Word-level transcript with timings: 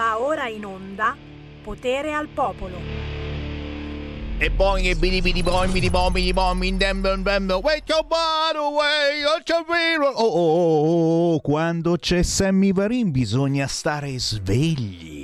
Va 0.00 0.18
ora 0.18 0.48
in 0.48 0.64
onda 0.64 1.14
Potere 1.62 2.14
al 2.14 2.26
Popolo. 2.28 2.78
E 4.38 4.50
poi 4.50 4.88
e 4.88 4.94
bidi 4.96 5.20
bidi 5.20 5.42
bom 5.42 5.70
bidi 5.70 5.90
bom 5.90 6.10
bidi 6.10 6.32
bom 6.32 6.62
in 6.62 6.78
dem 6.78 7.02
bem 7.02 7.22
wait 7.62 7.86
your 7.86 8.02
body 8.08 8.56
away 8.56 9.22
oh, 9.26 10.14
oh, 10.14 10.32
oh, 10.34 11.34
oh, 11.34 11.40
quando 11.42 11.98
c'è 11.98 12.22
Sammy 12.22 12.72
Varin 12.72 13.10
bisogna 13.10 13.66
stare 13.66 14.18
svegli, 14.18 15.19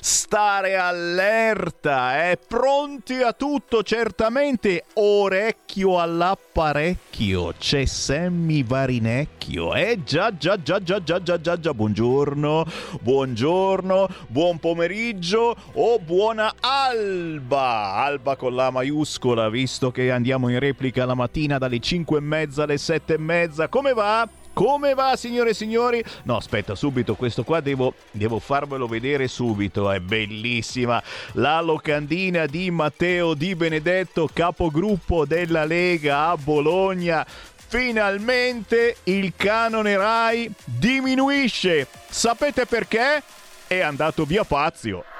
stare 0.00 0.76
allerta, 0.76 2.30
eh, 2.30 2.38
pronti 2.38 3.22
a 3.22 3.32
tutto 3.32 3.82
certamente, 3.82 4.84
orecchio 4.94 6.00
all'apparecchio, 6.00 7.54
c'è 7.58 7.84
Sammy 7.84 8.64
Varinecchio, 8.64 9.74
eh 9.74 10.00
già 10.04 10.36
già 10.36 10.60
già 10.60 10.82
già 10.82 11.02
già 11.02 11.22
già 11.22 11.40
già 11.40 11.58
già, 11.58 11.74
buongiorno, 11.74 12.64
buongiorno, 13.00 14.08
buon 14.28 14.58
pomeriggio 14.58 15.56
o 15.72 15.98
buona 15.98 16.54
alba, 16.60 17.94
alba 17.94 18.36
con 18.36 18.54
la 18.54 18.70
maiuscola, 18.70 19.48
visto 19.48 19.90
che 19.90 20.10
andiamo 20.10 20.48
in 20.48 20.58
replica 20.58 21.04
la 21.04 21.14
mattina 21.14 21.58
dalle 21.58 21.78
5 21.78 22.18
e 22.18 22.20
mezza 22.20 22.62
alle 22.64 22.78
7 22.78 23.14
e 23.14 23.18
mezza. 23.18 23.68
Come 23.68 23.92
va? 23.92 24.28
Come 24.52 24.94
va, 24.94 25.16
signore 25.16 25.50
e 25.50 25.54
signori? 25.54 26.04
No, 26.24 26.36
aspetta, 26.36 26.74
subito, 26.74 27.14
questo 27.14 27.42
qua 27.42 27.60
devo, 27.60 27.94
devo, 28.10 28.38
farvelo 28.38 28.86
vedere 28.86 29.28
subito, 29.28 29.90
è 29.90 29.98
bellissima. 29.98 31.02
La 31.32 31.60
locandina 31.60 32.46
di 32.46 32.70
Matteo 32.70 33.34
Di 33.34 33.54
Benedetto, 33.54 34.28
capogruppo 34.32 35.24
della 35.24 35.64
Lega 35.64 36.28
a 36.28 36.36
Bologna. 36.36 37.26
Finalmente 37.66 38.96
il 39.04 39.32
canone 39.34 39.96
Rai 39.96 40.52
diminuisce. 40.64 41.86
Sapete 42.08 42.66
perché? 42.66 43.22
È 43.66 43.80
andato 43.80 44.24
via 44.24 44.44
Fazio. 44.44 45.04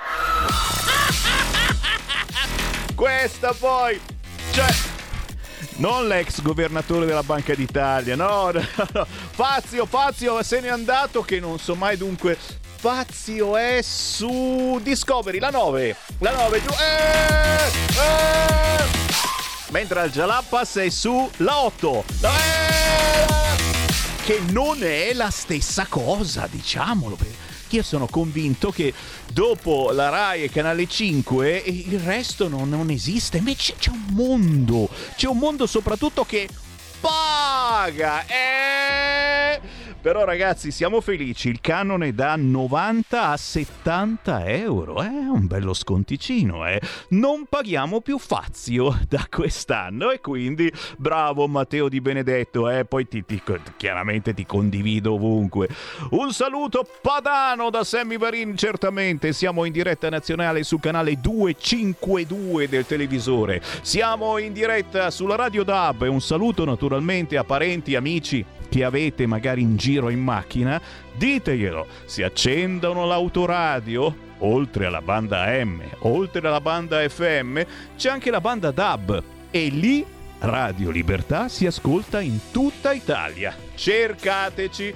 Questa 2.95 3.55
poi, 3.55 3.99
cioè, 4.53 4.92
non 5.83 6.07
l'ex 6.07 6.41
governatore 6.43 7.07
della 7.07 7.25
Banca 7.25 7.57
d'Italia, 7.57 8.15
no, 8.15 8.53
no, 8.55 8.65
no. 8.93 9.05
Fazio, 9.33 9.85
Fazio 9.85 10.41
se 10.45 10.61
n'è 10.61 10.69
andato 10.69 11.23
che 11.23 11.41
non 11.41 11.59
so 11.59 11.75
mai 11.75 11.97
dunque. 11.97 12.39
Fazio 12.77 13.57
è 13.57 13.81
su 13.83 14.79
Discovery, 14.81 15.41
la 15.41 15.51
9, 15.51 15.97
la 16.19 16.33
9 16.33 16.63
giù, 16.63 16.69
eh, 16.71 17.67
eh. 17.99 18.85
mentre 19.71 20.01
al 20.01 20.11
Jalapas 20.11 20.77
è 20.77 20.89
su 20.89 21.29
la 21.39 21.59
8, 21.65 22.05
eh, 22.23 22.29
che 24.25 24.41
non 24.51 24.85
è 24.85 25.13
la 25.15 25.31
stessa 25.31 25.87
cosa, 25.89 26.47
diciamolo 26.49 27.17
io 27.77 27.83
sono 27.83 28.07
convinto 28.07 28.71
che 28.71 28.93
dopo 29.33 29.91
la 29.93 30.09
Rai 30.09 30.45
e 30.45 30.51
Canale 30.51 30.87
5 30.87 31.63
il 31.67 31.99
resto 32.01 32.49
non, 32.49 32.69
non 32.69 32.91
esiste. 32.91 33.39
Invece 33.39 33.75
c'è 33.79 33.91
un 33.91 34.05
mondo, 34.11 34.89
c'è 35.17 35.29
un 35.29 35.39
mondo 35.39 35.67
soprattutto 35.67 36.25
che 36.25 36.49
paga. 37.03 38.25
Eh 38.27 39.61
però 40.03 40.25
ragazzi 40.25 40.73
siamo 40.73 41.01
felici, 41.01 41.49
il 41.49 41.61
canone 41.61 42.13
da 42.13 42.35
90 42.35 43.29
a 43.29 43.37
70 43.37 44.47
euro, 44.47 45.01
è 45.01 45.07
eh? 45.07 45.29
un 45.29 45.47
bello 45.47 45.73
sconticino, 45.75 46.67
eh? 46.67 46.81
non 47.11 47.47
paghiamo 47.49 48.01
più 48.01 48.19
Fazio 48.19 48.99
da 49.09 49.25
quest'anno 49.31 50.11
e 50.11 50.19
quindi 50.19 50.73
bravo 50.99 51.47
Matteo 51.47 51.89
Di 51.89 52.01
Benedetto, 52.01 52.69
eh? 52.69 52.85
poi 52.85 53.07
ti, 53.07 53.25
ti, 53.25 53.41
chiaramente 53.77 54.35
ti 54.35 54.45
condivido 54.45 55.13
ovunque. 55.13 55.69
Un 56.11 56.33
saluto 56.33 56.85
padano 57.01 57.71
da 57.71 57.85
Sammy 57.85 58.19
Varin, 58.19 58.57
certamente 58.57 59.33
siamo 59.33 59.65
in 59.65 59.73
diretta 59.73 60.11
nazionale 60.11 60.65
sul 60.65 60.81
canale 60.81 61.21
252 61.21 62.69
del 62.69 62.87
televisore, 62.87 63.63
siamo 63.83 64.39
in 64.39 64.53
diretta 64.53 65.13
sulla 65.13 65.37
Radio 65.37 65.63
DAB 65.63 66.03
e 66.03 66.09
un 66.09 66.21
saluto 66.21 66.65
naturalmente 66.65 66.91
a 67.37 67.45
parenti, 67.45 67.95
amici 67.95 68.45
che 68.69 68.85
avete 68.85 69.27
magari 69.27 69.61
in 69.61 69.77
giro 69.77 70.09
in 70.09 70.21
macchina, 70.21 70.81
diteglielo, 71.15 71.87
si 72.07 72.23
accendono 72.23 73.07
l'autoradio, 73.07 74.31
oltre 74.39 74.87
alla 74.87 75.03
banda 75.03 75.47
M, 75.63 75.83
oltre 76.01 76.47
alla 76.47 76.61
banda 76.61 77.07
FM, 77.07 77.61
c'è 77.97 78.09
anche 78.09 78.31
la 78.31 78.41
banda 78.41 78.71
DAB 78.71 79.23
e 79.51 79.69
lì 79.69 80.05
Radio 80.45 80.91
Libertà 80.91 81.49
si 81.49 81.67
ascolta 81.67 82.21
in 82.21 82.37
tutta 82.51 82.93
Italia. 82.93 83.55
Cercateci 83.75 84.93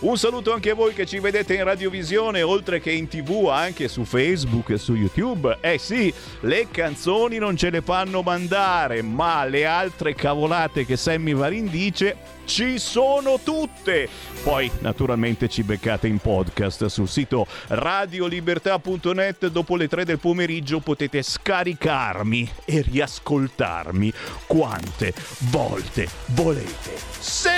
un 0.00 0.16
saluto 0.16 0.52
anche 0.52 0.70
a 0.70 0.74
voi 0.74 0.94
che 0.94 1.04
ci 1.04 1.18
vedete 1.18 1.54
in 1.54 1.64
radiovisione, 1.64 2.42
oltre 2.42 2.80
che 2.80 2.90
in 2.90 3.08
tv, 3.08 3.48
anche 3.48 3.88
su 3.88 4.04
Facebook 4.04 4.70
e 4.70 4.78
su 4.78 4.94
YouTube. 4.94 5.58
Eh 5.60 5.78
sì, 5.78 6.12
le 6.40 6.68
canzoni 6.70 7.38
non 7.38 7.56
ce 7.56 7.70
le 7.70 7.82
fanno 7.82 8.22
mandare, 8.22 9.02
ma 9.02 9.44
le 9.44 9.66
altre 9.66 10.14
cavolate 10.14 10.86
che 10.86 10.96
Sammy 10.96 11.34
Varin 11.34 11.68
dice 11.68 12.16
ci 12.46 12.78
sono 12.78 13.38
tutte. 13.42 14.08
Poi 14.42 14.70
naturalmente 14.80 15.48
ci 15.48 15.62
beccate 15.62 16.08
in 16.08 16.18
podcast 16.18 16.86
sul 16.86 17.08
sito 17.08 17.46
radiolibertà.net 17.68 19.48
dopo 19.48 19.76
le 19.76 19.86
3 19.86 20.04
del 20.04 20.18
pomeriggio 20.18 20.80
potete 20.80 21.22
scaricarmi 21.22 22.50
e 22.64 22.82
riascoltarmi 22.82 24.12
quante 24.46 25.12
volte 25.50 26.08
volete. 26.26 26.96
Sì! 27.18 27.48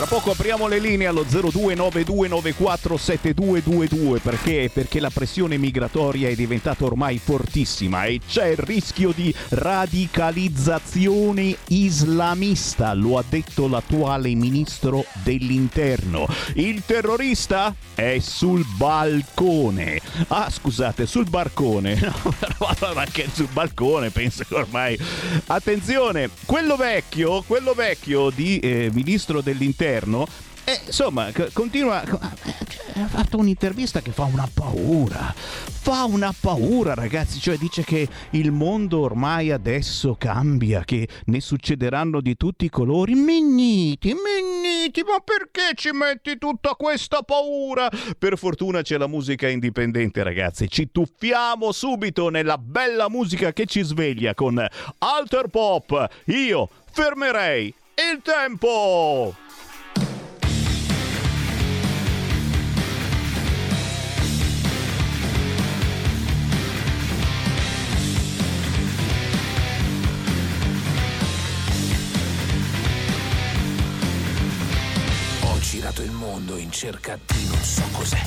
Tra 0.00 0.08
poco 0.08 0.30
apriamo 0.30 0.66
le 0.66 0.78
linee 0.78 1.08
allo 1.08 1.24
0292947222 1.24 4.22
perché? 4.22 4.70
Perché 4.72 4.98
la 4.98 5.10
pressione 5.10 5.58
migratoria 5.58 6.30
è 6.30 6.34
diventata 6.34 6.86
ormai 6.86 7.18
fortissima 7.18 8.04
e 8.04 8.18
c'è 8.26 8.46
il 8.46 8.56
rischio 8.56 9.12
di 9.12 9.34
radicalizzazione 9.50 11.54
islamista, 11.68 12.94
lo 12.94 13.18
ha 13.18 13.24
detto 13.28 13.68
l'attuale 13.68 14.34
ministro 14.34 15.04
dell'interno. 15.22 16.26
Il 16.54 16.82
terrorista 16.86 17.74
è 17.94 18.20
sul 18.20 18.64
balcone. 18.78 20.00
Ah, 20.28 20.48
scusate, 20.48 21.04
sul 21.04 21.28
barcone. 21.28 21.98
No, 22.60 22.68
anche 22.94 23.28
sul 23.32 23.48
balcone, 23.52 24.10
penso 24.10 24.44
che 24.46 24.54
ormai. 24.54 24.96
Attenzione, 25.46 26.28
quello 26.44 26.76
vecchio, 26.76 27.42
quello 27.42 27.72
vecchio 27.74 28.30
di 28.30 28.58
eh, 28.58 28.90
ministro 28.92 29.40
dell'interno 29.40 29.89
governo 29.90 30.26
e 30.62 30.78
insomma, 30.86 31.32
continua. 31.52 32.02
Ha 32.02 33.06
fatto 33.06 33.38
un'intervista 33.38 34.02
che 34.02 34.12
fa 34.12 34.24
una 34.24 34.48
paura. 34.52 35.34
Fa 35.34 36.04
una 36.04 36.32
paura, 36.38 36.94
ragazzi. 36.94 37.40
Cioè, 37.40 37.56
dice 37.56 37.82
che 37.82 38.06
il 38.32 38.52
mondo 38.52 39.00
ormai 39.00 39.50
adesso 39.50 40.14
cambia, 40.16 40.84
che 40.84 41.08
ne 41.24 41.40
succederanno 41.40 42.20
di 42.20 42.36
tutti 42.36 42.66
i 42.66 42.68
colori. 42.68 43.14
Minniti, 43.14 44.14
minniti, 44.14 45.02
ma 45.02 45.18
perché 45.24 45.74
ci 45.74 45.90
metti 45.92 46.36
tutta 46.38 46.74
questa 46.74 47.22
paura? 47.22 47.88
Per 48.16 48.38
fortuna 48.38 48.82
c'è 48.82 48.96
la 48.96 49.08
musica 49.08 49.48
indipendente, 49.48 50.22
ragazzi. 50.22 50.68
Ci 50.68 50.90
tuffiamo 50.92 51.72
subito 51.72 52.28
nella 52.28 52.58
bella 52.58 53.08
musica 53.08 53.52
che 53.52 53.64
ci 53.64 53.82
sveglia 53.82 54.34
con 54.34 54.64
Alter 54.98 55.48
Pop. 55.48 56.06
Io 56.26 56.68
fermerei 56.92 57.74
il 57.94 58.20
tempo! 58.22 59.49
Mondo 76.40 76.56
in 76.56 76.70
cerca 76.70 77.18
di 77.26 77.46
non 77.48 77.62
so 77.62 77.82
cos'è. 77.92 78.22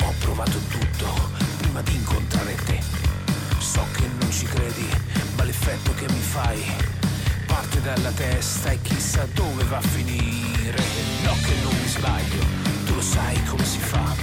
Ho 0.00 0.12
provato 0.18 0.58
tutto 0.68 1.30
prima 1.58 1.80
di 1.82 1.94
incontrare 1.94 2.54
te. 2.64 2.80
So 3.58 3.84
che 3.92 4.08
non 4.18 4.30
ci 4.30 4.44
credi, 4.46 4.88
ma 5.36 5.44
l'effetto 5.44 5.94
che 5.94 6.06
mi 6.10 6.18
fai 6.18 6.60
parte 7.46 7.80
dalla 7.80 8.10
testa 8.10 8.70
e 8.70 8.80
chissà 8.82 9.26
dove 9.34 9.62
va 9.64 9.76
a 9.76 9.80
finire. 9.80 10.82
No 11.22 11.34
che 11.44 11.54
non 11.62 11.74
mi 11.80 11.86
sbaglio, 11.86 12.44
tu 12.86 12.94
lo 12.94 13.02
sai 13.02 13.42
come 13.44 13.64
si 13.64 13.78
fa. 13.78 14.14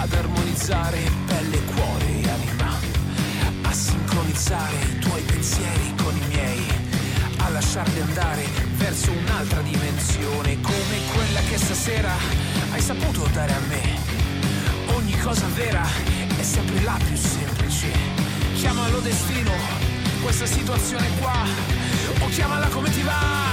Ad 0.00 0.12
armonizzare 0.12 1.10
pelle, 1.26 1.62
cuore 1.74 2.20
e 2.20 2.28
anima. 2.28 2.78
A 3.62 3.72
sincronizzare 3.72 4.76
i 4.76 4.98
tuoi 4.98 5.22
pensieri 5.22 5.94
con 5.96 6.14
i 6.14 6.26
miei. 6.28 6.81
A 7.44 7.48
lasciarli 7.50 8.00
andare 8.00 8.44
verso 8.76 9.10
un'altra 9.10 9.60
dimensione 9.62 10.60
come 10.60 10.96
quella 11.12 11.40
che 11.40 11.58
stasera 11.58 12.12
hai 12.72 12.80
saputo 12.80 13.28
dare 13.32 13.52
a 13.52 13.60
me. 13.68 13.98
Ogni 14.94 15.18
cosa 15.18 15.46
vera 15.54 15.84
è 16.38 16.42
sempre 16.42 16.80
la 16.82 16.98
più 17.04 17.16
semplice. 17.16 17.90
Chiamalo 18.54 19.00
destino, 19.00 19.52
questa 20.22 20.46
situazione 20.46 21.08
qua, 21.18 21.44
o 22.20 22.28
chiamala 22.28 22.68
come 22.68 22.90
ti 22.90 23.02
va. 23.02 23.52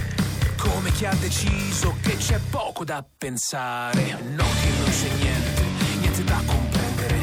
come 0.81 0.93
chi 0.93 1.05
ha 1.05 1.13
deciso 1.13 1.95
che 2.01 2.17
c'è 2.17 2.39
poco 2.49 2.83
da 2.83 3.05
pensare, 3.15 4.17
no 4.33 4.43
che 4.43 4.69
non 4.79 4.89
c'è 4.89 5.09
niente, 5.19 5.61
niente 5.99 6.23
da 6.23 6.41
comprendere, 6.43 7.19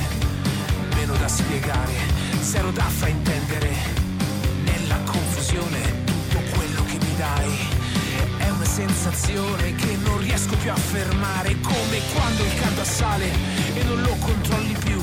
meno 0.95 1.17
da 1.17 1.27
spiegare, 1.27 1.93
zero 2.41 2.71
da 2.71 2.85
fraintendere, 2.85 3.75
nella 4.63 4.99
confusione 5.05 6.05
tutto 6.05 6.39
quello 6.55 6.85
che 6.85 6.99
mi 7.05 7.17
dai 7.17 7.59
è 8.37 8.49
una 8.49 8.65
sensazione 8.65 9.75
che 9.75 9.97
non 10.05 10.19
riesco 10.19 10.57
più 10.57 10.71
a 10.71 10.77
fermare, 10.77 11.59
come 11.61 12.01
quando 12.15 12.45
il 12.45 12.55
canto 12.61 12.83
assale 12.83 13.29
e 13.75 13.83
non 13.83 14.01
lo 14.03 14.15
controlli 14.21 14.77
più, 14.85 15.03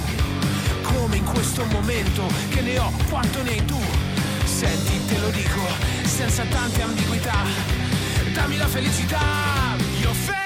come 0.82 1.18
in 1.18 1.26
questo 1.26 1.66
momento 1.66 2.26
che 2.52 2.62
ne 2.62 2.80
ho 2.80 2.90
quanto 3.10 3.44
ne 3.44 3.50
hai 3.50 3.66
tu. 3.66 3.82
Senti, 4.46 5.06
te 5.08 5.20
lo 5.20 5.30
dico, 5.32 5.60
senza 6.06 6.46
tante 6.46 6.82
ambiguità, 6.82 7.84
dammi 8.36 8.58
la 8.58 8.68
felicità, 8.68 9.76
io 10.02 10.14
fermerei 10.14 10.45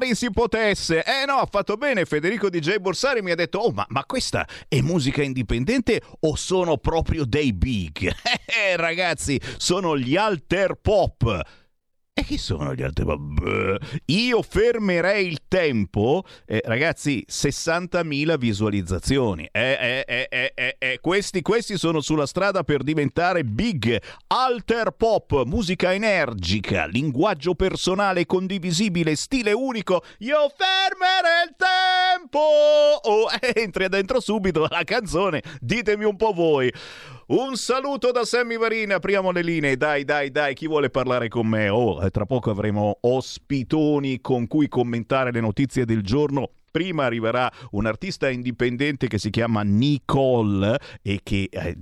magari 0.00 0.14
si 0.14 0.30
potesse. 0.30 1.04
Eh 1.04 1.26
no, 1.26 1.34
ha 1.34 1.48
fatto 1.50 1.76
bene 1.76 2.06
Federico 2.06 2.48
DJ 2.48 2.76
Borsari 2.76 3.20
mi 3.20 3.30
ha 3.30 3.34
detto 3.34 3.58
"Oh, 3.58 3.70
ma, 3.70 3.84
ma 3.90 4.04
questa 4.04 4.46
è 4.66 4.80
musica 4.80 5.22
indipendente 5.22 6.00
o 6.20 6.36
sono 6.36 6.78
proprio 6.78 7.24
dei 7.24 7.52
big?" 7.52 8.10
Eh, 8.50 8.76
ragazzi, 8.76 9.40
sono 9.58 9.96
gli 9.96 10.16
alter 10.16 10.74
pop. 10.74 11.40
E 12.20 12.24
chi 12.24 12.36
sono 12.36 12.74
gli 12.74 12.82
altri? 12.82 13.06
Vabbè. 13.06 13.78
Io 14.06 14.42
fermerei 14.42 15.26
il 15.26 15.38
tempo, 15.48 16.24
eh, 16.44 16.60
ragazzi, 16.66 17.24
60.000 17.26 18.36
visualizzazioni. 18.36 19.48
Eh, 19.50 20.04
eh, 20.06 20.28
eh, 20.28 20.52
eh, 20.54 20.76
eh, 20.78 20.98
Questi, 21.00 21.40
questi 21.40 21.78
sono 21.78 22.02
sulla 22.02 22.26
strada 22.26 22.62
per 22.62 22.82
diventare 22.82 23.42
big. 23.42 23.98
Alter 24.26 24.90
pop, 24.90 25.44
musica 25.46 25.94
energica, 25.94 26.84
linguaggio 26.84 27.54
personale 27.54 28.26
condivisibile, 28.26 29.16
stile 29.16 29.52
unico. 29.52 30.04
Io 30.18 30.52
fermerei 30.54 31.48
il 31.48 31.56
tempo! 31.56 32.38
Oh, 33.00 33.28
entri 33.40 33.88
dentro 33.88 34.20
subito 34.20 34.66
la 34.68 34.84
canzone, 34.84 35.42
ditemi 35.58 36.04
un 36.04 36.16
po' 36.16 36.32
voi. 36.34 36.70
Un 37.30 37.54
saluto 37.54 38.10
da 38.10 38.24
Sammy 38.24 38.58
Varina, 38.58 38.96
apriamo 38.96 39.30
le 39.30 39.42
linee, 39.42 39.76
dai 39.76 40.02
dai 40.02 40.32
dai, 40.32 40.52
chi 40.52 40.66
vuole 40.66 40.90
parlare 40.90 41.28
con 41.28 41.46
me? 41.46 41.68
Oh, 41.68 42.04
eh, 42.04 42.10
tra 42.10 42.26
poco 42.26 42.50
avremo 42.50 42.98
ospitoni 43.02 44.20
con 44.20 44.48
cui 44.48 44.66
commentare 44.66 45.30
le 45.30 45.38
notizie 45.38 45.84
del 45.84 46.02
giorno. 46.02 46.50
Prima 46.70 47.04
arriverà 47.04 47.50
un 47.72 47.86
artista 47.86 48.28
indipendente 48.28 49.08
che 49.08 49.18
si 49.18 49.30
chiama 49.30 49.62
Nicole 49.62 50.78
e 51.02 51.20
che 51.22 51.48
eh, 51.50 51.76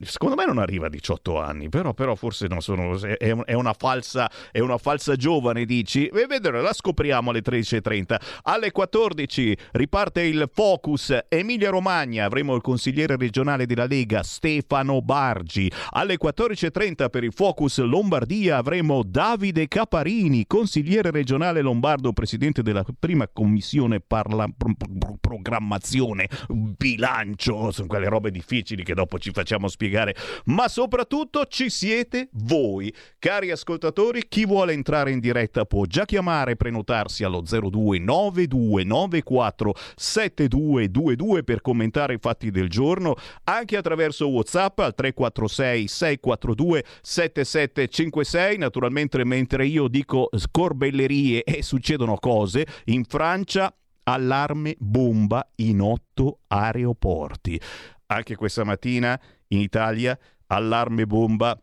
secondo 0.00 0.34
me 0.34 0.44
non 0.46 0.58
arriva 0.58 0.86
a 0.86 0.90
18 0.90 1.38
anni, 1.38 1.68
però, 1.68 1.94
però 1.94 2.14
forse 2.14 2.48
sono, 2.58 2.98
è, 3.00 3.16
è 3.16 3.52
una 3.54 3.72
falsa, 3.72 4.30
è 4.50 4.60
una 4.60 4.78
falsa 4.78 5.16
giovane, 5.16 5.64
dici? 5.64 6.06
E 6.06 6.26
vedremo, 6.26 6.60
la 6.60 6.72
scopriamo 6.72 7.30
alle 7.30 7.42
13.30. 7.42 8.16
Alle 8.42 8.70
14 8.70 9.56
riparte 9.72 10.22
il 10.22 10.48
Focus 10.52 11.16
Emilia 11.28 11.70
Romagna, 11.70 12.24
avremo 12.24 12.54
il 12.54 12.62
consigliere 12.62 13.16
regionale 13.16 13.66
della 13.66 13.86
Lega 13.86 14.22
Stefano 14.22 15.00
Bargi. 15.02 15.70
Alle 15.90 16.16
14.30 16.22 17.10
per 17.10 17.24
il 17.24 17.32
Focus 17.32 17.78
Lombardia 17.78 18.56
avremo 18.56 19.02
Davide 19.02 19.68
Caparini, 19.68 20.46
consigliere 20.46 21.10
regionale 21.10 21.60
lombardo, 21.60 22.12
presidente 22.12 22.62
della 22.62 22.84
prima 22.98 23.28
commissione 23.28 24.00
parla- 24.22 24.48
pro- 24.56 24.74
pro- 24.76 25.16
programmazione, 25.20 26.28
bilancio, 26.48 27.72
sono 27.72 27.88
quelle 27.88 28.08
robe 28.08 28.30
difficili 28.30 28.84
che 28.84 28.94
dopo 28.94 29.18
ci 29.18 29.32
facciamo 29.32 29.68
spiegare, 29.68 30.14
ma 30.46 30.68
soprattutto 30.68 31.44
ci 31.46 31.68
siete 31.70 32.28
voi. 32.32 32.92
Cari 33.18 33.50
ascoltatori, 33.50 34.28
chi 34.28 34.46
vuole 34.46 34.72
entrare 34.72 35.10
in 35.10 35.18
diretta 35.20 35.64
può 35.64 35.84
già 35.86 36.04
chiamare 36.04 36.52
e 36.52 36.56
prenotarsi 36.56 37.24
allo 37.24 37.42
029294 37.42 39.74
7222 39.96 41.42
per 41.44 41.60
commentare 41.60 42.14
i 42.14 42.18
fatti 42.18 42.50
del 42.50 42.68
giorno, 42.68 43.14
anche 43.44 43.76
attraverso 43.76 44.28
WhatsApp 44.28 44.78
al 44.80 44.94
346 44.94 45.88
642 45.88 46.84
7756. 47.00 48.58
Naturalmente 48.58 49.24
mentre 49.24 49.66
io 49.66 49.88
dico 49.88 50.28
scorbellerie 50.36 51.42
e 51.42 51.62
succedono 51.62 52.16
cose, 52.16 52.66
in 52.86 53.04
Francia 53.04 53.72
allarme 54.04 54.76
bomba 54.78 55.46
in 55.56 55.80
otto 55.80 56.40
aeroporti. 56.48 57.60
Anche 58.06 58.36
questa 58.36 58.64
mattina 58.64 59.18
in 59.48 59.60
Italia 59.60 60.18
allarme 60.46 61.06
bomba 61.06 61.60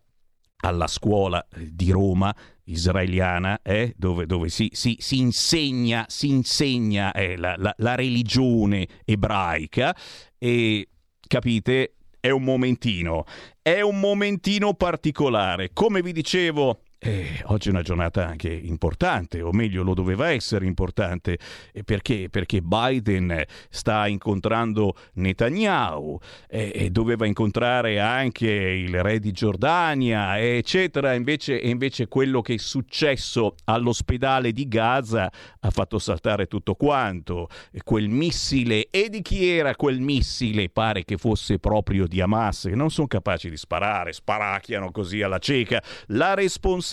alla 0.62 0.88
scuola 0.88 1.46
di 1.56 1.92
Roma 1.92 2.36
israeliana, 2.66 3.62
eh, 3.62 3.94
dove, 3.98 4.26
dove 4.26 4.50
si, 4.50 4.70
si- 4.74 4.98
si 5.00 5.20
insegna, 5.20 6.06
si 6.08 6.28
insegna 6.30 7.12
eh, 7.14 7.38
la, 7.38 7.56
la- 7.58 7.74
la 7.78 7.96
religione 7.96 8.88
ebraica 9.06 9.96
e 10.38 10.88
capite, 11.28 11.94
è 12.20 12.30
un 12.30 12.44
momentino, 12.44 13.24
è 13.62 13.80
un 13.82 14.00
momentino 14.00 14.74
particolare. 14.74 15.72
Come 15.72 16.02
vi 16.02 16.12
dicevo, 16.12 16.82
eh, 17.00 17.42
oggi 17.46 17.70
è 17.70 17.72
una 17.72 17.82
giornata 17.82 18.28
anche 18.28 18.52
importante, 18.52 19.42
o 19.42 19.52
meglio 19.52 19.84
lo 19.84 19.94
doveva 19.94 20.30
essere 20.32 20.66
importante, 20.66 21.38
perché, 21.86 22.28
perché 22.30 22.62
Biden 22.62 23.44
sta 23.70 24.06
incontrando 24.08 24.96
Netanyahu, 25.14 26.20
e 26.50 26.90
doveva 26.92 27.26
incontrare 27.26 28.00
anche 28.00 28.50
il 28.50 29.02
re 29.02 29.20
di 29.20 29.32
Giordania, 29.32 30.40
eccetera. 30.40 31.14
Invece, 31.14 31.56
invece 31.56 32.08
quello 32.08 32.42
che 32.42 32.56
è 32.56 32.58
successo 32.58 33.56
all'ospedale 33.66 34.52
di 34.52 34.68
Gaza 34.68 35.32
ha 35.60 35.70
fatto 35.70 36.00
saltare 36.00 36.48
tutto 36.48 36.76
quanto. 36.76 37.48
Quel 37.84 38.10
missile, 38.10 38.90
e 38.90 39.10
di 39.10 39.22
chi 39.22 39.48
era 39.48 39.76
quel 39.76 40.02
missile? 40.02 40.70
Pare 40.70 41.06
che 41.06 41.18
fosse 41.18 41.60
proprio 41.60 42.08
di 42.08 42.20
Hamas, 42.20 42.68
che 42.70 42.76
non 42.76 42.90
sono 42.92 43.08
capaci 43.08 43.50
di 43.50 43.58
sparare, 43.58 44.12
sparacchiano 44.12 44.92
così 44.92 45.22
alla 45.22 45.40
cieca. 45.40 45.82
La 46.08 46.34
responsabilità 46.34 46.88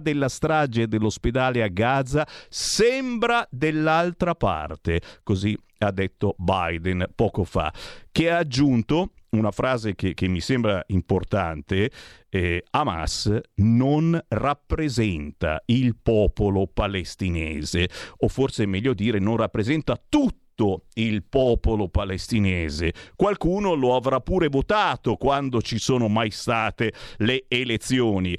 della 0.00 0.28
strage 0.28 0.88
dell'ospedale 0.88 1.62
a 1.62 1.68
Gaza 1.68 2.26
sembra 2.48 3.46
dell'altra 3.50 4.34
parte. 4.34 5.00
Così 5.22 5.56
ha 5.78 5.90
detto 5.90 6.34
Biden 6.38 7.10
poco 7.14 7.44
fa, 7.44 7.72
che 8.10 8.30
ha 8.30 8.38
aggiunto 8.38 9.12
una 9.30 9.50
frase 9.50 9.94
che, 9.94 10.14
che 10.14 10.28
mi 10.28 10.40
sembra 10.40 10.82
importante, 10.88 11.90
eh, 12.28 12.64
Hamas 12.70 13.40
non 13.56 14.18
rappresenta 14.28 15.62
il 15.66 15.96
popolo 16.00 16.66
palestinese, 16.66 17.88
o 18.18 18.28
forse 18.28 18.64
è 18.64 18.66
meglio 18.66 18.92
dire 18.94 19.18
non 19.18 19.36
rappresenta 19.36 20.00
tutto 20.08 20.84
il 20.94 21.24
popolo 21.24 21.88
palestinese. 21.88 22.92
Qualcuno 23.16 23.72
lo 23.72 23.96
avrà 23.96 24.20
pure 24.20 24.48
votato 24.48 25.16
quando 25.16 25.62
ci 25.62 25.78
sono 25.78 26.08
mai 26.08 26.30
state 26.30 26.92
le 27.18 27.46
elezioni. 27.48 28.36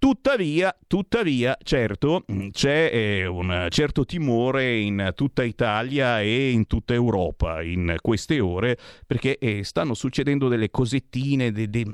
Tuttavia, 0.00 0.72
tuttavia, 0.86 1.58
certo, 1.60 2.24
c'è 2.52 2.90
eh, 2.92 3.26
un 3.26 3.66
certo 3.68 4.04
timore 4.04 4.78
in 4.78 5.10
tutta 5.16 5.42
Italia 5.42 6.20
e 6.20 6.50
in 6.50 6.68
tutta 6.68 6.94
Europa 6.94 7.62
in 7.62 7.96
queste 8.00 8.38
ore 8.38 8.78
perché 9.04 9.38
eh, 9.38 9.64
stanno 9.64 9.94
succedendo 9.94 10.46
delle 10.46 10.70
cosettine, 10.70 11.50
de, 11.50 11.68
de, 11.68 11.84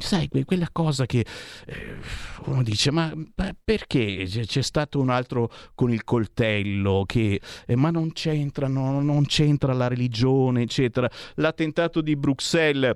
sai, 0.00 0.28
quella 0.44 0.68
cosa 0.70 1.06
che 1.06 1.24
eh, 1.64 1.96
uno 2.44 2.62
dice, 2.62 2.90
ma, 2.90 3.10
perché 3.64 4.26
c'è 4.28 4.62
stato 4.62 5.00
un 5.00 5.08
altro 5.08 5.50
con 5.74 5.90
il 5.90 6.04
coltello 6.04 7.04
che, 7.06 7.40
ma 7.76 7.90
non 7.90 8.12
c'entra, 8.12 8.68
no, 8.68 9.00
non 9.00 9.24
c'entra 9.24 9.72
la 9.72 9.88
religione, 9.88 10.60
eccetera. 10.60 11.10
L'attentato 11.36 12.02
di 12.02 12.14
Bruxelles 12.14 12.94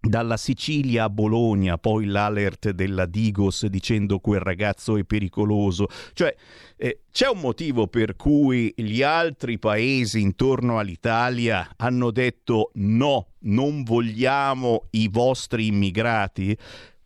dalla 0.00 0.38
Sicilia 0.38 1.04
a 1.04 1.10
Bologna, 1.10 1.76
poi 1.76 2.06
l'alert 2.06 2.70
della 2.70 3.04
Digos 3.04 3.66
dicendo 3.66 4.18
quel 4.18 4.40
ragazzo 4.40 4.96
è 4.96 5.04
pericoloso. 5.04 5.88
Cioè, 6.14 6.34
eh, 6.76 7.02
c'è 7.12 7.28
un 7.28 7.40
motivo 7.40 7.86
per 7.86 8.16
cui 8.16 8.72
gli 8.76 9.02
altri 9.02 9.58
paesi 9.58 10.20
intorno 10.20 10.78
all'Italia 10.78 11.68
hanno 11.76 12.10
detto 12.10 12.70
no, 12.74 13.32
non 13.40 13.82
vogliamo 13.82 14.86
i 14.92 15.08
vostri 15.08 15.66
immigrati? 15.66 16.56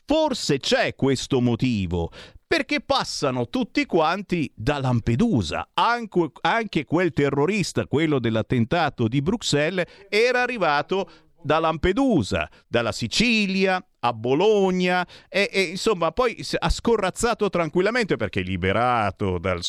Forse 0.06 0.58
c'è 0.58 0.94
questo 0.94 1.40
motivo, 1.40 2.10
perché 2.46 2.80
passano 2.80 3.48
tutti 3.48 3.86
quanti 3.86 4.52
da 4.54 4.78
Lampedusa. 4.78 5.70
Anche, 5.74 6.30
anche, 6.42 6.84
quel 6.84 7.12
terrorista, 7.12 7.86
quello 7.86 8.20
dell'attentato 8.20 9.08
di 9.08 9.22
Bruxelles, 9.22 9.86
era 10.08 10.42
arrivato 10.42 11.08
da 11.44 11.58
Lampedusa, 11.58 12.48
dalla 12.66 12.90
Sicilia 12.90 13.84
a 14.00 14.12
Bologna 14.14 15.06
e, 15.28 15.50
e, 15.52 15.62
insomma 15.62 16.10
poi 16.10 16.42
ha 16.58 16.70
scorrazzato 16.70 17.50
tranquillamente 17.50 18.16
perché 18.16 18.40
liberato 18.40 19.38
dal, 19.38 19.62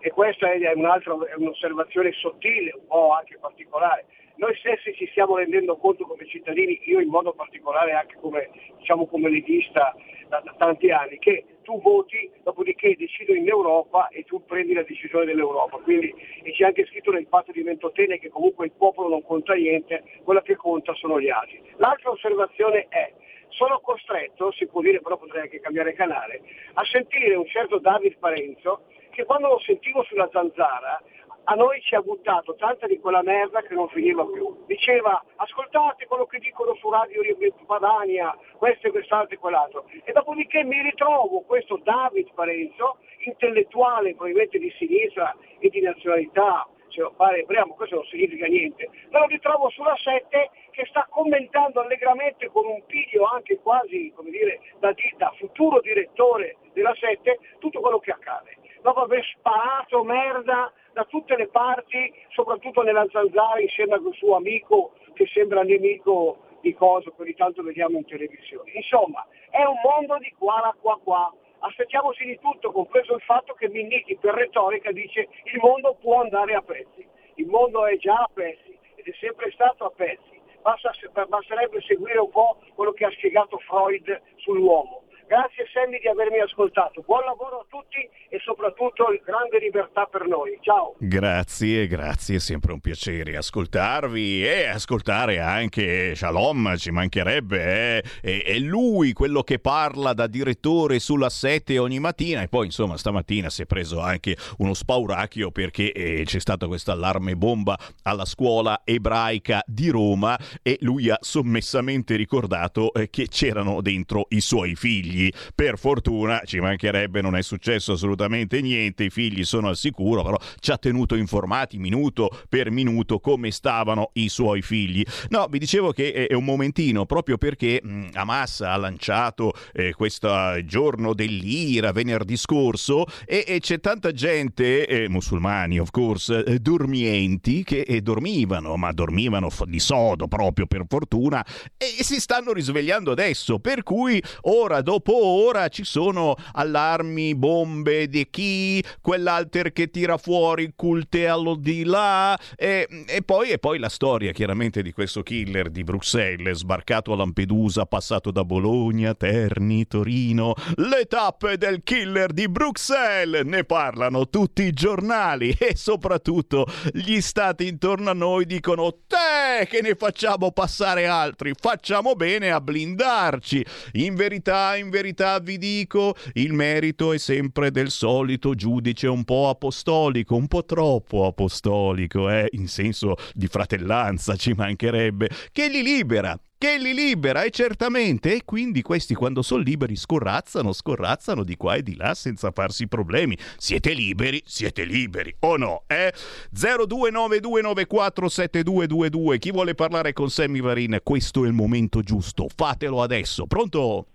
E 0.00 0.10
questa 0.10 0.50
è, 0.50 0.58
è 0.58 0.72
un'osservazione 0.74 2.10
sottile, 2.10 2.72
un 2.74 2.86
po' 2.88 3.12
anche 3.12 3.38
particolare. 3.38 4.06
Noi 4.36 4.54
stessi 4.56 4.94
ci 4.94 5.06
stiamo 5.12 5.36
rendendo 5.36 5.76
conto 5.76 6.04
come 6.04 6.26
cittadini, 6.26 6.80
io 6.86 6.98
in 6.98 7.08
modo 7.08 7.32
particolare 7.32 7.92
anche 7.92 8.16
come, 8.20 8.50
diciamo, 8.78 9.06
come 9.06 9.30
leghista, 9.30 9.94
da, 10.28 10.40
da 10.44 10.54
tanti 10.56 10.90
anni, 10.90 11.18
che 11.18 11.44
tu 11.62 11.80
voti, 11.80 12.30
dopodiché 12.42 12.94
decido 12.96 13.34
in 13.34 13.48
Europa 13.48 14.08
e 14.08 14.22
tu 14.24 14.44
prendi 14.44 14.72
la 14.72 14.84
decisione 14.84 15.24
dell'Europa. 15.24 15.78
Quindi, 15.78 16.14
c'è 16.52 16.64
anche 16.64 16.86
scritto 16.86 17.10
nel 17.10 17.26
patto 17.26 17.52
di 17.52 17.62
Ventotene 17.62 18.18
che 18.18 18.28
comunque 18.28 18.66
il 18.66 18.72
popolo 18.72 19.08
non 19.08 19.22
conta 19.24 19.54
niente, 19.54 20.04
quella 20.22 20.42
che 20.42 20.56
conta 20.56 20.94
sono 20.94 21.20
gli 21.20 21.28
altri. 21.28 21.60
L'altra 21.76 22.10
osservazione 22.10 22.86
è, 22.88 23.12
sono 23.48 23.80
costretto, 23.80 24.52
si 24.52 24.66
può 24.66 24.80
dire 24.80 25.00
però 25.00 25.16
potrei 25.16 25.42
anche 25.42 25.60
cambiare 25.60 25.94
canale, 25.94 26.42
a 26.74 26.84
sentire 26.84 27.34
un 27.34 27.46
certo 27.46 27.78
David 27.78 28.18
Parenzo 28.18 28.82
che 29.10 29.24
quando 29.24 29.48
lo 29.48 29.58
sentivo 29.60 30.04
sulla 30.04 30.28
zanzara 30.30 31.02
a 31.48 31.54
noi 31.54 31.80
ci 31.82 31.94
ha 31.94 32.00
buttato 32.00 32.56
tanta 32.56 32.86
di 32.86 32.98
quella 32.98 33.22
merda 33.22 33.62
che 33.62 33.74
non 33.74 33.88
finiva 33.88 34.24
più. 34.26 34.64
Diceva 34.66 35.22
ascoltate 35.36 36.06
quello 36.06 36.26
che 36.26 36.38
dicono 36.38 36.74
su 36.74 36.90
Radio 36.90 37.22
Padania, 37.66 38.36
questo 38.56 38.88
e 38.88 38.90
quest'altro 38.90 39.36
e 39.36 39.38
quell'altro. 39.38 39.84
E 40.04 40.12
dopodiché 40.12 40.64
mi 40.64 40.80
ritrovo 40.82 41.42
questo 41.42 41.78
David 41.82 42.32
Parenzo, 42.34 42.98
intellettuale 43.26 44.14
probabilmente 44.14 44.58
di 44.58 44.72
sinistra 44.76 45.36
e 45.60 45.68
di 45.68 45.80
nazionalità, 45.80 46.66
se 46.88 47.00
lo 47.00 47.12
pare 47.12 47.40
ebreo, 47.40 47.66
questo 47.74 47.96
non 47.96 48.04
significa 48.06 48.46
niente, 48.46 48.88
me 49.10 49.18
lo 49.18 49.26
ritrovo 49.26 49.70
sulla 49.70 49.96
7 49.96 50.50
che 50.70 50.86
sta 50.86 51.06
commentando 51.08 51.80
allegramente 51.80 52.48
con 52.48 52.66
un 52.66 52.84
piglio 52.86 53.24
anche 53.24 53.58
quasi, 53.58 54.12
come 54.16 54.30
dire, 54.30 54.60
da, 54.80 54.92
da 55.16 55.32
futuro 55.38 55.80
direttore 55.80 56.56
della 56.72 56.94
7, 56.94 57.38
tutto 57.60 57.80
quello 57.80 58.00
che 58.00 58.10
accade. 58.10 58.56
Dopo 58.82 59.00
aver 59.02 59.24
sparato 59.24 60.02
merda 60.04 60.72
da 60.96 61.04
tutte 61.04 61.36
le 61.36 61.48
parti, 61.48 62.10
soprattutto 62.30 62.80
nella 62.80 63.06
zanzara 63.12 63.60
insieme 63.60 63.92
al 63.92 64.10
suo 64.14 64.36
amico 64.36 64.92
che 65.12 65.26
sembra 65.26 65.62
nemico 65.62 66.38
di 66.62 66.72
cosa 66.72 67.10
che 67.10 67.20
ogni 67.20 67.34
tanto 67.34 67.62
vediamo 67.62 67.98
in 67.98 68.06
televisione. 68.06 68.70
Insomma, 68.72 69.26
è 69.50 69.62
un 69.62 69.76
mondo 69.84 70.16
di 70.16 70.34
qua 70.38 70.62
a 70.62 70.74
qua 70.80 70.98
qua. 71.04 71.30
Aspettiamoci 71.58 72.24
di 72.24 72.38
tutto, 72.40 72.72
compreso 72.72 73.14
il 73.14 73.20
fatto 73.20 73.52
che 73.52 73.68
Minniti 73.68 74.16
per 74.16 74.32
retorica 74.32 74.90
dice 74.90 75.28
il 75.52 75.60
mondo 75.60 75.96
può 76.00 76.22
andare 76.22 76.54
a 76.54 76.62
pezzi. 76.62 77.06
Il 77.34 77.46
mondo 77.46 77.84
è 77.84 77.98
già 77.98 78.14
a 78.14 78.30
pezzi 78.32 78.74
ed 78.94 79.06
è 79.06 79.12
sempre 79.20 79.50
stato 79.50 79.84
a 79.84 79.90
pezzi. 79.90 80.40
Basta, 80.62 80.92
basterebbe 81.28 81.82
seguire 81.82 82.20
un 82.20 82.30
po' 82.30 82.56
quello 82.74 82.92
che 82.92 83.04
ha 83.04 83.10
spiegato 83.10 83.58
Freud 83.58 84.18
sull'uomo. 84.36 85.02
Grazie 85.28 85.66
Sammy 85.72 85.98
di 85.98 86.06
avermi 86.06 86.38
ascoltato. 86.38 87.02
Buon 87.04 87.24
lavoro 87.24 87.58
a 87.58 87.66
tutti 87.68 87.98
e 88.28 88.38
soprattutto 88.44 89.06
grande 89.24 89.58
libertà 89.58 90.06
per 90.06 90.24
noi. 90.24 90.56
Ciao. 90.60 90.94
Grazie, 90.98 91.88
grazie, 91.88 92.36
è 92.36 92.38
sempre 92.38 92.72
un 92.72 92.78
piacere 92.78 93.36
ascoltarvi 93.36 94.46
e 94.46 94.66
ascoltare 94.66 95.40
anche 95.40 96.14
Shalom, 96.14 96.76
ci 96.76 96.92
mancherebbe. 96.92 98.02
Eh? 98.22 98.42
È, 98.44 98.58
lui 98.58 99.12
quello 99.12 99.42
che 99.42 99.58
parla 99.58 100.12
da 100.12 100.28
direttore 100.28 101.00
sulla 101.00 101.28
7 101.28 101.76
ogni 101.78 101.98
mattina 101.98 102.42
e 102.42 102.48
poi 102.48 102.66
insomma 102.66 102.96
stamattina 102.96 103.50
si 103.50 103.62
è 103.62 103.66
preso 103.66 103.98
anche 104.00 104.36
uno 104.58 104.74
spauracchio 104.74 105.50
perché 105.50 105.90
eh, 105.90 106.22
c'è 106.24 106.38
stata 106.38 106.68
questa 106.68 106.92
allarme 106.92 107.34
bomba 107.34 107.76
alla 108.04 108.24
scuola 108.24 108.82
ebraica 108.84 109.60
di 109.66 109.88
Roma 109.88 110.38
e 110.62 110.78
lui 110.82 111.10
ha 111.10 111.18
sommessamente 111.20 112.14
ricordato 112.14 112.92
eh, 112.92 113.10
che 113.10 113.26
c'erano 113.26 113.80
dentro 113.80 114.26
i 114.28 114.40
suoi 114.40 114.76
figli 114.76 115.15
figli. 115.16 115.30
Per 115.54 115.78
fortuna 115.78 116.42
ci 116.44 116.60
mancherebbe, 116.60 117.22
non 117.22 117.34
è 117.34 117.42
successo 117.42 117.92
assolutamente 117.92 118.60
niente, 118.60 119.04
i 119.04 119.10
figli 119.10 119.44
sono 119.44 119.68
al 119.68 119.76
sicuro, 119.76 120.22
però 120.22 120.36
ci 120.60 120.70
ha 120.70 120.76
tenuto 120.76 121.14
informati 121.14 121.78
minuto 121.78 122.28
per 122.48 122.70
minuto 122.70 123.18
come 123.18 123.50
stavano 123.50 124.10
i 124.14 124.28
suoi 124.28 124.60
figli. 124.60 125.02
No, 125.30 125.46
vi 125.48 125.58
dicevo 125.58 125.92
che 125.92 126.26
è 126.26 126.34
un 126.34 126.44
momentino 126.44 127.06
proprio 127.06 127.38
perché 127.38 127.80
mh, 127.82 128.08
Hamas 128.12 128.60
ha 128.60 128.76
lanciato 128.76 129.52
eh, 129.72 129.92
questo 129.94 130.62
giorno 130.64 131.14
dell'ira 131.14 131.92
venerdì 131.92 132.36
scorso 132.36 133.06
e, 133.24 133.44
e 133.46 133.60
c'è 133.60 133.80
tanta 133.80 134.12
gente, 134.12 134.86
eh, 134.86 135.08
musulmani 135.08 135.78
of 135.78 135.90
course, 135.90 136.44
eh, 136.44 136.58
dormienti 136.58 137.64
che 137.64 137.80
eh, 137.80 138.00
dormivano, 138.00 138.76
ma 138.76 138.92
dormivano 138.92 139.48
di 139.66 139.80
sodo 139.80 140.28
proprio 140.28 140.66
per 140.66 140.84
fortuna 140.88 141.44
e 141.76 142.02
si 142.02 142.20
stanno 142.20 142.52
risvegliando 142.52 143.12
adesso, 143.12 143.58
per 143.58 143.82
cui 143.82 144.22
ora 144.42 144.82
dopo 144.82 145.05
ora 145.14 145.68
ci 145.68 145.84
sono 145.84 146.36
allarmi, 146.52 147.34
bombe 147.34 148.08
di 148.08 148.28
chi, 148.30 148.82
quell'alter 149.00 149.72
che 149.72 149.90
tira 149.90 150.16
fuori 150.16 150.72
culte 150.74 151.28
allo 151.28 151.54
di 151.54 151.84
là 151.84 152.38
e, 152.56 152.88
e, 153.06 153.22
poi, 153.22 153.50
e 153.50 153.58
poi 153.58 153.78
la 153.78 153.88
storia 153.88 154.32
chiaramente 154.32 154.82
di 154.82 154.92
questo 154.92 155.22
killer 155.22 155.70
di 155.70 155.84
Bruxelles 155.84 156.58
sbarcato 156.58 157.12
a 157.12 157.16
Lampedusa, 157.16 157.86
passato 157.86 158.30
da 158.30 158.44
Bologna, 158.44 159.14
Terni, 159.14 159.86
Torino, 159.86 160.54
le 160.76 161.04
tappe 161.06 161.56
del 161.56 161.82
killer 161.82 162.32
di 162.32 162.48
Bruxelles 162.48 163.44
ne 163.44 163.64
parlano 163.64 164.28
tutti 164.28 164.62
i 164.62 164.72
giornali 164.72 165.54
e 165.58 165.76
soprattutto 165.76 166.66
gli 166.92 167.20
stati 167.20 167.66
intorno 167.66 168.10
a 168.10 168.14
noi 168.14 168.46
dicono 168.46 168.92
te 169.06 169.66
che 169.66 169.80
ne 169.82 169.94
facciamo 169.94 170.52
passare 170.52 171.06
altri, 171.06 171.52
facciamo 171.58 172.14
bene 172.14 172.50
a 172.50 172.60
blindarci. 172.60 173.64
In 173.92 174.14
verità, 174.14 174.76
in 174.76 174.90
verità 174.90 174.95
vi 175.42 175.58
dico, 175.58 176.14
il 176.34 176.52
merito 176.52 177.12
è 177.12 177.18
sempre 177.18 177.70
del 177.70 177.90
solito 177.90 178.54
giudice 178.54 179.08
un 179.08 179.24
po' 179.24 179.48
apostolico, 179.48 180.36
un 180.36 180.48
po' 180.48 180.64
troppo 180.64 181.26
apostolico, 181.26 182.30
eh? 182.30 182.48
in 182.52 182.66
senso 182.66 183.16
di 183.34 183.46
fratellanza 183.46 184.36
ci 184.36 184.52
mancherebbe, 184.52 185.28
che 185.52 185.68
li 185.68 185.82
libera 185.82 186.38
che 186.58 186.78
li 186.78 186.94
libera 186.94 187.42
e 187.42 187.50
certamente 187.50 188.34
e 188.34 188.42
quindi 188.44 188.80
questi 188.80 189.12
quando 189.14 189.42
sono 189.42 189.62
liberi 189.62 189.94
scorrazzano, 189.94 190.72
scorrazzano 190.72 191.44
di 191.44 191.54
qua 191.56 191.74
e 191.74 191.82
di 191.82 191.96
là 191.96 192.14
senza 192.14 192.50
farsi 192.50 192.88
problemi. 192.88 193.36
Siete 193.58 193.92
liberi, 193.92 194.42
siete 194.46 194.84
liberi 194.84 195.36
o 195.40 195.58
no? 195.58 195.82
Eh? 195.86 196.14
0292947222 196.54 199.38
chi 199.38 199.50
vuole 199.50 199.74
parlare 199.74 200.14
con 200.14 200.30
Sammy 200.30 200.62
Varin, 200.62 201.00
questo 201.02 201.44
è 201.44 201.46
il 201.46 201.52
momento 201.52 202.00
giusto, 202.00 202.46
fatelo 202.54 203.02
adesso. 203.02 203.46
Pronto? 203.46 204.06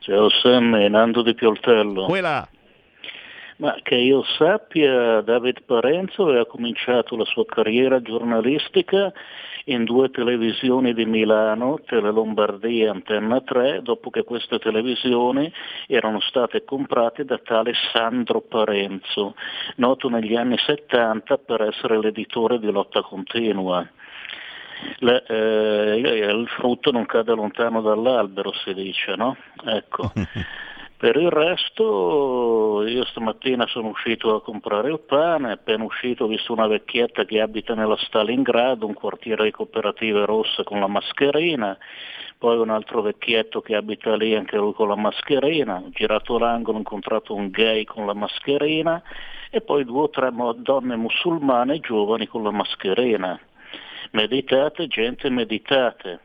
Ciao 0.00 0.30
Sammy, 0.30 0.88
Nando 0.88 1.20
di 1.20 1.34
Pioltello. 1.34 2.06
Quella. 2.06 2.48
Ma 3.56 3.76
che 3.82 3.96
io 3.96 4.22
sappia, 4.38 5.20
David 5.20 5.64
Parenzo 5.64 6.22
aveva 6.22 6.46
cominciato 6.46 7.16
la 7.16 7.26
sua 7.26 7.44
carriera 7.44 8.00
giornalistica 8.00 9.12
in 9.64 9.84
due 9.84 10.08
televisioni 10.08 10.94
di 10.94 11.04
Milano, 11.04 11.80
Tele 11.84 12.10
Lombardia 12.10 12.86
e 12.86 12.88
Antenna 12.88 13.42
3, 13.42 13.82
dopo 13.82 14.08
che 14.08 14.24
queste 14.24 14.58
televisioni 14.58 15.52
erano 15.86 16.18
state 16.20 16.64
comprate 16.64 17.26
da 17.26 17.36
tale 17.36 17.74
Sandro 17.92 18.40
Parenzo, 18.40 19.34
noto 19.76 20.08
negli 20.08 20.34
anni 20.34 20.56
70 20.56 21.36
per 21.36 21.60
essere 21.60 22.00
l'editore 22.00 22.58
di 22.58 22.70
Lotta 22.70 23.02
Continua. 23.02 23.86
Le, 24.98 25.24
eh, 25.26 25.96
il 25.96 26.48
frutto 26.48 26.90
non 26.90 27.06
cade 27.06 27.34
lontano 27.34 27.80
dall'albero, 27.80 28.52
si 28.52 28.74
dice, 28.74 29.14
no? 29.16 29.36
Ecco. 29.64 30.12
Per 31.00 31.16
il 31.16 31.30
resto 31.30 32.84
io 32.86 33.06
stamattina 33.06 33.66
sono 33.68 33.88
uscito 33.88 34.34
a 34.34 34.42
comprare 34.42 34.90
il 34.90 35.00
pane, 35.00 35.52
appena 35.52 35.82
uscito 35.82 36.24
ho 36.24 36.26
visto 36.26 36.52
una 36.52 36.66
vecchietta 36.66 37.24
che 37.24 37.40
abita 37.40 37.74
nella 37.74 37.96
Stalingrado, 37.96 38.84
un 38.84 38.92
quartiere 38.92 39.44
di 39.44 39.50
cooperative 39.50 40.26
rosse 40.26 40.62
con 40.62 40.78
la 40.78 40.88
mascherina, 40.88 41.74
poi 42.36 42.58
un 42.58 42.68
altro 42.68 43.00
vecchietto 43.00 43.62
che 43.62 43.76
abita 43.76 44.14
lì 44.14 44.34
anche 44.34 44.58
lui 44.58 44.74
con 44.74 44.88
la 44.88 44.96
mascherina, 44.96 45.76
ho 45.76 45.88
girato 45.88 46.38
l'angolo, 46.38 46.76
ho 46.76 46.80
incontrato 46.80 47.34
un 47.34 47.48
gay 47.48 47.84
con 47.84 48.04
la 48.04 48.12
mascherina 48.12 49.02
e 49.48 49.62
poi 49.62 49.86
due 49.86 50.02
o 50.02 50.10
tre 50.10 50.30
donne 50.56 50.96
musulmane 50.96 51.80
giovani 51.80 52.26
con 52.26 52.42
la 52.42 52.50
mascherina. 52.50 53.40
Meditate, 54.12 54.88
gente, 54.88 55.30
meditate. 55.30 56.20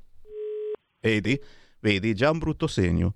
Vedi? 1.01 1.39
Vedi, 1.81 2.15
già 2.15 2.31
un 2.31 2.39
brutto 2.39 2.67
segno. 2.67 3.15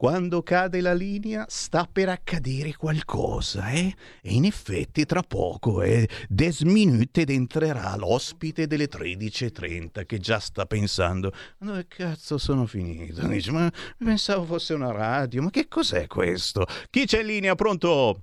Quando 0.00 0.40
cade 0.40 0.80
la 0.80 0.94
linea 0.94 1.44
sta 1.46 1.84
per 1.84 2.08
accadere 2.08 2.74
qualcosa, 2.74 3.68
eh? 3.68 3.92
E 4.22 4.32
in 4.32 4.46
effetti 4.46 5.04
tra 5.04 5.20
poco, 5.20 5.82
eh, 5.82 6.08
des 6.26 6.62
minute 6.62 7.26
entrerà 7.28 7.94
l'ospite 7.98 8.66
delle 8.66 8.86
13.30 8.86 10.06
che 10.06 10.16
già 10.16 10.38
sta 10.38 10.64
pensando 10.64 11.32
dove 11.58 11.84
cazzo 11.86 12.38
sono 12.38 12.64
finito? 12.64 13.28
Dice, 13.28 13.52
ma 13.52 13.70
pensavo 14.02 14.44
fosse 14.44 14.72
una 14.72 14.90
radio, 14.90 15.42
ma 15.42 15.50
che 15.50 15.68
cos'è 15.68 16.06
questo? 16.06 16.64
Chi 16.88 17.04
c'è 17.04 17.20
in 17.20 17.26
linea? 17.26 17.54
Pronto? 17.54 18.22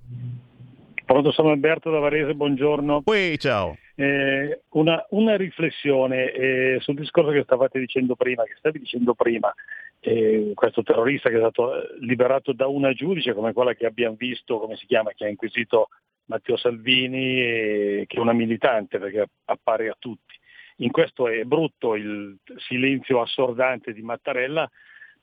Pronto, 1.06 1.32
sono 1.32 1.52
Alberto 1.52 1.92
da 1.92 2.00
Varese, 2.00 2.34
buongiorno. 2.34 3.04
Poi, 3.04 3.38
ciao. 3.38 3.78
Eh, 3.94 4.62
una, 4.70 5.06
una, 5.12 5.38
riflessione 5.38 6.32
eh, 6.32 6.78
sul 6.82 6.96
discorso 6.96 7.32
che 7.32 7.44
stavate 7.44 7.80
dicendo 7.80 8.16
prima, 8.16 8.44
che 8.44 8.56
stavi 8.58 8.80
dicendo 8.80 9.14
prima, 9.14 9.54
eh, 10.00 10.52
questo 10.54 10.84
terrorista 10.84 11.30
che 11.30 11.36
è 11.36 11.40
stato 11.40 11.72
liberato 12.00 12.54
da 12.54 12.68
una 12.68 12.94
giudice 12.94 13.34
come 13.34 13.54
quella 13.54 13.74
che 13.74 13.86
abbiamo 13.86 14.16
visto, 14.16 14.60
come 14.60 14.76
si 14.76 14.86
chiama, 14.86 15.12
che 15.12 15.26
ha 15.26 15.30
inquisito 15.30 15.90
Matteo 16.26 16.58
Salvini, 16.58 18.06
che 18.06 18.18
è 18.18 18.20
una 18.20 18.34
militante 18.34 19.00
perché 19.00 19.26
appare 19.46 19.90
a 19.90 19.96
tutti. 19.98 20.36
In 20.78 20.92
questo 20.92 21.28
è 21.28 21.44
brutto 21.44 21.96
il 21.96 22.38
silenzio 22.58 23.22
assordante 23.22 23.94
di 23.94 24.02
Mattarella, 24.02 24.70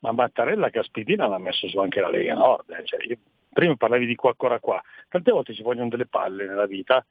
ma 0.01 0.13
Mattarella 0.13 0.71
Caspidina 0.71 1.29
l'ha 1.29 1.39
messo 1.39 1.69
su 1.69 1.79
anche 1.79 2.01
la 2.01 2.11
Lega 2.11 2.35
Nord. 2.35 2.71
Eh. 2.71 2.85
Cioè, 2.85 3.05
io, 3.07 3.19
prima 3.53 3.77
parlavi 3.77 4.07
di 4.07 4.17
qua 4.17 4.31
ancora 4.31 4.59
qua, 4.59 4.83
tante 5.09 5.31
volte 5.31 5.55
ci 5.55 5.63
vogliono 5.63 5.89
delle 5.89 6.07
palle 6.07 6.47
nella 6.47 6.67
vita 6.67 7.05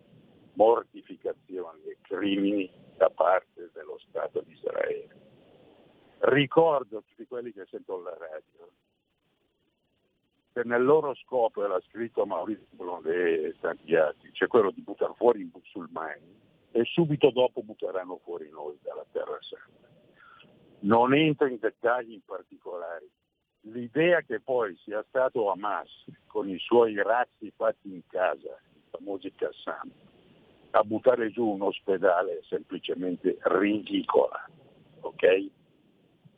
mortificazioni 0.53 1.83
e 1.83 1.97
crimini 2.01 2.71
da 2.95 3.09
parte 3.09 3.69
dello 3.73 3.97
Stato 4.07 4.41
di 4.41 4.53
Israele. 4.53 5.15
Ricordo 6.19 7.03
tutti 7.03 7.27
quelli 7.27 7.51
che 7.51 7.65
sento 7.69 7.95
alla 7.95 8.17
radio 8.17 8.71
che 10.57 10.63
nel 10.63 10.83
loro 10.83 11.13
scopo, 11.13 11.63
e 11.63 11.67
l'ha 11.67 11.79
scritto 11.87 12.25
Maurizio 12.25 12.65
Blondet 12.71 13.45
e 13.45 13.55
tanti 13.59 13.95
altri, 13.95 14.31
c'è 14.31 14.47
quello 14.47 14.71
di 14.71 14.81
buttare 14.81 15.13
fuori 15.15 15.41
i 15.41 15.51
musulmani 15.53 16.35
e 16.71 16.83
subito 16.83 17.29
dopo 17.29 17.61
butteranno 17.61 18.19
fuori 18.23 18.49
noi 18.49 18.75
dalla 18.81 19.05
terra 19.11 19.37
santa. 19.41 19.87
Non 20.79 21.13
entro 21.13 21.45
in 21.45 21.59
dettagli 21.59 22.13
in 22.13 22.21
particolari, 22.25 23.07
l'idea 23.71 24.21
che 24.21 24.39
poi 24.39 24.75
sia 24.83 25.03
stato 25.07 25.49
Hamas 25.49 25.89
con 26.27 26.49
i 26.49 26.57
suoi 26.59 26.95
razzi 26.95 27.51
fatti 27.55 27.91
in 27.91 28.01
casa, 28.07 28.59
i 28.73 28.81
famosi 28.89 29.33
Qassam, 29.33 29.91
a 30.71 30.83
buttare 30.83 31.31
giù 31.31 31.45
un 31.45 31.61
ospedale 31.61 32.39
è 32.39 32.43
semplicemente 32.43 33.37
ridicola. 33.41 34.47
Ok? 35.01 35.49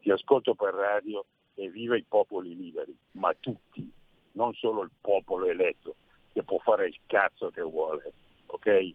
Ti 0.01 0.11
ascolto 0.11 0.55
per 0.55 0.73
radio 0.73 1.25
e 1.55 1.69
viva 1.69 1.97
i 1.97 2.05
popoli 2.07 2.55
liberi, 2.55 2.95
ma 3.11 3.33
tutti, 3.39 3.91
non 4.33 4.53
solo 4.53 4.83
il 4.83 4.91
popolo 5.01 5.45
eletto, 5.47 5.95
che 6.31 6.43
può 6.43 6.57
fare 6.59 6.87
il 6.87 6.99
cazzo 7.05 7.49
che 7.49 7.61
vuole. 7.61 8.13
Ok? 8.47 8.93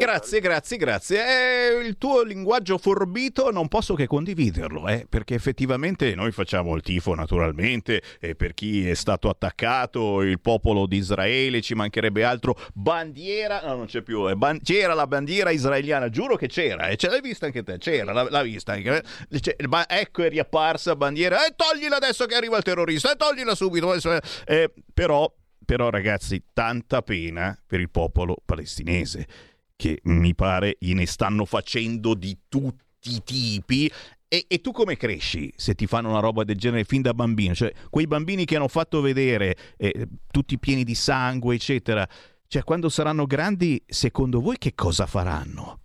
Grazie, 0.00 0.38
grazie, 0.38 0.76
grazie. 0.76 1.24
È 1.24 1.82
il 1.84 1.98
tuo 1.98 2.22
linguaggio 2.22 2.78
forbito 2.78 3.50
non 3.50 3.66
posso 3.66 3.94
che 3.94 4.06
condividerlo, 4.06 4.86
eh, 4.86 5.04
perché 5.08 5.34
effettivamente 5.34 6.14
noi 6.14 6.30
facciamo 6.30 6.76
il 6.76 6.82
tifo 6.82 7.16
naturalmente 7.16 8.00
e 8.20 8.36
per 8.36 8.54
chi 8.54 8.88
è 8.88 8.94
stato 8.94 9.28
attaccato, 9.28 10.22
il 10.22 10.38
popolo 10.38 10.86
di 10.86 10.98
Israele, 10.98 11.60
ci 11.62 11.74
mancherebbe 11.74 12.22
altro, 12.22 12.56
bandiera, 12.72 13.60
no 13.64 13.74
non 13.74 13.86
c'è 13.86 14.02
più, 14.02 14.28
eh, 14.28 14.36
ban- 14.36 14.60
c'era 14.62 14.94
la 14.94 15.08
bandiera 15.08 15.50
israeliana, 15.50 16.08
giuro 16.10 16.36
che 16.36 16.46
c'era, 16.46 16.86
e 16.86 16.92
eh, 16.92 16.96
ce 16.96 17.08
l'hai 17.08 17.20
vista 17.20 17.46
anche 17.46 17.64
te, 17.64 17.78
c'era, 17.78 18.12
l'ha, 18.12 18.30
l'ha 18.30 18.42
vista 18.42 18.74
anche 18.74 19.02
te. 19.28 19.56
ecco 19.88 20.22
è 20.22 20.28
riapparsa 20.28 20.94
bandiera, 20.94 21.44
e 21.44 21.48
eh, 21.48 21.54
toglila 21.56 21.96
adesso 21.96 22.24
che 22.26 22.36
arriva 22.36 22.56
il 22.56 22.62
terrorista, 22.62 23.12
e 23.12 23.16
toglila 23.16 23.56
subito. 23.56 23.92
Eh, 24.46 24.72
però, 24.94 25.28
però 25.64 25.90
ragazzi, 25.90 26.40
tanta 26.52 27.02
pena 27.02 27.60
per 27.66 27.80
il 27.80 27.90
popolo 27.90 28.36
palestinese 28.46 29.26
che 29.78 30.00
mi 30.04 30.34
pare 30.34 30.76
gliene 30.80 31.06
stanno 31.06 31.44
facendo 31.44 32.14
di 32.14 32.36
tutti 32.48 33.14
i 33.14 33.22
tipi. 33.22 33.90
E, 34.26 34.44
e, 34.48 34.60
tu 34.60 34.72
come 34.72 34.96
cresci 34.96 35.50
se 35.56 35.74
ti 35.74 35.86
fanno 35.86 36.10
una 36.10 36.18
roba 36.18 36.42
del 36.42 36.56
genere 36.56 36.82
fin 36.82 37.00
da 37.00 37.14
bambino? 37.14 37.54
Cioè, 37.54 37.72
quei 37.88 38.08
bambini 38.08 38.44
che 38.44 38.56
hanno 38.56 38.66
fatto 38.66 39.00
vedere 39.00 39.56
eh, 39.76 40.08
tutti 40.30 40.58
pieni 40.58 40.82
di 40.82 40.96
sangue, 40.96 41.54
eccetera, 41.54 42.06
cioè, 42.48 42.64
quando 42.64 42.88
saranno 42.88 43.24
grandi, 43.24 43.80
secondo 43.86 44.40
voi 44.40 44.58
che 44.58 44.74
cosa 44.74 45.06
faranno? 45.06 45.80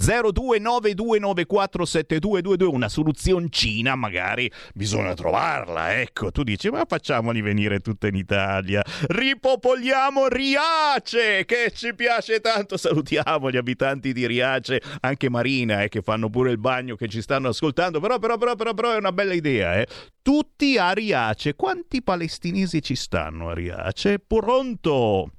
0292947222 0.00 2.64
una 2.64 2.88
soluzioncina 2.88 3.94
magari. 3.96 4.50
Bisogna 4.74 5.14
trovarla 5.14 6.00
ecco. 6.00 6.30
Tu 6.30 6.42
dici 6.42 6.70
ma 6.70 6.84
facciamoli 6.86 7.40
venire 7.40 7.80
tutta 7.80 8.06
in 8.06 8.14
Italia. 8.14 8.82
Ripopoliamo 9.08 10.28
Riace 10.28 11.44
che 11.44 11.72
ci 11.74 11.94
piace 11.94 12.40
tanto. 12.40 12.76
Salutiamo 12.76 13.50
gli 13.50 13.56
abitanti 13.56 14.12
di 14.12 14.26
Riace 14.26 14.80
anche 15.00 15.28
Marina 15.28 15.82
eh, 15.82 15.88
che 15.88 16.02
fanno 16.02 16.30
pure 16.30 16.50
il 16.50 16.58
bagno 16.58 16.96
che 16.96 17.08
ci 17.08 17.20
stanno 17.20 17.48
ascoltando. 17.48 18.00
Però 18.00 18.18
però 18.18 18.38
però 18.38 18.54
però, 18.54 18.74
però 18.74 18.92
è 18.92 18.96
una 18.96 19.12
bella 19.12 19.34
idea 19.34 19.78
eh. 19.78 19.86
Tutti 20.22 20.78
a 20.78 20.92
Riace. 20.92 21.54
Quanti 21.54 22.02
palestinesi 22.02 22.82
ci 22.82 22.94
stanno 22.94 23.50
a 23.50 23.54
Riace? 23.54 24.18
Pronto 24.18 25.32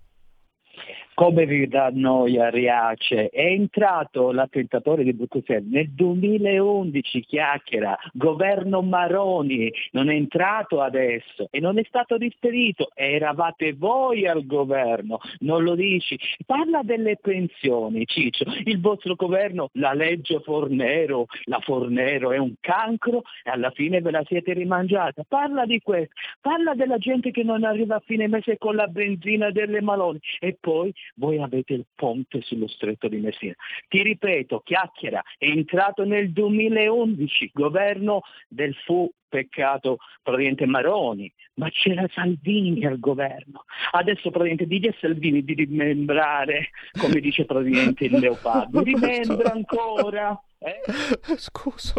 come 1.20 1.46
vi 1.46 1.68
dà 1.68 1.90
noia 1.92 2.50
Riace, 2.50 3.28
è 3.28 3.48
entrato 3.48 4.32
l'attentatore 4.32 5.04
di 5.04 5.12
Bruxelles 5.12 5.70
nel 5.70 5.90
2011, 5.90 7.20
chiacchiera, 7.20 7.98
governo 8.14 8.82
Maroni, 8.82 9.70
non 9.92 10.10
è 10.10 10.14
entrato 10.14 10.80
adesso 10.80 11.50
e 11.52 11.60
non 11.60 11.78
è 11.78 11.84
stato 11.90 12.16
rispedito, 12.16 12.92
eravate 12.94 13.74
voi 13.74 14.28
al 14.28 14.46
governo, 14.46 15.20
non 15.40 15.64
lo 15.64 15.76
dici. 15.76 16.18
Parla 16.46 16.84
delle 16.84 17.18
pensioni, 17.18 18.06
Ciccio, 18.06 18.46
il 18.64 18.80
vostro 18.80 19.16
governo, 19.16 19.72
la 19.74 19.92
legge 19.92 20.40
Fornero, 20.40 21.26
la 21.48 21.60
Fornero 21.60 22.32
è 22.32 22.38
un 22.38 22.54
cancro 22.62 23.24
e 23.44 23.50
alla 23.50 23.72
fine 23.72 24.00
ve 24.00 24.12
la 24.12 24.24
siete 24.26 24.54
rimangiata. 24.54 25.24
Parla 25.28 25.66
di 25.66 25.82
questo, 25.82 26.14
parla 26.40 26.76
della 26.76 26.98
gente 26.98 27.32
che 27.32 27.44
non 27.44 27.66
arriva 27.66 27.96
a 27.96 28.04
fine 28.06 28.30
mese 28.30 28.58
con 28.58 28.76
la 28.76 28.88
benzina 28.88 29.52
delle 29.52 29.82
maloni 29.82 30.20
e 30.40 30.56
poi 30.58 30.94
voi 31.16 31.40
avete 31.40 31.74
il 31.74 31.86
ponte 31.96 32.42
sullo 32.42 32.68
stretto 32.68 33.08
di 33.08 33.18
Messina. 33.18 33.54
Ti 33.88 34.02
ripeto, 34.02 34.62
chiacchiera, 34.62 35.22
è 35.38 35.46
entrato 35.46 36.04
nel 36.06 36.32
2011, 36.32 37.52
governo 37.54 38.22
del 38.48 38.76
fu 38.86 39.10
peccato 39.30 39.98
praticamente 40.22 40.66
Maroni, 40.66 41.32
ma 41.56 41.70
c'era 41.70 42.06
Salvini 42.14 42.86
al 42.86 43.00
governo. 43.00 43.64
Adesso 43.92 44.32
praticamente 44.32 44.66
digli 44.66 44.88
a 44.88 44.96
Salvini 45.00 45.44
di 45.44 45.54
rimembrare, 45.54 46.72
come 47.00 47.20
dice 47.22 47.46
praticamente 47.46 48.06
il 48.06 48.18
Leopardo, 48.18 48.82
rimembra 48.84 49.52
ancora. 49.52 50.38
Eh? 50.58 50.82
Scusa, 51.38 51.94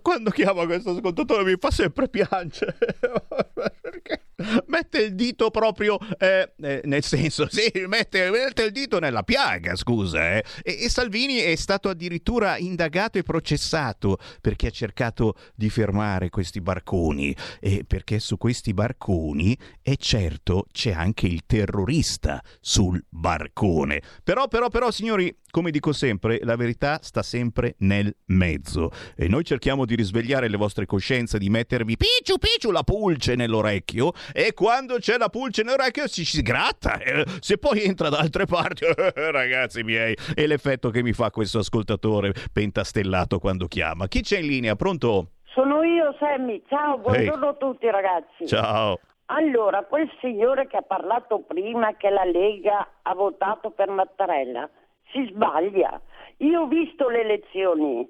quando 0.00 0.30
chiama 0.30 0.64
questo 0.64 0.90
ascoltatore 0.90 1.44
mi 1.44 1.56
fa 1.58 1.70
sempre 1.70 2.08
piangere 2.08 2.76
perché 3.82 4.22
mette 4.66 5.02
il 5.02 5.14
dito 5.14 5.50
proprio 5.50 5.98
eh, 6.18 6.52
eh, 6.60 6.80
nel 6.84 7.02
senso 7.02 7.48
sì, 7.50 7.70
mette, 7.86 8.30
mette, 8.30 8.62
il 8.62 8.72
dito 8.72 8.98
nella 8.98 9.22
piaga 9.22 9.74
scusa 9.74 10.36
eh. 10.36 10.44
e, 10.62 10.84
e, 10.84 10.88
Salvini 10.88 11.36
è 11.36 11.54
stato 11.56 11.88
addirittura 11.88 12.56
indagato 12.56 13.18
e 13.18 13.22
processato 13.22 14.18
perché 14.40 14.68
ha 14.68 14.70
cercato 14.70 15.34
di 15.54 15.70
fermare 15.70 16.30
questi 16.30 16.60
barconi. 16.60 17.34
E 17.60 17.84
perché 17.86 18.18
su 18.18 18.36
questi 18.36 18.72
barconi 18.74 19.56
è 19.82 19.94
certo 19.96 20.66
c'è 20.72 20.92
anche 20.92 21.26
il 21.26 21.42
terrorista 21.46 22.42
sul 22.60 23.02
barcone. 23.08 24.02
Però 24.22 24.48
però 24.48 24.68
però 24.68 24.90
signori 24.90 25.36
come 25.50 25.70
dico 25.70 25.92
sempre 25.92 26.40
la 26.42 26.56
verità 26.56 27.00
sta 27.02 27.22
sempre 27.22 27.74
nel 27.78 28.14
mezzo. 28.26 28.90
E 29.16 29.28
noi 29.28 29.44
cerchiamo 29.44 29.84
di 29.84 29.94
risvegliare 29.94 30.48
le 30.48 30.56
vostre 30.56 30.86
coscienze, 30.86 31.38
di 31.38 31.48
mettervi 31.48 31.96
picciu 31.96 32.38
picciu 32.38 32.70
la 32.70 32.84
pulce 32.84 33.34
nell'orecchio 33.34 34.12
e 34.32 34.52
quando 34.54 34.98
c'è 34.98 35.16
la 35.16 35.28
pulce 35.28 35.62
nell'orecchio 35.62 36.06
si, 36.08 36.24
si 36.24 36.42
gratta. 36.42 36.98
Eh, 36.98 37.24
se 37.40 37.58
poi 37.58 37.82
entra 37.82 38.08
da 38.08 38.18
altre 38.18 38.46
parti, 38.46 38.84
ragazzi 39.14 39.82
miei, 39.82 40.16
è 40.34 40.46
l'effetto 40.46 40.90
che 40.90 41.02
mi 41.02 41.12
fa 41.12 41.30
questo 41.30 41.58
ascoltatore 41.58 42.32
pentastellato 42.52 43.38
quando 43.38 43.66
chiama. 43.66 44.06
Chi 44.08 44.22
c'è 44.22 44.38
in 44.38 44.46
linea? 44.46 44.76
Pronto? 44.76 45.30
Sono 45.54 45.82
io, 45.82 46.14
Sammy. 46.18 46.62
Ciao, 46.68 46.98
buongiorno 46.98 47.46
hey. 47.46 47.50
a 47.50 47.54
tutti 47.54 47.90
ragazzi. 47.90 48.46
Ciao. 48.46 49.00
Allora, 49.30 49.84
quel 49.84 50.10
signore 50.20 50.66
che 50.66 50.78
ha 50.78 50.82
parlato 50.82 51.40
prima 51.40 51.96
che 51.96 52.08
la 52.08 52.24
Lega 52.24 52.88
ha 53.02 53.14
votato 53.14 53.70
per 53.70 53.90
Mattarella, 53.90 54.68
si 55.12 55.26
sbaglia. 55.30 56.00
Io 56.38 56.62
ho 56.62 56.66
visto 56.66 57.08
le 57.08 57.20
elezioni, 57.20 58.08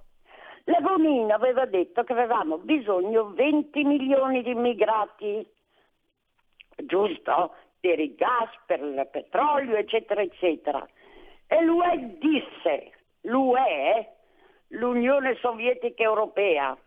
La 0.66 0.80
Bonino 0.82 1.34
aveva 1.34 1.66
detto 1.66 2.04
che 2.04 2.14
avevamo 2.14 2.60
bisogno 2.60 3.32
20 3.34 3.84
milioni 3.84 4.44
di 4.44 4.52
immigrati, 4.52 5.44
giusto? 6.84 7.56
Per 7.88 8.00
il 8.02 8.16
gas, 8.16 8.50
per 8.66 8.82
il 8.82 9.08
petrolio, 9.10 9.78
eccetera, 9.78 10.22
eccetera. 10.22 10.86
E 11.48 11.64
l'UE 11.64 12.18
disse, 12.20 12.92
l'UE, 13.22 14.10
l'Unione 14.72 15.38
Sovietica 15.40 16.04
Europea, 16.04 16.78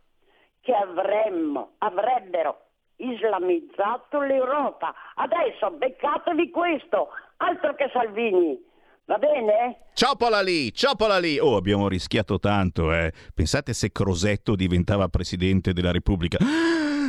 che 0.61 0.75
avremmo, 0.75 1.77
avrebbero 1.79 2.67
islamizzato 2.97 4.21
l'Europa. 4.21 4.95
Adesso 5.15 5.71
beccatevi 5.71 6.51
questo, 6.51 7.09
altro 7.39 7.75
che 7.77 7.89
Salvini. 7.95 8.63
Va 9.07 9.17
bene? 9.17 9.87
Ciapola 9.95 10.43
lì, 10.43 10.71
ciapola 10.71 11.19
lì. 11.19 11.39
Oh, 11.39 11.57
abbiamo 11.57 11.89
rischiato 11.89 12.39
tanto, 12.39 12.93
eh. 12.93 13.11
Pensate 13.35 13.73
se 13.73 13.91
Crosetto 13.91 14.55
diventava 14.55 15.09
presidente 15.09 15.73
della 15.73 15.93
Repubblica. 15.93 16.37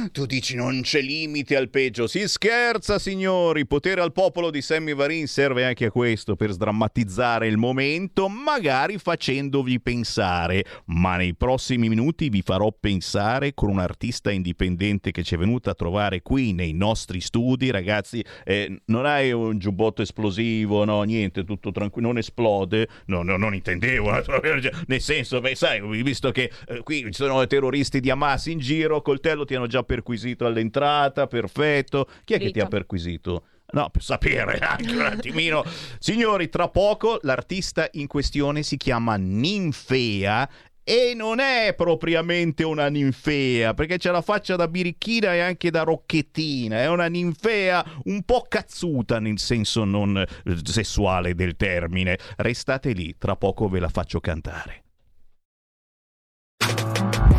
Tu 0.10 0.26
dici 0.26 0.56
non 0.56 0.82
c'è 0.82 1.00
limite 1.00 1.56
al 1.56 1.70
peggio. 1.70 2.08
Si 2.08 2.28
scherza, 2.28 2.98
signori. 2.98 3.68
Potere 3.68 4.02
al 4.02 4.12
popolo 4.12 4.50
di 4.50 4.62
Sammy 4.62 4.96
Varin 4.96 5.28
serve 5.28 5.64
anche 5.64 5.86
a 5.86 5.92
questo, 5.92 6.36
per 6.36 6.52
sdrammatizzare 6.52 7.48
il 7.48 7.58
momento, 7.58 8.28
magari 8.28 8.98
facendovi 8.98 9.80
pensare. 9.80 10.66
Ma 10.86 11.18
nei 11.18 11.36
prossimi 11.36 11.88
minuti 11.88 12.30
vi 12.30 12.42
farò 12.42 12.74
pensare 12.78 13.54
con 13.54 13.70
un 13.70 13.80
artista 13.80 14.32
indipendente 14.32 15.12
che 15.12 15.24
ci 15.24 15.36
è 15.36 15.38
venuto 15.38 15.70
a 15.70 15.76
trovare 15.76 16.22
qui 16.22 16.54
nei 16.54 16.74
nostri 16.74 17.22
studi. 17.22 17.70
Ragazzi, 17.70 18.24
eh, 18.44 18.82
non 18.86 19.06
hai 19.06 19.32
un 19.32 19.60
giubbotto 19.60 20.02
esplosivo, 20.02 20.84
no, 20.84 21.04
niente, 21.04 21.44
tutto 21.44 21.72
tranquillo, 21.72 22.08
non 22.08 22.18
esplode. 22.18 22.88
No, 23.06 23.22
no, 23.22 23.38
non 23.38 23.54
intendevo. 23.54 24.10
Nel 24.88 25.02
senso, 25.02 25.42
beh, 25.42 25.56
sai, 25.56 25.80
visto 26.02 26.32
che 26.32 26.52
eh, 26.68 26.82
qui 26.82 27.04
ci 27.04 27.14
sono 27.14 27.46
terroristi 27.46 28.00
di 28.00 28.10
Hamas 28.10 28.48
in 28.48 28.58
giro, 28.58 29.02
coltello 29.02 29.46
ti 29.46 29.54
hanno 29.54 29.68
già 29.68 29.84
perquisito 29.92 30.46
all'entrata, 30.46 31.28
perfetto. 31.28 32.08
Chi 32.24 32.36
è 32.36 32.40
che 32.40 32.52
ti 32.52 32.62
ha 32.62 32.68
perquisito? 32.68 33.44
No, 33.74 33.90
per 33.90 34.02
sapere 34.02 34.58
anche 34.64 34.96
un 34.96 35.02
attimino. 35.02 35.66
Signori, 36.00 36.48
tra 36.48 36.70
poco 36.70 37.20
l'artista 37.24 37.90
in 37.94 38.08
questione 38.08 38.64
si 38.64 38.78
chiama 38.78 39.18
Ninfea 39.18 40.50
e 40.84 41.14
non 41.14 41.40
è 41.40 41.74
propriamente 41.76 42.64
una 42.64 42.88
ninfea, 42.88 43.74
perché 43.74 43.98
c'è 43.98 44.12
la 44.12 44.22
faccia 44.22 44.56
da 44.56 44.68
birichina 44.68 45.34
e 45.34 45.40
anche 45.40 45.70
da 45.70 45.84
rocchettina. 45.84 46.80
È 46.80 46.88
una 46.88 47.08
ninfea 47.08 47.86
un 48.06 48.24
po' 48.24 48.46
cazzuta 48.48 49.20
nel 49.20 49.40
senso 49.40 49.84
non 49.84 50.18
eh, 50.18 50.28
sessuale 50.64 51.36
del 51.36 51.58
termine. 51.58 52.18
Restate 52.38 52.94
lì, 52.94 53.16
tra 53.18 53.36
poco 53.36 53.68
ve 53.68 53.80
la 53.80 53.90
faccio 53.90 54.22
cantare. 54.22 54.81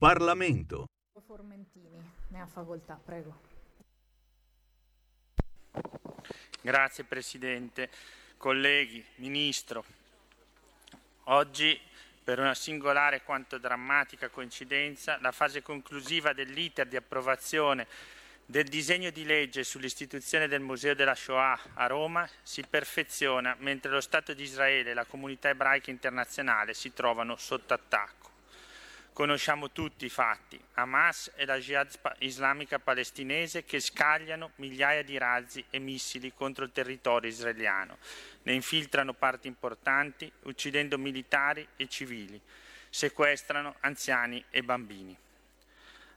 Parlamento. 0.00 0.86
Formentini, 1.26 2.02
ne 2.28 2.40
ha 2.40 2.46
facoltà, 2.46 2.98
prego. 3.04 3.38
Grazie 6.62 7.04
Presidente, 7.04 7.90
colleghi, 8.38 9.04
Ministro. 9.16 9.84
Oggi, 11.24 11.78
per 12.24 12.38
una 12.38 12.54
singolare 12.54 13.24
quanto 13.24 13.58
drammatica 13.58 14.30
coincidenza, 14.30 15.18
la 15.20 15.32
fase 15.32 15.60
conclusiva 15.60 16.32
dell'iter 16.32 16.88
di 16.88 16.96
approvazione 16.96 17.86
del 18.46 18.68
disegno 18.68 19.10
di 19.10 19.26
legge 19.26 19.64
sull'istituzione 19.64 20.48
del 20.48 20.62
Museo 20.62 20.94
della 20.94 21.14
Shoah 21.14 21.60
a 21.74 21.86
Roma 21.86 22.26
si 22.42 22.62
perfeziona 22.62 23.54
mentre 23.58 23.90
lo 23.90 24.00
Stato 24.00 24.32
di 24.32 24.44
Israele 24.44 24.92
e 24.92 24.94
la 24.94 25.04
comunità 25.04 25.50
ebraica 25.50 25.90
internazionale 25.90 26.72
si 26.72 26.90
trovano 26.94 27.36
sotto 27.36 27.74
attacco. 27.74 28.19
Conosciamo 29.12 29.70
tutti 29.70 30.06
i 30.06 30.08
fatti. 30.08 30.58
Hamas 30.74 31.32
e 31.34 31.44
la 31.44 31.58
Jihad 31.58 31.90
islamica 32.18 32.78
palestinese 32.78 33.64
che 33.64 33.80
scagliano 33.80 34.52
migliaia 34.56 35.02
di 35.02 35.18
razzi 35.18 35.64
e 35.68 35.78
missili 35.78 36.32
contro 36.32 36.64
il 36.64 36.72
territorio 36.72 37.28
israeliano. 37.28 37.98
Ne 38.44 38.54
infiltrano 38.54 39.12
parti 39.12 39.48
importanti, 39.48 40.30
uccidendo 40.44 40.96
militari 40.96 41.66
e 41.76 41.86
civili. 41.88 42.40
Sequestrano 42.88 43.76
anziani 43.80 44.42
e 44.48 44.62
bambini. 44.62 45.16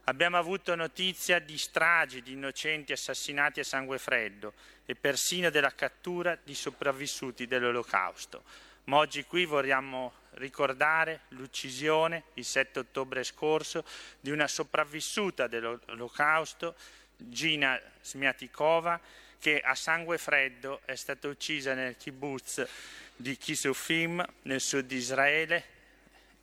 Abbiamo 0.06 0.38
avuto 0.38 0.76
notizia 0.76 1.40
di 1.40 1.58
stragi 1.58 2.22
di 2.22 2.34
innocenti 2.34 2.92
assassinati 2.92 3.62
a 3.62 3.64
sangue 3.64 3.98
freddo 3.98 4.54
e 4.86 4.96
persino 4.96 5.50
della 5.50 5.74
cattura 5.74 6.38
di 6.42 6.54
sopravvissuti 6.54 7.48
dell'Olocausto. 7.48 8.44
Ma 8.86 8.98
oggi 8.98 9.24
qui 9.24 9.46
vogliamo 9.46 10.12
ricordare 10.32 11.22
l'uccisione 11.30 12.24
il 12.34 12.44
7 12.44 12.80
ottobre 12.80 13.24
scorso 13.24 13.86
di 14.20 14.30
una 14.30 14.48
sopravvissuta 14.48 15.48
dell'Olocausto, 15.48 16.76
Gina 17.16 17.80
Smiatikova, 18.02 19.00
che 19.40 19.62
a 19.62 19.76
sangue 19.76 20.18
freddo 20.18 20.82
è 20.84 20.96
stata 20.96 21.28
uccisa 21.28 21.74
nel 21.74 21.96
kibbutz 21.96 22.68
di 23.16 23.38
Kisufim 23.38 24.26
nel 24.44 24.60
sud 24.60 24.86
di 24.86 24.96
Israele 24.96 25.64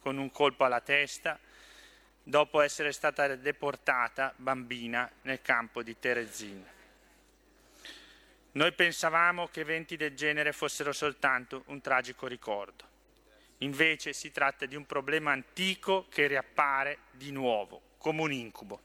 con 0.00 0.16
un 0.16 0.30
colpo 0.30 0.64
alla 0.64 0.80
testa 0.80 1.38
dopo 2.22 2.60
essere 2.60 2.92
stata 2.92 3.34
deportata 3.34 4.32
bambina 4.36 5.10
nel 5.22 5.42
campo 5.42 5.82
di 5.82 5.98
Terezin. 5.98 6.64
Noi 8.52 8.72
pensavamo 8.72 9.46
che 9.46 9.60
eventi 9.60 9.96
del 9.96 10.16
genere 10.16 10.52
fossero 10.52 10.92
soltanto 10.92 11.62
un 11.66 11.80
tragico 11.80 12.26
ricordo. 12.26 12.88
Invece 13.58 14.12
si 14.12 14.32
tratta 14.32 14.66
di 14.66 14.74
un 14.74 14.86
problema 14.86 15.30
antico 15.30 16.08
che 16.08 16.26
riappare 16.26 16.98
di 17.12 17.30
nuovo, 17.30 17.80
come 17.98 18.22
un 18.22 18.32
incubo. 18.32 18.80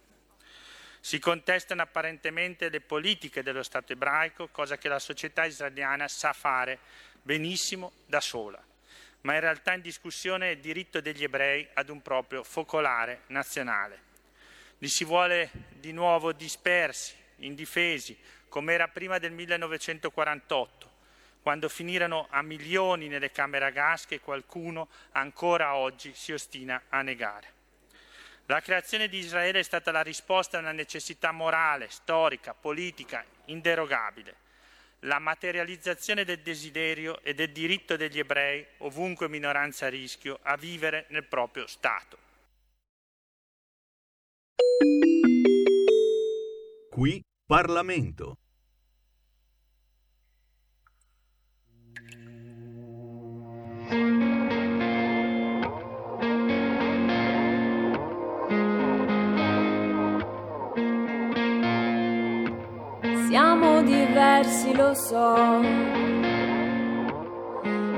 Si 1.00 1.18
contestano 1.18 1.82
apparentemente 1.82 2.70
le 2.70 2.82
politiche 2.82 3.42
dello 3.42 3.64
Stato 3.64 3.94
ebraico, 3.94 4.50
cosa 4.50 4.78
che 4.78 4.88
la 4.88 5.00
società 5.00 5.46
israeliana 5.46 6.08
sa 6.08 6.34
fare 6.34 6.80
benissimo 7.24 7.94
da 8.06 8.22
sola, 8.22 8.64
ma 9.22 9.34
in 9.34 9.40
realtà 9.40 9.74
in 9.74 9.82
discussione 9.82 10.50
è 10.50 10.54
il 10.54 10.60
diritto 10.60 11.02
degli 11.02 11.24
ebrei 11.24 11.68
ad 11.74 11.90
un 11.90 12.04
proprio 12.04 12.44
focolare 12.44 13.22
nazionale. 13.28 14.04
Li 14.78 14.90
si 14.90 15.06
vuole 15.06 15.50
di 15.72 15.92
nuovo 15.92 16.34
dispersi, 16.34 17.16
indifesi, 17.38 18.18
come 18.56 18.72
era 18.72 18.88
prima 18.88 19.18
del 19.18 19.34
1948, 19.34 20.90
quando 21.42 21.68
finirono 21.68 22.28
a 22.30 22.42
milioni 22.42 23.10
nelle 23.10 23.30
camere 23.30 23.66
a 23.66 23.70
gas 23.70 24.06
che 24.06 24.22
qualcuno 24.22 24.88
ancora 25.12 25.76
oggi 25.76 26.14
si 26.16 26.32
ostina 26.32 26.84
a 26.88 27.02
negare. 27.02 27.52
La 28.46 28.62
creazione 28.62 29.10
di 29.10 29.18
Israele 29.18 29.60
è 29.60 29.62
stata 29.62 29.92
la 29.92 30.02
risposta 30.02 30.56
a 30.56 30.62
una 30.62 30.72
necessità 30.72 31.34
morale, 31.34 31.90
storica, 31.90 32.54
politica, 32.54 33.26
inderogabile. 33.48 34.36
La 35.00 35.20
materializzazione 35.20 36.24
del 36.24 36.40
desiderio 36.40 37.22
e 37.24 37.34
del 37.34 37.52
diritto 37.52 37.98
degli 37.98 38.20
ebrei, 38.20 38.66
ovunque 38.78 39.28
minoranza 39.28 39.88
a 39.88 39.90
rischio, 39.90 40.40
a 40.44 40.56
vivere 40.56 41.08
nel 41.10 41.26
proprio 41.26 41.68
Stato. 41.68 42.18
Qui 46.90 47.22
Parlamento. 47.46 48.38
Diversi, 64.36 64.74
lo 64.76 64.94
so. 64.94 65.62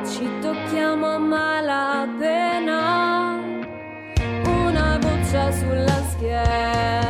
Ci 0.05 0.29
tocchiamo 0.41 1.07
a 1.07 1.17
malapena. 1.17 2.79
Una 4.45 4.97
goccia 5.01 5.51
sulla 5.51 6.03
schiena. 6.11 7.06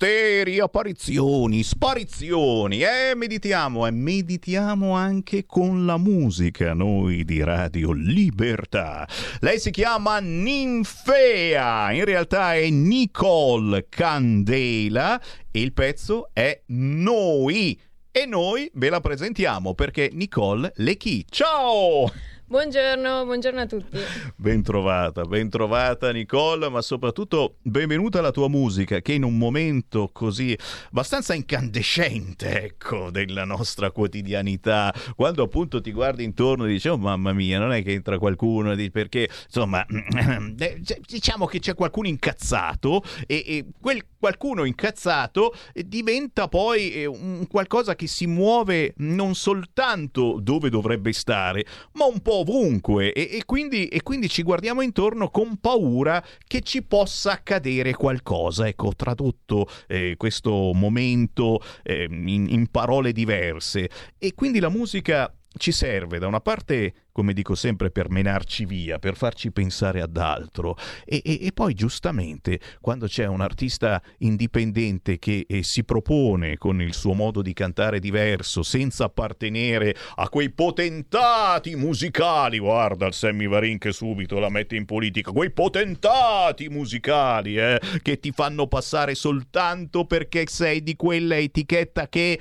Misteri, 0.00 0.60
apparizioni, 0.60 1.64
sparizioni. 1.64 2.82
E 2.82 3.16
meditiamo, 3.16 3.84
e 3.84 3.90
meditiamo 3.90 4.92
anche 4.92 5.44
con 5.44 5.86
la 5.86 5.96
musica, 5.96 6.72
noi 6.72 7.24
di 7.24 7.42
Radio 7.42 7.90
Libertà. 7.90 9.08
Lei 9.40 9.58
si 9.58 9.72
chiama 9.72 10.20
Ninfea, 10.20 11.90
in 11.90 12.04
realtà 12.04 12.54
è 12.54 12.70
Nicole 12.70 13.86
Candela 13.88 15.20
e 15.50 15.60
il 15.60 15.72
pezzo 15.72 16.30
è 16.32 16.62
Noi. 16.66 17.76
E 18.12 18.24
noi 18.24 18.70
ve 18.74 18.90
la 18.90 19.00
presentiamo 19.00 19.74
perché 19.74 20.10
Nicole 20.12 20.74
le 20.76 20.96
chi? 20.96 21.26
Ciao! 21.28 22.08
Buongiorno, 22.50 23.26
buongiorno 23.26 23.60
a 23.60 23.66
tutti. 23.66 23.98
Bentrovata, 24.34 25.20
bentrovata 25.24 26.10
Nicole, 26.12 26.70
ma 26.70 26.80
soprattutto 26.80 27.56
benvenuta 27.60 28.20
alla 28.20 28.30
tua 28.30 28.48
musica 28.48 29.02
che 29.02 29.12
in 29.12 29.22
un 29.22 29.36
momento 29.36 30.08
così 30.10 30.56
abbastanza 30.86 31.34
incandescente, 31.34 32.62
ecco, 32.62 33.10
della 33.10 33.44
nostra 33.44 33.90
quotidianità, 33.90 34.94
quando 35.14 35.42
appunto 35.42 35.82
ti 35.82 35.92
guardi 35.92 36.24
intorno 36.24 36.64
e 36.64 36.68
dici, 36.68 36.88
oh 36.88 36.96
mamma 36.96 37.34
mia, 37.34 37.58
non 37.58 37.70
è 37.70 37.82
che 37.82 37.92
entra 37.92 38.18
qualcuno, 38.18 38.74
perché 38.90 39.28
insomma, 39.44 39.84
eh, 40.58 40.82
diciamo 41.06 41.44
che 41.44 41.58
c'è 41.58 41.74
qualcuno 41.74 42.08
incazzato 42.08 43.02
e, 43.26 43.44
e 43.46 43.66
quel 43.78 44.06
qualcuno 44.18 44.64
incazzato 44.64 45.54
diventa 45.72 46.48
poi 46.48 46.92
eh, 46.92 47.06
un 47.06 47.46
qualcosa 47.48 47.94
che 47.94 48.06
si 48.06 48.26
muove 48.26 48.94
non 48.98 49.34
soltanto 49.34 50.38
dove 50.40 50.70
dovrebbe 50.70 51.12
stare, 51.12 51.64
ma 51.92 52.06
un 52.06 52.20
po' 52.20 52.37
ovunque 52.38 53.12
e, 53.12 53.28
e 53.32 53.44
quindi, 53.44 53.86
e 53.86 54.02
quindi 54.02 54.28
ci 54.28 54.42
guardiamo 54.42 54.80
intorno 54.80 55.30
con 55.30 55.56
paura 55.58 56.24
che 56.46 56.60
ci 56.60 56.82
possa 56.82 57.32
accadere 57.32 57.92
qualcosa. 57.94 58.66
Ecco, 58.66 58.92
tradotto 58.94 59.66
eh, 59.86 60.14
questo 60.16 60.72
momento 60.74 61.60
eh, 61.82 62.06
in, 62.08 62.46
in 62.48 62.66
parole 62.70 63.12
diverse 63.12 63.88
e 64.18 64.34
quindi 64.34 64.58
la 64.60 64.68
musica 64.68 65.32
ci 65.56 65.72
serve 65.72 66.18
da 66.18 66.26
una 66.26 66.40
parte, 66.40 66.92
come 67.10 67.32
dico 67.32 67.54
sempre, 67.54 67.90
per 67.90 68.10
menarci 68.10 68.64
via, 68.64 68.98
per 68.98 69.16
farci 69.16 69.50
pensare 69.50 70.00
ad 70.00 70.16
altro. 70.16 70.76
E, 71.04 71.22
e- 71.24 71.38
e 71.42 71.52
poi 71.52 71.74
giustamente 71.74 72.60
quando 72.80 73.06
c'è 73.06 73.26
un 73.26 73.40
artista 73.40 74.00
indipendente 74.18 75.18
che 75.18 75.46
eh, 75.48 75.62
si 75.62 75.84
propone 75.84 76.58
con 76.58 76.80
il 76.82 76.94
suo 76.94 77.14
modo 77.14 77.42
di 77.42 77.52
cantare 77.54 77.98
diverso, 77.98 78.62
senza 78.62 79.04
appartenere 79.04 79.96
a 80.16 80.28
quei 80.28 80.50
potentati 80.50 81.74
musicali, 81.76 82.58
guarda 82.58 83.06
il 83.06 83.14
Sammy 83.14 83.48
Varin 83.48 83.78
che 83.78 83.92
subito 83.92 84.38
la 84.38 84.50
mette 84.50 84.76
in 84.76 84.84
politica, 84.84 85.32
quei 85.32 85.50
potentati 85.50 86.68
musicali 86.68 87.56
eh, 87.56 87.80
che 88.02 88.20
ti 88.20 88.32
fanno 88.32 88.66
passare 88.66 89.14
soltanto 89.14 90.04
perché 90.04 90.44
sei 90.46 90.82
di 90.82 90.94
quella 90.94 91.36
etichetta 91.36 92.08
che 92.08 92.38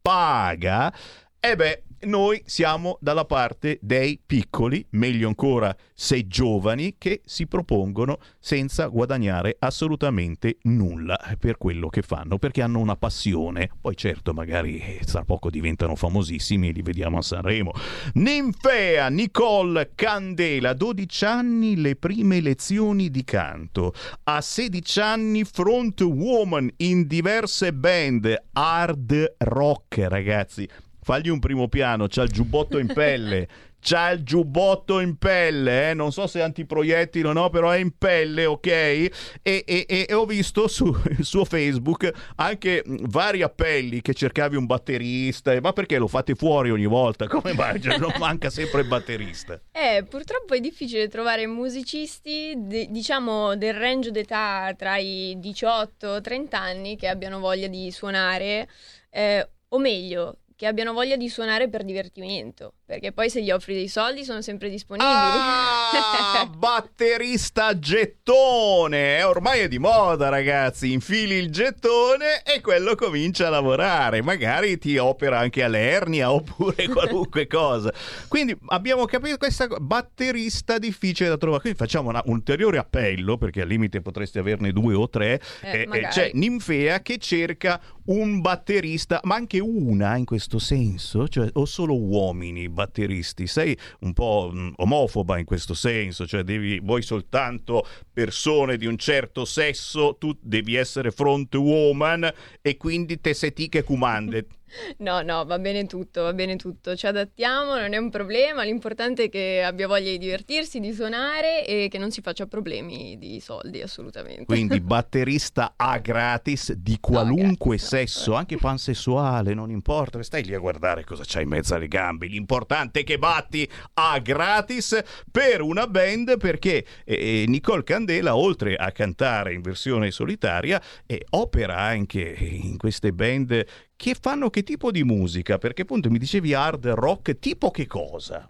paga, 0.00 0.92
e 1.40 1.56
beh, 1.56 1.82
noi 2.04 2.42
siamo 2.44 2.98
dalla 3.00 3.24
parte 3.24 3.78
dei 3.80 4.20
piccoli, 4.24 4.84
meglio 4.90 5.28
ancora 5.28 5.74
se 5.94 6.26
giovani, 6.26 6.96
che 6.98 7.22
si 7.24 7.46
propongono 7.46 8.18
senza 8.38 8.86
guadagnare 8.86 9.56
assolutamente 9.58 10.58
nulla 10.62 11.18
per 11.38 11.56
quello 11.56 11.88
che 11.88 12.02
fanno, 12.02 12.38
perché 12.38 12.62
hanno 12.62 12.78
una 12.78 12.96
passione. 12.96 13.70
Poi 13.80 13.96
certo, 13.96 14.32
magari 14.32 14.78
eh, 14.78 15.00
tra 15.04 15.24
poco 15.24 15.50
diventano 15.50 15.94
famosissimi 15.94 16.68
e 16.68 16.72
li 16.72 16.82
vediamo 16.82 17.18
a 17.18 17.22
Sanremo. 17.22 17.72
Ninfea 18.14 19.08
Nicole 19.08 19.92
Candela, 19.94 20.72
12 20.72 21.24
anni 21.24 21.76
le 21.80 21.96
prime 21.96 22.40
lezioni 22.40 23.10
di 23.10 23.24
canto, 23.24 23.92
a 24.24 24.40
16 24.40 25.00
anni 25.00 25.44
front 25.44 26.00
woman 26.00 26.70
in 26.78 27.06
diverse 27.06 27.72
band 27.72 28.42
hard 28.52 29.34
rock, 29.38 29.98
ragazzi. 30.08 30.68
Fagli 31.04 31.28
un 31.28 31.38
primo 31.38 31.68
piano, 31.68 32.06
c'ha 32.08 32.22
il 32.22 32.30
giubbotto 32.30 32.78
in 32.78 32.86
pelle. 32.86 33.46
C'ha 33.86 34.12
il 34.12 34.22
giubbotto 34.22 34.98
in 34.98 35.18
pelle, 35.18 35.90
eh? 35.90 35.92
non 35.92 36.10
so 36.10 36.26
se 36.26 36.38
è 36.38 36.42
antiproiettile 36.42 37.28
o 37.28 37.32
no, 37.34 37.50
però 37.50 37.68
è 37.68 37.76
in 37.76 37.98
pelle, 37.98 38.46
ok? 38.46 38.66
E, 38.66 39.10
e- 39.42 39.84
e- 39.86 40.14
ho 40.14 40.24
visto 40.24 40.68
sul 40.68 40.98
suo 41.20 41.44
Facebook 41.44 42.10
anche 42.36 42.82
mh, 42.82 43.10
vari 43.10 43.42
appelli 43.42 44.00
che 44.00 44.14
cercavi 44.14 44.56
un 44.56 44.64
batterista, 44.64 45.54
ma 45.60 45.74
perché 45.74 45.98
lo 45.98 46.06
fate 46.06 46.34
fuori 46.34 46.70
ogni 46.70 46.86
volta? 46.86 47.26
Come 47.26 47.52
mai? 47.52 47.78
Cioè, 47.78 47.98
non 47.98 48.14
manca 48.18 48.48
sempre 48.48 48.80
il 48.80 48.86
batterista. 48.88 49.60
Eh, 49.70 50.02
purtroppo 50.08 50.54
è 50.54 50.60
difficile 50.60 51.08
trovare 51.08 51.46
musicisti, 51.46 52.54
de- 52.56 52.86
diciamo, 52.88 53.54
del 53.54 53.74
range 53.74 54.10
d'età 54.12 54.72
tra 54.78 54.96
i 54.96 55.34
18 55.36 56.16
e 56.16 56.20
30 56.22 56.58
anni 56.58 56.96
che 56.96 57.06
abbiano 57.06 57.38
voglia 57.38 57.66
di 57.66 57.90
suonare, 57.90 58.66
eh, 59.10 59.46
o 59.68 59.78
meglio, 59.78 60.38
che 60.64 60.70
abbiano 60.70 60.94
voglia 60.94 61.16
di 61.16 61.28
suonare 61.28 61.68
per 61.68 61.84
divertimento, 61.84 62.72
perché 62.86 63.12
poi 63.12 63.28
se 63.28 63.42
gli 63.42 63.50
offri 63.50 63.74
dei 63.74 63.88
soldi 63.88 64.24
sono 64.24 64.40
sempre 64.40 64.70
disponibili. 64.70 65.10
Ah, 65.12 66.48
batterista 66.56 67.78
gettone! 67.78 69.18
Eh, 69.18 69.22
Ormai 69.24 69.60
è 69.60 69.68
di 69.68 69.78
moda, 69.78 70.30
ragazzi. 70.30 70.90
Infili 70.92 71.34
il 71.34 71.50
gettone 71.50 72.42
e 72.44 72.62
quello 72.62 72.94
comincia 72.94 73.48
a 73.48 73.50
lavorare. 73.50 74.22
Magari 74.22 74.78
ti 74.78 74.96
opera 74.96 75.38
anche 75.38 75.62
all'ernia 75.62 76.32
oppure 76.32 76.88
qualunque 76.88 77.46
cosa. 77.46 77.92
Quindi 78.28 78.56
abbiamo 78.68 79.04
capito 79.04 79.36
questa 79.36 79.66
batterista 79.66 80.78
difficile 80.78 81.28
da 81.28 81.36
trovare. 81.36 81.60
Quindi 81.60 81.78
facciamo 81.78 82.08
un 82.08 82.20
ulteriore 82.24 82.78
appello, 82.78 83.36
perché 83.36 83.60
al 83.60 83.68
limite 83.68 84.00
potresti 84.00 84.38
averne 84.38 84.72
due 84.72 84.94
o 84.94 85.10
tre. 85.10 85.40
Eh, 85.60 85.86
Eh, 85.90 86.08
c'è 86.08 86.30
Ninfea 86.32 87.00
che 87.02 87.18
cerca 87.18 87.78
un 88.06 88.40
batterista, 88.40 89.20
ma 89.24 89.36
anche 89.36 89.60
una 89.60 90.16
in 90.16 90.24
questo 90.24 90.58
senso, 90.58 91.28
cioè, 91.28 91.48
o 91.54 91.64
solo 91.64 91.98
uomini 91.98 92.68
batteristi? 92.68 93.46
Sei 93.46 93.76
un 94.00 94.12
po' 94.12 94.50
mm, 94.52 94.72
omofoba 94.76 95.38
in 95.38 95.44
questo 95.44 95.74
senso, 95.74 96.26
cioè 96.26 96.42
devi, 96.42 96.80
vuoi 96.80 97.02
soltanto 97.02 97.86
persone 98.14 98.78
di 98.78 98.86
un 98.86 98.96
certo 98.96 99.44
sesso, 99.44 100.16
tu 100.18 100.34
devi 100.40 100.76
essere 100.76 101.10
front 101.10 101.54
woman 101.54 102.32
e 102.62 102.76
quindi 102.78 103.20
te 103.20 103.34
sei 103.34 103.52
ti 103.52 103.68
che 103.68 103.82
comande. 103.82 104.46
No, 104.98 105.22
no, 105.22 105.44
va 105.44 105.58
bene 105.58 105.86
tutto, 105.86 106.22
va 106.22 106.32
bene 106.32 106.56
tutto, 106.56 106.96
ci 106.96 107.06
adattiamo, 107.06 107.76
non 107.76 107.92
è 107.92 107.96
un 107.96 108.10
problema, 108.10 108.64
l'importante 108.64 109.24
è 109.24 109.28
che 109.28 109.62
abbia 109.62 109.86
voglia 109.86 110.10
di 110.10 110.18
divertirsi, 110.18 110.80
di 110.80 110.92
suonare 110.92 111.66
e 111.66 111.88
che 111.88 111.98
non 111.98 112.10
si 112.10 112.20
faccia 112.20 112.46
problemi 112.46 113.16
di 113.18 113.40
soldi, 113.40 113.80
assolutamente. 113.80 114.44
Quindi 114.44 114.80
batterista 114.82 115.74
a 115.76 115.98
gratis 115.98 116.72
di 116.72 116.98
qualunque 117.00 117.78
sesso, 117.78 118.34
anche 118.34 118.56
pansessuale, 118.56 119.54
non 119.54 119.70
importa, 119.70 120.22
stai 120.22 120.44
lì 120.44 120.54
a 120.54 120.58
guardare 120.58 121.04
cosa 121.04 121.22
c'hai 121.26 121.42
in 121.42 121.48
mezzo 121.48 121.74
alle 121.74 121.88
gambe. 121.88 122.26
L'importante 122.26 123.00
è 123.00 123.04
che 123.04 123.18
batti 123.18 123.68
a 123.94 124.18
gratis 124.18 125.02
per 125.30 125.60
una 125.60 125.86
band 125.86 126.36
perché 126.38 126.84
eh, 127.04 127.44
Nicole 127.46 127.84
Candela, 127.84 128.03
oltre 128.34 128.76
a 128.76 128.92
cantare 128.92 129.54
in 129.54 129.60
versione 129.60 130.10
solitaria, 130.10 130.80
eh, 131.06 131.24
opera 131.30 131.78
anche 131.78 132.20
in 132.20 132.76
queste 132.76 133.12
band 133.12 133.64
che 133.96 134.16
fanno 134.20 134.50
che 134.50 134.62
tipo 134.62 134.90
di 134.90 135.04
musica? 135.04 135.58
Perché 135.58 135.82
appunto 135.82 136.10
mi 136.10 136.18
dicevi 136.18 136.54
hard 136.54 136.86
rock, 136.88 137.38
tipo 137.38 137.70
che 137.70 137.86
cosa? 137.86 138.48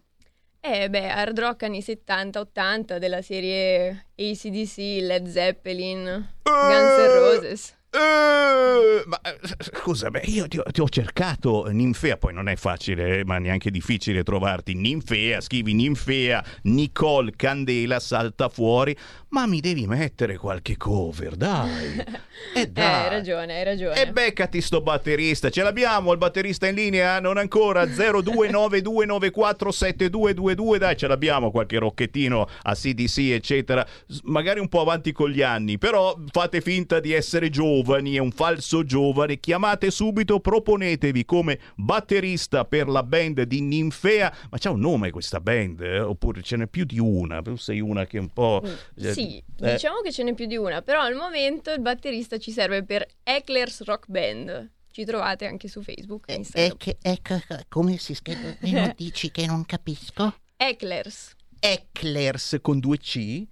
Eh 0.60 0.88
beh, 0.88 1.10
hard 1.10 1.38
rock 1.38 1.64
anni 1.64 1.80
70-80 1.80 2.96
della 2.96 3.20
serie 3.20 4.06
ACDC, 4.16 4.76
Led 5.02 5.26
Zeppelin, 5.26 6.26
Guns 6.42 6.98
N' 6.98 7.18
Roses. 7.18 7.76
Eh, 7.96 9.04
ma 9.06 9.20
eh, 9.22 9.38
scusa, 9.60 10.10
beh, 10.10 10.22
io 10.24 10.48
ti 10.48 10.58
ho, 10.58 10.64
ti 10.64 10.80
ho 10.80 10.88
cercato 10.88 11.66
Ninfea, 11.68 12.16
poi 12.16 12.34
non 12.34 12.48
è 12.48 12.56
facile, 12.56 13.20
eh, 13.20 13.24
ma 13.24 13.38
neanche 13.38 13.70
difficile 13.70 14.24
trovarti. 14.24 14.74
Ninfea, 14.74 15.40
scrivi 15.40 15.74
Ninfea, 15.74 16.42
Nicole 16.62 17.34
Candela 17.36 18.00
salta 18.00 18.48
fuori, 18.48 18.96
ma 19.28 19.46
mi 19.46 19.60
devi 19.60 19.86
mettere 19.86 20.36
qualche 20.36 20.76
cover, 20.76 21.36
dai. 21.36 22.02
Eh, 22.52 22.66
dai. 22.66 23.04
hai 23.04 23.08
ragione, 23.10 23.56
hai 23.56 23.62
ragione. 23.64 24.00
E 24.00 24.10
beccati 24.10 24.60
sto 24.60 24.80
batterista, 24.80 25.50
ce 25.50 25.62
l'abbiamo 25.62 26.10
il 26.12 26.18
batterista 26.18 26.66
in 26.66 26.74
linea? 26.74 27.20
Non 27.20 27.38
ancora 27.38 27.84
0292947222, 27.94 30.76
dai 30.76 30.96
ce 30.96 31.06
l'abbiamo 31.06 31.52
qualche 31.52 31.78
rocchettino 31.78 32.48
a 32.62 32.74
CDC 32.74 33.18
eccetera, 33.30 33.86
magari 34.24 34.58
un 34.58 34.66
po' 34.68 34.80
avanti 34.80 35.12
con 35.12 35.30
gli 35.30 35.42
anni, 35.42 35.78
però 35.78 36.16
fate 36.30 36.60
finta 36.60 36.98
di 37.00 37.12
essere 37.12 37.50
giovani, 37.50 37.82
è 37.92 38.18
un 38.18 38.30
falso 38.32 38.84
giovane, 38.84 39.38
chiamate 39.38 39.90
subito, 39.90 40.40
proponetevi 40.40 41.24
come 41.24 41.58
batterista 41.76 42.64
per 42.64 42.88
la 42.88 43.02
band 43.02 43.42
di 43.42 43.60
Ninfea, 43.60 44.34
ma 44.50 44.58
c'ha 44.58 44.70
un 44.70 44.80
nome 44.80 45.10
questa 45.10 45.40
band? 45.40 45.80
eh? 45.80 46.00
Oppure 46.00 46.42
ce 46.42 46.56
n'è 46.56 46.66
più 46.66 46.84
di 46.84 46.98
una? 46.98 47.42
Tu 47.42 47.56
sei 47.56 47.80
una 47.80 48.06
che 48.06 48.18
un 48.18 48.28
po'... 48.28 48.62
eh, 48.96 49.12
Sì, 49.12 49.42
eh, 49.60 49.72
diciamo 49.72 50.00
che 50.00 50.12
ce 50.12 50.22
n'è 50.22 50.34
più 50.34 50.46
di 50.46 50.56
una, 50.56 50.82
però 50.82 51.00
al 51.00 51.14
momento 51.14 51.70
il 51.72 51.80
batterista 51.80 52.38
ci 52.38 52.50
serve 52.50 52.84
per 52.84 53.06
Ecklers 53.22 53.82
Rock 53.84 54.06
Band. 54.08 54.70
Ci 54.90 55.04
trovate 55.04 55.46
anche 55.46 55.66
su 55.66 55.82
Facebook 55.82 56.28
e 56.28 56.34
Instagram. 56.34 56.76
Ecco, 57.02 57.38
ecco, 57.40 57.40
come 57.68 57.96
si 57.98 58.14
scrive? 58.14 58.58
E 58.60 58.70
non 58.72 58.92
dici 58.96 59.30
che 59.32 59.44
non 59.44 59.64
capisco? 59.66 60.36
Ecklers. 60.56 61.34
Ecklers 61.58 62.58
con 62.60 62.78
due 62.78 62.98
C? 62.98 63.44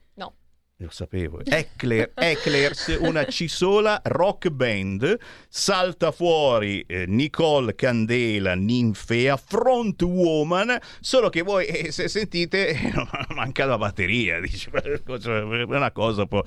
Lo 0.82 0.90
sapevo. 0.90 1.40
Eckler, 1.44 2.10
Ecklers, 2.12 2.96
una 2.98 3.24
C 3.24 3.48
sola, 3.48 4.00
rock 4.02 4.48
band, 4.48 5.16
salta 5.48 6.10
fuori 6.10 6.82
eh, 6.88 7.04
Nicole 7.06 7.76
Candela, 7.76 8.54
Ninfea, 8.54 9.36
front 9.36 10.02
woman, 10.02 10.76
solo 10.98 11.28
che 11.28 11.42
voi 11.42 11.66
eh, 11.66 11.92
se 11.92 12.08
sentite 12.08 12.70
eh, 12.70 12.92
manca 13.32 13.64
la 13.64 13.78
batteria, 13.78 14.38
è 14.38 15.40
una 15.68 15.92
cosa 15.92 16.26
po'... 16.26 16.44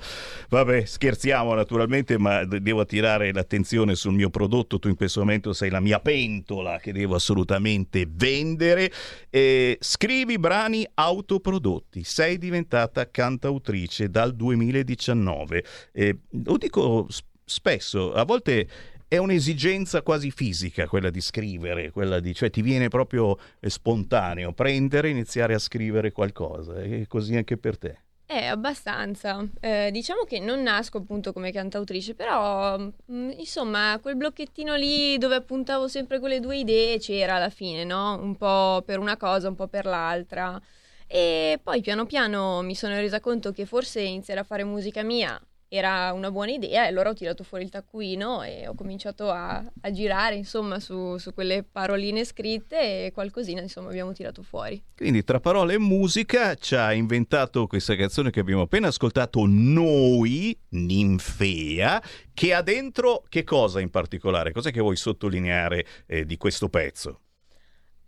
Vabbè, 0.50 0.84
scherziamo 0.84 1.54
naturalmente, 1.54 2.18
ma 2.18 2.44
de- 2.44 2.60
devo 2.60 2.80
attirare 2.80 3.32
l'attenzione 3.32 3.94
sul 3.94 4.12
mio 4.12 4.28
prodotto, 4.28 4.78
tu 4.78 4.88
in 4.88 4.96
questo 4.96 5.20
momento 5.20 5.54
sei 5.54 5.70
la 5.70 5.80
mia 5.80 5.98
pentola 6.00 6.78
che 6.78 6.92
devo 6.92 7.14
assolutamente 7.14 8.06
vendere. 8.06 8.92
Eh, 9.30 9.78
scrivi 9.80 10.38
brani 10.38 10.86
autoprodotti, 10.92 12.04
sei 12.04 12.36
diventata 12.36 13.10
cantautrice 13.10 14.10
dal 14.26 14.34
2019. 14.34 15.64
Eh, 15.92 16.18
lo 16.44 16.56
dico 16.56 17.06
spesso, 17.44 18.12
a 18.12 18.24
volte 18.24 18.68
è 19.08 19.18
un'esigenza 19.18 20.02
quasi 20.02 20.30
fisica 20.32 20.88
quella 20.88 21.10
di 21.10 21.20
scrivere, 21.20 21.90
quella 21.90 22.18
di, 22.18 22.34
cioè 22.34 22.50
ti 22.50 22.60
viene 22.60 22.88
proprio 22.88 23.38
spontaneo 23.60 24.52
prendere 24.52 25.08
e 25.08 25.12
iniziare 25.12 25.54
a 25.54 25.58
scrivere 25.58 26.10
qualcosa, 26.10 26.82
e 26.82 27.06
così 27.06 27.36
anche 27.36 27.56
per 27.56 27.78
te. 27.78 28.00
Eh, 28.28 28.46
abbastanza. 28.46 29.46
Eh, 29.60 29.90
diciamo 29.92 30.24
che 30.24 30.40
non 30.40 30.60
nasco 30.60 30.98
appunto 30.98 31.32
come 31.32 31.52
cantautrice, 31.52 32.16
però 32.16 32.76
mm, 32.76 33.30
insomma 33.38 34.00
quel 34.02 34.16
blocchettino 34.16 34.74
lì 34.74 35.16
dove 35.16 35.36
appuntavo 35.36 35.86
sempre 35.86 36.18
quelle 36.18 36.40
due 36.40 36.56
idee 36.56 36.98
c'era 36.98 37.36
alla 37.36 37.50
fine, 37.50 37.84
no? 37.84 38.18
Un 38.20 38.34
po' 38.36 38.82
per 38.84 38.98
una 38.98 39.16
cosa, 39.16 39.46
un 39.46 39.54
po' 39.54 39.68
per 39.68 39.84
l'altra. 39.84 40.60
E 41.06 41.60
poi 41.62 41.80
piano 41.80 42.06
piano 42.06 42.62
mi 42.62 42.74
sono 42.74 42.94
resa 42.96 43.20
conto 43.20 43.52
che 43.52 43.66
forse 43.66 44.00
iniziare 44.00 44.40
a 44.40 44.44
fare 44.44 44.64
musica 44.64 45.02
mia 45.02 45.40
era 45.68 46.12
una 46.12 46.30
buona 46.30 46.52
idea 46.52 46.84
e 46.84 46.88
allora 46.88 47.10
ho 47.10 47.14
tirato 47.14 47.42
fuori 47.42 47.64
il 47.64 47.70
taccuino 47.70 48.42
e 48.42 48.68
ho 48.68 48.74
cominciato 48.74 49.30
a, 49.30 49.64
a 49.80 49.90
girare 49.90 50.36
insomma 50.36 50.78
su, 50.78 51.16
su 51.18 51.34
quelle 51.34 51.64
paroline 51.64 52.24
scritte 52.24 53.06
e 53.06 53.12
qualcosina 53.12 53.60
insomma 53.60 53.88
abbiamo 53.88 54.12
tirato 54.12 54.42
fuori. 54.42 54.82
Quindi 54.94 55.24
tra 55.24 55.40
parole 55.40 55.74
e 55.74 55.78
musica 55.78 56.54
ci 56.54 56.76
ha 56.76 56.92
inventato 56.92 57.66
questa 57.66 57.96
canzone 57.96 58.30
che 58.30 58.40
abbiamo 58.40 58.62
appena 58.62 58.88
ascoltato 58.88 59.44
Noi, 59.46 60.56
Ninfea, 60.70 62.02
che 62.32 62.54
ha 62.54 62.62
dentro 62.62 63.24
che 63.28 63.42
cosa 63.42 63.80
in 63.80 63.90
particolare? 63.90 64.52
Cos'è 64.52 64.70
che 64.70 64.80
vuoi 64.80 64.96
sottolineare 64.96 65.84
eh, 66.06 66.24
di 66.24 66.36
questo 66.36 66.68
pezzo? 66.68 67.20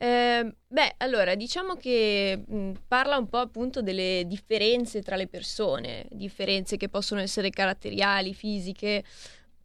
Eh, 0.00 0.54
beh, 0.68 0.94
allora, 0.98 1.34
diciamo 1.34 1.74
che 1.74 2.44
mh, 2.46 2.72
parla 2.86 3.16
un 3.16 3.28
po' 3.28 3.38
appunto 3.38 3.82
delle 3.82 4.22
differenze 4.26 5.02
tra 5.02 5.16
le 5.16 5.26
persone, 5.26 6.06
differenze 6.10 6.76
che 6.76 6.88
possono 6.88 7.20
essere 7.20 7.50
caratteriali, 7.50 8.32
fisiche, 8.32 9.02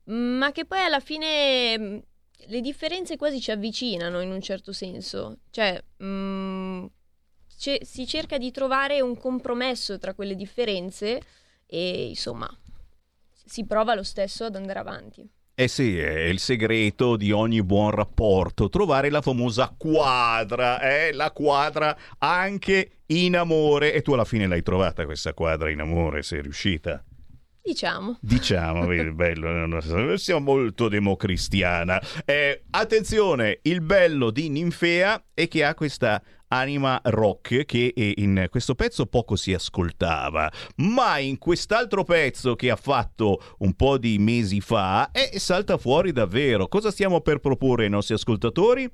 ma 0.05 0.51
che 0.51 0.65
poi 0.65 0.79
alla 0.81 0.99
fine 0.99 1.77
mh, 1.77 2.03
le 2.47 2.61
differenze 2.61 3.15
quasi 3.15 3.39
ci 3.39 3.51
avvicinano 3.51 4.21
in 4.21 4.31
un 4.31 4.41
certo 4.41 4.71
senso. 4.73 5.37
Cioè, 5.51 5.81
mh, 6.03 6.85
ce- 7.55 7.81
si 7.83 8.07
cerca 8.07 8.37
di 8.39 8.49
trovare 8.51 9.01
un 9.01 9.15
compromesso 9.17 9.99
tra 9.99 10.13
quelle 10.15 10.35
differenze 10.35 11.21
e 11.67 12.07
insomma 12.09 12.49
si 13.45 13.65
prova 13.65 13.93
lo 13.93 14.03
stesso 14.03 14.45
ad 14.45 14.55
andare 14.55 14.79
avanti. 14.79 15.29
Eh 15.55 15.67
sì, 15.67 15.99
è 15.99 16.21
il 16.21 16.39
segreto 16.39 17.15
di 17.15 17.31
ogni 17.31 17.61
buon 17.61 17.91
rapporto, 17.91 18.69
trovare 18.69 19.11
la 19.11 19.21
famosa 19.21 19.71
quadra, 19.77 20.81
eh? 20.81 21.13
la 21.13 21.29
quadra 21.31 21.95
anche 22.17 23.01
in 23.07 23.37
amore. 23.37 23.93
E 23.93 24.01
tu 24.01 24.13
alla 24.13 24.25
fine 24.25 24.47
l'hai 24.47 24.63
trovata 24.63 25.05
questa 25.05 25.35
quadra 25.35 25.69
in 25.69 25.79
amore, 25.79 26.23
sei 26.23 26.41
riuscita? 26.41 27.03
Diciamo. 27.63 28.17
Diciamo, 28.19 28.85
vedi, 28.87 29.13
bello, 29.13 29.79
so, 29.79 30.17
siamo 30.17 30.53
molto 30.53 30.89
democristiana. 30.89 32.01
Eh, 32.25 32.63
attenzione, 32.71 33.59
il 33.61 33.79
bello 33.79 34.31
di 34.31 34.49
Ninfea 34.49 35.23
è 35.33 35.47
che 35.47 35.63
ha 35.63 35.73
questa 35.73 36.21
anima 36.49 36.99
rock 37.05 37.63
che 37.63 37.93
eh, 37.95 38.15
in 38.17 38.47
questo 38.49 38.75
pezzo 38.75 39.05
poco 39.05 39.37
si 39.37 39.53
ascoltava, 39.53 40.51
ma 40.77 41.17
in 41.19 41.37
quest'altro 41.37 42.03
pezzo 42.03 42.55
che 42.55 42.69
ha 42.69 42.75
fatto 42.75 43.41
un 43.59 43.73
po' 43.75 43.97
di 43.97 44.17
mesi 44.19 44.59
fa 44.59 45.09
eh, 45.11 45.39
salta 45.39 45.77
fuori 45.77 46.11
davvero. 46.11 46.67
Cosa 46.67 46.91
stiamo 46.91 47.21
per 47.21 47.39
proporre 47.39 47.85
ai 47.85 47.89
nostri 47.89 48.13
ascoltatori? 48.13 48.91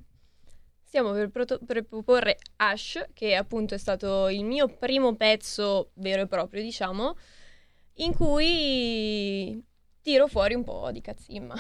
Stiamo 0.84 1.12
per, 1.12 1.30
proto- 1.30 1.60
per 1.66 1.84
proporre 1.86 2.38
Ash, 2.58 3.04
che 3.14 3.36
appunto 3.36 3.74
è 3.74 3.78
stato 3.80 4.28
il 4.28 4.44
mio 4.44 4.68
primo 4.68 5.16
pezzo 5.16 5.92
vero 5.96 6.22
e 6.22 6.28
proprio, 6.28 6.62
diciamo, 6.62 7.16
in 8.00 8.14
cui 8.14 9.64
tiro 10.02 10.28
fuori 10.28 10.56
un 10.56 10.64
po' 10.64 10.90
di 10.92 11.02
cazzimma. 11.02 11.54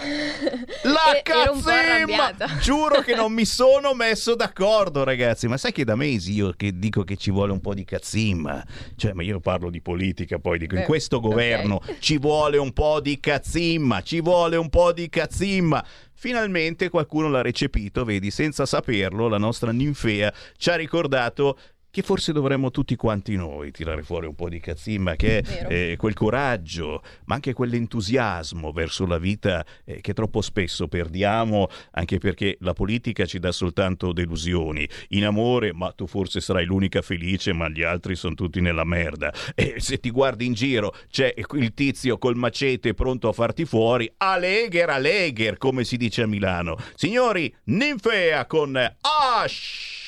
La 0.83 1.17
E- 1.19 1.21
cazzimma! 1.21 2.33
Giuro 2.61 3.01
che 3.01 3.13
non 3.13 3.31
mi 3.33 3.45
sono 3.45 3.93
messo 3.93 4.33
d'accordo, 4.35 5.03
ragazzi. 5.03 5.47
Ma 5.47 5.57
sai 5.57 5.71
che 5.71 5.83
da 5.83 5.95
mesi 5.95 6.33
io 6.33 6.53
che 6.55 6.71
dico 6.79 7.03
che 7.03 7.15
ci 7.17 7.29
vuole 7.31 7.51
un 7.51 7.59
po' 7.59 7.73
di 7.73 7.83
cazzimma. 7.83 8.65
Cioè, 8.95 9.13
ma 9.13 9.23
io 9.23 9.39
parlo 9.39 9.69
di 9.69 9.81
politica, 9.81 10.39
poi 10.39 10.57
dico 10.57 10.75
in 10.75 10.81
Eh, 10.81 10.85
questo 10.85 11.17
ok. 11.17 11.21
governo 11.21 11.81
ci 11.99 12.17
vuole 12.17 12.57
un 12.57 12.71
po' 12.73 13.01
di 13.01 13.19
cazzimma, 13.19 14.01
ci 14.01 14.21
vuole 14.21 14.55
un 14.55 14.69
po' 14.69 14.93
di 14.93 15.09
cazzimma. 15.09 15.85
Finalmente 16.13 16.89
qualcuno 16.89 17.29
l'ha 17.29 17.41
recepito, 17.41 18.03
vedi, 18.03 18.31
senza 18.31 18.65
saperlo, 18.65 19.27
la 19.27 19.37
nostra 19.37 19.71
ninfea 19.71 20.33
ci 20.57 20.69
ha 20.69 20.75
ricordato 20.75 21.57
che 21.91 22.01
forse 22.01 22.31
dovremmo 22.31 22.71
tutti 22.71 22.95
quanti 22.95 23.35
noi 23.35 23.71
tirare 23.71 24.03
fuori 24.03 24.27
un 24.27 24.35
po' 24.35 24.49
di 24.49 24.59
cazzimma, 24.59 25.15
che 25.15 25.39
è 25.39 25.65
eh, 25.69 25.95
quel 25.97 26.13
coraggio, 26.13 27.01
ma 27.25 27.35
anche 27.35 27.53
quell'entusiasmo 27.53 28.71
verso 28.71 29.05
la 29.05 29.17
vita 29.17 29.65
eh, 29.85 30.01
che 30.01 30.13
troppo 30.13 30.41
spesso 30.41 30.87
perdiamo, 30.87 31.67
anche 31.91 32.17
perché 32.19 32.57
la 32.61 32.73
politica 32.73 33.25
ci 33.25 33.39
dà 33.39 33.51
soltanto 33.51 34.13
delusioni. 34.13 34.87
In 35.09 35.25
amore, 35.25 35.73
ma 35.73 35.91
tu 35.91 36.07
forse 36.07 36.41
sarai 36.41 36.65
l'unica 36.65 37.01
felice, 37.01 37.53
ma 37.53 37.69
gli 37.69 37.81
altri 37.83 38.15
sono 38.15 38.35
tutti 38.35 38.61
nella 38.61 38.83
merda. 38.83 39.33
E 39.55 39.75
se 39.77 39.99
ti 39.99 40.11
guardi 40.11 40.45
in 40.45 40.53
giro, 40.53 40.93
c'è 41.09 41.33
il 41.53 41.73
tizio 41.73 42.17
col 42.17 42.35
macete 42.35 42.93
pronto 42.93 43.27
a 43.29 43.33
farti 43.33 43.65
fuori. 43.65 44.11
Alegher, 44.17 44.89
Alegher, 44.89 45.57
come 45.57 45.83
si 45.83 45.97
dice 45.97 46.23
a 46.23 46.27
Milano. 46.27 46.77
Signori, 46.95 47.53
Ninfea 47.65 48.45
con 48.45 48.75
Ash! 48.75 50.07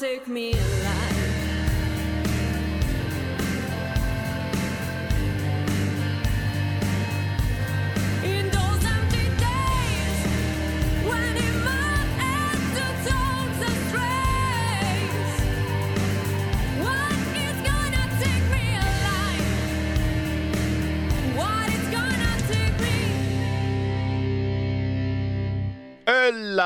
take 0.00 0.26
me? 0.26 0.52
In 0.52 0.83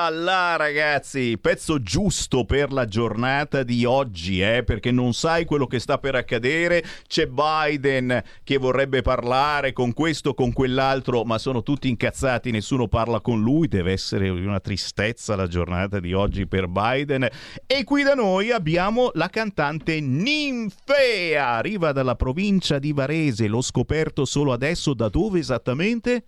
là 0.08 0.56
ragazzi, 0.56 1.38
pezzo 1.40 1.80
giusto 1.82 2.44
per 2.44 2.72
la 2.72 2.84
giornata 2.84 3.62
di 3.62 3.84
oggi, 3.84 4.40
eh, 4.40 4.62
perché 4.64 4.90
non 4.90 5.12
sai 5.12 5.44
quello 5.44 5.66
che 5.66 5.78
sta 5.78 5.98
per 5.98 6.14
accadere. 6.14 6.84
C'è 7.06 7.26
Biden 7.26 8.22
che 8.44 8.58
vorrebbe 8.58 9.02
parlare 9.02 9.72
con 9.72 9.92
questo, 9.92 10.34
con 10.34 10.52
quell'altro, 10.52 11.24
ma 11.24 11.38
sono 11.38 11.62
tutti 11.62 11.88
incazzati, 11.88 12.50
nessuno 12.50 12.88
parla 12.88 13.20
con 13.20 13.40
lui. 13.40 13.68
Deve 13.68 13.92
essere 13.92 14.28
una 14.28 14.60
tristezza 14.60 15.36
la 15.36 15.46
giornata 15.46 16.00
di 16.00 16.12
oggi 16.12 16.46
per 16.46 16.68
Biden. 16.68 17.28
E 17.66 17.84
qui 17.84 18.02
da 18.02 18.14
noi 18.14 18.50
abbiamo 18.50 19.10
la 19.14 19.28
cantante 19.28 20.00
Ninfea, 20.00 21.48
arriva 21.48 21.92
dalla 21.92 22.14
provincia 22.14 22.78
di 22.78 22.92
Varese, 22.92 23.46
l'ho 23.46 23.62
scoperto 23.62 24.24
solo 24.24 24.52
adesso, 24.52 24.94
da 24.94 25.08
dove 25.08 25.38
esattamente? 25.38 26.24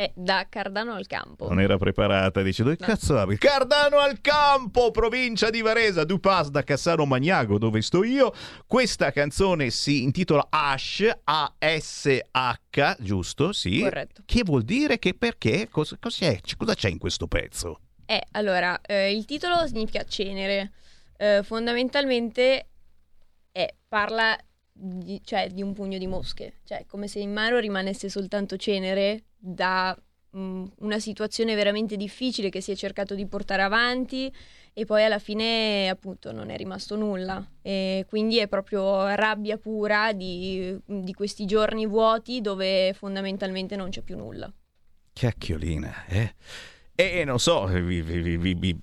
È 0.00 0.10
da 0.14 0.46
Cardano 0.48 0.94
al 0.94 1.06
campo. 1.06 1.46
Non 1.46 1.60
era 1.60 1.76
preparata, 1.76 2.40
dice 2.40 2.62
dove 2.62 2.78
cazzo 2.78 3.18
abiti? 3.18 3.46
Cardano 3.46 3.98
al 3.98 4.22
campo, 4.22 4.90
provincia 4.90 5.50
di 5.50 5.60
Varese, 5.60 6.06
Du 6.06 6.18
Pas 6.18 6.48
da 6.48 6.64
Cassano 6.64 7.04
Magnago, 7.04 7.58
dove 7.58 7.82
sto 7.82 8.02
io. 8.02 8.32
Questa 8.66 9.10
canzone 9.12 9.68
si 9.68 10.02
intitola 10.02 10.46
Ash, 10.48 11.06
A-S-H, 11.22 12.96
giusto? 13.00 13.52
Sì. 13.52 13.80
Corretto. 13.80 14.22
Che 14.24 14.42
vuol 14.42 14.62
dire 14.62 14.98
che 14.98 15.12
perché? 15.12 15.68
Cos- 15.68 15.96
cos'è? 16.00 16.40
Cosa 16.56 16.74
c'è 16.74 16.88
in 16.88 16.96
questo 16.96 17.26
pezzo? 17.26 17.80
Eh, 18.06 18.22
allora, 18.30 18.80
eh, 18.80 19.14
il 19.14 19.26
titolo 19.26 19.66
significa 19.66 20.02
cenere. 20.04 20.72
Eh, 21.18 21.42
fondamentalmente 21.42 22.68
è- 23.52 23.74
parla 23.86 24.34
di, 24.80 25.20
cioè, 25.24 25.48
di 25.48 25.62
un 25.62 25.72
pugno 25.72 25.98
di 25.98 26.06
mosche. 26.06 26.54
Cioè, 26.64 26.86
come 26.86 27.06
se 27.06 27.20
in 27.20 27.32
mano 27.32 27.58
rimanesse 27.58 28.08
soltanto 28.08 28.56
cenere 28.56 29.24
da 29.36 29.96
mm, 30.36 30.64
una 30.78 30.98
situazione 30.98 31.54
veramente 31.54 31.96
difficile 31.96 32.48
che 32.48 32.60
si 32.60 32.72
è 32.72 32.76
cercato 32.76 33.14
di 33.14 33.26
portare 33.26 33.62
avanti 33.62 34.32
e 34.72 34.84
poi 34.84 35.04
alla 35.04 35.18
fine, 35.18 35.88
appunto, 35.88 36.32
non 36.32 36.48
è 36.48 36.56
rimasto 36.56 36.96
nulla. 36.96 37.46
E 37.60 38.06
quindi 38.08 38.38
è 38.38 38.48
proprio 38.48 39.08
rabbia 39.14 39.58
pura 39.58 40.12
di, 40.12 40.74
di 40.84 41.12
questi 41.12 41.44
giorni 41.44 41.86
vuoti 41.86 42.40
dove 42.40 42.94
fondamentalmente 42.94 43.76
non 43.76 43.90
c'è 43.90 44.00
più 44.00 44.16
nulla. 44.16 44.50
Cacchiolina, 45.12 46.06
eh? 46.06 46.34
E 47.02 47.24
non 47.24 47.38
so, 47.38 47.64
vi, 47.64 48.02
vi- 48.02 48.36
vi- 48.36 48.54
vi- 48.54 48.78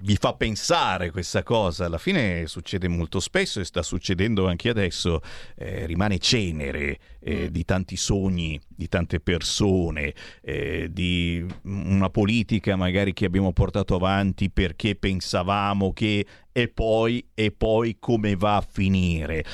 vi- 0.00 0.16
fa 0.16 0.32
pensare 0.34 1.12
questa 1.12 1.44
cosa. 1.44 1.84
Alla 1.84 1.98
fine 1.98 2.48
succede 2.48 2.88
molto 2.88 3.20
spesso 3.20 3.60
e 3.60 3.64
sta 3.64 3.82
succedendo 3.82 4.48
anche 4.48 4.68
adesso. 4.68 5.20
Eh, 5.54 5.86
rimane 5.86 6.18
cenere 6.18 6.98
eh, 7.20 7.52
di 7.52 7.64
tanti 7.64 7.96
sogni, 7.96 8.60
di 8.66 8.88
tante 8.88 9.20
persone, 9.20 10.12
eh, 10.42 10.88
di 10.90 11.46
una 11.62 12.10
politica 12.10 12.74
magari 12.74 13.12
che 13.12 13.26
abbiamo 13.26 13.52
portato 13.52 13.94
avanti 13.94 14.50
perché 14.50 14.96
pensavamo 14.96 15.92
che 15.92 16.26
e 16.50 16.68
poi, 16.68 17.24
e 17.32 17.52
poi 17.52 17.96
come 18.00 18.34
va 18.34 18.56
a 18.56 18.66
finire. 18.68 19.44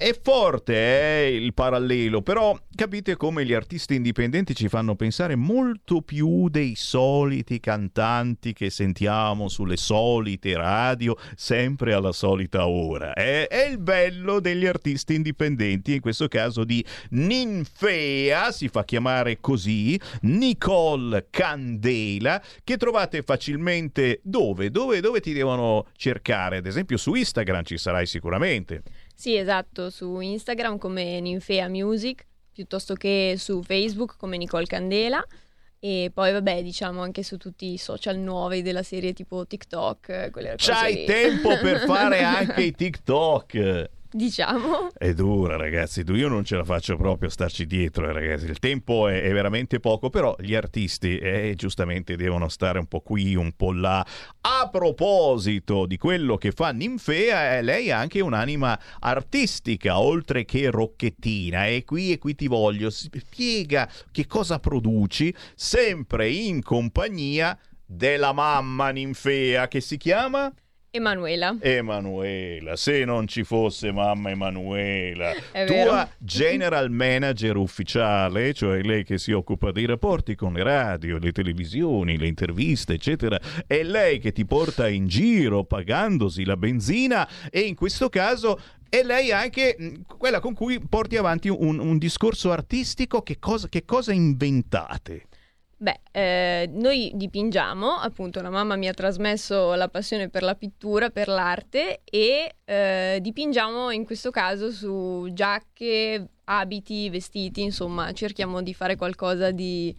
È 0.00 0.18
forte 0.18 1.26
eh, 1.26 1.36
il 1.36 1.52
parallelo, 1.52 2.22
però 2.22 2.58
capite 2.74 3.18
come 3.18 3.44
gli 3.44 3.52
artisti 3.52 3.96
indipendenti 3.96 4.54
ci 4.54 4.66
fanno 4.66 4.94
pensare 4.94 5.36
molto 5.36 6.00
più 6.00 6.48
dei 6.48 6.74
soliti 6.74 7.60
cantanti 7.60 8.54
che 8.54 8.70
sentiamo 8.70 9.50
sulle 9.50 9.76
solite 9.76 10.56
radio, 10.56 11.14
sempre 11.36 11.92
alla 11.92 12.12
solita 12.12 12.66
ora. 12.66 13.12
eh. 13.12 13.46
È 13.46 13.66
il 13.66 13.76
bello 13.76 14.40
degli 14.40 14.64
artisti 14.64 15.16
indipendenti, 15.16 15.92
in 15.92 16.00
questo 16.00 16.28
caso 16.28 16.64
di 16.64 16.82
Ninfea, 17.10 18.52
si 18.52 18.68
fa 18.68 18.86
chiamare 18.86 19.38
così, 19.38 20.00
Nicole 20.22 21.26
Candela, 21.28 22.42
che 22.64 22.78
trovate 22.78 23.20
facilmente 23.20 24.20
dove? 24.22 24.70
Dove, 24.70 25.00
dove 25.00 25.20
ti 25.20 25.34
devono 25.34 25.88
cercare? 25.94 26.56
Ad 26.56 26.64
esempio 26.64 26.96
su 26.96 27.12
Instagram 27.12 27.64
ci 27.64 27.76
sarai 27.76 28.06
sicuramente. 28.06 28.82
Sì, 29.20 29.36
esatto, 29.36 29.90
su 29.90 30.18
Instagram 30.18 30.78
come 30.78 31.20
Ninfea 31.20 31.68
Music, 31.68 32.24
piuttosto 32.50 32.94
che 32.94 33.34
su 33.36 33.62
Facebook 33.62 34.16
come 34.16 34.38
Nicole 34.38 34.64
Candela. 34.64 35.22
E 35.78 36.10
poi, 36.14 36.32
vabbè, 36.32 36.62
diciamo 36.62 37.02
anche 37.02 37.22
su 37.22 37.36
tutti 37.36 37.70
i 37.70 37.76
social 37.76 38.16
nuovi 38.16 38.62
della 38.62 38.82
serie 38.82 39.12
tipo 39.12 39.46
TikTok, 39.46 40.30
C'hai 40.56 40.94
lì. 40.94 41.04
tempo 41.04 41.50
per 41.58 41.80
fare 41.80 42.22
anche 42.24 42.62
i 42.62 42.72
TikTok. 42.72 43.90
Diciamo. 44.12 44.88
È 44.92 45.12
dura, 45.14 45.56
ragazzi. 45.56 46.02
Io 46.08 46.28
non 46.28 46.44
ce 46.44 46.56
la 46.56 46.64
faccio 46.64 46.96
proprio 46.96 47.28
a 47.28 47.32
starci 47.32 47.64
dietro, 47.64 48.08
eh, 48.08 48.12
ragazzi. 48.12 48.46
Il 48.46 48.58
tempo 48.58 49.06
è, 49.06 49.22
è 49.22 49.32
veramente 49.32 49.78
poco, 49.78 50.10
però 50.10 50.34
gli 50.40 50.54
artisti, 50.54 51.16
eh, 51.18 51.54
giustamente, 51.56 52.16
devono 52.16 52.48
stare 52.48 52.80
un 52.80 52.86
po' 52.86 53.00
qui, 53.00 53.36
un 53.36 53.52
po' 53.52 53.72
là. 53.72 54.04
A 54.40 54.68
proposito 54.68 55.86
di 55.86 55.96
quello 55.96 56.36
che 56.36 56.50
fa 56.50 56.72
Ninfea, 56.72 57.58
eh, 57.58 57.62
lei 57.62 57.92
ha 57.92 57.98
anche 57.98 58.20
un'anima 58.20 58.76
artistica, 58.98 60.00
oltre 60.00 60.44
che 60.44 60.70
rocchettina. 60.70 61.66
E 61.66 61.84
qui, 61.84 62.10
e 62.10 62.18
qui 62.18 62.34
ti 62.34 62.48
voglio. 62.48 62.90
Spiega 62.90 63.88
che 64.10 64.26
cosa 64.26 64.58
produci, 64.58 65.32
sempre 65.54 66.28
in 66.30 66.62
compagnia 66.62 67.56
della 67.86 68.32
mamma 68.32 68.90
Ninfea, 68.90 69.68
che 69.68 69.80
si 69.80 69.96
chiama... 69.96 70.52
Emanuela. 70.92 71.56
Emanuela, 71.60 72.74
se 72.74 73.04
non 73.04 73.28
ci 73.28 73.44
fosse 73.44 73.92
mamma 73.92 74.30
Emanuela, 74.30 75.30
È 75.52 75.64
tua 75.64 75.74
vero. 75.84 76.08
general 76.18 76.90
manager 76.90 77.56
ufficiale, 77.56 78.52
cioè 78.52 78.82
lei 78.82 79.04
che 79.04 79.16
si 79.16 79.30
occupa 79.30 79.70
dei 79.70 79.86
rapporti 79.86 80.34
con 80.34 80.52
le 80.52 80.64
radio, 80.64 81.18
le 81.18 81.30
televisioni, 81.30 82.18
le 82.18 82.26
interviste, 82.26 82.94
eccetera, 82.94 83.38
è 83.68 83.84
lei 83.84 84.18
che 84.18 84.32
ti 84.32 84.44
porta 84.44 84.88
in 84.88 85.06
giro 85.06 85.62
pagandosi 85.62 86.44
la 86.44 86.56
benzina 86.56 87.28
e 87.50 87.60
in 87.60 87.76
questo 87.76 88.08
caso 88.08 88.60
è 88.88 89.04
lei 89.04 89.30
anche 89.30 89.76
mh, 89.78 90.16
quella 90.18 90.40
con 90.40 90.54
cui 90.54 90.80
porti 90.80 91.16
avanti 91.16 91.48
un, 91.48 91.78
un 91.78 91.98
discorso 91.98 92.50
artistico. 92.50 93.22
Che 93.22 93.38
cosa, 93.38 93.68
che 93.68 93.84
cosa 93.84 94.12
inventate? 94.12 95.26
Beh, 95.82 96.00
eh, 96.10 96.68
noi 96.74 97.10
dipingiamo, 97.14 97.92
appunto 97.92 98.42
la 98.42 98.50
mamma 98.50 98.76
mi 98.76 98.86
ha 98.86 98.92
trasmesso 98.92 99.72
la 99.72 99.88
passione 99.88 100.28
per 100.28 100.42
la 100.42 100.54
pittura, 100.54 101.08
per 101.08 101.26
l'arte 101.28 102.02
e 102.04 102.56
eh, 102.66 103.18
dipingiamo 103.18 103.90
in 103.90 104.04
questo 104.04 104.30
caso 104.30 104.70
su 104.70 105.30
giacche, 105.32 106.28
abiti, 106.44 107.08
vestiti, 107.08 107.62
insomma 107.62 108.12
cerchiamo 108.12 108.60
di 108.60 108.74
fare 108.74 108.96
qualcosa 108.96 109.52
di 109.52 109.96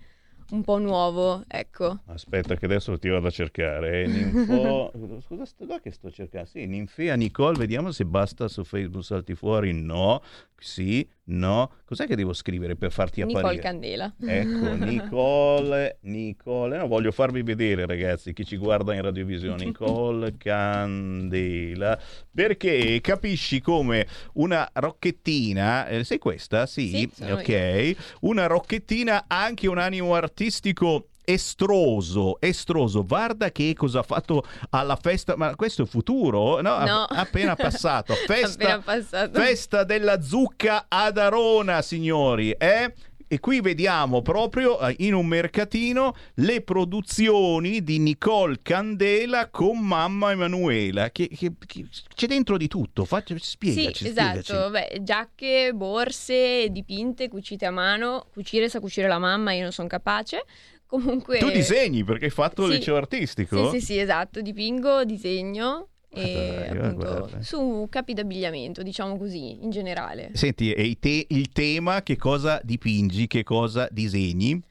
un 0.51 0.63
po' 0.63 0.77
nuovo, 0.77 1.43
ecco. 1.47 2.01
Aspetta 2.07 2.55
che 2.55 2.65
adesso 2.65 2.99
ti 2.99 3.09
vado 3.09 3.27
a 3.27 3.32
cercare. 3.32 4.03
eh. 4.03 4.07
Ninfo... 4.07 4.91
Scusa, 5.25 5.45
sto 5.45 5.65
qua 5.65 5.79
che 5.79 5.91
sto 5.91 6.11
cercando? 6.11 6.47
Sì, 6.47 6.65
Ninfea 6.65 7.15
Nicole, 7.15 7.57
vediamo 7.57 7.91
se 7.91 8.05
basta 8.05 8.47
su 8.47 8.63
Facebook 8.63 9.03
salti 9.03 9.34
fuori. 9.34 9.73
No, 9.73 10.21
sì, 10.57 11.09
no. 11.26 11.72
Cos'è 11.86 12.07
che 12.07 12.15
devo 12.15 12.34
scrivere 12.34 12.76
per 12.76 12.91
farti 12.91 13.22
Nicole 13.24 13.39
apparire? 13.39 13.61
Candela. 13.61 14.13
Ecco, 14.19 14.74
Nicole, 14.84 15.97
Nicole, 16.01 16.78
no, 16.78 16.88
voglio 16.88 17.11
farvi 17.11 17.43
vedere 17.43 17.86
ragazzi, 17.86 18.34
chi 18.34 18.45
ci 18.45 18.57
guarda 18.57 18.93
in 18.93 19.01
radiovisione, 19.01 19.65
Nicole 19.65 20.36
Candela, 20.38 21.99
perché 22.34 22.99
capisci 23.01 23.61
come 23.61 24.07
una 24.34 24.69
rocchettina, 24.74 25.88
eh, 25.88 26.03
sei 26.03 26.17
questa? 26.17 26.65
Sì, 26.65 27.09
Sì, 27.13 27.24
ok, 27.24 28.17
una 28.22 28.47
rocchettina 28.47 29.26
ha 29.28 29.43
anche 29.43 29.67
un 29.67 29.78
animo 29.78 30.15
artistico 30.15 31.07
estroso, 31.24 32.38
estroso, 32.39 33.05
guarda 33.05 33.51
che 33.51 33.74
cosa 33.76 33.99
ha 33.99 34.03
fatto 34.03 34.43
alla 34.72 34.95
festa, 34.95 35.36
ma 35.36 35.55
questo 35.55 35.84
è 35.84 35.86
futuro? 35.86 36.61
No, 36.61 36.80
No. 36.86 37.03
appena 37.03 37.55
passato, 37.55 38.13
festa, 38.28 38.63
Appena 38.63 38.80
passato. 38.80 39.39
festa 39.39 39.84
della 39.84 40.22
zucca 40.22 40.86
ad 40.88 41.17
Arona, 41.17 41.82
signori, 41.82 42.51
eh? 42.51 42.93
E 43.32 43.39
qui 43.39 43.61
vediamo 43.61 44.22
proprio 44.22 44.78
eh, 44.82 44.93
in 44.99 45.13
un 45.13 45.26
mercatino 45.26 46.13
le 46.36 46.59
produzioni 46.63 47.82
di 47.82 47.97
Nicole 47.97 48.57
Candela 48.61 49.47
con 49.49 49.80
mamma 49.80 50.32
Emanuela. 50.32 51.09
Che, 51.11 51.30
che- 51.30 51.53
che- 51.65 51.86
c'è 52.13 52.28
dentro 52.28 52.57
di 52.57 52.67
tutto, 52.67 53.05
faccia, 53.05 53.34
spiegaci. 53.39 54.03
sì, 54.03 54.09
spiegaci. 54.09 54.51
esatto. 54.51 54.69
Beh, 54.72 54.97
giacche, 55.01 55.72
borse 55.74 56.67
dipinte, 56.72 57.30
cucite 57.30 57.65
a 57.65 57.72
mano. 57.72 58.26
Cucire 58.34 58.67
sa 58.67 58.82
cucire 58.82 59.07
la 59.07 59.17
mamma, 59.19 59.53
io 59.53 59.61
non 59.63 59.72
sono 59.72 59.88
capace. 59.88 60.43
Comunque... 60.92 61.38
Tu 61.38 61.50
disegni 61.50 62.04
perché 62.04 62.26
hai 62.26 62.32
fatto 62.32 62.66
il 62.66 62.72
Sì. 62.72 62.78
liceo 62.80 62.98
artistico? 62.98 63.72
Sì, 63.72 63.80
sì, 63.80 63.86
sì, 63.86 63.98
esatto. 63.98 64.42
Dipingo, 64.42 65.06
disegno 65.06 65.88
e 66.10 66.68
dai, 66.68 66.78
appunto 66.78 67.30
su 67.39 67.88
capi 67.89 68.14
d'abbigliamento, 68.14 68.84
diciamo 68.84 69.18
così, 69.18 69.64
in 69.64 69.70
generale. 69.70 70.32
Senti, 70.34 70.74
e 70.74 70.98
te- 71.00 71.28
il 71.30 71.54
tema 71.54 72.04
che 72.04 72.18
cosa 72.18 72.60
dipingi, 72.62 73.28
che 73.28 73.44
cosa 73.44 73.88
disegni? 73.89 74.62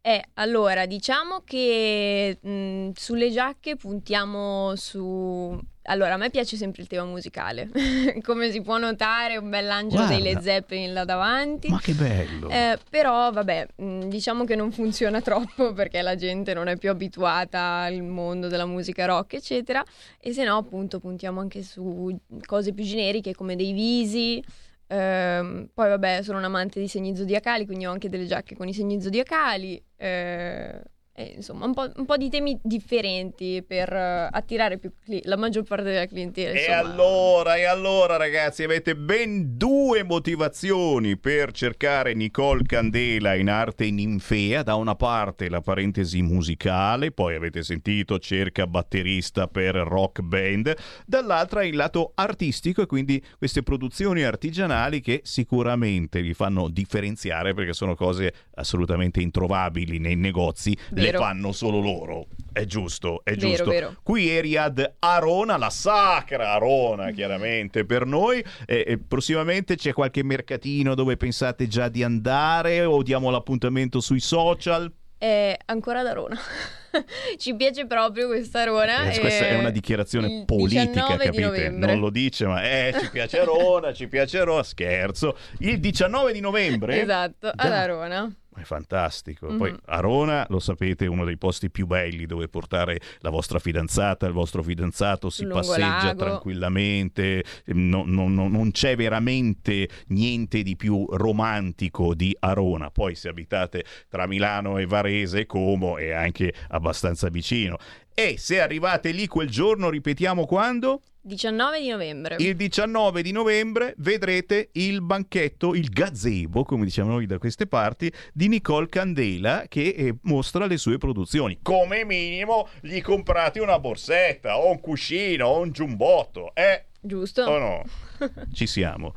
Eh, 0.00 0.22
allora, 0.34 0.86
diciamo 0.86 1.42
che 1.44 2.38
mh, 2.40 2.90
sulle 2.94 3.30
giacche 3.30 3.76
puntiamo 3.76 4.74
su... 4.76 5.58
Allora, 5.90 6.14
a 6.14 6.16
me 6.18 6.28
piace 6.30 6.56
sempre 6.56 6.82
il 6.82 6.88
tema 6.88 7.04
musicale. 7.04 7.70
Come 8.22 8.50
si 8.50 8.60
può 8.60 8.76
notare, 8.76 9.38
un 9.38 9.48
bell'angelo 9.48 10.06
dei 10.06 10.20
Guarda. 10.20 10.38
Led 10.38 10.42
Zeppelin 10.42 10.92
là 10.92 11.04
davanti. 11.04 11.68
Ma 11.68 11.80
che 11.80 11.92
bello! 11.94 12.48
Eh, 12.50 12.78
però, 12.90 13.30
vabbè, 13.32 13.66
mh, 13.76 14.04
diciamo 14.08 14.44
che 14.44 14.54
non 14.54 14.70
funziona 14.70 15.20
troppo 15.22 15.72
perché 15.72 16.02
la 16.02 16.14
gente 16.14 16.52
non 16.52 16.68
è 16.68 16.76
più 16.76 16.90
abituata 16.90 17.80
al 17.80 18.02
mondo 18.02 18.48
della 18.48 18.66
musica 18.66 19.06
rock, 19.06 19.34
eccetera. 19.34 19.82
E 20.20 20.32
se 20.34 20.44
no, 20.44 20.58
appunto, 20.58 21.00
puntiamo 21.00 21.40
anche 21.40 21.62
su 21.62 22.14
cose 22.44 22.72
più 22.72 22.84
generiche 22.84 23.34
come 23.34 23.56
dei 23.56 23.72
visi. 23.72 24.42
Ehm, 24.88 25.68
poi, 25.72 25.88
vabbè, 25.88 26.22
sono 26.22 26.38
un 26.38 26.44
amante 26.44 26.80
di 26.80 26.88
segni 26.88 27.14
zodiacali, 27.16 27.66
quindi 27.66 27.86
ho 27.86 27.92
anche 27.92 28.08
delle 28.08 28.26
giacche 28.26 28.56
con 28.56 28.68
i 28.68 28.72
segni 28.74 29.00
zodiacali. 29.00 29.82
eh, 29.96 30.82
E, 31.18 31.32
insomma, 31.34 31.64
un 31.64 31.74
po', 31.74 31.90
un 31.96 32.04
po' 32.04 32.16
di 32.16 32.30
temi 32.30 32.56
differenti 32.62 33.64
per 33.66 33.92
eh, 33.92 34.28
attirare 34.30 34.78
più 34.78 34.92
cli- 35.04 35.24
la 35.24 35.36
maggior 35.36 35.64
parte 35.64 35.82
della 35.82 36.06
clientela. 36.06 36.50
E 36.50 36.58
insomma. 36.58 36.78
allora, 36.78 37.56
e 37.56 37.64
allora 37.64 38.16
ragazzi, 38.16 38.62
avete 38.62 38.94
ben 38.94 39.56
due 39.56 40.04
motivazioni 40.04 41.16
per 41.16 41.50
cercare 41.50 42.14
Nicole 42.14 42.62
Candela 42.62 43.34
in 43.34 43.50
arte 43.50 43.90
ninfea. 43.90 44.62
Da 44.62 44.76
una 44.76 44.94
parte 44.94 45.48
la 45.48 45.60
parentesi 45.60 46.22
musicale, 46.22 47.10
poi 47.10 47.34
avete 47.34 47.64
sentito 47.64 48.20
cerca 48.20 48.68
batterista 48.68 49.48
per 49.48 49.74
rock 49.74 50.20
band, 50.20 50.72
dall'altra 51.04 51.64
il 51.64 51.74
lato 51.74 52.12
artistico 52.14 52.82
e 52.82 52.86
quindi 52.86 53.20
queste 53.36 53.64
produzioni 53.64 54.22
artigianali 54.22 55.00
che 55.00 55.22
sicuramente 55.24 56.22
vi 56.22 56.32
fanno 56.32 56.68
differenziare 56.68 57.54
perché 57.54 57.72
sono 57.72 57.96
cose 57.96 58.32
assolutamente 58.54 59.20
introvabili 59.20 59.98
nei 59.98 60.14
negozi, 60.14 60.76
le 61.12 61.18
fanno 61.18 61.52
solo 61.52 61.80
loro. 61.80 62.26
È 62.52 62.64
giusto, 62.64 63.20
è 63.22 63.34
Vero, 63.34 63.48
giusto. 63.48 63.70
vero. 63.70 63.96
Qui 64.02 64.28
Eriad 64.28 64.96
Arona, 64.98 65.56
la 65.56 65.70
sacra 65.70 66.52
Arona, 66.52 67.10
chiaramente 67.12 67.84
per 67.84 68.04
noi. 68.04 68.44
E, 68.66 68.84
e 68.86 68.98
prossimamente 68.98 69.76
c'è 69.76 69.92
qualche 69.92 70.24
mercatino 70.24 70.94
dove 70.94 71.16
pensate 71.16 71.68
già 71.68 71.88
di 71.88 72.02
andare 72.02 72.84
o 72.84 73.02
diamo 73.02 73.30
l'appuntamento 73.30 74.00
sui 74.00 74.20
social? 74.20 74.92
È 75.16 75.56
ancora 75.66 76.02
da 76.02 76.12
Rona. 76.12 76.38
Ci 77.36 77.54
piace 77.54 77.86
proprio 77.86 78.28
questa 78.28 78.64
Rona. 78.64 79.10
Eh, 79.10 79.18
questa 79.18 79.48
è 79.48 79.58
una 79.58 79.70
dichiarazione 79.70 80.44
politica, 80.46 80.84
19 80.84 81.30
di 81.30 81.40
capite? 81.42 81.68
Non 81.70 81.98
lo 81.98 82.10
dice, 82.10 82.46
ma 82.46 82.62
eh, 82.62 82.94
ci 82.98 83.10
piace 83.10 83.40
Arona, 83.40 83.92
ci 83.92 84.06
piace 84.08 84.38
Arona, 84.38 84.62
scherzo. 84.62 85.36
Il 85.58 85.80
19 85.80 86.32
di 86.32 86.40
novembre? 86.40 87.02
Esatto, 87.02 87.50
ad. 87.54 87.72
Arona. 87.72 88.32
È 88.58 88.64
fantastico. 88.64 89.50
Mhm. 89.50 89.56
Poi 89.58 89.74
Arona, 89.86 90.44
lo 90.48 90.58
sapete, 90.58 91.04
è 91.04 91.08
uno 91.08 91.24
dei 91.24 91.36
posti 91.38 91.70
più 91.70 91.86
belli 91.86 92.26
dove 92.26 92.48
portare 92.48 93.00
la 93.20 93.30
vostra 93.30 93.58
fidanzata, 93.58 94.26
il 94.26 94.32
vostro 94.32 94.62
fidanzato, 94.62 95.30
si 95.30 95.42
Sul 95.42 95.52
passeggia 95.52 95.86
lungolago. 95.86 96.18
tranquillamente, 96.18 97.44
no- 97.66 98.02
no- 98.06 98.28
no- 98.28 98.48
non 98.48 98.70
c'è 98.72 98.96
veramente 98.96 99.88
niente 100.08 100.62
di 100.62 100.76
più 100.76 101.06
romantico 101.10 102.14
di 102.14 102.36
Arona. 102.40 102.90
Poi 102.90 103.14
se 103.14 103.28
abitate 103.28 103.84
tra 104.08 104.26
Milano 104.26 104.78
e 104.78 104.86
Varese, 104.86 105.46
Como 105.46 105.96
è 105.98 106.10
anche 106.10 106.52
abbastanza 106.68 107.28
vicino. 107.28 107.76
E 108.20 108.34
se 108.36 108.60
arrivate 108.60 109.12
lì 109.12 109.28
quel 109.28 109.48
giorno, 109.48 109.90
ripetiamo 109.90 110.44
quando? 110.44 111.02
19 111.20 111.80
di 111.80 111.88
novembre. 111.88 112.34
Il 112.40 112.56
19 112.56 113.22
di 113.22 113.30
novembre 113.30 113.94
vedrete 113.98 114.70
il 114.72 115.02
banchetto, 115.02 115.72
il 115.72 115.88
gazebo, 115.88 116.64
come 116.64 116.84
diciamo 116.84 117.10
noi 117.10 117.26
da 117.26 117.38
queste 117.38 117.68
parti, 117.68 118.12
di 118.32 118.48
Nicole 118.48 118.88
Candela 118.88 119.66
che 119.68 119.90
eh, 119.90 120.16
mostra 120.22 120.66
le 120.66 120.78
sue 120.78 120.98
produzioni. 120.98 121.60
Come 121.62 122.04
minimo 122.04 122.68
gli 122.80 123.00
comprate 123.00 123.60
una 123.60 123.78
borsetta 123.78 124.58
o 124.58 124.68
un 124.72 124.80
cuscino 124.80 125.46
o 125.46 125.60
un 125.60 125.70
giubbotto, 125.70 126.52
eh? 126.56 126.86
Giusto? 127.00 127.42
O 127.44 127.58
no? 127.58 127.84
Ci 128.52 128.66
siamo. 128.66 129.14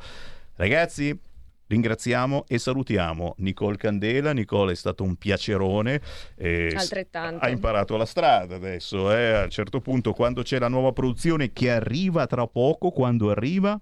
Ragazzi, 0.54 1.18
ringraziamo 1.72 2.44
e 2.46 2.58
salutiamo 2.58 3.34
Nicole 3.38 3.76
Candela. 3.76 4.32
Nicole 4.32 4.72
è 4.72 4.74
stato 4.74 5.02
un 5.02 5.16
piacerone. 5.16 6.00
eh, 6.36 6.74
Altrettanto. 6.76 7.44
Ha 7.44 7.48
imparato 7.48 7.96
la 7.96 8.04
strada 8.04 8.56
adesso. 8.56 9.10
eh. 9.10 9.32
A 9.32 9.42
un 9.44 9.50
certo 9.50 9.80
punto, 9.80 10.12
quando 10.12 10.42
c'è 10.42 10.58
la 10.58 10.68
nuova 10.68 10.92
produzione 10.92 11.52
che 11.52 11.70
arriva 11.70 12.26
tra 12.26 12.46
poco, 12.46 12.90
quando 12.90 13.30
arriva? 13.30 13.80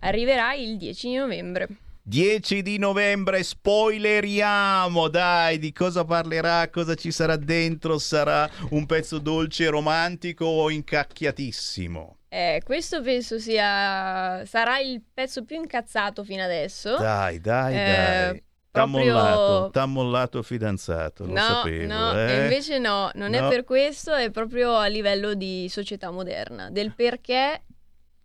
Arriverà 0.00 0.54
il 0.54 0.76
10 0.78 1.08
di 1.08 1.14
novembre. 1.16 1.68
10 2.02 2.62
di 2.62 2.78
novembre, 2.78 3.42
spoileriamo, 3.42 5.08
dai, 5.08 5.58
di 5.58 5.72
cosa 5.72 6.04
parlerà, 6.04 6.70
cosa 6.70 6.94
ci 6.94 7.10
sarà 7.10 7.36
dentro, 7.36 7.98
sarà 7.98 8.48
un 8.70 8.86
pezzo 8.86 9.18
dolce 9.18 9.64
e 9.64 9.68
romantico 9.68 10.46
o 10.46 10.70
incacchiatissimo? 10.70 12.17
Eh, 12.30 12.60
questo 12.64 13.00
penso 13.02 13.38
sia 13.38 14.44
sarà 14.44 14.78
il 14.80 15.02
pezzo 15.12 15.44
più 15.44 15.56
incazzato 15.56 16.24
fino 16.24 16.42
adesso. 16.42 16.96
Dai, 16.98 17.40
dai, 17.40 17.74
Eh, 17.74 17.76
dai. 17.76 18.42
T'ha 18.70 18.84
proprio- 18.84 19.12
mollato, 19.14 19.70
t'ha 19.70 19.86
mollato 19.86 20.42
fidanzato, 20.42 21.24
lo 21.24 21.32
no, 21.32 21.38
sapevo. 21.40 21.86
no, 21.92 22.12
eh. 22.28 22.42
invece 22.42 22.78
no, 22.78 23.10
non 23.14 23.30
No. 23.30 23.46
è 23.46 23.48
per 23.48 23.64
questo, 23.64 24.12
è 24.14 24.30
proprio 24.30 24.76
a 24.76 24.86
livello 24.88 25.32
di 25.34 25.66
società 25.70 26.10
moderna, 26.10 26.68
del 26.70 26.92
perché 26.94 27.62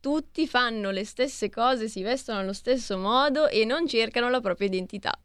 tutti 0.02 0.46
fanno 0.48 0.92
le 0.92 1.06
stesse 1.06 1.50
cose, 1.50 1.88
si 1.88 2.04
vestono 2.04 2.40
allo 2.40 2.52
stesso 2.54 2.98
modo 2.98 3.48
e 3.48 3.64
non 3.64 3.88
cercano 3.88 4.30
la 4.30 4.42
propria 4.42 4.68
identità. 4.68 5.18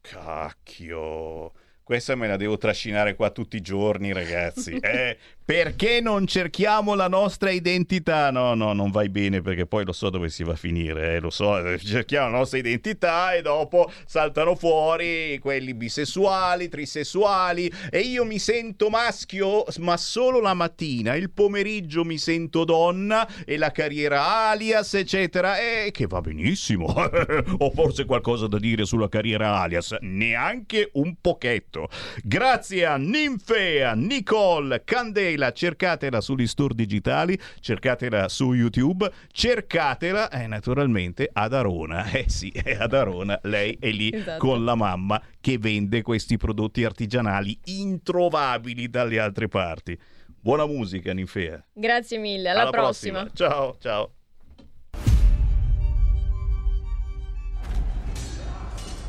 Cacchio. 0.00 1.52
Questa 1.84 2.14
me 2.14 2.26
la 2.26 2.36
devo 2.36 2.56
trascinare 2.56 3.14
qua 3.14 3.30
tutti 3.30 3.56
i 3.56 3.60
giorni, 3.60 4.12
ragazzi. 4.12 4.72
Eh, 4.82 5.18
perché 5.44 6.00
non 6.00 6.26
cerchiamo 6.26 6.94
la 6.94 7.08
nostra 7.08 7.50
identità? 7.50 8.30
No, 8.30 8.54
no, 8.54 8.72
non 8.72 8.90
vai 8.90 9.08
bene 9.10 9.42
perché 9.42 9.66
poi 9.66 9.84
lo 9.84 9.92
so 9.92 10.08
dove 10.08 10.28
si 10.30 10.42
va 10.42 10.52
a 10.52 10.56
finire. 10.56 11.16
eh, 11.16 11.20
lo 11.20 11.30
so, 11.30 11.58
eh, 11.58 11.78
cerchiamo 11.78 12.30
la 12.30 12.38
nostra 12.38 12.58
identità 12.58 13.34
e 13.34 13.42
dopo 13.42 13.90
saltano 14.06 14.54
fuori 14.54 15.38
quelli 15.40 15.74
bisessuali, 15.74 16.68
trisessuali 16.68 17.70
e 17.90 18.00
io 18.00 18.24
mi 18.24 18.38
sento 18.38 18.88
maschio, 18.88 19.64
ma 19.78 19.96
solo 19.96 20.40
la 20.40 20.54
mattina. 20.54 21.14
Il 21.14 21.30
pomeriggio 21.30 22.04
mi 22.04 22.16
sento 22.16 22.64
donna 22.64 23.28
e 23.44 23.58
la 23.58 23.70
carriera 23.70 24.48
alias, 24.48 24.94
eccetera. 24.94 25.58
E 25.58 25.90
che 25.92 26.06
va 26.06 26.20
benissimo. 26.20 26.86
Ho 27.58 27.70
forse 27.70 28.04
qualcosa 28.06 28.46
da 28.46 28.58
dire 28.58 28.84
sulla 28.86 29.08
carriera 29.08 29.60
alias? 29.60 29.96
Neanche 30.00 30.88
un 30.94 31.16
pochetto. 31.20 31.88
Grazie 32.22 32.86
a 32.86 32.96
Ninfea, 32.96 33.94
Nicole, 33.94 34.82
Candela, 34.84 35.32
cercatela 35.52 36.20
sugli 36.20 36.46
store 36.46 36.74
digitali, 36.74 37.38
cercatela 37.60 38.28
su 38.28 38.52
YouTube, 38.52 39.10
cercatela 39.32 40.30
eh, 40.30 40.46
naturalmente 40.46 41.28
ad 41.32 41.52
Arona. 41.52 42.04
Eh 42.14 42.28
sì, 42.28 42.48
è 42.50 42.76
ad 42.78 42.94
Arona, 42.94 43.38
lei 43.42 43.76
è 43.80 43.90
lì 43.90 44.10
Esatto. 44.12 44.38
con 44.38 44.64
la 44.64 44.74
mamma 44.74 45.20
che 45.40 45.58
vende 45.58 46.02
questi 46.02 46.36
prodotti 46.36 46.84
artigianali 46.84 47.58
introvabili 47.64 48.88
dalle 48.88 49.18
altre 49.18 49.48
parti. 49.48 49.98
Buona 50.26 50.66
musica, 50.66 51.12
Ninfea. 51.12 51.64
Grazie 51.72 52.18
mille, 52.18 52.50
alla, 52.50 52.70
prossima. 52.70 53.26
Ciao, 53.32 53.76
ciao. 53.80 54.12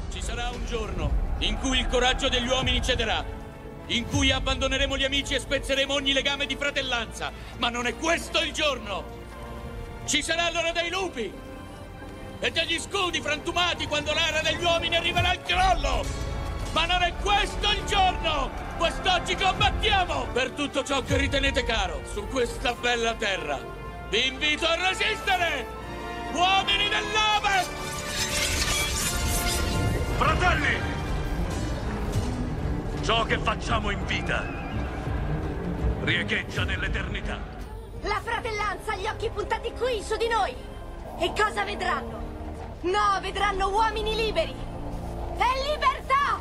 Ci 0.10 0.22
sarà 0.22 0.50
un 0.50 0.66
giorno 0.66 1.12
in 1.40 1.58
cui 1.58 1.80
il 1.80 1.88
coraggio 1.88 2.30
degli 2.30 2.48
uomini 2.48 2.82
cederà, 2.82 3.24
in 3.88 4.06
cui 4.08 4.32
abbandoneremo 4.32 4.98
gli 4.98 5.04
amici 5.04 5.36
e 5.36 5.40
spezzeremo 5.40 5.94
ogni 5.94 6.14
legame 6.14 6.46
di 6.46 6.56
fratellanza. 6.56 7.32
Ma 7.58 7.70
non 7.70 7.86
è 7.86 7.96
questo 7.96 8.42
il 8.42 8.52
giorno! 8.52 9.24
Ci 10.06 10.22
sarà 10.22 10.50
l'ora 10.52 10.72
dei 10.72 10.90
lupi 10.90 11.32
e 12.40 12.52
degli 12.52 12.80
scudi 12.80 13.22
frantumati 13.22 13.88
quando 13.88 14.14
l'era 14.14 14.42
degli 14.42 14.64
uomini 14.64 14.96
arriverà 14.96 15.30
al 15.30 15.44
crollo! 15.44 16.06
Ma 16.72 16.86
non 16.86 17.02
è 17.04 17.14
questo 17.22 17.72
il 17.72 17.84
giorno! 17.86 18.64
Quest'oggi 18.78 19.36
combattiamo 19.36 20.28
per 20.34 20.52
tutto 20.52 20.84
ciò 20.84 21.02
che 21.02 21.18
ritenete 21.18 21.64
caro 21.64 22.02
su 22.12 22.28
questa 22.28 22.74
bella 22.74 23.14
terra. 23.14 23.60
Vi 24.10 24.28
invito 24.28 24.66
a 24.66 24.76
resistere! 24.76 25.66
Uomini 26.34 26.90
dell'Ovest! 26.90 27.70
Fratelli! 30.18 30.95
Ciò 33.06 33.24
che 33.24 33.38
facciamo 33.38 33.92
in 33.92 34.04
vita 34.08 34.44
riecheggia 36.02 36.64
nell'eternità. 36.64 37.38
La 38.02 38.20
fratellanza 38.20 38.94
ha 38.94 38.96
gli 38.96 39.06
occhi 39.06 39.30
puntati 39.30 39.72
qui, 39.74 40.02
su 40.02 40.18
di 40.18 40.28
noi. 40.28 40.56
E 41.20 41.32
cosa 41.40 41.64
vedranno? 41.64 42.20
No, 42.82 43.20
vedranno 43.22 43.70
uomini 43.70 44.16
liberi. 44.16 44.56
E 45.38 45.72
libertà! 45.72 46.40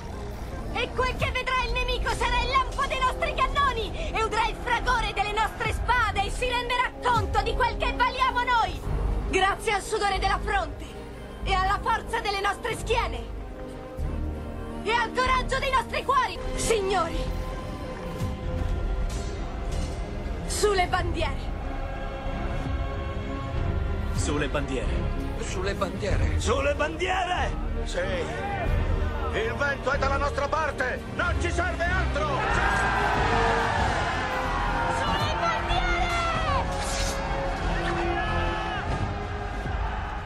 E 0.73 0.89
quel 0.95 1.15
che 1.19 1.31
vedrà 1.33 1.65
il 1.67 1.73
nemico 1.75 2.09
sarà 2.15 2.41
il 2.41 2.49
lampo 2.49 2.87
dei 2.87 2.99
nostri 2.99 3.35
cannoni 3.35 4.11
e 4.15 4.23
udrà 4.23 4.47
il 4.47 4.57
fragore 4.63 5.13
delle 5.13 5.33
nostre 5.33 5.71
spade 5.71 6.25
e 6.25 6.31
si 6.31 6.49
renderà 6.49 6.91
conto 7.03 7.43
di 7.43 7.53
quel 7.53 7.77
che 7.77 7.93
valiamo 7.93 8.43
noi. 8.43 8.81
Grazie 9.29 9.75
al 9.75 9.83
sudore 9.83 10.19
della 10.19 10.41
fronte 10.43 10.87
e 11.45 11.53
alla 11.53 11.79
forza 11.83 12.21
delle 12.21 12.41
nostre 12.41 12.75
schiene 12.75 13.34
e 14.85 14.93
al 14.93 15.13
coraggio 15.15 15.59
dei 15.59 15.71
nostri 15.71 16.05
cuori, 16.05 16.39
signori. 16.57 17.17
Sulle 20.47 20.87
bandiere. 20.87 21.53
Sulle 24.15 24.49
bandiere. 24.49 24.93
Sulle 25.41 25.75
bandiere. 25.75 26.41
Sulle 26.41 26.75
bandiere! 26.75 27.51
Sì. 27.85 27.99
Il 27.99 29.55
vento 29.55 29.91
è 29.91 29.99
dalla 29.99 30.17
nostra 30.17 30.49
parte! 30.49 31.03
Non 31.17 31.35
ci 31.41 31.51
serve 31.51 31.85
altro! 31.85 32.29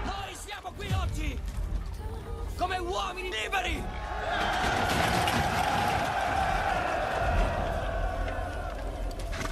Noi 0.04 0.34
siamo 0.34 0.72
qui 0.76 0.94
oggi 1.00 1.40
come 2.56 2.78
uomini 2.78 3.30
liberi! 3.30 4.07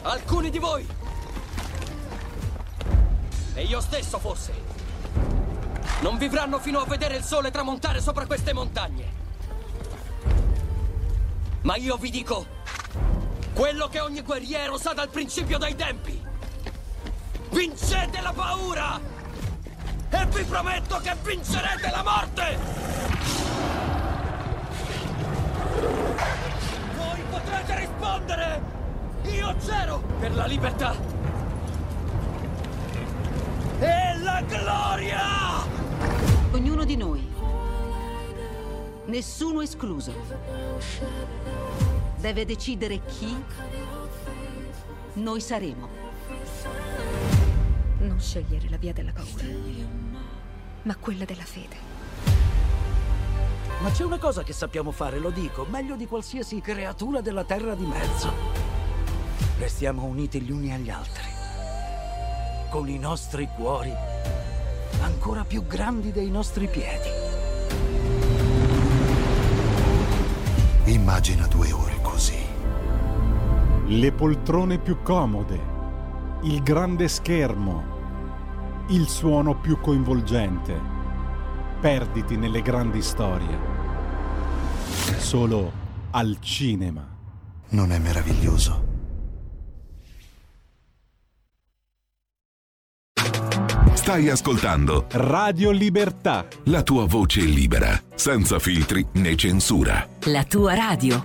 Alcuni 0.06 0.50
di 0.50 0.60
voi! 0.60 0.86
E 3.54 3.62
io 3.64 3.80
stesso 3.80 4.20
forse! 4.20 4.52
Non 6.00 6.16
vivranno 6.16 6.60
fino 6.60 6.78
a 6.78 6.84
vedere 6.84 7.16
il 7.16 7.24
sole 7.24 7.50
tramontare 7.50 8.00
sopra 8.00 8.24
queste 8.24 8.52
montagne! 8.52 9.12
Ma 11.62 11.74
io 11.74 11.96
vi 11.96 12.10
dico 12.10 12.46
quello 13.52 13.88
che 13.88 13.98
ogni 13.98 14.22
guerriero 14.22 14.78
sa 14.78 14.92
dal 14.92 15.08
principio 15.08 15.58
dei 15.58 15.74
tempi! 15.74 16.22
Vincete 17.50 18.20
la 18.20 18.32
paura! 18.32 19.00
E 20.08 20.26
vi 20.26 20.44
prometto 20.44 20.98
che 20.98 21.16
vincerete 21.20 21.90
la 21.90 22.02
morte! 22.04 22.58
Voi 26.96 27.22
potrete 27.28 27.76
rispondere! 27.80 28.75
Io 29.32 29.54
c'ero 29.64 30.02
per 30.20 30.34
la 30.34 30.46
libertà! 30.46 30.94
E 33.78 34.18
la 34.22 34.42
gloria! 34.42 35.20
Ognuno 36.52 36.84
di 36.84 36.96
noi, 36.96 37.28
nessuno 39.06 39.60
escluso, 39.60 40.12
deve 42.18 42.44
decidere 42.44 43.00
chi 43.04 43.44
noi 45.14 45.40
saremo. 45.40 45.88
Non 47.98 48.20
scegliere 48.20 48.68
la 48.68 48.76
via 48.76 48.92
della 48.92 49.12
paura, 49.12 49.44
ma 50.82 50.96
quella 50.96 51.24
della 51.24 51.44
fede. 51.44 51.76
Ma 53.82 53.90
c'è 53.90 54.04
una 54.04 54.18
cosa 54.18 54.42
che 54.42 54.52
sappiamo 54.52 54.90
fare, 54.90 55.18
lo 55.18 55.30
dico, 55.30 55.66
meglio 55.68 55.96
di 55.96 56.06
qualsiasi 56.06 56.60
creatura 56.60 57.20
della 57.20 57.44
terra 57.44 57.74
di 57.74 57.84
mezzo. 57.84 58.75
Restiamo 59.58 60.04
uniti 60.04 60.42
gli 60.42 60.50
uni 60.50 60.72
agli 60.74 60.90
altri, 60.90 61.24
con 62.68 62.88
i 62.90 62.98
nostri 62.98 63.48
cuori 63.56 63.90
ancora 65.00 65.44
più 65.44 65.66
grandi 65.66 66.12
dei 66.12 66.30
nostri 66.30 66.68
piedi. 66.68 67.08
Immagina 70.84 71.46
due 71.46 71.72
ore 71.72 71.96
così. 72.02 72.38
Le 73.86 74.12
poltrone 74.12 74.78
più 74.78 75.00
comode, 75.02 75.58
il 76.42 76.62
grande 76.62 77.08
schermo, 77.08 78.84
il 78.88 79.08
suono 79.08 79.58
più 79.58 79.80
coinvolgente. 79.80 80.78
Perditi 81.80 82.36
nelle 82.36 82.60
grandi 82.60 83.00
storie. 83.00 83.58
Solo 85.16 85.72
al 86.10 86.36
cinema. 86.40 87.06
Non 87.70 87.90
è 87.90 87.98
meraviglioso? 87.98 88.85
Stai 93.96 94.28
ascoltando 94.28 95.06
Radio 95.12 95.70
Libertà. 95.70 96.46
la 96.64 96.82
tua 96.82 97.06
voce 97.06 97.40
libera, 97.40 97.98
senza 98.14 98.58
filtri 98.58 99.04
né 99.14 99.34
censura. 99.36 100.06
La 100.24 100.44
tua 100.44 100.74
radio. 100.74 101.24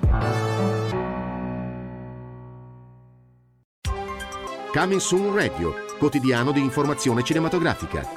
Coming 4.74 4.99
Soon 5.01 5.36
Radio, 5.36 5.74
quotidiano 5.99 6.51
di 6.51 6.61
informazione 6.61 7.24
cinematografica. 7.24 8.07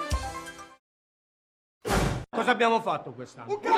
Cosa 2.31 2.51
abbiamo 2.51 2.81
fatto 2.81 3.13
quest'anno? 3.13 3.53
Un 3.53 3.61
Di 3.61 3.69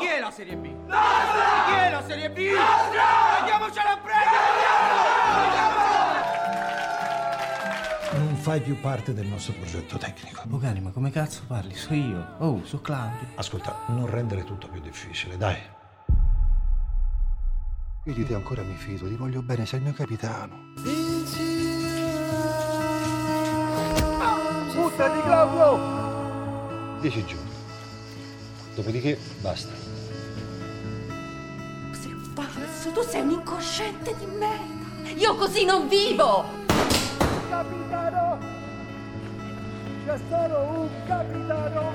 chi 0.00 0.12
è 0.12 0.20
la 0.20 0.30
Serie 0.30 0.56
B? 0.56 0.66
Nostra! 0.86 1.64
Di 1.66 1.72
chi 1.72 1.78
è 1.78 1.90
la 1.90 2.02
Serie 2.06 2.30
B? 2.30 2.38
Nostra! 2.52 3.38
Andiamocela 3.40 3.90
a 3.90 3.96
Non 3.96 5.21
fai 8.42 8.60
più 8.60 8.80
parte 8.80 9.14
del 9.14 9.28
nostro 9.28 9.52
progetto 9.52 9.96
tecnico. 9.98 10.42
Bogani, 10.46 10.80
ma 10.80 10.90
come 10.90 11.12
cazzo 11.12 11.42
parli? 11.46 11.76
So 11.76 11.94
io. 11.94 12.34
Oh, 12.38 12.64
so 12.64 12.80
Claudio. 12.80 13.28
Ascolta, 13.36 13.84
non 13.86 14.10
rendere 14.10 14.42
tutto 14.42 14.66
più 14.66 14.80
difficile, 14.80 15.36
dai. 15.36 15.56
Io 18.04 18.12
di 18.12 18.26
te 18.26 18.34
ancora 18.34 18.62
mi 18.62 18.74
fido, 18.74 19.06
ti 19.06 19.14
voglio 19.14 19.42
bene, 19.42 19.64
sei 19.64 19.78
il 19.78 19.84
mio 19.84 19.94
capitano. 19.94 20.72
Buttati, 24.74 25.20
Claudio! 25.20 26.98
Dieci 27.00 27.24
giorni. 27.24 27.50
Dopodiché 28.74 29.20
basta. 29.40 29.72
Sei 31.92 32.12
un 32.12 32.32
pazzo, 32.34 32.90
tu 32.90 33.02
sei 33.02 33.20
un 33.20 33.30
incosciente 33.30 34.16
di 34.18 34.26
merda. 34.26 35.10
Io 35.14 35.36
così 35.36 35.64
non 35.64 35.86
vivo! 35.86 36.61
C'è 40.12 40.18
solo 40.28 40.58
un 40.58 40.88
capitano! 41.06 41.92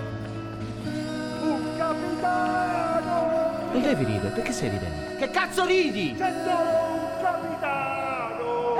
Un 1.44 1.78
capitano! 1.78 3.52
Non 3.72 3.82
devi 3.84 4.06
ridere, 4.06 4.30
perché 4.30 4.52
stai 4.52 4.70
ridendo? 4.70 5.18
Che 5.20 5.30
cazzo 5.30 5.66
ridi? 5.66 6.16
C'è 6.18 6.34
solo 6.44 6.94
un 6.94 7.22
capitano! 7.22 8.76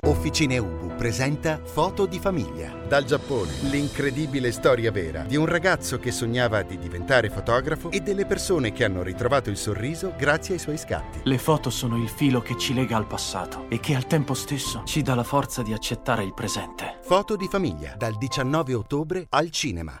Officine 0.00 0.58
Ubu 0.58 0.81
presenta 1.02 1.60
Foto 1.60 2.06
di 2.06 2.20
famiglia. 2.20 2.72
Dal 2.86 3.02
Giappone, 3.02 3.50
l'incredibile 3.62 4.52
storia 4.52 4.92
vera 4.92 5.24
di 5.24 5.34
un 5.34 5.46
ragazzo 5.46 5.98
che 5.98 6.12
sognava 6.12 6.62
di 6.62 6.78
diventare 6.78 7.28
fotografo 7.28 7.90
e 7.90 7.98
delle 7.98 8.24
persone 8.24 8.70
che 8.70 8.84
hanno 8.84 9.02
ritrovato 9.02 9.50
il 9.50 9.56
sorriso 9.56 10.14
grazie 10.16 10.54
ai 10.54 10.60
suoi 10.60 10.78
scatti. 10.78 11.18
Le 11.24 11.38
foto 11.38 11.70
sono 11.70 12.00
il 12.00 12.08
filo 12.08 12.40
che 12.40 12.56
ci 12.56 12.72
lega 12.72 12.96
al 12.96 13.08
passato 13.08 13.66
e 13.68 13.80
che 13.80 13.96
al 13.96 14.06
tempo 14.06 14.34
stesso 14.34 14.82
ci 14.84 15.02
dà 15.02 15.16
la 15.16 15.24
forza 15.24 15.62
di 15.62 15.72
accettare 15.72 16.22
il 16.22 16.34
presente. 16.34 17.00
Foto 17.02 17.34
di 17.34 17.48
famiglia, 17.50 17.96
dal 17.98 18.16
19 18.16 18.72
ottobre 18.72 19.26
al 19.30 19.50
cinema. 19.50 20.00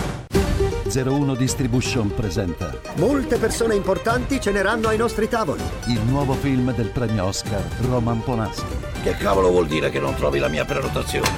01 0.93 1.35
Distribution 1.35 2.13
presenta 2.13 2.77
Molte 2.95 3.37
persone 3.37 3.75
importanti 3.75 4.41
ceneranno 4.41 4.89
ai 4.89 4.97
nostri 4.97 5.29
tavoli. 5.29 5.61
il 5.87 6.01
nuovo 6.01 6.33
film 6.33 6.73
del 6.75 6.89
premio 6.89 7.25
Oscar 7.25 7.63
Roman 7.81 8.21
Polanski. 8.21 8.75
Che 9.01 9.15
cavolo 9.15 9.49
vuol 9.49 9.67
dire 9.67 9.89
che 9.89 9.99
non 9.99 10.15
trovi 10.15 10.39
la 10.39 10.49
mia 10.49 10.65
prenotazione? 10.65 11.29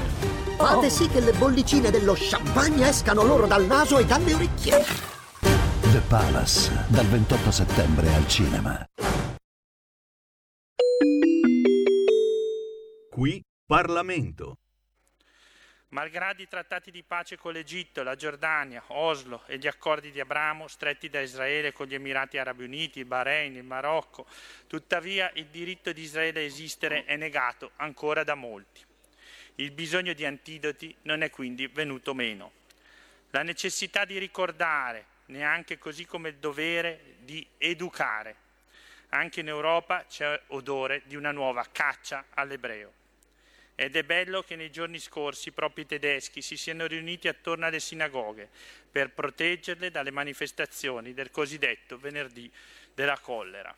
Fate 0.58 0.90
sì 0.90 1.08
che 1.08 1.20
le 1.20 1.34
bollicine 1.34 1.92
dello 1.92 2.16
champagne 2.18 2.88
escano 2.90 3.24
loro 3.24 3.46
dal 3.46 3.66
naso 3.66 4.00
e 4.00 4.06
dalle 4.06 4.34
orecchie. 4.34 4.84
The 5.92 6.02
Palace, 6.08 6.86
dal 6.88 7.06
28 7.06 7.52
settembre 7.52 8.12
al 8.14 8.28
cinema. 8.28 8.84
Qui 13.12 13.40
Parlamento. 13.68 14.56
Malgrado 15.94 16.42
i 16.42 16.48
trattati 16.48 16.90
di 16.90 17.04
pace 17.04 17.38
con 17.38 17.54
l'Egitto, 17.54 18.02
la 18.02 18.16
Giordania, 18.16 18.84
Oslo 18.88 19.44
e 19.46 19.60
gli 19.60 19.68
accordi 19.68 20.10
di 20.10 20.20
Abramo 20.20 20.68
stretti 20.68 21.08
da 21.08 21.20
Israele 21.20 21.72
con 21.72 21.86
gli 21.86 21.94
Emirati 21.94 22.40
Arabi 22.40 22.64
Uniti, 22.64 22.98
il 22.98 23.06
Bahrain, 23.06 23.56
il 23.56 23.64
Marocco, 23.64 24.26
tuttavia 24.66 25.30
il 25.36 25.46
diritto 25.50 25.92
di 25.92 26.02
Israele 26.02 26.40
a 26.40 26.44
esistere 26.46 27.06
è 27.06 27.16
negato 27.16 27.74
ancora 27.76 28.24
da 28.24 28.34
molti. 28.34 28.84
Il 29.58 29.70
bisogno 29.70 30.14
di 30.14 30.26
antidoti 30.26 30.96
non 31.04 31.22
è 31.22 31.30
quindi 31.30 31.68
venuto 31.68 32.16
meno. 32.16 32.54
La 33.30 33.44
necessità 33.44 34.04
di 34.04 34.18
ricordare, 34.18 35.06
neanche 35.28 35.78
così 35.78 36.08
come 36.08 36.30
il 36.30 36.38
dovere 36.38 37.18
di 37.20 37.48
educare. 37.60 38.36
Anche 39.10 39.42
in 39.42 39.48
Europa 39.48 40.06
c'è 40.06 40.42
odore 40.48 41.04
di 41.06 41.16
una 41.16 41.32
nuova 41.32 41.64
caccia 41.72 42.26
all'ebreo. 42.34 43.03
Ed 43.76 43.96
è 43.96 44.04
bello 44.04 44.44
che 44.44 44.56
nei 44.56 44.72
giorni 44.72 45.00
scorsi 45.00 45.52
proprio 45.52 45.84
i 45.84 45.88
tedeschi 45.88 46.42
si 46.42 46.58
siano 46.58 46.86
riuniti 46.86 47.28
attorno 47.28 47.66
alle 47.66 47.80
sinagoghe 47.80 48.50
per 48.92 49.10
proteggerle 49.10 49.90
dalle 49.90 50.12
manifestazioni 50.12 51.14
del 51.14 51.32
cosiddetto 51.32 51.98
venerdì 51.98 52.52
della 52.94 53.18
collera. 53.18 53.76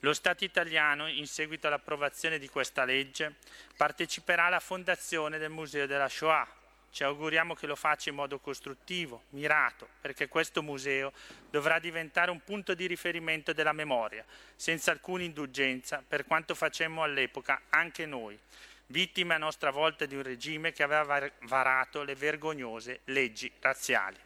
Lo 0.00 0.12
Stato 0.12 0.44
italiano, 0.44 1.08
in 1.08 1.26
seguito 1.26 1.66
all'approvazione 1.66 2.38
di 2.38 2.48
questa 2.48 2.84
legge, 2.84 3.34
parteciperà 3.76 4.44
alla 4.44 4.60
fondazione 4.60 5.38
del 5.38 5.50
Museo 5.50 5.86
della 5.86 6.08
Shoah. 6.08 6.57
Ci 6.90 7.04
auguriamo 7.04 7.54
che 7.54 7.66
lo 7.66 7.76
faccia 7.76 8.10
in 8.10 8.16
modo 8.16 8.38
costruttivo, 8.38 9.24
mirato, 9.30 9.88
perché 10.00 10.26
questo 10.26 10.62
museo 10.62 11.12
dovrà 11.50 11.78
diventare 11.78 12.30
un 12.30 12.42
punto 12.42 12.74
di 12.74 12.86
riferimento 12.86 13.52
della 13.52 13.72
memoria, 13.72 14.24
senza 14.56 14.90
alcuna 14.90 15.22
indulgenza, 15.22 16.02
per 16.06 16.24
quanto 16.24 16.54
facemmo 16.54 17.02
all'epoca 17.02 17.62
anche 17.68 18.06
noi, 18.06 18.38
vittime 18.86 19.34
a 19.34 19.38
nostra 19.38 19.70
volta 19.70 20.06
di 20.06 20.16
un 20.16 20.22
regime 20.22 20.72
che 20.72 20.82
aveva 20.82 21.02
var- 21.02 21.32
varato 21.42 22.02
le 22.02 22.14
vergognose 22.14 23.00
leggi 23.04 23.52
razziali. 23.60 24.16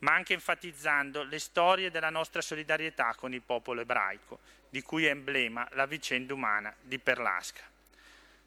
ma 0.00 0.12
anche 0.12 0.34
enfatizzando 0.34 1.22
le 1.22 1.38
storie 1.38 1.90
della 1.90 2.10
nostra 2.10 2.42
solidarietà 2.42 3.14
con 3.16 3.32
il 3.32 3.40
popolo 3.40 3.80
ebraico, 3.80 4.40
di 4.68 4.82
cui 4.82 5.06
è 5.06 5.10
emblema 5.10 5.66
la 5.72 5.86
vicenda 5.86 6.34
umana 6.34 6.74
di 6.80 6.98
Perlasca. 6.98 7.62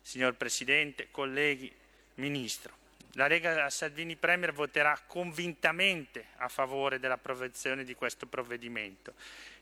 Signor 0.01 0.35
Presidente, 0.35 1.07
colleghi, 1.09 1.73
Ministro, 2.15 2.78
la 3.13 3.27
Lega 3.27 3.69
Salvini 3.69 4.15
Premier 4.15 4.53
voterà 4.53 4.99
convintamente 5.07 6.27
a 6.37 6.47
favore 6.47 6.99
dell'approvazione 6.99 7.83
di 7.83 7.95
questo 7.95 8.27
provvedimento 8.27 9.13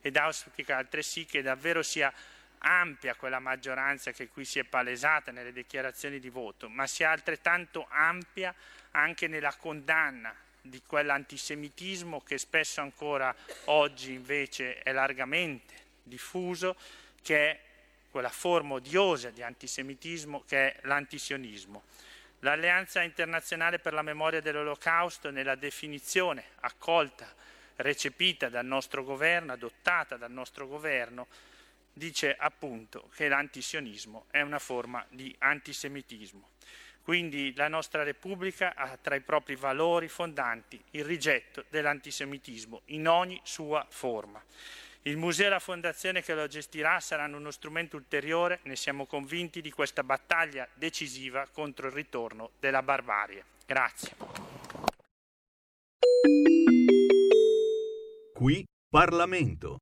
ed 0.01 0.17
auspica 0.17 0.77
altresì 0.77 1.25
che 1.25 1.41
davvero 1.41 1.81
sia 1.81 2.13
ampia 2.59 3.15
quella 3.15 3.39
maggioranza 3.39 4.11
che 4.11 4.27
qui 4.27 4.43
si 4.43 4.59
è 4.59 4.63
palesata 4.63 5.31
nelle 5.31 5.53
dichiarazioni 5.53 6.19
di 6.19 6.29
voto, 6.29 6.69
ma 6.69 6.87
sia 6.87 7.11
altrettanto 7.11 7.87
ampia 7.89 8.53
anche 8.91 9.27
nella 9.27 9.53
condanna 9.53 10.35
di 10.61 10.81
quell'antisemitismo 10.85 12.21
che 12.21 12.37
spesso 12.37 12.81
ancora 12.81 13.33
oggi 13.65 14.13
invece 14.13 14.81
è 14.81 14.91
largamente 14.91 15.73
diffuso, 16.03 16.75
che 17.21 17.51
è 17.51 17.59
quella 18.09 18.29
forma 18.29 18.75
odiosa 18.75 19.29
di 19.29 19.43
antisemitismo 19.43 20.43
che 20.47 20.73
è 20.73 20.79
l'antisionismo. 20.83 21.83
L'Alleanza 22.41 23.01
internazionale 23.01 23.79
per 23.79 23.93
la 23.93 24.03
memoria 24.03 24.41
dell'Olocausto, 24.41 25.31
nella 25.31 25.55
definizione 25.55 26.43
accolta, 26.59 27.33
recepita 27.77 28.49
dal 28.49 28.65
nostro 28.65 29.03
governo, 29.03 29.53
adottata 29.53 30.17
dal 30.17 30.31
nostro 30.31 30.67
governo, 30.67 31.27
dice 31.91 32.35
appunto 32.37 33.09
che 33.15 33.27
l'antisionismo 33.27 34.25
è 34.29 34.41
una 34.41 34.59
forma 34.59 35.03
di 35.09 35.33
antisemitismo. 35.39 36.51
Quindi 37.01 37.53
la 37.55 37.69
nostra 37.69 38.03
Repubblica 38.03 38.75
ha 38.75 38.97
tra 38.97 39.15
i 39.15 39.21
propri 39.21 39.55
valori 39.55 40.07
fondanti 40.07 40.81
il 40.91 41.05
rigetto 41.05 41.65
dell'antisemitismo 41.69 42.81
in 42.87 43.07
ogni 43.07 43.39
sua 43.43 43.85
forma. 43.89 44.43
Il 45.07 45.15
museo 45.15 45.45
e 45.45 45.49
la 45.51 45.59
fondazione 45.59 46.21
che 46.21 46.33
lo 46.33 46.47
gestirà 46.47 46.99
saranno 46.99 47.37
uno 47.37 47.49
strumento 47.49 47.95
ulteriore, 47.95 48.59
ne 48.63 48.75
siamo 48.75 49.05
convinti, 49.05 49.61
di 49.61 49.71
questa 49.71 50.03
battaglia 50.03 50.67
decisiva 50.73 51.47
contro 51.49 51.87
il 51.87 51.93
ritorno 51.93 52.51
della 52.59 52.83
barbarie. 52.83 53.45
Grazie. 53.65 54.15
Qui 58.33 58.65
Parlamento. 58.89 59.77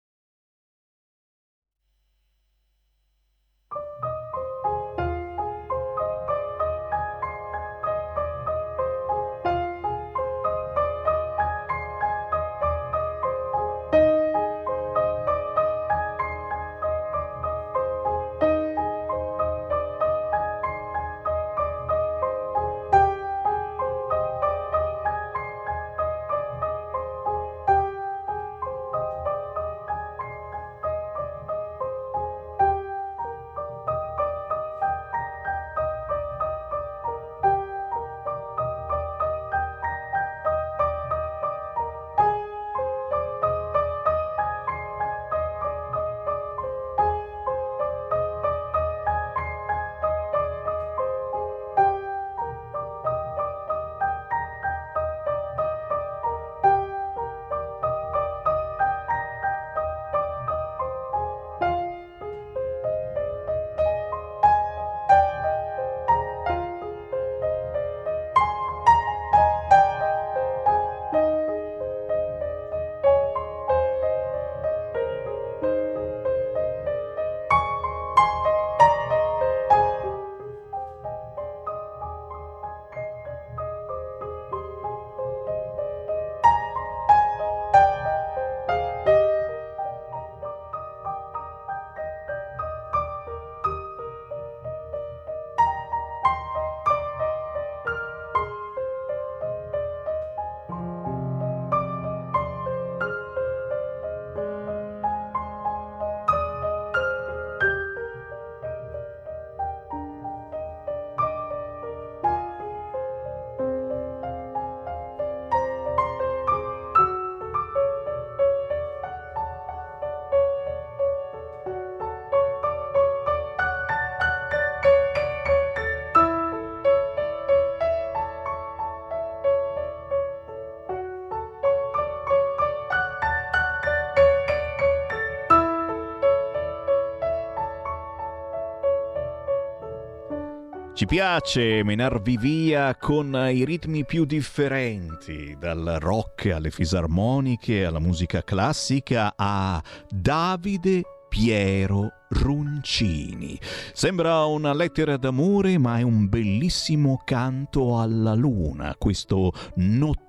Ci 140.95 141.07
piace 141.07 141.83
menarvi 141.83 142.37
via 142.37 142.95
con 142.95 143.35
i 143.51 143.65
ritmi 143.65 144.05
più 144.05 144.23
differenti, 144.23 145.57
dal 145.59 145.97
rock 145.99 146.45
alle 146.45 146.71
fisarmoniche, 146.71 147.83
alla 147.83 147.99
musica 147.99 148.45
classica, 148.45 149.33
a 149.35 149.83
Davide 150.09 151.03
Piero 151.27 152.11
Runcini. 152.29 153.59
Sembra 153.91 154.45
una 154.45 154.73
lettera 154.73 155.17
d'amore, 155.17 155.77
ma 155.77 155.97
è 155.97 156.01
un 156.01 156.29
bellissimo 156.29 157.21
canto 157.25 157.99
alla 157.99 158.33
luna, 158.33 158.95
questo 158.97 159.51
notturno 159.75 160.24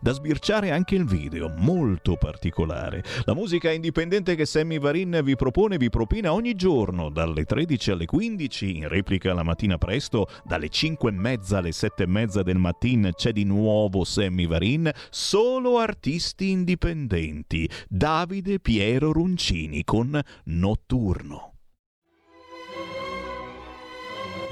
da 0.00 0.12
sbirciare 0.12 0.70
anche 0.70 0.94
il 0.94 1.04
video, 1.04 1.52
molto 1.56 2.16
particolare. 2.16 3.02
La 3.24 3.34
musica 3.34 3.70
indipendente 3.70 4.34
che 4.34 4.46
Sammy 4.46 4.78
Varin 4.78 5.20
vi 5.22 5.36
propone 5.36 5.76
vi 5.76 5.90
propina 5.90 6.32
ogni 6.32 6.54
giorno 6.54 7.08
dalle 7.08 7.44
13 7.44 7.90
alle 7.92 8.06
15, 8.06 8.76
in 8.76 8.88
replica 8.88 9.32
la 9.32 9.42
mattina 9.42 9.78
presto, 9.78 10.28
dalle 10.44 10.68
5 10.68 11.10
e 11.10 11.12
mezza 11.12 11.58
alle 11.58 11.72
7 11.72 12.02
e 12.02 12.06
mezza 12.06 12.42
del 12.42 12.58
mattino 12.58 13.10
c'è 13.12 13.32
di 13.32 13.44
nuovo 13.44 14.04
Sammy 14.04 14.46
Varin, 14.46 14.90
solo 15.10 15.78
artisti 15.78 16.50
indipendenti. 16.50 17.68
Davide 17.88 18.60
Piero 18.60 19.12
Runcini 19.12 19.84
con 19.84 20.20
Notturno. 20.44 21.54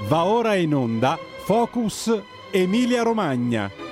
Va 0.07 0.23
ora 0.25 0.55
in 0.55 0.73
onda 0.73 1.17
Focus 1.43 2.21
Emilia 2.51 3.03
Romagna. 3.03 3.90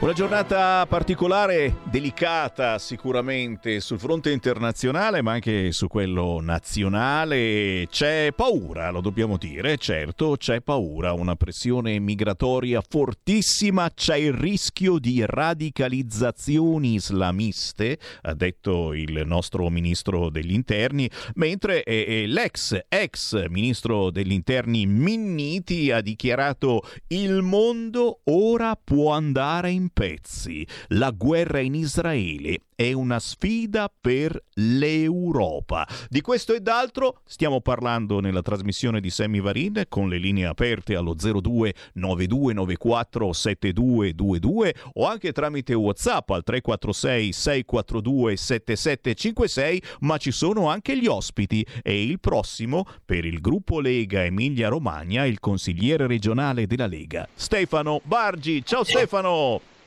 Una 0.00 0.14
giornata 0.14 0.86
particolare, 0.86 1.80
delicata 1.84 2.78
sicuramente 2.78 3.80
sul 3.80 3.98
fronte 3.98 4.30
internazionale, 4.30 5.20
ma 5.20 5.32
anche 5.32 5.72
su 5.72 5.88
quello 5.88 6.40
nazionale. 6.40 7.86
C'è 7.90 8.32
paura, 8.34 8.90
lo 8.90 9.02
dobbiamo 9.02 9.36
dire, 9.36 9.76
certo, 9.76 10.36
c'è 10.38 10.62
paura, 10.62 11.12
una 11.12 11.36
pressione 11.36 11.98
migratoria 11.98 12.80
fortissima, 12.80 13.90
c'è 13.94 14.16
il 14.16 14.32
rischio 14.32 14.98
di 14.98 15.22
radicalizzazioni 15.22 16.94
islamiste, 16.94 17.98
ha 18.22 18.32
detto 18.32 18.94
il 18.94 19.24
nostro 19.26 19.68
ministro 19.68 20.30
degli 20.30 20.54
interni, 20.54 21.10
mentre 21.34 21.82
eh, 21.82 22.22
eh, 22.22 22.26
l'ex 22.26 22.84
ex 22.88 23.48
ministro 23.48 24.10
degli 24.10 24.32
interni 24.32 24.86
Minniti 24.86 25.90
ha 25.90 26.00
dichiarato 26.00 26.80
il 27.08 27.42
mondo 27.42 28.20
ora 28.24 28.74
può 28.82 29.12
andare 29.12 29.70
in 29.70 29.88
pezzi. 29.92 30.66
La 30.88 31.10
guerra 31.10 31.60
in 31.60 31.74
Israele 31.74 32.60
è 32.80 32.92
una 32.92 33.18
sfida 33.18 33.92
per 34.00 34.42
l'Europa. 34.54 35.86
Di 36.08 36.22
questo 36.22 36.54
e 36.54 36.60
d'altro 36.60 37.20
stiamo 37.24 37.60
parlando 37.60 38.20
nella 38.20 38.40
trasmissione 38.40 39.00
di 39.00 39.10
Sammy 39.10 39.40
Varin 39.42 39.82
con 39.86 40.08
le 40.08 40.16
linee 40.16 40.46
aperte 40.46 40.96
allo 40.96 41.14
02 41.14 41.74
9294 41.92 43.32
7222 43.34 44.74
o 44.94 45.06
anche 45.06 45.32
tramite 45.32 45.74
WhatsApp 45.74 46.30
al 46.30 46.42
346 46.42 47.32
642 47.32 48.36
7756, 48.36 49.82
ma 50.00 50.16
ci 50.16 50.30
sono 50.30 50.70
anche 50.70 50.96
gli 50.96 51.06
ospiti 51.06 51.64
e 51.82 52.02
il 52.02 52.18
prossimo 52.18 52.86
per 53.04 53.26
il 53.26 53.40
gruppo 53.40 53.80
Lega 53.80 54.24
Emilia 54.24 54.68
Romagna 54.68 55.26
il 55.26 55.38
consigliere 55.38 56.06
regionale 56.06 56.66
della 56.66 56.86
Lega, 56.86 57.28
Stefano 57.34 58.00
Bargi. 58.04 58.64
Ciao 58.64 58.84
Stefano! 58.84 59.79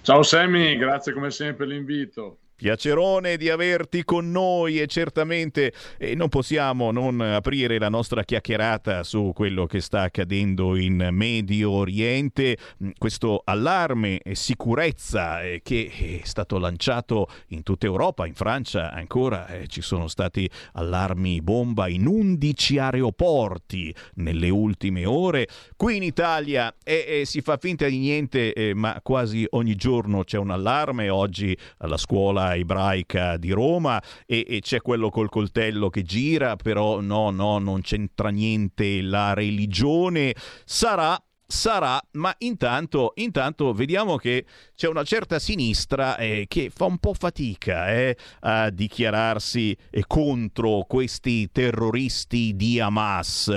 Ciao 0.00 0.22
Sammy, 0.22 0.76
grazie 0.76 1.12
come 1.12 1.30
sempre 1.30 1.66
per 1.66 1.74
l'invito. 1.74 2.38
Piacerone 2.58 3.36
di 3.36 3.50
averti 3.50 4.02
con 4.02 4.32
noi 4.32 4.80
e 4.80 4.88
certamente 4.88 5.72
eh, 5.96 6.16
non 6.16 6.28
possiamo 6.28 6.90
non 6.90 7.20
aprire 7.20 7.78
la 7.78 7.88
nostra 7.88 8.24
chiacchierata 8.24 9.04
su 9.04 9.30
quello 9.32 9.66
che 9.66 9.80
sta 9.80 10.02
accadendo 10.02 10.74
in 10.74 11.08
Medio 11.12 11.70
Oriente, 11.70 12.56
Mm, 12.82 12.90
questo 12.98 13.42
allarme 13.44 14.20
e 14.20 14.34
sicurezza 14.34 15.42
eh, 15.42 15.60
che 15.62 16.20
è 16.22 16.26
stato 16.26 16.58
lanciato 16.58 17.28
in 17.48 17.62
tutta 17.62 17.86
Europa, 17.86 18.26
in 18.26 18.34
Francia 18.34 18.92
ancora 18.92 19.48
eh, 19.48 19.66
ci 19.66 19.80
sono 19.80 20.06
stati 20.06 20.48
allarmi 20.74 21.40
bomba 21.40 21.88
in 21.88 22.06
11 22.06 22.78
aeroporti 22.78 23.94
nelle 24.14 24.48
ultime 24.48 25.06
ore, 25.06 25.48
qui 25.76 25.96
in 25.96 26.02
Italia 26.02 26.74
eh, 26.84 27.20
eh, 27.20 27.24
si 27.24 27.40
fa 27.40 27.56
finta 27.56 27.86
di 27.86 27.98
niente 27.98 28.52
eh, 28.52 28.74
ma 28.74 29.00
quasi 29.02 29.46
ogni 29.50 29.74
giorno 29.74 30.24
c'è 30.24 30.38
un 30.38 30.50
allarme, 30.50 31.08
oggi 31.08 31.56
alla 31.78 31.96
scuola 31.96 32.47
ebraica 32.54 33.36
di 33.36 33.50
Roma 33.50 34.02
e, 34.26 34.44
e 34.48 34.60
c'è 34.60 34.80
quello 34.80 35.10
col 35.10 35.28
coltello 35.28 35.90
che 35.90 36.02
gira, 36.02 36.56
però 36.56 37.00
no, 37.00 37.30
no, 37.30 37.58
non 37.58 37.80
c'entra 37.80 38.28
niente 38.30 39.00
la 39.02 39.34
religione, 39.34 40.34
sarà 40.64 41.20
sarà, 41.50 41.98
ma 42.12 42.34
intanto, 42.40 43.12
intanto 43.16 43.72
vediamo 43.72 44.16
che 44.16 44.44
c'è 44.76 44.86
una 44.86 45.02
certa 45.02 45.38
sinistra 45.38 46.18
eh, 46.18 46.44
che 46.46 46.68
fa 46.68 46.84
un 46.84 46.98
po' 46.98 47.14
fatica 47.14 47.90
eh, 47.90 48.16
a 48.40 48.68
dichiararsi 48.68 49.74
eh, 49.88 50.04
contro 50.06 50.84
questi 50.86 51.50
terroristi 51.50 52.54
di 52.54 52.78
Hamas. 52.78 53.48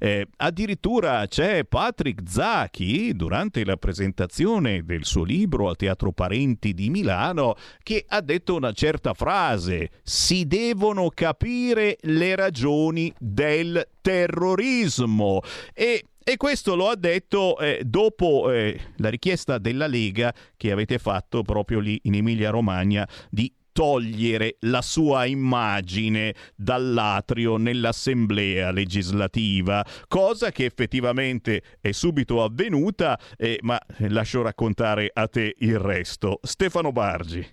Eh, 0.00 0.26
addirittura 0.38 1.24
c'è 1.28 1.64
Patrick 1.64 2.28
Zacchi 2.28 3.14
durante 3.14 3.64
la 3.64 3.76
presentazione 3.76 4.82
del 4.84 5.04
suo 5.04 5.22
libro 5.22 5.68
al 5.68 5.76
Teatro 5.76 6.10
Parenti 6.10 6.74
di 6.74 6.90
Milano 6.90 7.54
che 7.84 8.04
ha 8.08 8.20
detto 8.22 8.56
una 8.56 8.72
certa 8.72 9.14
frase: 9.14 9.90
si 10.02 10.48
devono 10.48 11.10
capire 11.14 11.96
le 12.00 12.34
ragioni 12.34 13.14
del 13.20 13.86
terrorismo 14.00 15.42
e 15.72 16.06
e 16.28 16.36
questo 16.36 16.74
lo 16.74 16.88
ha 16.88 16.96
detto 16.96 17.56
eh, 17.60 17.82
dopo 17.84 18.50
eh, 18.50 18.94
la 18.96 19.10
richiesta 19.10 19.58
della 19.58 19.86
Lega 19.86 20.34
che 20.56 20.72
avete 20.72 20.98
fatto 20.98 21.42
proprio 21.42 21.78
lì 21.78 22.00
in 22.02 22.14
Emilia-Romagna 22.14 23.08
di 23.30 23.54
togliere 23.70 24.56
la 24.62 24.82
sua 24.82 25.24
immagine 25.26 26.34
dall'atrio 26.56 27.58
nell'assemblea 27.58 28.72
legislativa, 28.72 29.86
cosa 30.08 30.50
che 30.50 30.64
effettivamente 30.64 31.62
è 31.80 31.92
subito 31.92 32.42
avvenuta, 32.42 33.16
eh, 33.36 33.60
ma 33.62 33.78
lascio 34.08 34.42
raccontare 34.42 35.08
a 35.12 35.28
te 35.28 35.54
il 35.58 35.78
resto. 35.78 36.40
Stefano 36.42 36.90
Bargi. 36.90 37.46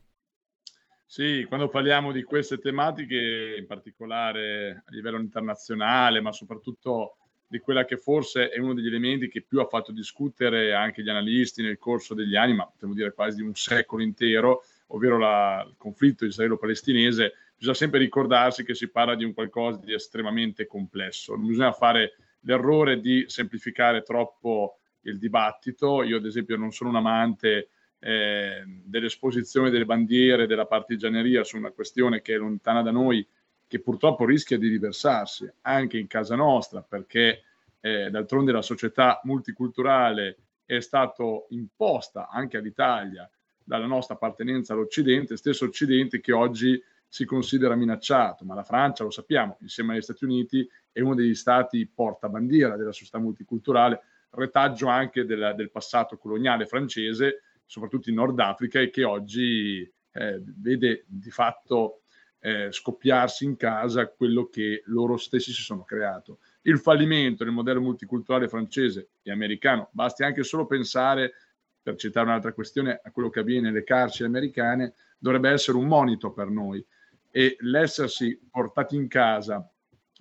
Sì, 1.05 1.45
quando 1.47 1.69
parliamo 1.69 2.11
di 2.11 2.23
queste 2.23 2.57
tematiche, 2.57 3.55
in 3.59 3.67
particolare 3.67 4.83
a 4.83 4.91
livello 4.91 5.19
internazionale, 5.19 6.21
ma 6.21 6.31
soprattutto 6.31 7.17
di 7.47 7.59
quella 7.59 7.85
che 7.85 7.97
forse 7.97 8.49
è 8.49 8.59
uno 8.59 8.73
degli 8.73 8.87
elementi 8.87 9.27
che 9.27 9.41
più 9.41 9.59
ha 9.59 9.65
fatto 9.65 9.91
discutere 9.91 10.73
anche 10.73 11.03
gli 11.03 11.09
analisti 11.09 11.61
nel 11.61 11.77
corso 11.77 12.13
degli 12.13 12.35
anni, 12.35 12.55
ma 12.55 12.65
potremmo 12.65 12.93
dire 12.93 13.13
quasi 13.13 13.37
di 13.37 13.43
un 13.43 13.53
secolo 13.53 14.01
intero, 14.01 14.63
ovvero 14.87 15.17
la, 15.17 15.63
il 15.67 15.75
conflitto 15.77 16.25
israelo-palestinese, 16.25 17.33
bisogna 17.55 17.75
sempre 17.75 17.99
ricordarsi 17.99 18.63
che 18.63 18.73
si 18.73 18.89
parla 18.89 19.15
di 19.15 19.23
un 19.23 19.33
qualcosa 19.33 19.79
di 19.83 19.93
estremamente 19.93 20.65
complesso. 20.65 21.35
Non 21.35 21.47
bisogna 21.47 21.71
fare 21.71 22.15
l'errore 22.41 22.99
di 22.99 23.25
semplificare 23.27 24.01
troppo 24.01 24.79
il 25.01 25.17
dibattito. 25.17 26.03
Io, 26.03 26.17
ad 26.17 26.25
esempio, 26.25 26.57
non 26.57 26.71
sono 26.71 26.89
un 26.89 26.97
amante 26.97 27.69
eh, 27.99 28.63
dell'esposizione 28.65 29.69
delle 29.69 29.85
bandiere, 29.85 30.47
della 30.47 30.65
partigianeria 30.65 31.43
su 31.43 31.57
una 31.57 31.71
questione 31.71 32.21
che 32.21 32.33
è 32.33 32.37
lontana 32.37 32.81
da 32.81 32.91
noi 32.91 33.25
che 33.73 33.81
purtroppo 33.81 34.23
rischia 34.23 34.59
di 34.59 34.67
riversarsi 34.67 35.51
anche 35.61 35.97
in 35.97 36.05
casa 36.05 36.35
nostra 36.35 36.83
perché 36.83 37.41
eh, 37.79 38.11
d'altronde 38.11 38.51
la 38.51 38.61
società 38.61 39.19
multiculturale 39.23 40.37
è 40.63 40.79
stata 40.79 41.23
imposta 41.49 42.29
anche 42.29 42.57
all'Italia 42.57 43.27
dalla 43.63 43.87
nostra 43.87 44.13
appartenenza 44.13 44.73
all'Occidente, 44.73 45.37
stesso 45.37 45.65
Occidente 45.65 46.19
che 46.19 46.31
oggi 46.31 46.79
si 47.07 47.25
considera 47.25 47.73
minacciato, 47.73 48.45
ma 48.45 48.53
la 48.53 48.61
Francia, 48.61 49.05
lo 49.05 49.09
sappiamo, 49.09 49.57
insieme 49.61 49.95
agli 49.95 50.01
Stati 50.01 50.23
Uniti 50.23 50.69
è 50.91 50.99
uno 50.99 51.15
degli 51.15 51.33
stati 51.33 51.87
portabandiera 51.87 52.77
della 52.77 52.91
società 52.91 53.17
multiculturale, 53.17 54.01
retaggio 54.29 54.85
anche 54.85 55.25
del, 55.25 55.53
del 55.55 55.71
passato 55.71 56.17
coloniale 56.17 56.67
francese, 56.67 57.41
soprattutto 57.65 58.09
in 58.09 58.15
Nord 58.17 58.39
Africa, 58.39 58.79
e 58.79 58.91
che 58.91 59.03
oggi 59.03 59.81
eh, 60.11 60.41
vede 60.43 61.05
di 61.07 61.31
fatto 61.31 62.02
eh, 62.45 62.73
scoppiarsi 62.73 63.45
in 63.45 63.55
casa 63.55 64.09
quello 64.09 64.49
che 64.49 64.83
loro 64.87 65.15
stessi 65.15 65.53
si 65.53 65.61
sono 65.61 65.83
creato. 65.85 66.39
Il 66.63 66.77
fallimento 66.77 67.45
del 67.45 67.53
modello 67.53 67.79
multiculturale 67.79 68.49
francese 68.49 69.11
e 69.21 69.31
americano, 69.31 69.87
basti 69.93 70.23
anche 70.23 70.43
solo 70.43 70.65
pensare, 70.65 71.35
per 71.81 71.95
citare 71.95 72.25
un'altra 72.25 72.51
questione, 72.51 72.99
a 73.01 73.11
quello 73.11 73.29
che 73.29 73.39
avviene 73.39 73.69
nelle 73.69 73.85
carceri 73.85 74.27
americane, 74.27 74.93
dovrebbe 75.17 75.51
essere 75.51 75.77
un 75.77 75.87
monito 75.87 76.33
per 76.33 76.49
noi 76.49 76.85
e 77.31 77.55
l'essersi 77.61 78.37
portati 78.51 78.97
in 78.97 79.07
casa 79.07 79.65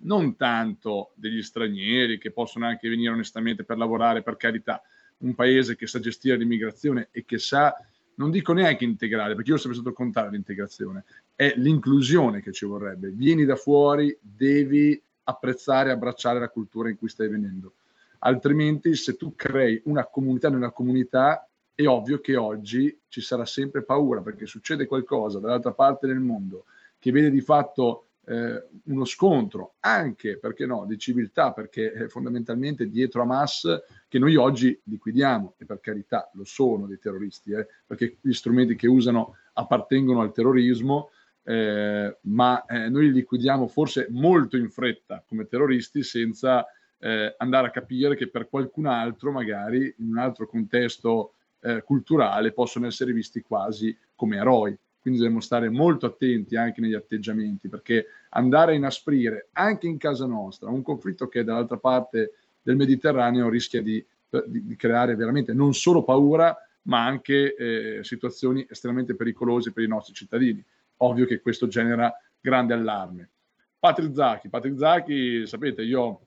non 0.03 0.37
tanto 0.37 1.11
degli 1.15 1.41
stranieri 1.41 2.17
che 2.19 2.31
possono 2.31 2.65
anche 2.65 2.87
venire 2.87 3.11
onestamente 3.11 3.65
per 3.65 3.77
lavorare, 3.77 4.23
per 4.23 4.37
carità, 4.37 4.81
un 5.17 5.35
paese 5.35 5.75
che 5.75 5.87
sa 5.87 5.99
gestire 5.99 6.37
l'immigrazione 6.37 7.09
e 7.11 7.25
che 7.25 7.37
sa 7.37 7.75
non 8.15 8.29
dico 8.29 8.53
neanche 8.53 8.83
integrare, 8.83 9.35
perché 9.35 9.49
io 9.49 9.55
ho 9.55 9.59
sempre 9.59 9.79
stato 9.79 9.93
contrario 9.93 10.29
all'integrazione, 10.29 11.03
è 11.35 11.53
l'inclusione 11.57 12.41
che 12.41 12.51
ci 12.51 12.65
vorrebbe. 12.65 13.09
Vieni 13.09 13.45
da 13.45 13.55
fuori, 13.55 14.17
devi 14.21 15.01
apprezzare 15.23 15.89
e 15.89 15.93
abbracciare 15.93 16.39
la 16.39 16.49
cultura 16.49 16.89
in 16.89 16.97
cui 16.97 17.09
stai 17.09 17.27
venendo. 17.27 17.73
Altrimenti, 18.19 18.95
se 18.95 19.15
tu 19.15 19.35
crei 19.35 19.81
una 19.85 20.05
comunità 20.05 20.49
nella 20.49 20.71
comunità, 20.71 21.47
è 21.75 21.85
ovvio 21.87 22.19
che 22.19 22.35
oggi 22.35 22.97
ci 23.07 23.21
sarà 23.21 23.45
sempre 23.45 23.83
paura, 23.83 24.21
perché 24.21 24.45
succede 24.45 24.85
qualcosa 24.85 25.39
dall'altra 25.39 25.73
parte 25.73 26.07
del 26.07 26.19
mondo 26.19 26.65
che 26.99 27.11
vede 27.11 27.29
di 27.29 27.41
fatto 27.41 28.07
eh, 28.25 28.67
uno 28.85 29.03
scontro, 29.05 29.73
anche, 29.81 30.37
perché 30.37 30.65
no, 30.65 30.85
di 30.85 30.97
civiltà, 30.97 31.51
perché 31.51 31.91
eh, 31.91 32.07
fondamentalmente 32.07 32.87
dietro 32.87 33.21
Hamas, 33.21 33.67
che 34.07 34.19
noi 34.19 34.35
oggi 34.35 34.79
liquidiamo, 34.83 35.55
e 35.57 35.65
per 35.65 35.81
carità 35.81 36.29
lo 36.33 36.45
sono 36.45 36.87
dei 36.87 36.99
terroristi, 36.99 37.51
eh, 37.51 37.67
perché 37.85 38.17
gli 38.21 38.31
strumenti 38.31 38.75
che 38.75 38.87
usano 38.87 39.35
appartengono 39.53 40.21
al 40.21 40.31
terrorismo, 40.31 41.09
eh, 41.43 42.17
ma 42.21 42.65
eh, 42.65 42.89
noi 42.89 43.07
li 43.07 43.13
liquidiamo 43.13 43.67
forse 43.67 44.07
molto 44.09 44.55
in 44.55 44.69
fretta 44.69 45.23
come 45.27 45.47
terroristi 45.47 46.01
senza 46.03 46.65
eh, 46.99 47.35
andare 47.37 47.67
a 47.67 47.71
capire 47.71 48.15
che 48.15 48.29
per 48.29 48.47
qualcun 48.49 48.85
altro, 48.85 49.31
magari 49.31 49.93
in 49.99 50.11
un 50.11 50.17
altro 50.17 50.47
contesto 50.47 51.33
eh, 51.59 51.83
culturale, 51.83 52.53
possono 52.53 52.87
essere 52.87 53.11
visti 53.11 53.41
quasi 53.41 53.95
come 54.15 54.37
eroi. 54.37 54.77
Quindi 55.01 55.19
dobbiamo 55.19 55.41
stare 55.41 55.69
molto 55.69 56.05
attenti 56.05 56.55
anche 56.55 56.79
negli 56.79 56.93
atteggiamenti, 56.93 57.67
perché 57.67 58.05
andare 58.29 58.71
a 58.71 58.75
inasprire 58.75 59.49
anche 59.51 59.85
in 59.87 59.97
casa 59.97 60.25
nostra 60.25 60.69
un 60.69 60.81
conflitto 60.81 61.27
che 61.27 61.41
è 61.41 61.43
dall'altra 61.43 61.75
parte 61.75 62.35
del 62.61 62.77
Mediterraneo 62.77 63.49
rischia 63.49 63.81
di, 63.81 64.03
di, 64.45 64.65
di 64.65 64.75
creare 64.77 65.15
veramente 65.15 65.51
non 65.51 65.73
solo 65.73 66.03
paura, 66.03 66.55
ma 66.83 67.05
anche 67.05 67.53
eh, 67.53 68.03
situazioni 68.03 68.65
estremamente 68.69 69.15
pericolose 69.15 69.73
per 69.73 69.83
i 69.83 69.89
nostri 69.89 70.13
cittadini. 70.13 70.63
Ovvio 71.03 71.25
che 71.25 71.41
questo 71.41 71.67
genera 71.67 72.13
grande 72.39 72.73
allarme. 72.73 73.29
Patrick 73.79 74.15
Zacchi, 74.15 74.49
Patrick 74.49 74.77
Zacchi, 74.77 75.45
sapete, 75.45 75.81
io 75.81 76.21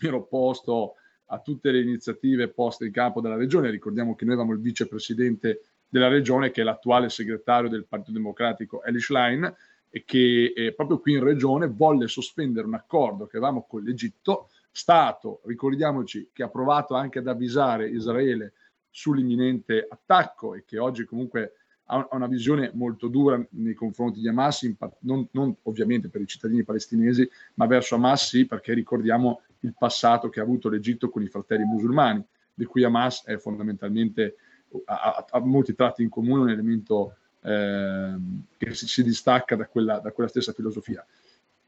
mi 0.00 0.08
ero 0.08 0.18
opposto 0.18 0.94
a 1.26 1.38
tutte 1.40 1.70
le 1.70 1.80
iniziative 1.80 2.48
poste 2.48 2.86
in 2.86 2.92
campo 2.92 3.20
dalla 3.20 3.36
regione, 3.36 3.70
ricordiamo 3.70 4.14
che 4.14 4.24
noi 4.24 4.34
avevamo 4.34 4.54
il 4.54 4.62
vicepresidente 4.62 5.62
della 5.88 6.08
regione 6.08 6.50
che 6.50 6.62
è 6.62 6.64
l'attuale 6.64 7.08
segretario 7.08 7.68
del 7.68 7.86
Partito 7.86 8.12
Democratico 8.12 8.82
Eli 8.82 9.00
Schlein 9.00 9.54
e 9.90 10.04
che 10.04 10.52
eh, 10.56 10.72
proprio 10.72 10.98
qui 10.98 11.12
in 11.12 11.22
regione 11.22 11.68
volle 11.68 12.08
sospendere 12.08 12.66
un 12.66 12.74
accordo 12.74 13.26
che 13.26 13.36
avevamo 13.36 13.64
con 13.68 13.82
l'Egitto, 13.82 14.48
Stato, 14.76 15.40
ricordiamoci, 15.44 16.30
che 16.32 16.42
ha 16.42 16.48
provato 16.48 16.94
anche 16.94 17.20
ad 17.20 17.28
avvisare 17.28 17.88
Israele 17.88 18.54
sull'imminente 18.90 19.86
attacco 19.88 20.56
e 20.56 20.64
che 20.64 20.78
oggi 20.78 21.04
comunque 21.04 21.63
ha 21.86 22.08
una 22.12 22.26
visione 22.26 22.70
molto 22.74 23.08
dura 23.08 23.42
nei 23.50 23.74
confronti 23.74 24.20
di 24.20 24.28
Hamas, 24.28 24.70
non, 25.00 25.28
non, 25.32 25.54
ovviamente 25.62 26.08
per 26.08 26.22
i 26.22 26.26
cittadini 26.26 26.64
palestinesi, 26.64 27.28
ma 27.54 27.66
verso 27.66 27.96
Hamas 27.96 28.28
sì, 28.28 28.46
perché 28.46 28.72
ricordiamo 28.72 29.42
il 29.60 29.74
passato 29.78 30.28
che 30.28 30.40
ha 30.40 30.44
avuto 30.44 30.68
l'Egitto 30.68 31.10
con 31.10 31.22
i 31.22 31.28
fratelli 31.28 31.64
musulmani, 31.64 32.24
di 32.54 32.64
cui 32.64 32.84
Hamas 32.84 33.24
è 33.24 33.36
fondamentalmente, 33.36 34.36
ha, 34.86 35.26
molti 35.40 35.74
tratti 35.74 36.02
in 36.02 36.08
comune, 36.08 36.42
un 36.42 36.50
elemento 36.50 37.16
eh, 37.42 38.14
che 38.56 38.74
si, 38.74 38.86
si 38.86 39.02
distacca 39.02 39.54
da 39.54 39.66
quella, 39.66 39.98
da 39.98 40.12
quella, 40.12 40.28
stessa 40.28 40.52
filosofia. 40.52 41.04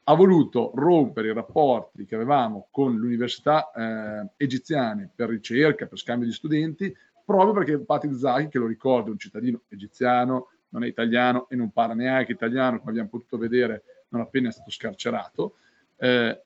Ha 0.09 0.15
voluto 0.15 0.71
rompere 0.75 1.29
i 1.29 1.35
rapporti 1.35 2.07
che 2.07 2.15
avevamo 2.15 2.69
con 2.71 2.99
le 2.99 3.07
università 3.07 3.71
eh, 3.73 4.29
egiziane 4.37 5.11
per 5.15 5.29
ricerca, 5.29 5.87
per 5.87 5.99
scambio 5.99 6.27
di 6.27 6.33
studenti, 6.33 6.97
proprio 7.27 7.53
perché 7.53 7.79
Patrick 7.81 8.15
Zaki, 8.15 8.49
che 8.49 8.59
lo 8.59 8.67
ricordo, 8.67 9.09
è 9.09 9.11
un 9.11 9.19
cittadino 9.19 9.63
egiziano, 9.69 10.51
non 10.69 10.85
è 10.85 10.87
italiano 10.87 11.49
e 11.49 11.57
non 11.57 11.73
parla 11.73 11.95
neanche 11.95 12.33
italiano, 12.33 12.79
come 12.79 12.91
abbiamo 12.93 13.09
potuto 13.09 13.37
vedere 13.37 13.83
non 14.09 14.21
appena 14.21 14.49
è 14.49 14.53
stato 14.53 14.71
scarcerato, 14.71 15.57
eh, 15.97 16.41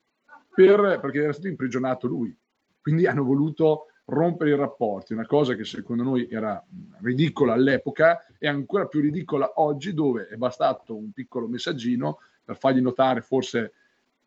per, 0.53 0.99
perché 0.99 1.21
era 1.21 1.33
stato 1.33 1.47
imprigionato 1.47 2.07
lui. 2.07 2.35
Quindi 2.81 3.05
hanno 3.05 3.23
voluto 3.23 3.85
rompere 4.05 4.49
i 4.49 4.55
rapporti, 4.55 5.13
una 5.13 5.27
cosa 5.27 5.53
che 5.53 5.63
secondo 5.63 6.01
noi 6.01 6.27
era 6.29 6.61
ridicola 7.01 7.53
all'epoca 7.53 8.25
e 8.39 8.47
ancora 8.47 8.87
più 8.87 9.01
ridicola 9.01 9.53
oggi 9.55 9.93
dove 9.93 10.27
è 10.27 10.35
bastato 10.35 10.97
un 10.97 11.11
piccolo 11.11 11.47
messaggino 11.47 12.19
per 12.43 12.57
fargli 12.57 12.81
notare 12.81 13.21
forse 13.21 13.73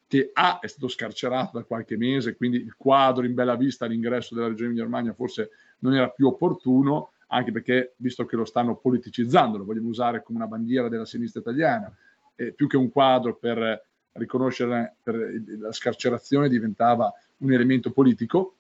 che 0.07 0.31
A 0.33 0.61
è 0.61 0.69
stato 0.69 0.87
scarcerato 0.87 1.59
da 1.59 1.65
qualche 1.65 1.97
mese, 1.97 2.37
quindi 2.37 2.59
il 2.59 2.77
quadro 2.77 3.25
in 3.25 3.35
bella 3.35 3.57
vista 3.57 3.85
all'ingresso 3.85 4.35
della 4.35 4.49
regione 4.49 4.71
di 4.71 4.77
Germania 4.77 5.13
forse 5.13 5.51
non 5.85 5.95
era 5.95 6.09
più 6.09 6.27
opportuno, 6.27 7.13
anche 7.29 7.53
perché 7.53 7.95
visto 7.97 8.25
che 8.25 8.37
lo 8.37 8.45
stanno 8.45 8.77
politicizzando, 8.77 9.59
lo 9.59 9.65
vogliono 9.65 9.89
usare 9.89 10.23
come 10.23 10.39
una 10.39 10.49
bandiera 10.49 10.89
della 10.89 11.05
sinistra 11.05 11.41
italiana, 11.41 11.95
eh, 12.37 12.53
più 12.53 12.67
che 12.67 12.77
un 12.77 12.91
quadro 12.91 13.37
per 13.37 13.87
riconoscere 14.13 14.97
per 15.03 15.43
la 15.59 15.73
scarcerazione 15.73 16.49
diventava 16.49 17.13
un 17.39 17.53
elemento 17.53 17.91
politico 17.91 18.57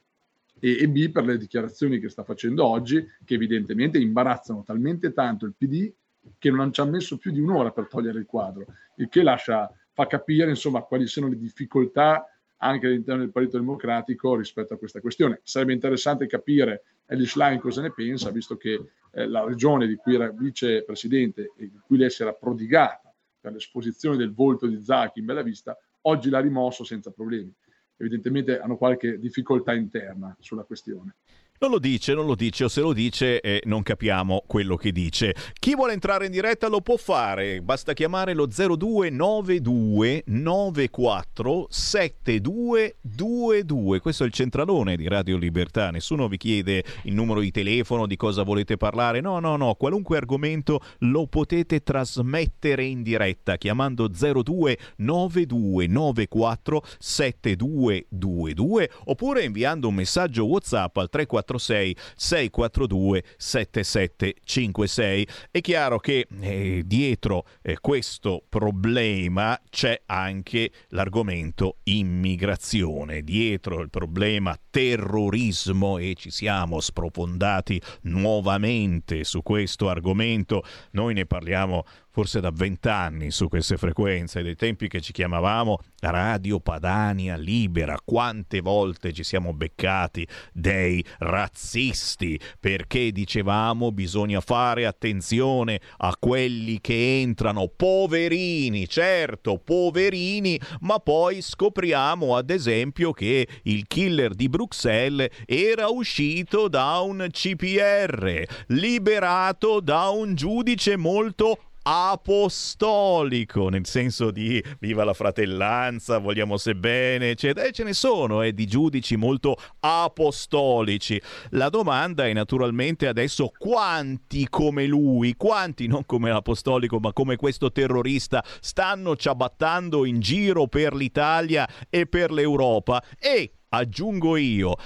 e, 0.58 0.78
e 0.80 0.88
B 0.88 1.10
per 1.10 1.24
le 1.24 1.38
dichiarazioni 1.38 1.98
che 1.98 2.08
sta 2.08 2.24
facendo 2.24 2.66
oggi, 2.66 3.04
che 3.24 3.34
evidentemente 3.34 3.98
imbarazzano 3.98 4.62
talmente 4.62 5.12
tanto 5.12 5.46
il 5.46 5.54
PD 5.56 5.92
che 6.38 6.50
non 6.50 6.72
ci 6.72 6.80
ha 6.80 6.84
messo 6.84 7.16
più 7.16 7.30
di 7.30 7.40
un'ora 7.40 7.70
per 7.70 7.86
togliere 7.86 8.18
il 8.18 8.26
quadro, 8.26 8.66
il 8.96 9.08
che 9.08 9.22
lascia, 9.22 9.70
fa 9.92 10.06
capire 10.06 10.50
insomma 10.50 10.82
quali 10.82 11.06
sono 11.06 11.28
le 11.28 11.38
difficoltà 11.38 12.26
anche 12.64 12.86
all'interno 12.86 13.20
del 13.20 13.30
Partito 13.30 13.58
Democratico 13.58 14.36
rispetto 14.36 14.74
a 14.74 14.78
questa 14.78 15.00
questione. 15.00 15.40
Sarebbe 15.42 15.74
interessante 15.74 16.26
capire 16.26 16.84
Schlein 17.06 17.60
cosa 17.60 17.82
ne 17.82 17.92
pensa, 17.92 18.30
visto 18.30 18.56
che 18.56 18.80
eh, 19.12 19.26
la 19.26 19.44
regione 19.44 19.86
di 19.86 19.96
cui 19.96 20.14
era 20.14 20.30
vicepresidente 20.30 21.52
e 21.56 21.68
di 21.68 21.78
cui 21.84 21.98
lei 21.98 22.10
si 22.10 22.22
era 22.22 22.32
prodigata 22.32 23.14
per 23.38 23.52
l'esposizione 23.52 24.16
del 24.16 24.32
volto 24.32 24.66
di 24.66 24.82
Zacchi 24.82 25.18
in 25.18 25.26
Bella 25.26 25.42
Vista, 25.42 25.76
oggi 26.02 26.30
l'ha 26.30 26.40
rimosso 26.40 26.82
senza 26.82 27.10
problemi 27.10 27.52
evidentemente 27.96 28.58
hanno 28.58 28.76
qualche 28.76 29.18
difficoltà 29.18 29.72
interna 29.72 30.36
sulla 30.40 30.64
questione. 30.64 31.16
Non 31.56 31.70
lo 31.70 31.78
dice, 31.78 32.14
non 32.14 32.26
lo 32.26 32.34
dice, 32.34 32.64
o 32.64 32.68
se 32.68 32.80
lo 32.80 32.92
dice 32.92 33.40
eh, 33.40 33.62
non 33.66 33.84
capiamo 33.84 34.42
quello 34.44 34.74
che 34.74 34.90
dice. 34.90 35.36
Chi 35.52 35.76
vuole 35.76 35.92
entrare 35.92 36.26
in 36.26 36.32
diretta 36.32 36.66
lo 36.66 36.80
può 36.80 36.96
fare, 36.96 37.62
basta 37.62 37.92
chiamare 37.92 38.34
lo 38.34 38.48
0292 38.48 40.24
94 40.26 41.68
7222. 41.70 44.00
Questo 44.00 44.24
è 44.24 44.26
il 44.26 44.32
centralone 44.32 44.96
di 44.96 45.06
Radio 45.06 45.36
Libertà. 45.36 45.92
Nessuno 45.92 46.26
vi 46.26 46.38
chiede 46.38 46.82
il 47.02 47.14
numero 47.14 47.38
di 47.38 47.52
telefono, 47.52 48.08
di 48.08 48.16
cosa 48.16 48.42
volete 48.42 48.76
parlare. 48.76 49.20
No, 49.20 49.38
no, 49.38 49.56
no, 49.56 49.76
qualunque 49.76 50.16
argomento 50.16 50.80
lo 50.98 51.28
potete 51.28 51.84
trasmettere 51.84 52.84
in 52.84 53.04
diretta 53.04 53.58
chiamando 53.58 54.08
0292 54.08 55.86
94 55.86 56.82
7222 56.98 58.90
oppure 59.04 59.44
inviando 59.44 59.86
un 59.86 59.94
messaggio 59.94 60.46
WhatsApp 60.46 60.96
al 60.96 61.08
346 61.08 61.42
346 61.44 61.96
642 62.16 63.24
7756. 63.36 65.28
È 65.50 65.60
chiaro 65.60 65.98
che 65.98 66.26
eh, 66.40 66.82
dietro 66.84 67.44
eh, 67.62 67.78
questo 67.80 68.42
problema 68.48 69.60
c'è 69.70 70.02
anche 70.06 70.70
l'argomento 70.88 71.76
immigrazione, 71.84 73.22
dietro 73.22 73.80
il 73.80 73.90
problema 73.90 74.58
terrorismo 74.70 75.98
e 75.98 76.14
ci 76.16 76.30
siamo 76.30 76.80
sprofondati 76.80 77.80
nuovamente 78.02 79.24
su 79.24 79.42
questo 79.42 79.88
argomento. 79.88 80.64
Noi 80.92 81.14
ne 81.14 81.26
parliamo 81.26 81.84
forse 82.14 82.38
da 82.38 82.52
vent'anni 82.54 83.32
su 83.32 83.48
queste 83.48 83.76
frequenze, 83.76 84.40
dei 84.44 84.54
tempi 84.54 84.86
che 84.86 85.00
ci 85.00 85.10
chiamavamo 85.10 85.80
Radio 85.98 86.60
Padania 86.60 87.34
Libera. 87.34 87.98
Quante 88.04 88.60
volte 88.60 89.12
ci 89.12 89.24
siamo 89.24 89.52
beccati 89.52 90.24
dei 90.52 91.04
razzisti 91.18 92.38
perché 92.60 93.10
dicevamo 93.10 93.90
bisogna 93.90 94.40
fare 94.40 94.86
attenzione 94.86 95.80
a 95.96 96.14
quelli 96.16 96.80
che 96.80 97.20
entrano, 97.20 97.66
poverini, 97.66 98.88
certo, 98.88 99.58
poverini, 99.58 100.60
ma 100.82 101.00
poi 101.00 101.42
scopriamo 101.42 102.36
ad 102.36 102.50
esempio 102.50 103.10
che 103.10 103.48
il 103.64 103.88
killer 103.88 104.34
di 104.34 104.48
Bruxelles 104.48 105.30
era 105.46 105.88
uscito 105.88 106.68
da 106.68 107.00
un 107.00 107.26
CPR, 107.28 108.44
liberato 108.68 109.80
da 109.80 110.10
un 110.10 110.36
giudice 110.36 110.96
molto 110.96 111.58
apostolico, 111.86 113.68
nel 113.68 113.86
senso 113.86 114.30
di 114.30 114.62
viva 114.80 115.04
la 115.04 115.12
fratellanza, 115.12 116.18
vogliamo 116.18 116.56
se 116.56 116.74
bene, 116.74 117.30
eccetera. 117.30 117.66
E 117.66 117.72
ce 117.72 117.84
ne 117.84 117.92
sono 117.92 118.42
eh, 118.42 118.52
di 118.52 118.66
giudici 118.66 119.16
molto 119.16 119.56
apostolici. 119.80 121.20
La 121.50 121.68
domanda 121.68 122.26
è 122.26 122.32
naturalmente 122.32 123.06
adesso 123.06 123.52
quanti 123.56 124.48
come 124.48 124.86
lui, 124.86 125.34
quanti 125.36 125.86
non 125.86 126.06
come 126.06 126.30
l'apostolico, 126.30 126.98
ma 126.98 127.12
come 127.12 127.36
questo 127.36 127.70
terrorista, 127.70 128.42
stanno 128.60 129.16
ciabattando 129.16 130.04
in 130.04 130.20
giro 130.20 130.66
per 130.66 130.94
l'Italia 130.94 131.68
e 131.90 132.06
per 132.06 132.32
l'Europa? 132.32 133.02
E 133.18 133.52
aggiungo 133.68 134.36
io, 134.36 134.76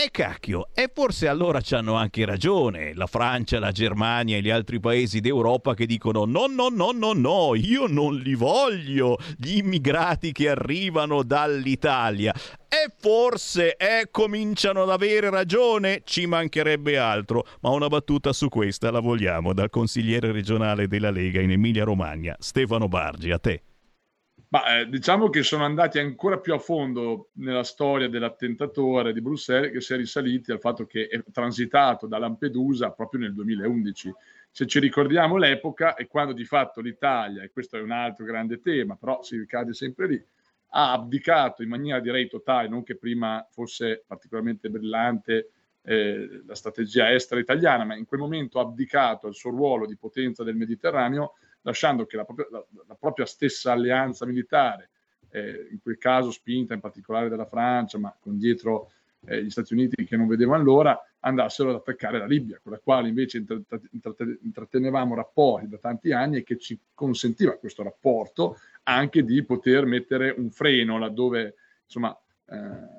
e 0.00 0.12
cacchio, 0.12 0.68
e 0.74 0.88
forse 0.94 1.26
allora 1.26 1.60
hanno 1.70 1.94
anche 1.94 2.24
ragione 2.24 2.94
la 2.94 3.08
Francia, 3.08 3.58
la 3.58 3.72
Germania 3.72 4.36
e 4.36 4.40
gli 4.40 4.48
altri 4.48 4.78
paesi 4.78 5.18
d'Europa 5.18 5.74
che 5.74 5.86
dicono 5.86 6.24
no, 6.24 6.46
no, 6.46 6.68
no, 6.68 6.92
no, 6.92 7.12
no, 7.12 7.56
io 7.56 7.88
non 7.88 8.14
li 8.14 8.36
voglio 8.36 9.18
gli 9.36 9.56
immigrati 9.56 10.30
che 10.30 10.50
arrivano 10.50 11.24
dall'Italia. 11.24 12.32
E 12.68 12.92
forse 12.96 13.74
eh, 13.74 14.06
cominciano 14.12 14.84
ad 14.84 14.90
avere 14.90 15.30
ragione, 15.30 16.02
ci 16.04 16.26
mancherebbe 16.26 16.96
altro, 16.96 17.44
ma 17.62 17.70
una 17.70 17.88
battuta 17.88 18.32
su 18.32 18.48
questa 18.48 18.92
la 18.92 19.00
vogliamo 19.00 19.52
dal 19.52 19.68
consigliere 19.68 20.30
regionale 20.30 20.86
della 20.86 21.10
Lega 21.10 21.40
in 21.40 21.50
Emilia 21.50 21.82
Romagna, 21.82 22.36
Stefano 22.38 22.86
Bargi, 22.86 23.32
a 23.32 23.38
te. 23.40 23.62
Ma 24.50 24.80
eh, 24.80 24.88
diciamo 24.88 25.28
che 25.28 25.42
sono 25.42 25.64
andati 25.64 25.98
ancora 25.98 26.38
più 26.38 26.54
a 26.54 26.58
fondo 26.58 27.28
nella 27.34 27.64
storia 27.64 28.08
dell'attentatore 28.08 29.12
di 29.12 29.20
Bruxelles 29.20 29.70
che 29.70 29.82
si 29.82 29.92
è 29.92 29.96
risaliti 29.96 30.50
al 30.50 30.60
fatto 30.60 30.86
che 30.86 31.06
è 31.06 31.22
transitato 31.30 32.06
da 32.06 32.18
Lampedusa 32.18 32.90
proprio 32.92 33.20
nel 33.20 33.34
2011. 33.34 34.10
Se 34.50 34.66
ci 34.66 34.80
ricordiamo 34.80 35.36
l'epoca 35.36 35.94
è 35.94 36.06
quando 36.06 36.32
di 36.32 36.46
fatto 36.46 36.80
l'Italia, 36.80 37.42
e 37.42 37.50
questo 37.50 37.76
è 37.76 37.82
un 37.82 37.90
altro 37.90 38.24
grande 38.24 38.60
tema, 38.60 38.96
però 38.96 39.22
si 39.22 39.36
ricade 39.36 39.74
sempre 39.74 40.08
lì, 40.08 40.26
ha 40.70 40.92
abdicato 40.92 41.62
in 41.62 41.68
maniera 41.68 42.00
direi 42.00 42.26
totale, 42.26 42.68
non 42.68 42.82
che 42.82 42.96
prima 42.96 43.46
fosse 43.50 44.02
particolarmente 44.06 44.70
brillante 44.70 45.50
eh, 45.82 46.42
la 46.46 46.54
strategia 46.54 47.12
estera 47.12 47.38
italiana, 47.38 47.84
ma 47.84 47.96
in 47.96 48.06
quel 48.06 48.20
momento 48.20 48.58
ha 48.58 48.62
abdicato 48.62 49.28
il 49.28 49.34
suo 49.34 49.50
ruolo 49.50 49.86
di 49.86 49.96
potenza 49.96 50.42
del 50.42 50.56
Mediterraneo 50.56 51.34
lasciando 51.62 52.06
che 52.06 52.16
la 52.16 52.24
propria, 52.24 52.46
la, 52.50 52.64
la 52.86 52.94
propria 52.94 53.26
stessa 53.26 53.72
alleanza 53.72 54.26
militare, 54.26 54.90
eh, 55.30 55.68
in 55.70 55.80
quel 55.82 55.98
caso 55.98 56.30
spinta 56.30 56.74
in 56.74 56.80
particolare 56.80 57.28
dalla 57.28 57.46
Francia, 57.46 57.98
ma 57.98 58.14
con 58.18 58.38
dietro 58.38 58.92
eh, 59.26 59.42
gli 59.42 59.50
Stati 59.50 59.74
Uniti 59.74 60.04
che 60.04 60.16
non 60.16 60.26
vedevano 60.26 60.62
l'ora, 60.62 61.00
andassero 61.20 61.70
ad 61.70 61.76
attaccare 61.76 62.18
la 62.18 62.26
Libia, 62.26 62.60
con 62.62 62.72
la 62.72 62.78
quale 62.78 63.08
invece 63.08 63.44
intrattenevamo 64.40 65.14
rapporti 65.14 65.68
da 65.68 65.78
tanti 65.78 66.12
anni 66.12 66.38
e 66.38 66.42
che 66.44 66.56
ci 66.58 66.78
consentiva 66.94 67.56
questo 67.56 67.82
rapporto 67.82 68.58
anche 68.84 69.24
di 69.24 69.42
poter 69.44 69.84
mettere 69.84 70.30
un 70.30 70.50
freno 70.50 70.98
laddove 70.98 71.54
insomma 71.84 72.16
eh, 72.46 72.96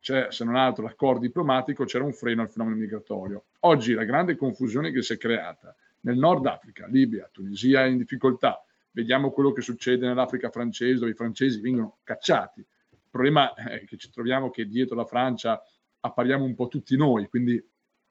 c'è 0.00 0.28
se 0.30 0.44
non 0.44 0.56
altro 0.56 0.82
l'accordo 0.82 1.20
diplomatico, 1.20 1.84
c'era 1.84 2.02
un 2.02 2.12
freno 2.12 2.42
al 2.42 2.50
fenomeno 2.50 2.76
migratorio. 2.76 3.44
Oggi 3.60 3.92
la 3.92 4.02
grande 4.02 4.34
confusione 4.34 4.90
che 4.90 5.00
si 5.02 5.12
è 5.12 5.16
creata 5.16 5.76
nel 6.02 6.16
Nord 6.16 6.46
Africa, 6.46 6.86
Libia, 6.86 7.28
Tunisia 7.30 7.84
è 7.84 7.88
in 7.88 7.98
difficoltà, 7.98 8.64
vediamo 8.92 9.30
quello 9.30 9.52
che 9.52 9.60
succede 9.60 10.06
nell'Africa 10.06 10.50
francese 10.50 10.98
dove 10.98 11.10
i 11.10 11.14
francesi 11.14 11.60
vengono 11.60 11.98
cacciati. 12.02 12.60
Il 12.60 13.08
problema 13.10 13.54
è 13.54 13.84
che 13.84 13.96
ci 13.96 14.10
troviamo 14.10 14.50
che 14.50 14.66
dietro 14.66 14.96
la 14.96 15.04
Francia 15.04 15.62
appariamo 16.00 16.44
un 16.44 16.54
po' 16.54 16.68
tutti 16.68 16.96
noi, 16.96 17.28
quindi 17.28 17.62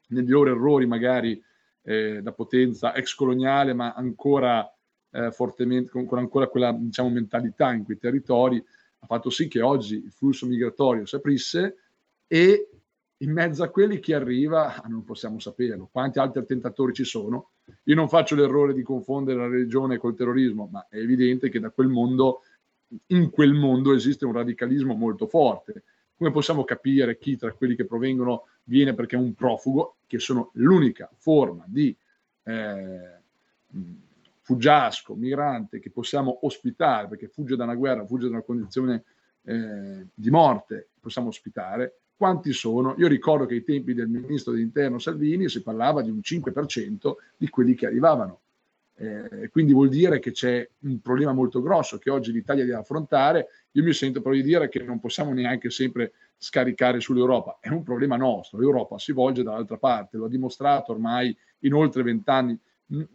negli 0.09 0.30
loro 0.30 0.51
errori 0.51 0.85
magari 0.85 1.41
eh, 1.84 2.22
da 2.22 2.31
potenza 2.31 2.93
ex 2.93 3.15
coloniale, 3.15 3.73
ma 3.73 3.93
ancora 3.93 4.69
eh, 5.11 5.31
fortemente, 5.31 5.89
con, 5.89 6.05
con, 6.05 6.19
ancora 6.19 6.47
quella 6.47 6.72
diciamo, 6.72 7.09
mentalità 7.09 7.73
in 7.73 7.84
quei 7.84 7.97
territori, 7.97 8.63
ha 8.99 9.05
fatto 9.05 9.30
sì 9.30 9.47
che 9.47 9.61
oggi 9.61 9.95
il 9.95 10.11
flusso 10.11 10.45
migratorio 10.45 11.05
si 11.05 11.15
aprisse 11.15 11.76
e 12.27 12.69
in 13.18 13.31
mezzo 13.31 13.63
a 13.63 13.69
quelli 13.69 13.99
chi 13.99 14.13
arriva 14.13 14.76
ah, 14.76 14.88
non 14.88 15.03
possiamo 15.03 15.39
saperlo. 15.39 15.89
Quanti 15.91 16.19
altri 16.19 16.39
attentatori 16.39 16.93
ci 16.93 17.03
sono? 17.03 17.51
Io 17.84 17.95
non 17.95 18.10
faccio 18.10 18.35
l'errore 18.35 18.73
di 18.73 18.84
confondere 18.84 19.39
la 19.39 19.48
religione 19.48 19.98
col 19.98 20.15
terrorismo, 20.15 20.68
ma 20.72 20.88
è 20.89 20.98
evidente 20.98 21.49
che 21.49 21.60
da 21.60 21.69
quel 21.69 21.88
mondo, 21.88 22.41
in 23.07 23.30
quel 23.30 23.53
mondo 23.53 23.93
esiste 23.93 24.26
un 24.26 24.34
radicalismo 24.34 24.93
molto 24.93 25.27
forte. 25.27 25.84
Come 26.15 26.31
possiamo 26.31 26.64
capire 26.64 27.18
chi 27.18 27.35
tra 27.35 27.52
quelli 27.53 27.76
che 27.76 27.85
provengono 27.85 28.48
viene 28.64 28.93
perché 28.93 29.15
è 29.15 29.19
un 29.19 29.34
profugo, 29.34 29.98
che 30.06 30.19
sono 30.19 30.52
l'unica 30.53 31.10
forma 31.15 31.64
di 31.68 31.95
eh, 32.43 33.19
fuggiasco, 34.41 35.15
migrante 35.15 35.80
che 35.80 35.89
possiamo 35.89 36.39
ospitare, 36.41 37.07
perché 37.07 37.27
fugge 37.27 37.56
da 37.56 37.64
una 37.64 37.76
guerra, 37.76 38.06
fugge 38.06 38.26
da 38.26 38.34
una 38.34 38.43
condizione 38.43 39.03
eh, 39.43 40.07
di 40.14 40.30
morte, 40.30 40.89
possiamo 40.99 41.30
ospitare, 41.30 42.00
quanti 42.22 42.53
sono? 42.53 42.93
Io 42.99 43.07
ricordo 43.07 43.48
che 43.48 43.56
ai 43.56 43.64
tempi 43.64 43.95
del 43.95 44.07
ministro 44.07 44.52
dell'interno 44.52 44.99
Salvini 44.99 45.49
si 45.49 45.64
parlava 45.64 46.03
di 46.03 46.11
un 46.11 46.19
5% 46.23 47.14
di 47.35 47.49
quelli 47.49 47.73
che 47.73 47.88
arrivavano. 47.88 48.41
Eh, 48.93 49.49
quindi 49.49 49.73
vuol 49.73 49.89
dire 49.89 50.19
che 50.19 50.30
c'è 50.30 50.69
un 50.81 50.99
problema 51.02 51.34
molto 51.34 51.64
grosso 51.64 51.98
che 51.98 52.11
oggi 52.11 52.31
l'Italia 52.31 52.64
deve 52.64 52.77
affrontare. 52.77 53.48
Io 53.72 53.84
mi 53.84 53.91
sento 53.91 54.22
però 54.22 54.35
di 54.35 54.43
dire 54.43 54.69
che 54.69 54.84
non 54.84 54.99
possiamo 54.99 55.34
neanche 55.34 55.72
sempre 55.72 56.11
scaricare 56.38 56.99
sull'Europa, 56.99 57.57
è 57.60 57.69
un 57.69 57.81
problema 57.81 58.18
nostro. 58.18 58.60
L'Europa 58.60 58.99
si 58.99 59.14
volge 59.14 59.41
dall'altra 59.41 59.77
parte, 59.77 60.18
lo 60.18 60.26
ha 60.26 60.30
dimostrato 60.30 60.91
ormai 60.91 61.35
in 61.61 61.73
oltre 61.73 62.03
vent'anni 62.03 62.56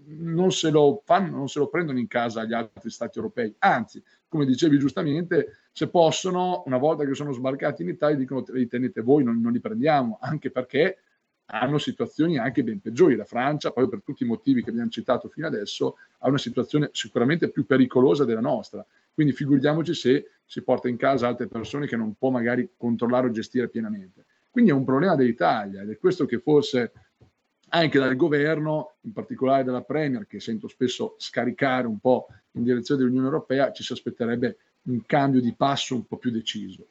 non 0.06 0.52
se 0.52 0.70
lo 0.70 1.02
fanno, 1.04 1.36
non 1.36 1.48
se 1.48 1.58
lo 1.58 1.68
prendono 1.68 1.98
in 1.98 2.06
casa 2.06 2.44
gli 2.44 2.54
altri 2.54 2.90
stati 2.90 3.18
europei. 3.18 3.54
Anzi, 3.58 4.02
come 4.36 4.46
dicevi 4.46 4.78
giustamente, 4.78 5.60
se 5.72 5.88
possono, 5.88 6.62
una 6.66 6.76
volta 6.76 7.04
che 7.06 7.14
sono 7.14 7.32
sbarcati 7.32 7.82
in 7.82 7.88
Italia, 7.88 8.16
dicono 8.16 8.44
li 8.48 8.68
tenete 8.68 9.00
voi, 9.00 9.24
non, 9.24 9.40
non 9.40 9.50
li 9.50 9.60
prendiamo, 9.60 10.18
anche 10.20 10.50
perché 10.50 10.98
hanno 11.46 11.78
situazioni 11.78 12.38
anche 12.38 12.62
ben 12.62 12.80
peggiori. 12.80 13.16
La 13.16 13.24
Francia, 13.24 13.70
poi 13.70 13.88
per 13.88 14.02
tutti 14.04 14.24
i 14.24 14.26
motivi 14.26 14.62
che 14.62 14.70
abbiamo 14.70 14.90
citato 14.90 15.28
fino 15.28 15.46
adesso, 15.46 15.96
ha 16.18 16.28
una 16.28 16.38
situazione 16.38 16.90
sicuramente 16.92 17.48
più 17.48 17.64
pericolosa 17.64 18.24
della 18.24 18.40
nostra. 18.40 18.84
Quindi 19.14 19.32
figuriamoci 19.32 19.94
se 19.94 20.30
si 20.44 20.62
porta 20.62 20.88
in 20.88 20.96
casa 20.96 21.28
altre 21.28 21.46
persone 21.46 21.86
che 21.86 21.96
non 21.96 22.14
può 22.18 22.28
magari 22.30 22.68
controllare 22.76 23.28
o 23.28 23.30
gestire 23.30 23.68
pienamente. 23.68 24.26
Quindi 24.50 24.70
è 24.70 24.74
un 24.74 24.84
problema 24.84 25.14
dell'Italia 25.14 25.82
ed 25.82 25.90
è 25.90 25.98
questo 25.98 26.26
che 26.26 26.38
forse 26.38 26.92
anche 27.68 27.98
dal 27.98 28.16
governo, 28.16 28.96
in 29.02 29.12
particolare 29.12 29.64
dalla 29.64 29.82
Premier, 29.82 30.26
che 30.26 30.40
sento 30.40 30.68
spesso 30.68 31.16
scaricare 31.18 31.86
un 31.86 31.98
po' 31.98 32.28
in 32.52 32.62
direzione 32.62 33.00
dell'Unione 33.00 33.28
Europea, 33.28 33.72
ci 33.72 33.82
si 33.82 33.92
aspetterebbe 33.92 34.58
un 34.82 35.04
cambio 35.04 35.40
di 35.40 35.54
passo 35.54 35.94
un 35.94 36.06
po' 36.06 36.16
più 36.16 36.30
deciso. 36.30 36.86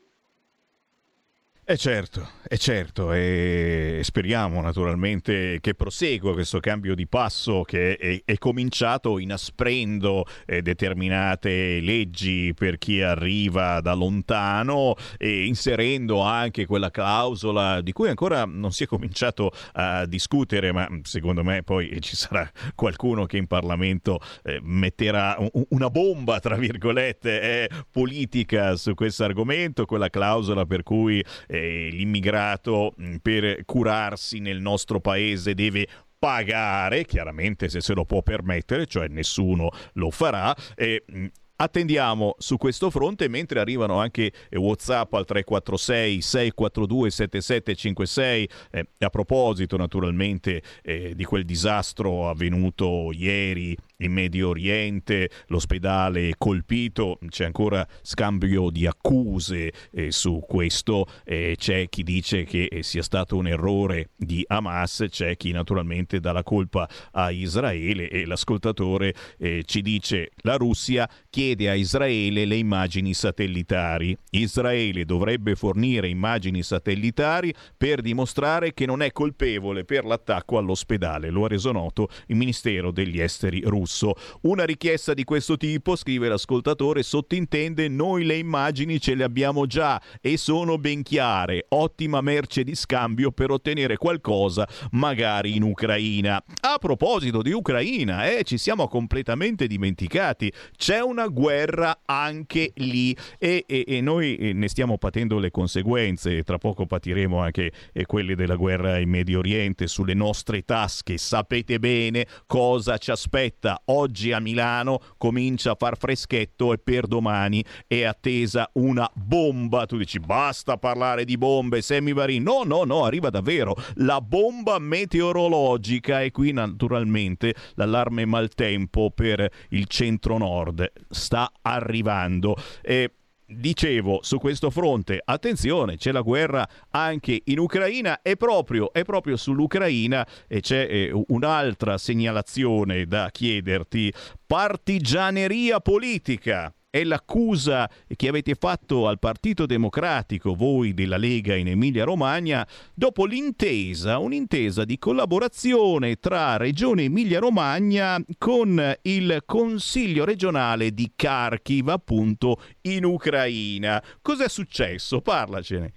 Eh 1.67 1.77
certo, 1.77 2.29
è 2.47 2.57
certo, 2.57 3.11
e 3.11 4.01
speriamo 4.03 4.61
naturalmente 4.61 5.57
che 5.61 5.73
prosegua 5.73 6.33
questo 6.33 6.59
cambio 6.59 6.93
di 6.93 7.07
passo 7.07 7.63
che 7.63 7.97
è, 7.97 8.21
è 8.23 8.37
cominciato 8.37 9.17
inasprendo 9.17 10.25
eh, 10.45 10.61
determinate 10.61 11.79
leggi 11.79 12.53
per 12.53 12.77
chi 12.77 13.01
arriva 13.01 13.81
da 13.81 13.95
lontano 13.95 14.93
e 15.17 15.45
inserendo 15.45 16.21
anche 16.21 16.67
quella 16.67 16.91
clausola 16.91 17.81
di 17.81 17.93
cui 17.93 18.09
ancora 18.09 18.45
non 18.45 18.71
si 18.71 18.83
è 18.83 18.85
cominciato 18.85 19.51
a 19.73 20.05
discutere, 20.05 20.71
ma 20.71 20.87
secondo 21.01 21.43
me 21.43 21.63
poi 21.63 21.99
ci 21.99 22.15
sarà 22.15 22.47
qualcuno 22.75 23.25
che 23.25 23.37
in 23.37 23.47
Parlamento 23.47 24.19
eh, 24.43 24.59
metterà 24.61 25.35
un, 25.39 25.65
una 25.69 25.89
bomba, 25.89 26.39
tra 26.39 26.57
virgolette, 26.57 27.41
eh, 27.41 27.69
politica 27.89 28.75
su 28.75 28.93
questo 28.93 29.23
argomento, 29.23 29.87
quella 29.87 30.11
clausola 30.11 30.67
per 30.67 30.83
cui 30.83 31.23
eh, 31.55 31.89
l'immigrato 31.91 32.93
mm, 32.99 33.15
per 33.17 33.63
curarsi 33.65 34.39
nel 34.39 34.59
nostro 34.59 34.99
paese 34.99 35.53
deve 35.53 35.87
pagare, 36.17 37.05
chiaramente 37.05 37.69
se 37.69 37.81
se 37.81 37.93
lo 37.93 38.05
può 38.05 38.21
permettere, 38.21 38.85
cioè 38.85 39.07
nessuno 39.07 39.69
lo 39.93 40.11
farà. 40.11 40.55
E, 40.75 41.03
mm, 41.11 41.25
Attendiamo 41.57 42.35
su 42.37 42.57
questo 42.57 42.89
fronte 42.89 43.29
mentre 43.29 43.61
arrivano 43.61 43.97
anche 43.97 44.33
WhatsApp 44.51 45.13
al 45.13 45.23
346 45.23 46.21
642 46.21 47.09
7756 47.09 48.49
eh, 48.71 48.87
a 48.99 49.09
proposito 49.09 49.77
naturalmente 49.77 50.61
eh, 50.83 51.13
di 51.15 51.23
quel 51.23 51.45
disastro 51.45 52.27
avvenuto 52.27 53.13
ieri 53.13 53.73
in 53.97 54.11
Medio 54.11 54.49
Oriente, 54.49 55.29
l'ospedale 55.47 56.33
colpito, 56.37 57.19
c'è 57.29 57.45
ancora 57.45 57.87
scambio 58.01 58.69
di 58.69 58.85
accuse 58.85 59.71
eh, 59.91 60.11
su 60.11 60.43
questo, 60.45 61.05
eh, 61.23 61.55
c'è 61.57 61.87
chi 61.87 62.03
dice 62.03 62.43
che 62.43 62.65
eh, 62.65 62.83
sia 62.83 63.03
stato 63.03 63.37
un 63.37 63.47
errore 63.47 64.09
di 64.15 64.43
Hamas, 64.47 65.05
c'è 65.09 65.37
chi 65.37 65.51
naturalmente 65.51 66.19
dà 66.19 66.31
la 66.31 66.43
colpa 66.43 66.89
a 67.11 67.31
Israele 67.31 68.09
e 68.09 68.25
l'ascoltatore 68.25 69.13
eh, 69.37 69.63
ci 69.65 69.81
dice 69.81 70.31
la 70.41 70.55
Russia 70.55 71.09
chiede 71.29 71.69
a 71.69 71.75
Israele 71.75 72.45
le 72.45 72.55
immagini 72.55 73.13
satellitari. 73.13 74.17
Israele 74.31 75.05
dovrebbe 75.05 75.55
fornire 75.55 76.09
immagini 76.09 76.63
satellitari 76.63 77.53
per 77.77 78.01
dimostrare 78.01 78.73
che 78.73 78.85
non 78.85 79.01
è 79.01 79.11
colpevole 79.11 79.85
per 79.85 80.03
l'attacco 80.03 80.57
all'ospedale, 80.57 81.29
lo 81.29 81.45
ha 81.45 81.47
reso 81.47 81.71
noto 81.71 82.09
il 82.27 82.35
Ministero 82.35 82.91
degli 82.91 83.19
Esteri 83.19 83.61
russo 83.61 83.84
russo. 83.85 84.15
Una 84.41 84.65
richiesta 84.65 85.13
di 85.13 85.23
questo 85.23 85.55
tipo, 85.57 85.95
scrive 85.95 86.27
l'ascoltatore, 86.27 87.03
sottintende 87.03 87.87
noi 87.87 88.25
le 88.25 88.37
immagini 88.37 88.99
ce 88.99 89.13
le 89.13 89.23
abbiamo 89.23 89.67
già 89.67 90.01
e 90.19 90.37
sono 90.37 90.77
ben 90.77 91.03
chiare. 91.03 91.65
Ottima 91.69 92.21
merce 92.21 92.63
di 92.63 92.75
scambio 92.75 93.31
per 93.31 93.51
ottenere 93.51 93.97
qualcosa, 93.97 94.67
magari 94.91 95.55
in 95.55 95.63
Ucraina. 95.63 96.43
A 96.61 96.77
proposito 96.79 97.41
di 97.41 97.51
Ucraina, 97.51 98.25
eh, 98.25 98.43
ci 98.43 98.57
siamo 98.57 98.87
completamente 98.87 99.67
dimenticati. 99.67 100.51
C'è 100.75 101.01
una 101.01 101.27
guerra 101.27 102.01
anche 102.05 102.71
lì 102.75 103.15
e, 103.37 103.63
e, 103.67 103.85
e 103.87 104.01
noi 104.01 104.35
eh, 104.37 104.53
ne 104.53 104.67
stiamo 104.67 104.97
patendo 104.97 105.37
le 105.37 105.51
conseguenze. 105.51 106.43
Tra 106.43 106.57
poco 106.57 106.85
patiremo 106.87 107.39
anche 107.39 107.71
eh, 107.93 108.05
quelle 108.05 108.35
della 108.35 108.55
guerra 108.55 108.97
in 108.97 109.09
Medio 109.09 109.39
Oriente 109.39 109.85
sulle 109.87 110.15
nostre 110.15 110.63
tasche. 110.63 111.17
Sapete 111.17 111.77
bene 111.77 112.25
cosa 112.47 112.97
ci 112.97 113.11
aspetta 113.11 113.74
oggi 113.85 114.31
a 114.31 114.39
Milano 114.39 114.99
comincia 115.17 115.71
a 115.71 115.75
far 115.77 115.97
freschetto 115.97 116.73
e 116.73 116.77
per 116.77 117.07
domani 117.07 117.63
è 117.87 118.03
attesa 118.03 118.69
una 118.73 119.09
bomba. 119.13 119.85
Tu 119.85 119.97
dici 119.97 120.19
basta 120.19 120.77
parlare 120.77 121.25
di 121.25 121.37
bombe, 121.37 121.81
semivarin. 121.81 122.43
No, 122.43 122.63
no, 122.63 122.83
no, 122.83 123.05
arriva 123.05 123.29
davvero 123.29 123.75
la 123.95 124.21
bomba 124.21 124.79
meteorologica 124.79 126.21
e 126.21 126.31
qui 126.31 126.51
naturalmente 126.51 127.55
l'allarme 127.75 128.25
maltempo 128.25 129.11
per 129.11 129.49
il 129.69 129.85
centro-nord 129.87 130.91
sta 131.09 131.51
arrivando. 131.61 132.55
E 132.81 133.11
Dicevo 133.47 134.21
su 134.23 134.39
questo 134.39 134.71
fronte, 134.71 135.21
attenzione, 135.23 135.97
c'è 135.97 136.11
la 136.11 136.21
guerra 136.21 136.67
anche 136.89 137.43
in 137.45 137.59
Ucraina 137.59 138.23
e 138.23 138.37
proprio, 138.37 138.91
è 138.91 139.03
proprio 139.03 139.37
sull'Ucraina 139.37 140.25
e 140.47 140.61
c'è 140.61 140.87
eh, 140.89 141.11
un'altra 141.27 141.99
segnalazione 141.99 143.05
da 143.05 143.29
chiederti, 143.31 144.11
partigianeria 144.47 145.79
politica 145.79 146.73
è 146.95 147.03
l'accusa 147.03 147.89
che 148.15 148.29
avete 148.29 148.55
fatto 148.55 149.09
al 149.09 149.19
Partito 149.19 149.65
Democratico, 149.65 150.55
voi 150.55 150.93
della 150.93 151.17
Lega 151.17 151.53
in 151.53 151.67
Emilia-Romagna, 151.67 152.65
dopo 152.93 153.25
l'intesa, 153.25 154.17
un'intesa 154.17 154.85
di 154.85 154.97
collaborazione 154.97 156.15
tra 156.15 156.55
Regione 156.55 157.03
Emilia-Romagna 157.03 158.23
con 158.37 158.95
il 159.01 159.43
Consiglio 159.45 160.23
regionale 160.23 160.91
di 160.93 161.11
Kharkiv, 161.13 161.89
appunto 161.89 162.61
in 162.83 163.03
Ucraina. 163.03 164.01
Cos'è 164.21 164.47
successo? 164.47 165.19
Parlacene. 165.19 165.91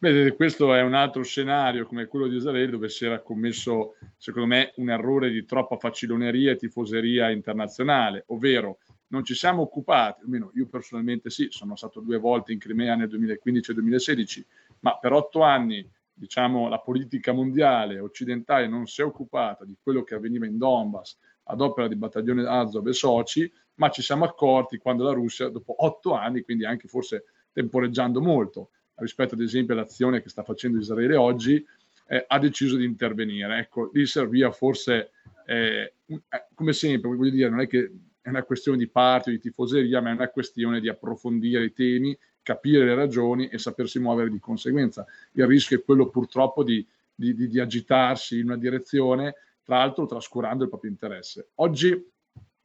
Beh, 0.00 0.34
questo 0.36 0.74
è 0.74 0.82
un 0.82 0.92
altro 0.92 1.22
scenario 1.22 1.86
come 1.86 2.04
quello 2.06 2.28
di 2.28 2.36
Israele 2.36 2.72
dove 2.72 2.90
si 2.90 3.06
era 3.06 3.22
commesso, 3.22 3.94
secondo 4.18 4.48
me, 4.48 4.72
un 4.76 4.90
errore 4.90 5.30
di 5.30 5.46
troppa 5.46 5.78
faciloneria 5.78 6.52
e 6.52 6.56
tifoseria 6.56 7.30
internazionale, 7.30 8.24
ovvero 8.26 8.80
non 9.08 9.24
ci 9.24 9.34
siamo 9.34 9.62
occupati, 9.62 10.22
almeno 10.22 10.50
io 10.54 10.66
personalmente 10.66 11.30
sì, 11.30 11.48
sono 11.50 11.76
stato 11.76 12.00
due 12.00 12.18
volte 12.18 12.52
in 12.52 12.58
Crimea 12.58 12.94
nel 12.94 13.08
2015 13.08 13.70
e 13.70 13.74
2016, 13.74 14.46
ma 14.80 14.98
per 14.98 15.12
otto 15.12 15.42
anni 15.42 15.88
diciamo, 16.12 16.68
la 16.68 16.80
politica 16.80 17.32
mondiale 17.32 18.00
occidentale 18.00 18.66
non 18.66 18.86
si 18.86 19.00
è 19.00 19.04
occupata 19.04 19.64
di 19.64 19.76
quello 19.80 20.02
che 20.02 20.14
avveniva 20.14 20.46
in 20.46 20.58
Donbass 20.58 21.16
ad 21.44 21.60
opera 21.60 21.88
di 21.88 21.94
battaglione 21.94 22.44
Azov 22.46 22.86
e 22.88 22.92
Soci, 22.92 23.50
ma 23.74 23.88
ci 23.90 24.02
siamo 24.02 24.24
accorti 24.24 24.78
quando 24.78 25.04
la 25.04 25.12
Russia, 25.12 25.48
dopo 25.48 25.74
otto 25.78 26.12
anni, 26.12 26.42
quindi 26.42 26.64
anche 26.64 26.88
forse 26.88 27.24
temporeggiando 27.52 28.20
molto, 28.20 28.70
rispetto 28.96 29.34
ad 29.34 29.40
esempio 29.40 29.74
all'azione 29.74 30.20
che 30.20 30.28
sta 30.28 30.42
facendo 30.42 30.78
Israele 30.78 31.16
oggi, 31.16 31.64
eh, 32.08 32.24
ha 32.26 32.38
deciso 32.38 32.76
di 32.76 32.84
intervenire. 32.84 33.58
Ecco, 33.58 33.90
lì 33.92 34.04
serviva 34.04 34.50
forse, 34.50 35.12
eh, 35.46 35.94
eh, 36.06 36.46
come 36.54 36.72
sempre, 36.72 37.14
voglio 37.14 37.30
dire, 37.30 37.48
non 37.48 37.60
è 37.60 37.66
che 37.66 37.90
è 38.28 38.30
una 38.30 38.44
questione 38.44 38.78
di 38.78 38.88
parte, 38.88 39.30
di 39.30 39.40
tifoseria, 39.40 40.00
ma 40.00 40.10
è 40.10 40.12
una 40.12 40.28
questione 40.28 40.80
di 40.80 40.88
approfondire 40.88 41.64
i 41.64 41.72
temi, 41.72 42.16
capire 42.42 42.84
le 42.84 42.94
ragioni 42.94 43.48
e 43.48 43.58
sapersi 43.58 43.98
muovere 43.98 44.30
di 44.30 44.38
conseguenza. 44.38 45.06
Il 45.32 45.46
rischio 45.46 45.78
è 45.78 45.82
quello 45.82 46.08
purtroppo 46.08 46.62
di, 46.62 46.86
di, 47.14 47.34
di, 47.34 47.48
di 47.48 47.58
agitarsi 47.58 48.38
in 48.38 48.44
una 48.44 48.56
direzione, 48.56 49.34
tra 49.64 49.78
l'altro 49.78 50.06
trascurando 50.06 50.64
il 50.64 50.68
proprio 50.68 50.90
interesse. 50.90 51.48
Oggi 51.56 52.10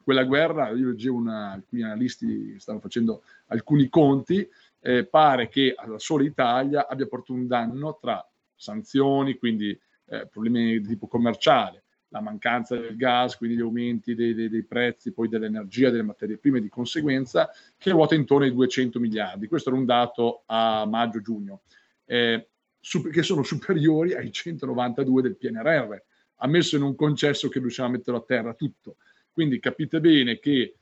quella 0.04 0.26
guerra, 0.26 0.70
io 0.70 0.88
leggevo 0.88 1.18
una, 1.18 1.52
alcuni 1.52 1.84
analisti 1.84 2.60
stanno 2.60 2.80
facendo 2.80 3.24
alcuni 3.48 3.88
conti, 3.88 4.48
eh, 4.82 5.06
pare 5.06 5.48
che 5.48 5.76
la 5.86 5.98
sola 5.98 6.24
Italia 6.24 6.88
abbia 6.88 7.08
portato 7.08 7.34
un 7.34 7.48
danno 7.48 7.98
tra 8.02 8.26
sanzioni, 8.54 9.38
quindi 9.38 9.78
eh, 10.08 10.28
problemi 10.28 10.82
di 10.82 10.88
tipo 10.88 11.08
commerciale, 11.08 11.83
la 12.14 12.22
mancanza 12.22 12.78
del 12.78 12.96
gas, 12.96 13.36
quindi 13.36 13.58
gli 13.58 13.62
aumenti 13.62 14.14
dei, 14.14 14.36
dei, 14.36 14.48
dei, 14.48 14.64
prezzi, 14.64 15.14
poi 15.14 15.28
dell'energia, 15.28 15.90
delle 15.90 16.04
materie 16.04 16.38
prime 16.38 16.62
di 16.62 16.70
conseguenza, 16.70 17.50
che 17.76 17.90
ruota 17.90 18.14
intorno 18.14 18.46
ai 18.46 18.54
200 18.54 19.00
miliardi. 19.00 19.48
Questo 19.48 19.70
era 19.70 19.80
un 19.80 19.86
dato 19.86 20.44
a 20.46 20.86
maggio-giugno, 20.86 21.64
eh, 22.06 22.50
su, 22.80 23.02
che 23.10 23.24
sono 23.24 23.42
superiori 23.42 24.14
ai 24.14 24.32
192 24.32 25.22
del 25.24 25.36
PNRR, 25.36 25.96
ammesso 26.38 26.76
e 26.76 26.80
non 26.80 26.94
concesso 26.94 27.50
che 27.50 27.58
riusciamo 27.58 27.90
a 27.90 27.92
metterlo 27.92 28.20
a 28.20 28.24
terra 28.24 28.54
tutto. 28.54 28.98
Quindi 29.32 29.60
capite 29.60 30.00
bene 30.00 30.38
che 30.38 30.76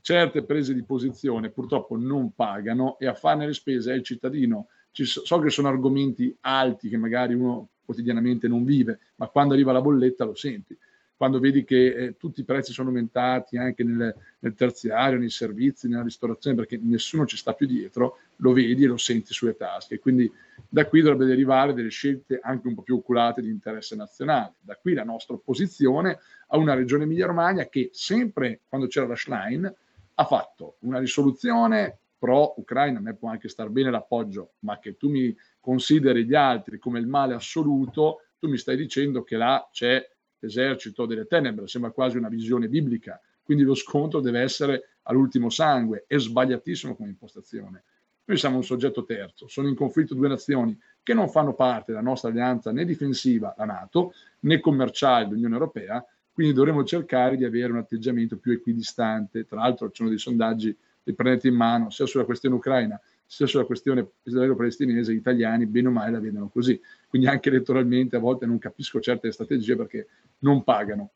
certe 0.00 0.44
prese 0.44 0.74
di 0.74 0.84
posizione 0.84 1.50
purtroppo 1.50 1.96
non 1.96 2.34
pagano 2.34 2.98
e 2.98 3.06
a 3.06 3.14
farne 3.14 3.46
le 3.46 3.54
spese 3.54 3.92
è 3.92 3.96
il 3.96 4.04
cittadino. 4.04 4.68
Ci 4.92 5.04
so, 5.04 5.24
so 5.24 5.40
che 5.40 5.50
sono 5.50 5.66
argomenti 5.66 6.36
alti 6.42 6.88
che 6.88 6.98
magari 6.98 7.34
uno 7.34 7.70
quotidianamente 7.86 8.48
non 8.48 8.64
vive, 8.64 8.98
ma 9.16 9.28
quando 9.28 9.54
arriva 9.54 9.72
la 9.72 9.80
bolletta 9.80 10.24
lo 10.24 10.34
senti. 10.34 10.76
Quando 11.16 11.40
vedi 11.40 11.64
che 11.64 11.94
eh, 11.94 12.16
tutti 12.18 12.40
i 12.40 12.44
prezzi 12.44 12.74
sono 12.74 12.88
aumentati 12.88 13.56
anche 13.56 13.82
nel, 13.82 14.14
nel, 14.38 14.54
terziario, 14.54 15.18
nei 15.18 15.30
servizi, 15.30 15.88
nella 15.88 16.02
ristorazione, 16.02 16.56
perché 16.56 16.78
nessuno 16.82 17.24
ci 17.24 17.38
sta 17.38 17.54
più 17.54 17.66
dietro, 17.66 18.18
lo 18.36 18.52
vedi 18.52 18.84
e 18.84 18.86
lo 18.86 18.98
senti 18.98 19.32
sulle 19.32 19.56
tasche. 19.56 19.98
Quindi 19.98 20.30
da 20.68 20.86
qui 20.86 21.00
dovrebbe 21.00 21.24
derivare 21.24 21.72
delle 21.72 21.88
scelte 21.88 22.38
anche 22.42 22.66
un 22.66 22.74
po' 22.74 22.82
più 22.82 22.96
oculate 22.96 23.40
di 23.40 23.48
interesse 23.48 23.96
nazionale. 23.96 24.56
Da 24.60 24.76
qui 24.76 24.92
la 24.92 25.04
nostra 25.04 25.34
opposizione 25.34 26.18
a 26.48 26.58
una 26.58 26.74
regione 26.74 27.04
Emilia-Romagna 27.04 27.64
che 27.64 27.88
sempre 27.94 28.60
quando 28.68 28.86
c'era 28.86 29.06
la 29.06 29.16
Schlein 29.16 29.74
ha 30.18 30.24
fatto 30.24 30.76
una 30.80 30.98
risoluzione 30.98 31.98
pro-Ucraina, 32.18 32.98
a 32.98 33.02
me 33.02 33.14
può 33.14 33.28
anche 33.28 33.48
star 33.48 33.68
bene 33.68 33.90
l'appoggio, 33.90 34.54
ma 34.60 34.78
che 34.78 34.96
tu 34.96 35.08
mi 35.10 35.34
consideri 35.60 36.24
gli 36.24 36.34
altri 36.34 36.78
come 36.78 36.98
il 36.98 37.06
male 37.06 37.34
assoluto, 37.34 38.22
tu 38.38 38.48
mi 38.48 38.56
stai 38.56 38.76
dicendo 38.76 39.22
che 39.22 39.36
là 39.36 39.68
c'è 39.70 40.08
l'esercito 40.38 41.06
delle 41.06 41.26
tenebre, 41.26 41.66
sembra 41.66 41.90
quasi 41.90 42.16
una 42.16 42.28
visione 42.28 42.68
biblica, 42.68 43.20
quindi 43.42 43.64
lo 43.64 43.74
scontro 43.74 44.20
deve 44.20 44.40
essere 44.40 44.88
all'ultimo 45.02 45.50
sangue, 45.50 46.04
è 46.06 46.18
sbagliatissimo 46.18 46.96
come 46.96 47.08
impostazione. 47.08 47.84
Noi 48.24 48.36
siamo 48.38 48.56
un 48.56 48.64
soggetto 48.64 49.04
terzo, 49.04 49.46
sono 49.46 49.68
in 49.68 49.76
conflitto 49.76 50.14
due 50.14 50.28
nazioni 50.28 50.76
che 51.02 51.14
non 51.14 51.28
fanno 51.28 51.54
parte 51.54 51.92
della 51.92 52.02
nostra 52.02 52.30
alleanza 52.30 52.72
né 52.72 52.84
difensiva, 52.84 53.54
la 53.56 53.64
Nato, 53.64 54.12
né 54.40 54.58
commerciale, 54.58 55.28
l'Unione 55.30 55.54
Europea, 55.54 56.04
quindi 56.32 56.52
dovremmo 56.52 56.84
cercare 56.84 57.36
di 57.36 57.44
avere 57.44 57.72
un 57.72 57.78
atteggiamento 57.78 58.36
più 58.36 58.52
equidistante. 58.52 59.46
Tra 59.46 59.60
l'altro 59.60 59.88
ci 59.88 59.96
sono 59.96 60.08
dei 60.08 60.18
sondaggi 60.18 60.76
li 61.06 61.14
prendete 61.14 61.48
in 61.48 61.54
mano 61.54 61.90
sia 61.90 62.04
sulla 62.06 62.24
questione 62.24 62.56
ucraina 62.56 63.00
sia 63.28 63.46
sulla 63.46 63.64
questione 63.64 64.06
israelo-palestinese, 64.22 65.12
gli 65.12 65.16
italiani 65.16 65.66
bene 65.66 65.88
o 65.88 65.90
male 65.90 66.12
la 66.12 66.20
vedono 66.20 66.48
così. 66.48 66.80
Quindi 67.08 67.26
anche 67.26 67.48
elettoralmente 67.48 68.16
a 68.16 68.20
volte 68.20 68.46
non 68.46 68.58
capisco 68.58 69.00
certe 69.00 69.32
strategie 69.32 69.74
perché 69.74 70.06
non 70.38 70.62
pagano, 70.62 71.10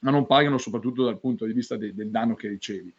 ma 0.00 0.10
non 0.10 0.26
pagano 0.26 0.58
soprattutto 0.58 1.04
dal 1.04 1.20
punto 1.20 1.44
di 1.44 1.52
vista 1.52 1.76
de- 1.76 1.94
del 1.94 2.10
danno 2.10 2.34
che 2.34 2.48
ricevi. 2.48 2.92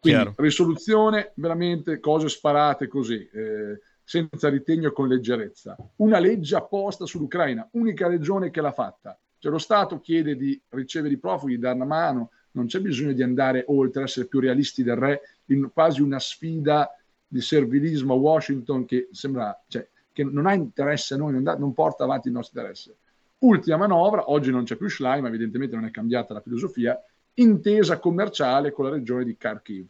Quindi 0.00 0.20
Chiaro. 0.20 0.34
risoluzione, 0.36 1.32
veramente 1.34 2.00
cose 2.00 2.28
sparate 2.28 2.88
così, 2.88 3.28
eh, 3.32 3.80
senza 4.02 4.48
ritegno 4.48 4.88
e 4.88 4.92
con 4.92 5.08
leggerezza. 5.08 5.76
Una 5.96 6.18
legge 6.18 6.56
apposta 6.56 7.06
sull'Ucraina, 7.06 7.68
unica 7.72 8.08
regione 8.08 8.50
che 8.50 8.60
l'ha 8.60 8.72
fatta. 8.72 9.16
Cioè 9.38 9.52
lo 9.52 9.58
Stato 9.58 10.00
chiede 10.00 10.36
di 10.36 10.60
ricevere 10.70 11.14
i 11.14 11.18
profughi, 11.18 11.58
dare 11.58 11.76
una 11.76 11.84
mano, 11.84 12.30
non 12.52 12.66
c'è 12.66 12.80
bisogno 12.80 13.12
di 13.12 13.22
andare 13.22 13.64
oltre, 13.68 14.04
essere 14.04 14.26
più 14.26 14.40
realisti 14.40 14.82
del 14.82 14.96
re, 14.96 15.20
in 15.46 15.70
quasi 15.72 16.02
una 16.02 16.18
sfida 16.18 16.90
di 17.26 17.40
servilismo 17.40 18.14
a 18.14 18.16
Washington 18.16 18.84
che 18.84 19.08
sembra, 19.12 19.62
cioè, 19.68 19.86
che 20.12 20.24
non 20.24 20.46
ha 20.46 20.54
interesse 20.54 21.14
a 21.14 21.16
noi, 21.16 21.32
non, 21.32 21.42
da, 21.42 21.56
non, 21.56 21.74
porta 21.74 22.04
avanti 22.04 22.28
il 22.28 22.34
nostro 22.34 22.58
interesse. 22.58 22.96
Ultima 23.38 23.76
manovra, 23.76 24.30
oggi 24.30 24.50
non 24.50 24.64
c'è 24.64 24.76
più 24.76 24.88
Schlein, 24.88 25.22
ma 25.22 25.28
evidentemente 25.28 25.74
non 25.74 25.84
è 25.84 25.90
cambiata 25.90 26.32
la 26.32 26.40
filosofia, 26.40 26.98
intesa 27.34 27.98
commerciale 27.98 28.72
con 28.72 28.86
la 28.86 28.92
regione 28.92 29.24
di 29.24 29.36
Kharkiv. 29.36 29.86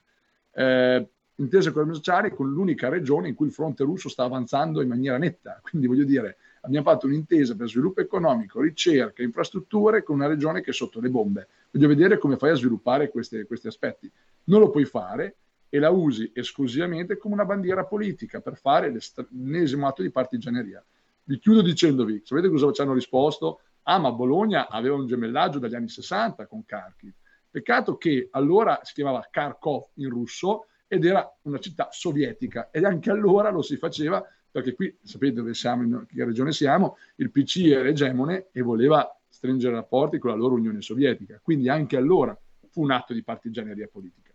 Eh, 0.52 1.08
intesa 1.36 1.70
commerciale 1.70 2.34
con 2.34 2.50
l'unica 2.50 2.88
regione 2.88 3.28
in 3.28 3.34
cui 3.34 3.46
il 3.46 3.52
fronte 3.52 3.84
russo 3.84 4.08
sta 4.08 4.24
avanzando 4.24 4.80
in 4.80 4.88
maniera 4.88 5.18
netta. 5.18 5.60
Quindi 5.62 5.86
voglio 5.86 6.04
dire, 6.04 6.38
abbiamo 6.62 6.90
fatto 6.90 7.06
un'intesa 7.06 7.54
per 7.54 7.68
sviluppo 7.68 8.00
economico, 8.00 8.60
ricerca, 8.60 9.22
infrastrutture 9.22 10.02
con 10.02 10.16
una 10.16 10.26
regione 10.26 10.60
che 10.60 10.70
è 10.70 10.74
sotto 10.74 11.00
le 11.00 11.10
bombe. 11.10 11.48
Voglio 11.70 11.88
vedere 11.88 12.18
come 12.18 12.36
fai 12.36 12.50
a 12.50 12.54
sviluppare 12.54 13.10
queste, 13.10 13.46
questi 13.46 13.68
aspetti. 13.68 14.10
Non 14.44 14.60
lo 14.60 14.70
puoi 14.70 14.84
fare 14.84 15.36
e 15.68 15.78
la 15.78 15.90
usi 15.90 16.30
esclusivamente 16.34 17.16
come 17.16 17.34
una 17.34 17.44
bandiera 17.44 17.84
politica 17.84 18.40
per 18.40 18.56
fare 18.56 18.92
l'ennesimo 18.92 19.86
atto 19.86 20.02
di 20.02 20.10
partigianeria. 20.10 20.84
Vi 21.24 21.38
chiudo 21.38 21.62
dicendovi, 21.62 22.22
sapete 22.24 22.48
cosa 22.48 22.70
ci 22.72 22.80
hanno 22.82 22.94
risposto? 22.94 23.60
Ah, 23.82 23.98
ma 23.98 24.12
Bologna 24.12 24.68
aveva 24.68 24.96
un 24.96 25.06
gemellaggio 25.06 25.58
dagli 25.58 25.74
anni 25.74 25.88
60 25.88 26.46
con 26.46 26.64
Kharkiv. 26.64 27.12
Peccato 27.50 27.96
che 27.96 28.28
allora 28.32 28.80
si 28.82 28.94
chiamava 28.94 29.26
Kharkov 29.30 29.90
in 29.94 30.08
russo 30.10 30.66
ed 30.86 31.04
era 31.04 31.28
una 31.42 31.58
città 31.58 31.88
sovietica 31.90 32.70
e 32.70 32.84
anche 32.84 33.10
allora 33.10 33.50
lo 33.50 33.62
si 33.62 33.76
faceva 33.76 34.24
perché 34.56 34.74
qui 34.74 34.96
sapete 35.02 35.34
dove 35.34 35.52
siamo, 35.52 35.82
in 35.82 36.06
che 36.06 36.24
regione 36.24 36.50
siamo, 36.50 36.96
il 37.16 37.30
PC 37.30 37.66
era 37.66 37.88
egemone 37.88 38.48
e 38.52 38.62
voleva 38.62 39.06
stringere 39.28 39.74
rapporti 39.74 40.18
con 40.18 40.30
la 40.30 40.36
loro 40.36 40.54
Unione 40.54 40.80
Sovietica. 40.80 41.38
Quindi 41.42 41.68
anche 41.68 41.98
allora 41.98 42.34
fu 42.70 42.80
un 42.80 42.90
atto 42.90 43.12
di 43.12 43.22
partigianeria 43.22 43.86
politica. 43.86 44.25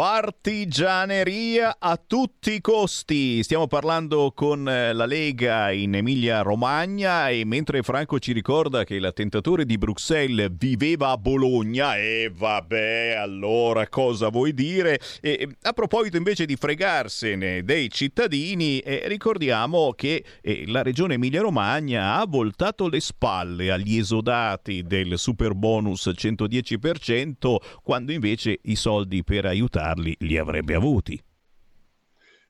Partigianeria 0.00 1.76
a 1.78 2.00
tutti 2.02 2.52
i 2.52 2.62
costi. 2.62 3.42
Stiamo 3.42 3.66
parlando 3.66 4.32
con 4.34 4.66
eh, 4.66 4.94
la 4.94 5.04
Lega 5.04 5.72
in 5.72 5.94
Emilia-Romagna 5.94 7.28
e 7.28 7.44
mentre 7.44 7.82
Franco 7.82 8.18
ci 8.18 8.32
ricorda 8.32 8.84
che 8.84 8.98
l'attentatore 8.98 9.66
di 9.66 9.76
Bruxelles 9.76 10.48
viveva 10.56 11.10
a 11.10 11.18
Bologna 11.18 11.98
e 11.98 12.32
vabbè, 12.34 13.16
allora 13.18 13.86
cosa 13.90 14.30
vuoi 14.30 14.54
dire? 14.54 14.98
E, 15.20 15.46
a 15.60 15.74
proposito 15.74 16.16
invece 16.16 16.46
di 16.46 16.56
fregarsene 16.56 17.62
dei 17.62 17.90
cittadini, 17.90 18.78
eh, 18.78 19.02
ricordiamo 19.04 19.92
che 19.92 20.24
eh, 20.40 20.64
la 20.66 20.80
regione 20.80 21.12
Emilia-Romagna 21.16 22.14
ha 22.14 22.24
voltato 22.26 22.88
le 22.88 23.00
spalle 23.00 23.70
agli 23.70 23.98
esodati 23.98 24.82
del 24.82 25.18
super 25.18 25.52
bonus 25.52 26.06
110% 26.06 27.56
quando 27.82 28.12
invece 28.12 28.60
i 28.62 28.76
soldi 28.76 29.22
per 29.22 29.44
aiutare 29.44 29.88
farli 29.90 30.16
li 30.20 30.36
avrebbe 30.36 30.74
avuti. 30.74 31.20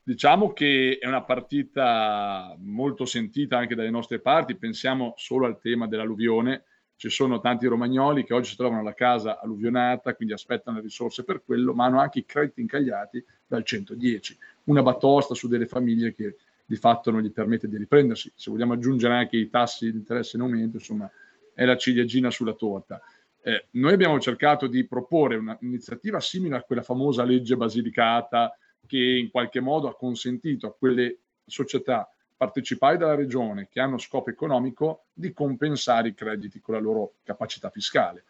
Diciamo 0.03 0.53
che 0.53 0.99
è 1.01 1.07
una 1.07 1.23
partita 1.23 2.55
molto 2.59 3.05
sentita 3.05 3.59
anche 3.59 3.75
dalle 3.75 3.91
nostre 3.91 4.19
parti, 4.19 4.57
pensiamo 4.57 5.15
solo 5.17 5.47
al 5.47 5.61
tema 5.61 5.87
dell'alluvione, 5.87 6.65
ci 6.97 7.09
sono 7.09 7.41
tanti 7.41 7.67
romagnoli 7.67 8.25
che 8.25 8.35
oggi 8.35 8.51
si 8.51 8.57
trovano 8.57 8.81
alla 8.81 8.95
casa 8.95 9.41
alluvionata, 9.41 10.15
quindi 10.15 10.35
aspettano 10.35 10.79
le 10.79 10.83
risorse 10.83 11.25
per 11.25 11.43
quello, 11.45 11.73
ma 11.73 11.87
hanno 11.87 12.01
anche 12.01 12.21
i 12.21 12.27
crediti 12.27 12.61
incagliati 12.61 13.25
dal 13.47 13.65
110, 13.65 14.37
una 14.65 14.83
batosta 14.83 15.35
su 15.35 15.49
delle 15.49 15.67
famiglie 15.67 16.15
che 16.15 16.37
di 16.67 16.77
fatto 16.77 17.11
non 17.11 17.23
gli 17.23 17.33
permette 17.33 17.69
di 17.69 17.77
riprendersi. 17.77 18.31
Se 18.35 18.51
vogliamo 18.51 18.75
aggiungere 18.75 19.15
anche 19.15 19.37
i 19.37 19.49
tassi 19.49 19.91
di 19.91 19.99
interesse 19.99 20.37
in 20.37 20.43
aumento, 20.43 20.77
insomma, 20.77 21.11
è 21.55 21.65
la 21.65 21.77
ciliegina 21.77 22.31
sulla 22.31 22.55
torta. 22.55 23.01
Eh, 23.43 23.67
noi 23.73 23.93
abbiamo 23.93 24.21
cercato 24.21 24.67
di 24.67 24.87
proporre 24.87 25.37
un'iniziativa 25.37 26.21
simile 26.21 26.57
a 26.57 26.63
quella 26.63 26.83
famosa 26.83 27.25
legge 27.25 27.57
basilicata 27.57 28.55
che 28.87 28.99
in 28.99 29.31
qualche 29.31 29.61
modo 29.61 29.89
ha 29.89 29.97
consentito 29.97 30.67
a 30.67 30.75
quelle 30.75 31.19
società 31.47 32.09
partecipari 32.37 32.97
dalla 32.97 33.15
regione 33.15 33.69
che 33.71 33.81
hanno 33.81 33.99
scopo 33.99 34.31
economico 34.31 35.05
di 35.13 35.33
compensare 35.33 36.09
i 36.09 36.15
crediti 36.15 36.61
con 36.61 36.75
la 36.75 36.81
loro 36.81 37.15
capacità 37.23 37.71
fiscale. 37.71 38.25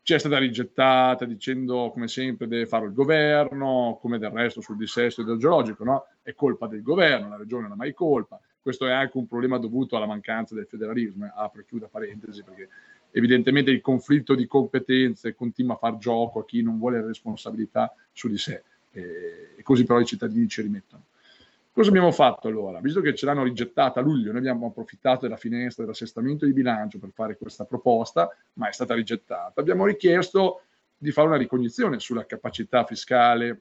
Ci 0.00 0.14
è 0.14 0.18
stata 0.18 0.38
rigettata 0.38 1.24
dicendo, 1.24 1.90
come 1.90 2.08
sempre, 2.08 2.46
deve 2.46 2.66
farlo 2.66 2.86
il 2.86 2.94
governo, 2.94 3.98
come 4.00 4.18
del 4.18 4.30
resto 4.30 4.60
sul 4.60 4.76
dissesto 4.76 5.20
idrogeologico, 5.20 5.84
no? 5.84 6.06
È 6.22 6.34
colpa 6.34 6.66
del 6.66 6.82
governo, 6.82 7.28
la 7.28 7.36
regione 7.36 7.62
non 7.62 7.72
ha 7.72 7.76
mai 7.76 7.92
colpa. 7.92 8.40
Questo 8.60 8.86
è 8.86 8.92
anche 8.92 9.18
un 9.18 9.26
problema 9.26 9.58
dovuto 9.58 9.96
alla 9.96 10.06
mancanza 10.06 10.54
del 10.54 10.66
federalismo, 10.66 11.26
eh, 11.26 11.32
apro 11.34 11.60
e 11.60 11.64
chiudo 11.66 11.88
parentesi, 11.88 12.42
perché 12.42 12.68
evidentemente 13.10 13.70
il 13.70 13.80
conflitto 13.80 14.34
di 14.34 14.46
competenze 14.46 15.34
continua 15.34 15.74
a 15.74 15.78
far 15.78 15.98
gioco 15.98 16.40
a 16.40 16.44
chi 16.44 16.62
non 16.62 16.78
vuole 16.78 17.04
responsabilità 17.04 17.94
su 18.12 18.28
di 18.28 18.38
sé 18.38 18.62
e, 18.92 19.56
così 19.62 19.84
però 19.84 20.00
i 20.00 20.06
cittadini 20.06 20.48
ci 20.48 20.62
rimettono. 20.62 21.04
Cosa 21.72 21.90
abbiamo 21.90 22.10
fatto 22.10 22.48
allora? 22.48 22.80
Visto 22.80 23.00
che 23.00 23.14
ce 23.14 23.24
l'hanno 23.24 23.44
rigettata 23.44 24.00
a 24.00 24.02
luglio, 24.02 24.30
noi 24.30 24.40
abbiamo 24.40 24.66
approfittato 24.66 25.20
della 25.22 25.36
finestra 25.36 25.84
dell'assestamento 25.84 26.44
di 26.44 26.52
bilancio 26.52 26.98
per 26.98 27.10
fare 27.14 27.36
questa 27.36 27.64
proposta, 27.64 28.28
ma 28.54 28.68
è 28.68 28.72
stata 28.72 28.94
rigettata. 28.94 29.60
Abbiamo 29.60 29.86
richiesto 29.86 30.62
di 30.96 31.12
fare 31.12 31.28
una 31.28 31.36
ricognizione 31.36 32.00
sulla 32.00 32.26
capacità 32.26 32.84
fiscale 32.84 33.60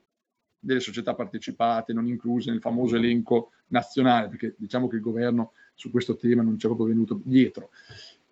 delle 0.58 0.80
società 0.80 1.14
partecipate, 1.14 1.94
non 1.94 2.08
incluse 2.08 2.50
nel 2.50 2.60
famoso 2.60 2.96
elenco 2.96 3.52
nazionale, 3.68 4.30
perché 4.30 4.56
diciamo 4.58 4.88
che 4.88 4.96
il 4.96 5.02
governo 5.02 5.52
su 5.76 5.92
questo 5.92 6.16
tema 6.16 6.42
non 6.42 6.58
ci 6.58 6.66
è 6.66 6.70
proprio 6.70 6.88
venuto 6.88 7.22
dietro. 7.24 7.70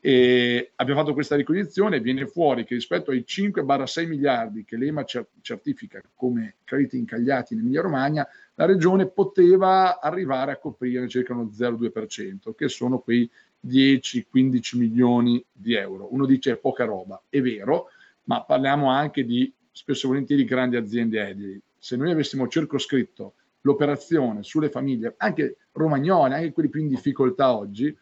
E 0.08 0.74
abbiamo 0.76 1.00
fatto 1.00 1.14
questa 1.14 1.36
ricognizione 1.36 1.96
e 1.96 2.00
viene 2.00 2.28
fuori 2.28 2.64
che 2.64 2.76
rispetto 2.76 3.10
ai 3.10 3.26
5-6 3.28 4.08
miliardi 4.08 4.64
che 4.64 4.78
l'EMA 4.78 5.04
certifica 5.42 6.00
come 6.14 6.58
crediti 6.64 7.00
incagliati 7.00 7.56
in 7.56 7.62
Emilia 7.62 7.82
Romagna, 7.82 8.28
la 8.54 8.66
regione 8.66 9.08
poteva 9.08 10.00
arrivare 10.00 10.52
a 10.52 10.58
coprire 10.58 11.08
circa 11.08 11.34
uno 11.34 11.50
0,2%, 11.52 12.54
che 12.54 12.70
sono 12.70 13.00
quei 13.00 13.28
10-15 13.68 14.78
milioni 14.78 15.44
di 15.52 15.74
euro. 15.74 16.14
Uno 16.14 16.28
dice 16.28 16.52
è 16.52 16.58
poca 16.58 16.86
roba, 16.86 17.20
è 17.28 17.42
vero, 17.42 17.88
ma 18.26 18.44
parliamo 18.44 18.92
anche 18.92 19.26
di 19.26 19.52
spesso 19.72 20.06
e 20.06 20.10
volentieri 20.10 20.46
grandi 20.46 20.76
aziende 20.76 21.28
edili. 21.28 21.60
Se 21.80 21.96
noi 21.96 22.12
avessimo 22.12 22.48
circoscritto 22.48 23.34
l'operazione 23.62 24.44
sulle 24.44 24.70
famiglie, 24.70 25.16
anche 25.18 25.58
romagnole, 25.72 26.36
anche 26.36 26.52
quelli 26.52 26.70
più 26.70 26.82
in 26.82 26.90
difficoltà 26.90 27.58
oggi, 27.58 27.98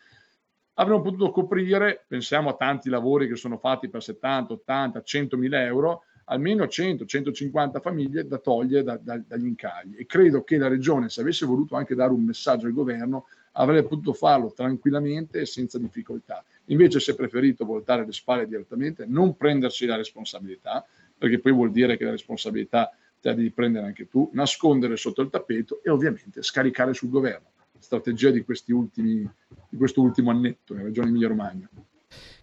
avremmo 0.76 1.02
potuto 1.02 1.32
coprire, 1.32 2.06
pensiamo 2.08 2.50
a 2.50 2.56
tanti 2.56 2.90
lavori 2.90 3.28
che 3.28 3.36
sono 3.36 3.58
fatti 3.58 3.90
per 3.90 4.02
70, 4.02 4.54
80, 4.54 5.02
100 5.02 5.38
mila 5.38 5.64
euro, 5.64 6.04
almeno 6.26 6.64
100-150 6.64 7.82
famiglie 7.82 8.26
da 8.26 8.38
togliere 8.38 8.84
da, 8.84 8.98
da, 8.98 9.22
dagli 9.26 9.46
incagli. 9.46 9.96
E 9.98 10.06
credo 10.06 10.44
che 10.44 10.58
la 10.58 10.68
Regione, 10.68 11.10
se 11.10 11.22
avesse 11.22 11.46
voluto 11.46 11.76
anche 11.76 11.96
dare 11.96 12.14
un 12.14 12.24
messaggio 12.24 12.66
al 12.66 12.74
governo, 12.74 13.26
avrebbe 13.54 13.88
potuto 13.88 14.14
farlo 14.14 14.52
tranquillamente 14.52 15.42
e 15.42 15.46
senza 15.46 15.78
difficoltà. 15.78 16.44
Invece 16.66 17.00
si 17.00 17.12
è 17.12 17.16
preferito 17.16 17.66
voltare 17.66 18.06
le 18.06 18.14
spalle 18.14 18.48
direttamente, 18.48 19.06
non 19.06 19.36
prendersi 19.36 19.86
la 19.86 19.96
responsabilità, 19.96 20.86
perché 21.18 21.40
poi 21.40 21.52
vuol 21.52 21.72
dire 21.72 21.98
che 21.98 22.06
la 22.06 22.12
responsabilità 22.12 22.90
te 23.20 23.30
la 23.30 23.36
devi 23.36 23.52
prendere 23.52 23.86
anche 23.86 24.08
tu, 24.08 24.30
nascondere 24.34 24.98
sotto 24.98 25.22
il 25.22 25.30
tappeto 25.30 25.82
e 25.84 25.90
ovviamente 25.90 26.42
scaricare 26.42 26.94
sul 26.94 27.10
governo. 27.10 27.52
Strategia 27.84 28.32
di, 28.32 28.44
questi 28.44 28.72
ultimi, 28.72 29.30
di 29.70 29.78
questo 29.78 30.02
ultimo 30.02 30.32
annetto 30.32 30.74
in 30.74 30.84
Regione 30.84 31.10
Emilia 31.10 31.28
Romagna. 31.28 31.70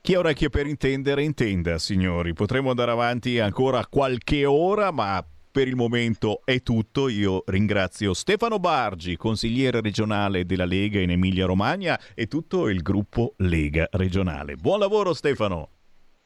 Chi 0.02 0.14
ha 0.14 0.18
orecchie 0.18 0.50
per 0.50 0.66
intendere, 0.66 1.22
intenda, 1.22 1.78
signori. 1.78 2.34
Potremmo 2.34 2.70
andare 2.70 2.90
avanti 2.90 3.38
ancora 3.38 3.86
qualche 3.86 4.44
ora, 4.44 4.90
ma 4.92 5.24
per 5.50 5.66
il 5.66 5.76
momento 5.76 6.42
è 6.44 6.62
tutto. 6.62 7.08
Io 7.08 7.42
ringrazio 7.46 8.12
Stefano 8.12 8.58
Bargi, 8.58 9.16
consigliere 9.16 9.80
regionale 9.80 10.44
della 10.44 10.66
Lega 10.66 11.00
in 11.00 11.10
Emilia-Romagna 11.10 11.98
e 12.14 12.26
tutto 12.26 12.68
il 12.68 12.82
gruppo 12.82 13.32
Lega 13.38 13.88
regionale. 13.92 14.56
Buon 14.56 14.78
lavoro 14.78 15.14
Stefano. 15.14 15.70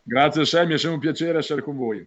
Grazie 0.02 0.44
Sammy, 0.44 0.74
è 0.74 0.78
sempre 0.78 0.96
un 0.96 1.00
piacere 1.00 1.38
essere 1.38 1.62
con 1.62 1.76
voi. 1.76 2.06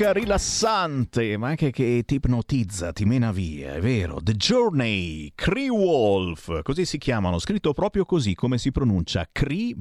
Musica 0.00 0.18
rilassante, 0.18 1.36
ma 1.36 1.48
anche 1.48 1.70
che 1.70 2.04
ti 2.06 2.14
ipnotizza, 2.14 2.90
ti 2.90 3.04
mena 3.04 3.32
via, 3.32 3.74
è 3.74 3.80
vero. 3.80 4.18
The 4.22 4.32
Journey, 4.32 5.30
Cree 5.34 5.68
Wolf, 5.68 6.62
così 6.62 6.86
si 6.86 6.96
chiamano, 6.96 7.38
scritto 7.38 7.74
proprio 7.74 8.06
così 8.06 8.34
come 8.34 8.56
si 8.56 8.72
pronuncia, 8.72 9.28
Cree 9.30 9.74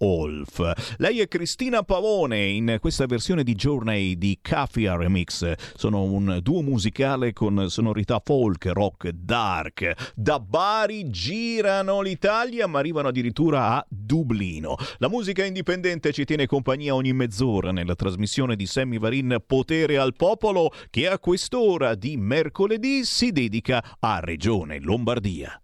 Wolf. 0.00 0.96
Lei 0.98 1.20
è 1.20 1.28
Cristina 1.28 1.82
Pavone 1.82 2.44
in 2.44 2.76
questa 2.78 3.06
versione 3.06 3.42
di 3.42 3.54
Journey 3.54 4.18
di 4.18 4.38
Cafia 4.42 4.96
Remix. 4.96 5.54
Sono 5.76 6.02
un 6.02 6.40
duo 6.42 6.60
musicale 6.60 7.32
con 7.32 7.70
sonorità 7.70 8.20
folk, 8.22 8.66
rock, 8.66 9.08
dark. 9.12 10.12
Da 10.14 10.40
Bari 10.40 11.08
girano 11.08 12.02
l'Italia, 12.02 12.66
ma 12.66 12.80
arrivano 12.80 13.08
addirittura 13.08 13.76
a 13.76 13.86
Dublino. 13.88 14.76
La 14.98 15.08
musica 15.08 15.42
indipendente 15.42 16.12
ci 16.12 16.26
tiene 16.26 16.44
compagnia 16.44 16.94
ogni 16.94 17.14
mezz'ora 17.14 17.72
nella 17.72 17.94
trasmissione 17.94 18.56
di 18.56 18.66
Sammy 18.66 18.98
Varin 18.98 19.42
Potere 19.54 19.98
al 19.98 20.16
Popolo 20.16 20.72
che 20.90 21.06
a 21.06 21.16
quest'ora 21.20 21.94
di 21.94 22.16
mercoledì 22.16 23.04
si 23.04 23.30
dedica 23.30 23.98
a 24.00 24.18
Regione 24.18 24.80
Lombardia. 24.80 25.62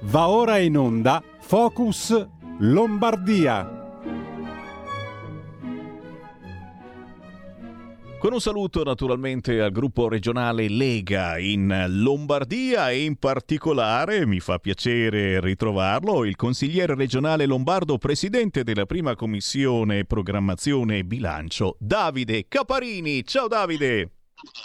Va 0.00 0.28
ora 0.30 0.56
in 0.56 0.78
onda 0.78 1.22
Focus 1.40 2.26
Lombardia. 2.60 3.77
Con 8.18 8.32
un 8.32 8.40
saluto 8.40 8.82
naturalmente 8.82 9.60
al 9.60 9.70
gruppo 9.70 10.08
regionale 10.08 10.68
Lega 10.68 11.38
in 11.38 11.84
Lombardia 11.88 12.90
e 12.90 13.04
in 13.04 13.16
particolare 13.16 14.26
mi 14.26 14.40
fa 14.40 14.58
piacere 14.58 15.38
ritrovarlo 15.38 16.24
il 16.24 16.34
consigliere 16.34 16.96
regionale 16.96 17.46
lombardo, 17.46 17.96
presidente 17.96 18.64
della 18.64 18.86
prima 18.86 19.14
commissione 19.14 20.04
programmazione 20.04 20.98
e 20.98 21.04
bilancio, 21.04 21.76
Davide 21.78 22.48
Caparini. 22.48 23.24
Ciao 23.24 23.46
Davide! 23.46 24.10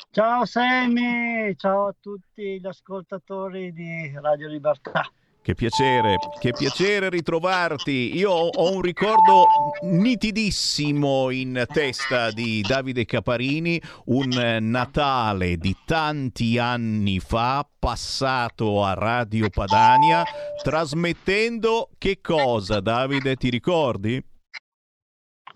Ciao 0.09 0.45
Sammy, 0.45 1.55
ciao 1.55 1.87
a 1.89 1.95
tutti 1.99 2.59
gli 2.59 2.65
ascoltatori 2.65 3.71
di 3.71 4.11
Radio 4.19 4.47
Libertà. 4.47 5.03
Che 5.43 5.55
piacere, 5.55 6.15
che 6.39 6.53
piacere 6.53 7.09
ritrovarti. 7.09 8.15
Io 8.15 8.31
ho 8.31 8.71
un 8.71 8.79
ricordo 8.79 9.45
nitidissimo 9.81 11.31
in 11.31 11.65
testa 11.67 12.31
di 12.31 12.61
Davide 12.61 13.03
Caparini, 13.03 13.81
un 14.05 14.29
Natale 14.61 15.57
di 15.57 15.75
tanti 15.85 16.57
anni 16.57 17.19
fa, 17.19 17.67
passato 17.77 18.85
a 18.85 18.93
Radio 18.93 19.49
Padania, 19.49 20.23
trasmettendo 20.63 21.89
che 21.97 22.19
cosa, 22.21 22.79
Davide, 22.79 23.35
ti 23.35 23.49
ricordi? 23.49 24.23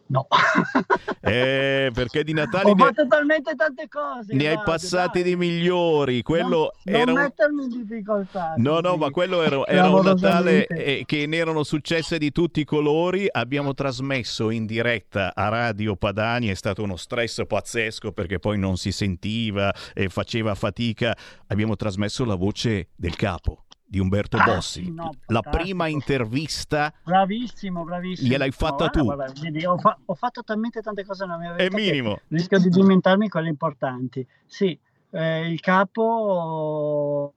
No. 0.07 0.27
eh, 1.21 1.91
perché 1.93 2.23
di 2.23 2.33
Natale 2.33 2.71
Ho 2.71 2.73
ne, 2.73 2.83
fatto 2.85 3.07
talmente 3.07 3.55
tante 3.55 3.87
cose. 3.87 4.33
ne 4.33 4.47
hai 4.47 4.61
passati 4.63 5.21
dai. 5.21 5.31
di 5.31 5.35
migliori. 5.35 6.21
Quello 6.21 6.73
non, 6.83 6.95
era 6.95 7.05
non 7.05 7.15
un... 7.15 7.21
mettermi 7.21 7.63
in 7.63 7.69
difficoltà. 7.69 8.53
No, 8.57 8.79
no, 8.79 8.95
ma 8.95 9.09
quello 9.09 9.41
era, 9.41 9.65
era 9.67 9.89
un 9.89 10.03
Natale 10.03 10.65
eh, 10.67 11.03
che 11.05 11.25
ne 11.25 11.37
erano 11.37 11.63
successe 11.63 12.17
di 12.17 12.31
tutti 12.31 12.61
i 12.61 12.65
colori. 12.65 13.27
Abbiamo 13.29 13.73
trasmesso 13.73 14.49
in 14.49 14.65
diretta 14.65 15.33
a 15.35 15.49
Radio 15.49 15.95
Padania, 15.95 16.51
è 16.51 16.55
stato 16.55 16.83
uno 16.83 16.95
stress 16.95 17.45
pazzesco 17.45 18.11
perché 18.11 18.39
poi 18.39 18.57
non 18.57 18.77
si 18.77 18.91
sentiva 18.91 19.73
e 19.93 20.07
faceva 20.09 20.55
fatica. 20.55 21.15
Abbiamo 21.47 21.75
trasmesso 21.75 22.23
la 22.23 22.35
voce 22.35 22.89
del 22.95 23.15
capo 23.15 23.63
di 23.89 23.99
Umberto 23.99 24.35
Ah, 24.37 24.43
Bossi. 24.43 24.91
no, 24.91 25.11
la 25.27 25.41
prima 25.41 25.87
intervista 25.87 26.93
Bravissimo, 27.03 27.83
bravissimo. 27.85 28.27
Gliel'hai 28.29 28.51
fatta 28.51 28.85
No, 28.85 28.89
tu. 28.91 29.03
guarda, 29.05 29.31
ho, 29.69 29.77
fa- 29.77 29.97
ho 30.03 30.13
fatto 30.13 30.43
talmente 30.43 30.81
tante 30.81 31.05
cose 31.05 31.25
nella 31.25 31.37
mia 31.37 31.51
vita. 31.53 31.63
è 31.63 31.69
minimo. 31.69 32.19
Rischio 32.27 32.59
di 32.59 32.69
dimenticarmi 32.69 33.29
quelle 33.29 33.47
importanti. 33.47 34.27
Sì, 34.45 34.77
eh, 35.11 35.49
il 35.49 35.59
capo 35.61 37.33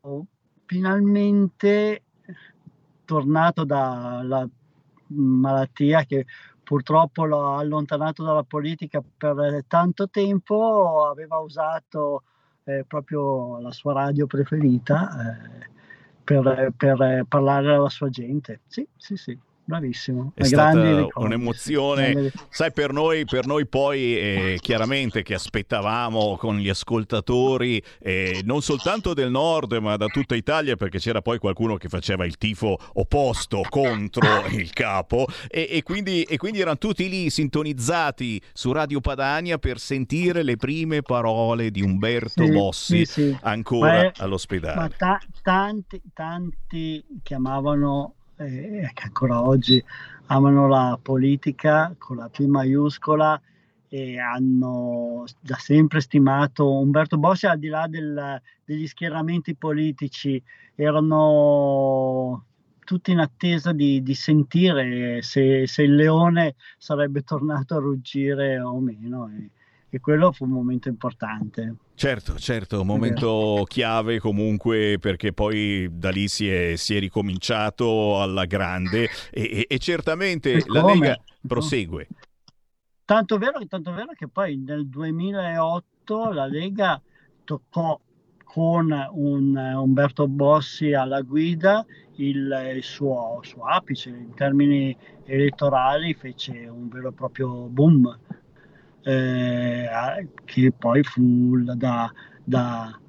finalmente 0.66 2.02
tornato 3.04 3.64
dalla 3.64 4.48
malattia 5.06 6.04
che 6.04 6.26
purtroppo 6.62 7.24
l'ha 7.24 7.56
allontanato 7.58 8.22
dalla 8.24 8.44
politica 8.44 9.02
per 9.16 9.64
tanto 9.66 10.08
tempo, 10.08 11.06
aveva 11.10 11.38
usato 11.38 12.22
eh, 12.64 12.84
proprio 12.86 13.58
la 13.60 13.72
sua 13.72 13.92
radio 13.92 14.26
preferita 14.26 15.10
eh, 15.62 15.68
per, 16.38 16.72
per 16.76 17.24
parlare 17.28 17.72
alla 17.74 17.88
sua 17.88 18.08
gente. 18.10 18.60
Sì, 18.66 18.86
sì, 18.96 19.16
sì, 19.16 19.38
bravissimo. 19.70 20.32
È 20.34 20.44
stata 20.44 21.06
un'emozione, 21.14 22.32
sai, 22.48 22.72
per 22.72 22.92
noi, 22.92 23.24
per 23.24 23.46
noi 23.46 23.66
poi 23.66 24.18
eh, 24.18 24.58
chiaramente 24.60 25.22
che 25.22 25.34
aspettavamo 25.34 26.36
con 26.36 26.56
gli 26.58 26.68
ascoltatori 26.68 27.82
eh, 28.00 28.40
non 28.44 28.62
soltanto 28.62 29.14
del 29.14 29.30
nord 29.30 29.72
ma 29.74 29.96
da 29.96 30.06
tutta 30.06 30.34
Italia 30.34 30.76
perché 30.76 30.98
c'era 30.98 31.22
poi 31.22 31.38
qualcuno 31.38 31.76
che 31.76 31.88
faceva 31.88 32.24
il 32.26 32.36
tifo 32.36 32.76
opposto 32.94 33.62
contro 33.68 34.44
il 34.50 34.72
capo 34.72 35.26
e, 35.48 35.68
e 35.70 35.82
quindi, 35.82 36.22
e 36.24 36.36
quindi 36.36 36.60
erano 36.60 36.78
tutti 36.78 37.08
lì 37.08 37.30
sintonizzati 37.30 38.40
su 38.52 38.72
Radio 38.72 39.00
Padania 39.00 39.58
per 39.58 39.78
sentire 39.78 40.42
le 40.42 40.56
prime 40.56 41.02
parole 41.02 41.70
di 41.70 41.82
Umberto 41.82 42.44
Sì, 42.44 42.50
Bossi 42.52 43.06
sì, 43.06 43.12
sì. 43.12 43.38
ancora 43.42 44.00
è- 44.02 44.12
all'ospedale. 44.16 44.74
Ma 44.74 44.88
ta- 44.88 45.20
tanti, 45.42 46.00
tanti 46.12 47.04
chiamavano, 47.22 48.14
eh, 48.40 48.90
che 48.94 49.04
ancora 49.04 49.42
oggi 49.42 49.82
amano 50.26 50.66
la 50.66 50.98
politica 51.00 51.94
con 51.98 52.16
la 52.16 52.28
P 52.28 52.40
maiuscola 52.46 53.40
e 53.88 54.18
hanno 54.18 55.24
da 55.40 55.56
sempre 55.56 56.00
stimato 56.00 56.78
Umberto 56.78 57.18
Bossi 57.18 57.46
al 57.46 57.58
di 57.58 57.68
là 57.68 57.86
del- 57.88 58.40
degli 58.64 58.86
schieramenti 58.86 59.56
politici, 59.56 60.42
erano 60.74 62.44
tutti 62.84 63.10
in 63.10 63.18
attesa 63.18 63.72
di, 63.72 64.02
di 64.02 64.14
sentire 64.14 65.22
se, 65.22 65.66
se 65.66 65.82
il 65.82 65.94
leone 65.94 66.54
sarebbe 66.78 67.22
tornato 67.22 67.76
a 67.76 67.80
ruggire 67.80 68.58
o 68.60 68.78
meno 68.80 69.28
e, 69.28 69.50
e 69.90 70.00
quello 70.00 70.32
fu 70.32 70.44
un 70.44 70.50
momento 70.50 70.88
importante. 70.88 71.74
Certo, 71.94 72.38
certo, 72.38 72.80
un 72.80 72.86
momento 72.86 73.64
chiave 73.68 74.18
comunque 74.20 74.96
perché 74.98 75.32
poi 75.32 75.88
da 75.92 76.10
lì 76.10 76.28
si 76.28 76.48
è, 76.48 76.76
si 76.76 76.96
è 76.96 76.98
ricominciato 76.98 78.22
alla 78.22 78.46
grande 78.46 79.04
e, 79.30 79.42
e- 79.42 79.66
e 79.68 79.78
certamente 79.78 80.52
E 80.52 80.64
la? 80.68 80.82
Lega 80.82 81.20
prosegue. 81.46 82.08
Tanto 83.04 83.38
vero, 83.38 83.58
tanto 83.66 83.92
vero 83.92 84.12
che 84.12 84.28
poi 84.28 84.56
nel 84.56 84.88
2008 84.88 86.32
la 86.32 86.46
Lega 86.46 87.02
toccò 87.44 88.00
con 88.44 88.90
un 89.12 89.56
Umberto 89.56 90.26
Bossi 90.26 90.92
alla 90.92 91.20
guida 91.20 91.84
il, 92.16 92.72
il 92.74 92.82
suo, 92.82 93.40
suo 93.42 93.64
apice 93.64 94.10
in 94.10 94.34
termini 94.34 94.96
elettorali, 95.24 96.14
fece 96.14 96.66
un 96.68 96.88
vero 96.88 97.08
e 97.08 97.12
proprio 97.12 97.48
boom, 97.66 98.18
eh, 99.02 99.88
che 100.44 100.72
poi 100.76 101.02
fu 101.02 101.56
da, 101.74 102.10
da, 102.44 103.00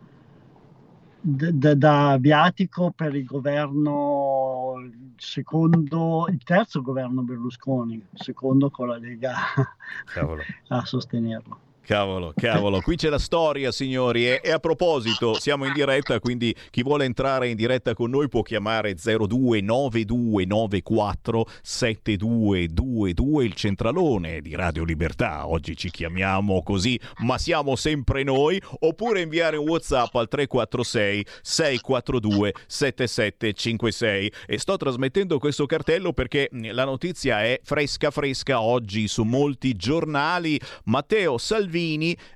da- 1.21 1.75
da 1.75 2.17
viatico 2.19 2.91
per 2.95 3.15
il 3.15 3.25
governo, 3.25 4.73
secondo, 5.17 6.27
il 6.29 6.43
terzo 6.43 6.81
governo 6.81 7.21
Berlusconi, 7.21 8.03
secondo 8.13 8.69
con 8.69 8.87
la 8.87 8.97
Lega 8.97 9.35
Cavolo. 10.05 10.43
a 10.69 10.85
sostenerlo. 10.85 11.59
Cavolo, 11.83 12.31
cavolo, 12.35 12.79
qui 12.79 12.95
c'è 12.95 13.09
la 13.09 13.17
storia, 13.17 13.71
signori. 13.71 14.27
E, 14.27 14.39
e 14.43 14.51
a 14.51 14.59
proposito, 14.59 15.39
siamo 15.39 15.65
in 15.65 15.73
diretta, 15.73 16.19
quindi 16.19 16.55
chi 16.69 16.83
vuole 16.83 17.05
entrare 17.05 17.49
in 17.49 17.55
diretta 17.55 17.95
con 17.95 18.11
noi 18.11 18.29
può 18.29 18.43
chiamare 18.43 18.93
029294 18.93 21.47
7222, 21.61 23.43
il 23.43 23.55
centralone 23.55 24.41
di 24.41 24.53
Radio 24.55 24.83
Libertà. 24.83 25.47
Oggi 25.47 25.75
ci 25.75 25.89
chiamiamo 25.89 26.61
così, 26.61 26.99
ma 27.23 27.39
siamo 27.39 27.75
sempre 27.75 28.21
noi. 28.21 28.61
Oppure 28.81 29.21
inviare 29.21 29.57
un 29.57 29.67
WhatsApp 29.67 30.13
al 30.15 30.27
346 30.27 31.25
642 31.41 32.53
7756. 32.67 34.31
E 34.45 34.59
sto 34.59 34.77
trasmettendo 34.77 35.39
questo 35.39 35.65
cartello 35.65 36.13
perché 36.13 36.47
la 36.51 36.85
notizia 36.85 37.43
è 37.43 37.59
fresca, 37.63 38.11
fresca 38.11 38.61
oggi 38.61 39.07
su 39.07 39.23
molti 39.23 39.75
giornali. 39.75 40.61
Matteo 40.85 41.39
Salvini 41.39 41.69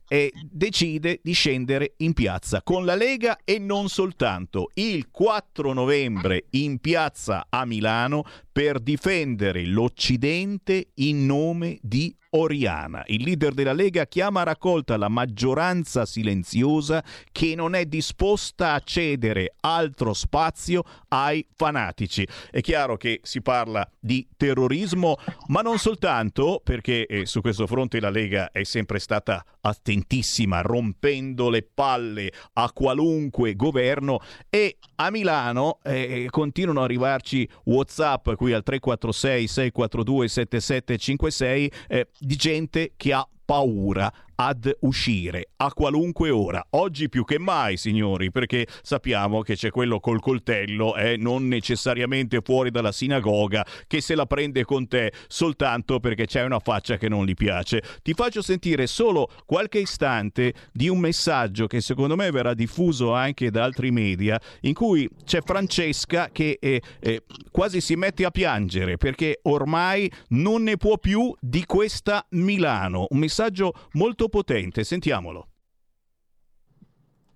eh, 0.08 0.32
decide 0.50 1.20
di 1.22 1.34
scendere 1.34 1.94
in 1.98 2.14
piazza 2.14 2.62
con 2.64 2.86
la 2.86 2.96
Lega 2.96 3.38
e 3.44 3.60
non 3.60 3.90
soltanto. 3.90 4.72
Il 4.76 5.10
4 5.12 5.74
novembre 5.74 6.46
in 6.52 6.80
piazza 6.80 7.48
a 7.50 7.66
Milano 7.66 8.24
per 8.52 8.80
difendere 8.80 9.66
l'Occidente 9.66 10.92
in 10.96 11.26
nome 11.26 11.78
di 11.82 12.16
Oriana. 12.36 13.04
Il 13.08 13.24
leader 13.24 13.54
della 13.54 13.74
Lega 13.74 14.06
chiama 14.06 14.42
a 14.42 14.44
raccolta 14.44 14.98
la 14.98 15.08
maggioranza 15.08 16.06
silenziosa 16.06 17.04
che 17.32 17.56
non 17.56 17.76
è 17.76 17.86
disposta 17.86 18.74
a 18.74 18.82
cedere 18.82 19.56
altro 19.62 20.14
spazio 20.14 20.84
ai 21.10 21.46
fanatici. 21.56 22.28
È 22.52 22.60
chiaro 22.62 22.98
che 22.98 23.22
si 23.24 23.42
parla 23.42 23.90
di 24.00 24.28
terrorismo, 24.36 25.18
ma 25.48 25.62
non 25.62 25.78
soltanto, 25.78 26.62
perché 26.64 27.06
eh, 27.06 27.26
su 27.26 27.42
questo 27.42 27.68
fronte 27.68 28.00
la 28.00 28.10
Lega 28.10 28.52
è 28.52 28.64
sempre 28.64 29.00
stata 29.00 29.44
attentissima, 29.66 30.62
rompendo 30.62 31.50
le 31.50 31.64
palle 31.64 32.32
a 32.54 32.72
qualunque 32.72 33.56
governo. 33.56 34.20
E 34.50 34.78
a 34.96 35.10
Milano 35.10 35.80
eh, 35.84 36.28
continuano 36.30 36.80
ad 36.80 36.86
arrivarci 36.86 37.48
WhatsApp 37.66 38.34
qui 38.36 38.54
al 38.54 38.64
346 38.64 39.48
642 39.48 40.28
7756 40.28 41.72
eh, 41.88 42.08
di 42.20 42.36
gente 42.36 42.94
che 42.96 43.14
ha 43.14 43.28
paura 43.46 44.12
ad 44.36 44.76
uscire 44.82 45.50
a 45.58 45.72
qualunque 45.74 46.30
ora. 46.30 46.66
Oggi 46.72 47.10
più 47.10 47.24
che 47.24 47.40
mai, 47.40 47.78
signori, 47.78 48.32
perché 48.32 48.68
sappiamo 48.82 49.42
che 49.42 49.56
c'è 49.56 49.70
quello 49.70 50.00
col 50.00 50.20
coltello, 50.20 50.96
eh, 50.96 51.18
non 51.18 51.48
necessariamente 51.48 52.42
fuori 52.42 52.72
dalla 52.72 52.92
sinagoga, 52.92 53.66
che 53.88 54.02
se 54.02 54.16
la 54.16 54.26
prende 54.26 54.64
con 54.66 54.88
te 54.88 55.12
soltanto 55.28 56.00
perché 56.00 56.26
c'è 56.26 56.44
una 56.44 56.60
faccia 56.60 56.98
che 56.98 57.10
non 57.10 57.26
gli 57.26 57.34
piace. 57.34 57.82
Ti 58.02 58.14
faccio 58.14 58.42
sentire 58.42 58.88
solo 58.88 59.30
qualche 59.46 59.80
istante 59.80 60.54
di 60.72 60.90
un 60.90 61.00
messaggio 61.00 61.68
che 61.68 61.82
secondo 61.82 62.16
me 62.16 62.32
verrà 62.32 62.54
diffuso 62.54 63.14
anche 63.14 63.52
da 63.52 63.64
altri 63.64 63.92
media, 63.92 64.40
in 64.62 64.74
cui 64.74 65.10
c'è 65.24 65.42
Francesca 65.44 66.30
che 66.32 66.58
eh, 66.60 66.82
eh, 67.00 67.24
quasi 67.52 67.82
si 67.82 67.96
mette 67.96 68.26
a 68.26 68.32
piangere 68.32 68.98
perché 68.98 69.40
ormai 69.44 70.12
non 70.30 70.64
ne 70.64 70.78
può 70.78 70.98
più 70.98 71.34
di 71.40 71.66
questa 71.66 72.26
Milano. 72.32 73.06
Un 73.10 73.20
messaggio 73.20 73.74
molto 73.94 74.25
potente, 74.30 74.84
sentiamolo. 74.84 75.48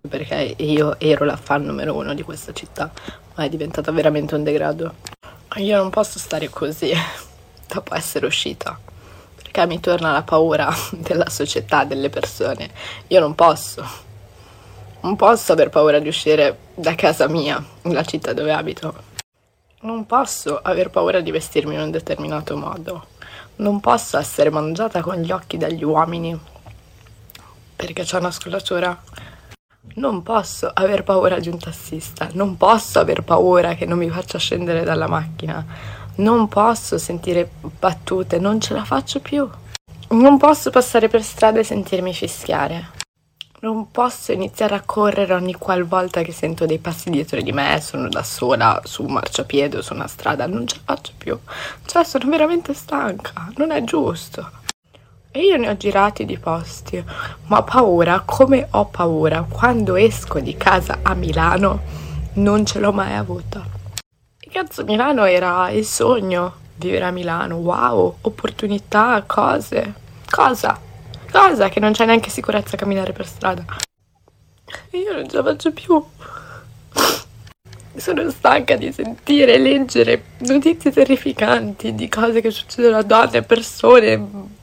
Perché 0.08 0.54
io 0.58 0.98
ero 0.98 1.24
la 1.24 1.36
fan 1.36 1.64
numero 1.64 1.94
uno 1.94 2.14
di 2.14 2.22
questa 2.22 2.52
città, 2.52 2.90
ma 3.34 3.44
è 3.44 3.48
diventata 3.48 3.92
veramente 3.92 4.34
un 4.34 4.42
degrado. 4.42 4.94
Io 5.56 5.76
non 5.76 5.90
posso 5.90 6.18
stare 6.18 6.48
così 6.48 6.92
dopo 7.68 7.94
essere 7.94 8.26
uscita, 8.26 8.78
perché 9.34 9.66
mi 9.66 9.78
torna 9.80 10.12
la 10.12 10.22
paura 10.22 10.72
della 10.92 11.28
società, 11.28 11.84
delle 11.84 12.08
persone. 12.08 12.70
Io 13.08 13.20
non 13.20 13.34
posso. 13.34 13.84
Non 15.02 15.16
posso 15.16 15.52
aver 15.52 15.70
paura 15.70 15.98
di 15.98 16.08
uscire 16.08 16.56
da 16.74 16.94
casa 16.94 17.28
mia, 17.28 17.62
la 17.82 18.04
città 18.04 18.32
dove 18.32 18.52
abito. 18.52 19.08
Non 19.82 20.04
posso 20.04 20.60
aver 20.62 20.90
paura 20.90 21.20
di 21.20 21.30
vestirmi 21.30 21.74
in 21.74 21.80
un 21.80 21.90
determinato 21.90 22.56
modo. 22.56 23.06
Non 23.56 23.80
posso 23.80 24.18
essere 24.18 24.50
mangiata 24.50 25.00
con 25.00 25.16
gli 25.16 25.30
occhi 25.30 25.56
dagli 25.56 25.82
uomini 25.82 26.38
perché 27.80 28.02
c'è 28.02 28.18
una 28.18 28.30
scolatura. 28.30 29.02
Non 29.94 30.22
posso 30.22 30.70
aver 30.72 31.02
paura 31.02 31.38
di 31.38 31.48
un 31.48 31.58
tassista, 31.58 32.28
non 32.34 32.56
posso 32.56 32.98
aver 32.98 33.22
paura 33.22 33.74
che 33.74 33.86
non 33.86 33.98
mi 33.98 34.10
faccia 34.10 34.38
scendere 34.38 34.84
dalla 34.84 35.08
macchina, 35.08 35.64
non 36.16 36.48
posso 36.48 36.98
sentire 36.98 37.50
battute, 37.78 38.38
non 38.38 38.60
ce 38.60 38.74
la 38.74 38.84
faccio 38.84 39.20
più. 39.20 39.48
Non 40.10 40.38
posso 40.38 40.70
passare 40.70 41.08
per 41.08 41.22
strada 41.22 41.60
e 41.60 41.64
sentirmi 41.64 42.12
fischiare. 42.12 42.98
Non 43.60 43.90
posso 43.90 44.32
iniziare 44.32 44.74
a 44.74 44.82
correre 44.84 45.34
ogni 45.34 45.54
qualvolta 45.54 46.22
che 46.22 46.32
sento 46.32 46.66
dei 46.66 46.78
passi 46.78 47.10
dietro 47.10 47.40
di 47.40 47.52
me, 47.52 47.80
sono 47.80 48.08
da 48.08 48.22
sola 48.22 48.80
su 48.84 49.04
un 49.04 49.12
marciapiede 49.12 49.78
o 49.78 49.82
su 49.82 49.94
una 49.94 50.06
strada, 50.06 50.46
non 50.46 50.66
ce 50.66 50.76
la 50.76 50.94
faccio 50.94 51.12
più. 51.16 51.38
Cioè, 51.84 52.04
sono 52.04 52.28
veramente 52.28 52.74
stanca, 52.74 53.50
non 53.56 53.70
è 53.70 53.82
giusto. 53.84 54.59
E 55.32 55.42
io 55.42 55.56
ne 55.58 55.68
ho 55.68 55.76
girati 55.76 56.24
di 56.24 56.36
posti, 56.38 57.00
ma 57.46 57.62
paura, 57.62 58.24
come 58.26 58.66
ho 58.72 58.86
paura 58.86 59.46
quando 59.48 59.94
esco 59.94 60.40
di 60.40 60.56
casa 60.56 60.98
a 61.02 61.14
Milano, 61.14 61.82
non 62.34 62.66
ce 62.66 62.80
l'ho 62.80 62.90
mai 62.90 63.14
avuta. 63.14 63.64
E 64.40 64.48
cazzo, 64.50 64.82
Milano 64.82 65.24
era 65.24 65.70
il 65.70 65.84
sogno, 65.84 66.54
vivere 66.74 67.04
a 67.04 67.12
Milano, 67.12 67.58
wow, 67.58 68.16
opportunità, 68.22 69.22
cose. 69.24 69.94
Cosa? 70.28 70.76
Cosa 71.30 71.68
che 71.68 71.78
non 71.78 71.92
c'è 71.92 72.06
neanche 72.06 72.28
sicurezza 72.28 72.74
a 72.74 72.78
camminare 72.78 73.12
per 73.12 73.26
strada. 73.28 73.64
E 74.90 74.98
io 74.98 75.12
non 75.14 75.28
ce 75.28 75.36
la 75.36 75.44
faccio 75.44 75.70
più. 75.70 76.04
Sono 77.94 78.30
stanca 78.30 78.74
di 78.74 78.90
sentire 78.90 79.58
leggere 79.58 80.24
notizie 80.38 80.90
terrificanti 80.90 81.94
di 81.94 82.08
cose 82.08 82.40
che 82.40 82.50
succedono 82.50 82.96
a 82.96 83.02
donne, 83.02 83.42
persone, 83.42 84.58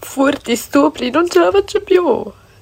furti, 0.00 0.56
stupri, 0.56 1.10
non 1.10 1.28
ce 1.28 1.38
la 1.38 1.50
faccio 1.50 1.80
più. 1.82 2.02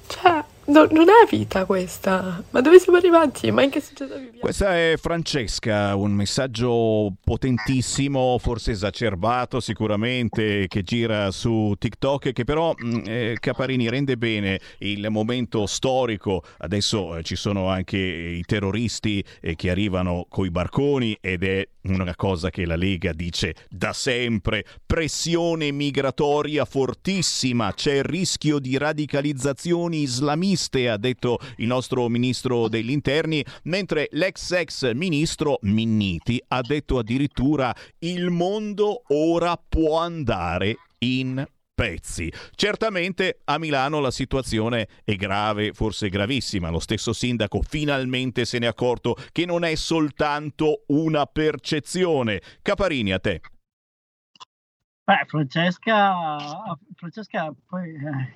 Cioè, 0.07 0.43
no, 0.67 0.87
non 0.91 1.07
è 1.09 1.27
vita 1.29 1.65
questa. 1.65 2.43
Ma 2.49 2.61
dove 2.61 2.79
siamo 2.79 2.97
arrivati? 2.97 3.51
Ma 3.51 3.63
in 3.63 3.69
che 3.69 3.81
società 3.81 4.15
viviamo? 4.15 4.39
Questa 4.39 4.75
è 4.75 4.93
Francesca, 4.97 5.95
un 5.95 6.11
messaggio 6.11 7.13
potentissimo, 7.23 8.37
forse 8.39 8.71
esacerbato 8.71 9.59
sicuramente, 9.59 10.67
che 10.67 10.83
gira 10.83 11.31
su 11.31 11.73
TikTok, 11.77 12.31
che 12.31 12.43
però 12.43 12.73
mh, 12.75 13.01
eh, 13.05 13.37
Caparini 13.39 13.89
rende 13.89 14.17
bene 14.17 14.59
il 14.79 15.07
momento 15.09 15.65
storico. 15.65 16.43
Adesso 16.59 17.17
eh, 17.17 17.23
ci 17.23 17.35
sono 17.35 17.67
anche 17.67 17.97
i 17.97 18.43
terroristi 18.45 19.23
eh, 19.41 19.55
che 19.55 19.69
arrivano 19.69 20.25
coi 20.29 20.49
barconi 20.49 21.17
ed 21.19 21.43
è 21.43 21.67
una 21.89 22.15
cosa 22.15 22.49
che 22.49 22.65
la 22.65 22.75
Lega 22.75 23.13
dice 23.13 23.55
da 23.69 23.93
sempre, 23.93 24.65
pressione 24.85 25.71
migratoria 25.71 26.65
fortissima, 26.65 27.73
c'è 27.73 27.95
il 27.95 28.03
rischio 28.03 28.59
di 28.59 28.77
radicalizzazioni 28.77 30.01
islamiste, 30.01 30.89
ha 30.89 30.97
detto 30.97 31.39
il 31.57 31.67
nostro 31.67 32.07
ministro 32.09 32.67
degli 32.67 32.91
interni, 32.91 33.43
mentre 33.63 34.07
l'ex 34.11 34.51
ex 34.51 34.93
ministro 34.93 35.59
Minniti 35.61 36.41
ha 36.47 36.61
detto 36.61 36.97
addirittura 36.97 37.75
il 37.99 38.29
mondo 38.29 39.03
ora 39.07 39.57
può 39.57 39.99
andare 39.99 40.77
in 40.99 41.45
pezzi. 41.77 42.33
Certamente 42.55 43.41
a 43.43 43.59
Milano 43.59 43.99
la 43.99 44.09
situazione 44.09 44.87
è 45.03 45.13
grave, 45.13 45.73
forse 45.73 46.09
gravissima. 46.09 46.71
Lo 46.71 46.79
stesso 46.79 47.13
sindaco 47.13 47.61
finalmente 47.61 48.45
se 48.45 48.57
ne 48.57 48.65
è 48.65 48.69
accorto 48.69 49.15
che 49.31 49.45
non 49.45 49.63
è 49.63 49.75
soltanto 49.75 50.85
una 50.87 51.27
percezione. 51.27 52.41
Caparini, 52.63 53.11
a 53.11 53.19
te. 53.19 53.41
Beh, 55.03 55.25
Francesca, 55.27 56.47
Francesca 56.95 57.53
poi 57.67 57.93
eh, 57.93 58.33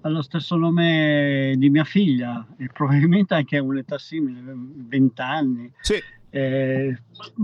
ha 0.00 0.08
lo 0.08 0.22
stesso 0.22 0.56
nome 0.56 1.52
di 1.58 1.68
mia 1.68 1.84
figlia 1.84 2.46
e 2.56 2.68
probabilmente 2.72 3.34
anche 3.34 3.58
a 3.58 3.62
un'età 3.62 3.98
simile, 3.98 4.40
20 4.46 5.20
anni. 5.20 5.70
Sì. 5.82 6.02
Eh, 6.30 6.96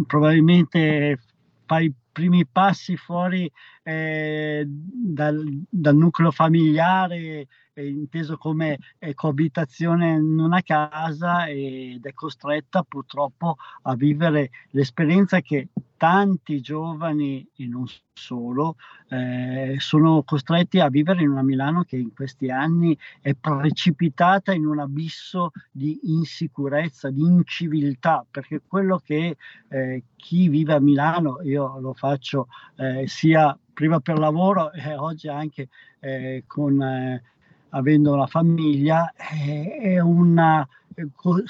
probabilmente 0.07 1.19
fa 1.67 1.81
i 1.81 1.93
primi 2.11 2.47
passi 2.47 2.97
fuori 2.97 3.49
eh, 3.89 4.65
dal, 4.67 5.43
dal, 5.71 5.97
nucleo 5.97 6.31
familiare, 6.31 7.47
inteso 7.83 8.37
come 8.37 8.79
eh, 8.99 9.15
coabitazione 9.15 10.15
in 10.15 10.39
una 10.39 10.63
casa 10.63 11.47
ed 11.47 12.05
è 12.05 12.13
costretta 12.13 12.83
purtroppo 12.83 13.57
a 13.83 13.95
vivere 13.95 14.51
l'esperienza 14.71 15.41
che 15.41 15.69
tanti 15.99 16.61
giovani 16.61 17.47
e 17.57 17.67
non 17.67 17.85
solo 18.13 18.77
eh, 19.09 19.75
sono 19.79 20.23
costretti 20.23 20.79
a 20.79 20.89
vivere 20.89 21.23
in 21.23 21.31
una 21.31 21.43
Milano 21.43 21.83
che 21.83 21.97
in 21.97 22.15
questi 22.15 22.51
anni 22.51 22.97
è 23.21 23.35
precipitata 23.35 24.53
in 24.53 24.65
un 24.65 24.79
abisso 24.79 25.51
di 25.71 25.99
insicurezza, 26.05 27.11
di 27.11 27.23
inciviltà, 27.23 28.25
perché 28.31 28.63
quello 28.67 28.99
che 28.99 29.37
eh, 29.69 30.05
chi 30.17 30.49
vive 30.49 30.75
a 30.75 30.81
Milano, 30.81 31.41
io 31.43 31.79
lo 31.81 31.95
faccio 31.95 32.49
eh, 32.77 33.07
sia 33.09 33.59
prima 33.73 34.01
per 34.01 34.19
lavoro 34.19 34.73
e 34.73 34.95
oggi 34.95 35.29
anche 35.29 35.69
eh, 36.01 36.45
con, 36.47 36.81
eh, 36.81 37.23
avendo 37.71 38.13
una 38.13 38.27
famiglia, 38.27 39.13
è 39.15 39.99
una 40.01 40.67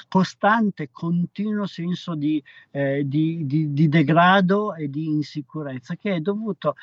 costante, 0.07 0.89
continuo 0.91 1.65
senso 1.65 2.15
di, 2.15 2.41
eh, 2.71 3.03
di, 3.07 3.45
di, 3.45 3.73
di, 3.73 3.87
degrado 3.87 4.75
e 4.75 4.89
di 4.89 5.05
insicurezza 5.07 5.95
che 5.95 6.15
è 6.15 6.19
dovuto 6.19 6.75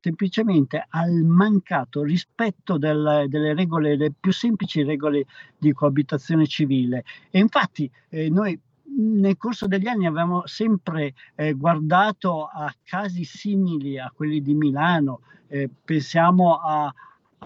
semplicemente 0.00 0.86
al 0.88 1.12
mancato 1.12 2.02
rispetto 2.02 2.78
del, 2.78 3.26
delle 3.28 3.54
regole, 3.54 3.96
le 3.96 4.12
più 4.18 4.32
semplici 4.32 4.82
regole 4.82 5.26
di 5.58 5.72
coabitazione 5.72 6.46
civile. 6.46 7.04
E 7.30 7.38
infatti 7.38 7.90
eh, 8.08 8.30
noi 8.30 8.58
nel 8.98 9.36
corso 9.36 9.66
degli 9.66 9.88
anni 9.88 10.06
abbiamo 10.06 10.46
sempre 10.46 11.12
eh, 11.34 11.52
guardato 11.54 12.44
a 12.44 12.72
casi 12.84 13.24
simili 13.24 13.98
a 13.98 14.12
quelli 14.14 14.40
di 14.40 14.54
Milano, 14.54 15.20
eh, 15.48 15.68
pensiamo 15.84 16.54
a, 16.54 16.92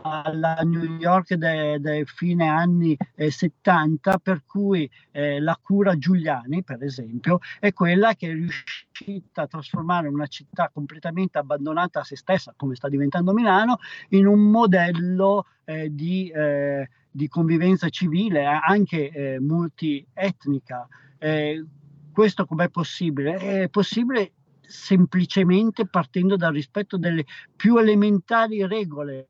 alla 0.03 0.61
New 0.63 0.99
York 0.99 1.35
dei 1.35 2.05
fine 2.05 2.49
anni 2.49 2.97
eh, 3.15 3.31
70, 3.31 4.19
per 4.19 4.45
cui 4.47 4.91
eh, 5.11 5.41
la 5.41 5.59
cura 5.61 5.97
Giuliani, 5.99 6.63
per 6.63 6.83
esempio, 6.83 7.39
è 7.59 7.73
quella 7.73 8.15
che 8.15 8.31
è 8.31 8.33
riuscita 8.33 9.43
a 9.43 9.47
trasformare 9.47 10.09
una 10.09 10.27
città 10.27 10.71
completamente 10.73 11.39
abbandonata 11.39 12.01
a 12.01 12.05
se 12.05 12.17
stessa, 12.17 12.55
come 12.57 12.75
sta 12.75 12.89
diventando 12.89 13.33
Milano, 13.33 13.79
in 14.11 14.27
un 14.27 14.51
modello 14.51 15.47
eh, 15.65 15.95
di, 15.95 16.29
eh, 16.31 16.89
di, 17.11 17.29
convivenza 17.29 17.89
civile, 17.89 18.45
anche 18.45 19.11
eh, 19.11 19.41
multietnica. 19.41 20.87
Eh, 21.19 21.65
questo 22.13 22.47
com'è 22.47 22.69
possibile? 22.69 23.37
È 23.37 23.69
possibile 23.69 24.33
semplicemente 24.61 25.87
partendo 25.87 26.37
dal 26.37 26.53
rispetto 26.53 26.97
delle 26.97 27.25
più 27.57 27.77
elementari 27.77 28.65
regole 28.67 29.29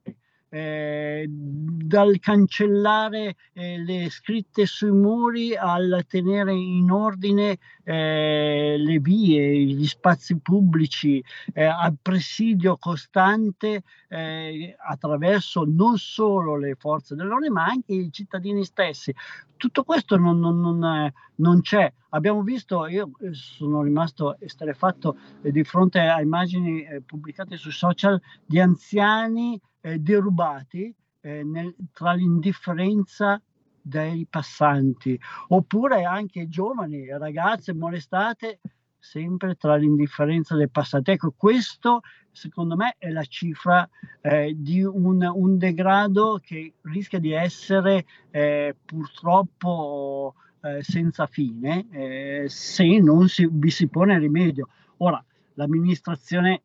eh, 0.51 1.27
dal 1.29 2.19
cancellare 2.19 3.37
eh, 3.53 3.79
le 3.79 4.11
scritte 4.11 4.67
sui 4.67 4.91
muri 4.91 5.57
al 5.57 6.05
tenere 6.09 6.53
in 6.53 6.91
ordine 6.91 7.59
eh, 7.91 8.77
le 8.79 9.01
vie, 9.01 9.65
gli 9.65 9.87
spazi 9.87 10.39
pubblici, 10.39 11.23
eh, 11.53 11.65
al 11.65 11.97
presidio 12.01 12.77
costante 12.77 13.83
eh, 14.09 14.77
attraverso 14.79 15.65
non 15.67 15.99
solo 15.99 16.57
le 16.57 16.77
forze 16.77 17.17
dell'ordine 17.17 17.51
ma 17.51 17.65
anche 17.65 17.95
i 17.95 18.13
cittadini 18.13 18.65
stessi. 18.65 19.13
Tutto 19.57 19.83
questo 19.83 20.17
non, 20.17 20.39
non, 20.39 20.61
non, 20.61 21.13
non 21.35 21.61
c'è. 21.63 21.93
Abbiamo 22.11 22.43
visto, 22.43 22.87
io 22.87 23.11
sono 23.33 23.83
rimasto 23.83 24.39
esterefatto 24.39 25.19
di 25.41 25.65
fronte 25.65 25.99
a 25.99 26.21
immagini 26.21 26.87
pubblicate 27.05 27.57
sui 27.57 27.73
social 27.73 28.21
di 28.47 28.61
anziani 28.61 29.61
eh, 29.81 29.99
derubati 29.99 30.95
eh, 31.23 31.43
nel, 31.43 31.75
tra 31.93 32.13
l'indifferenza 32.13 33.43
dei 33.83 34.27
passanti, 34.29 35.19
oppure 35.49 36.05
anche 36.05 36.49
giovani, 36.49 37.07
ragazze 37.09 37.75
molestate 37.75 38.61
sempre 39.01 39.55
tra 39.55 39.77
l'indifferenza 39.77 40.55
dei 40.55 40.69
passanti. 40.69 41.13
Ecco, 41.13 41.33
questo 41.37 42.03
secondo 42.31 42.77
me 42.77 42.95
è 42.99 43.09
la 43.11 43.25
cifra 43.25 43.89
eh, 44.21 44.55
di 44.57 44.83
un, 44.85 45.23
un, 45.23 45.59
degrado 45.59 46.39
che 46.43 46.75
rischia 46.83 47.19
di 47.19 47.33
essere 47.33 48.05
eh, 48.31 48.77
purtroppo 48.85 50.35
eh, 50.63 50.83
senza 50.83 51.27
fine 51.27 51.87
eh, 51.91 52.45
se 52.49 52.99
non 52.99 53.29
si, 53.29 53.49
vi 53.51 53.71
si 53.71 53.89
pone 53.89 54.19
rimedio. 54.19 54.69
Ora, 54.99 55.23
l'amministrazione 55.55 56.63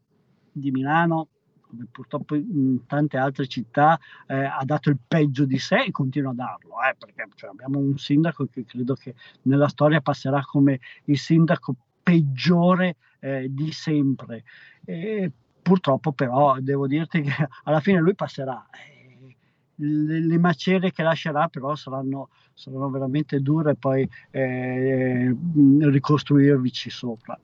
di 0.51 0.71
Milano 0.71 1.29
come 1.76 1.88
purtroppo 1.91 2.35
in 2.35 2.85
tante 2.88 3.18
altre 3.18 3.47
città 3.47 3.99
eh, 4.27 4.45
ha 4.45 4.61
dato 4.64 4.89
il 4.89 4.97
peggio 5.06 5.45
di 5.45 5.60
sé 5.60 5.84
e 5.84 5.91
continua 5.91 6.31
a 6.31 6.35
darlo, 6.35 6.76
eh, 6.81 6.95
perché 6.97 7.27
cioè, 7.35 7.49
abbiamo 7.49 7.80
un 7.80 7.97
sindaco 7.97 8.47
che 8.47 8.65
credo 8.65 8.95
che 8.95 9.14
nella 9.43 9.68
storia 9.68 10.02
passerà 10.02 10.41
come 10.43 10.80
il 11.06 11.18
sindaco 11.18 11.76
peggiore 12.02 12.95
eh, 13.19 13.47
di 13.49 13.72
sempre. 13.72 14.43
E 14.85 15.31
purtroppo 15.61 16.11
però 16.11 16.60
devo 16.60 16.88
dirti 16.88 17.22
che 17.22 17.31
alla 17.64 17.80
fine 17.80 17.99
lui 17.99 18.15
passerà. 18.15 18.65
Eh, 18.72 18.93
le, 19.77 20.26
le, 20.26 20.38
macerie 20.38 20.91
che 20.91 21.03
lascerà 21.03 21.49
però 21.49 21.76
saranno, 21.76 22.30
saranno 22.53 22.89
veramente 22.89 23.41
dure 23.41 23.76
poi 23.76 24.07
eh, 24.31 25.35
ricostruirvici 25.81 26.89
sopra. 26.89 27.38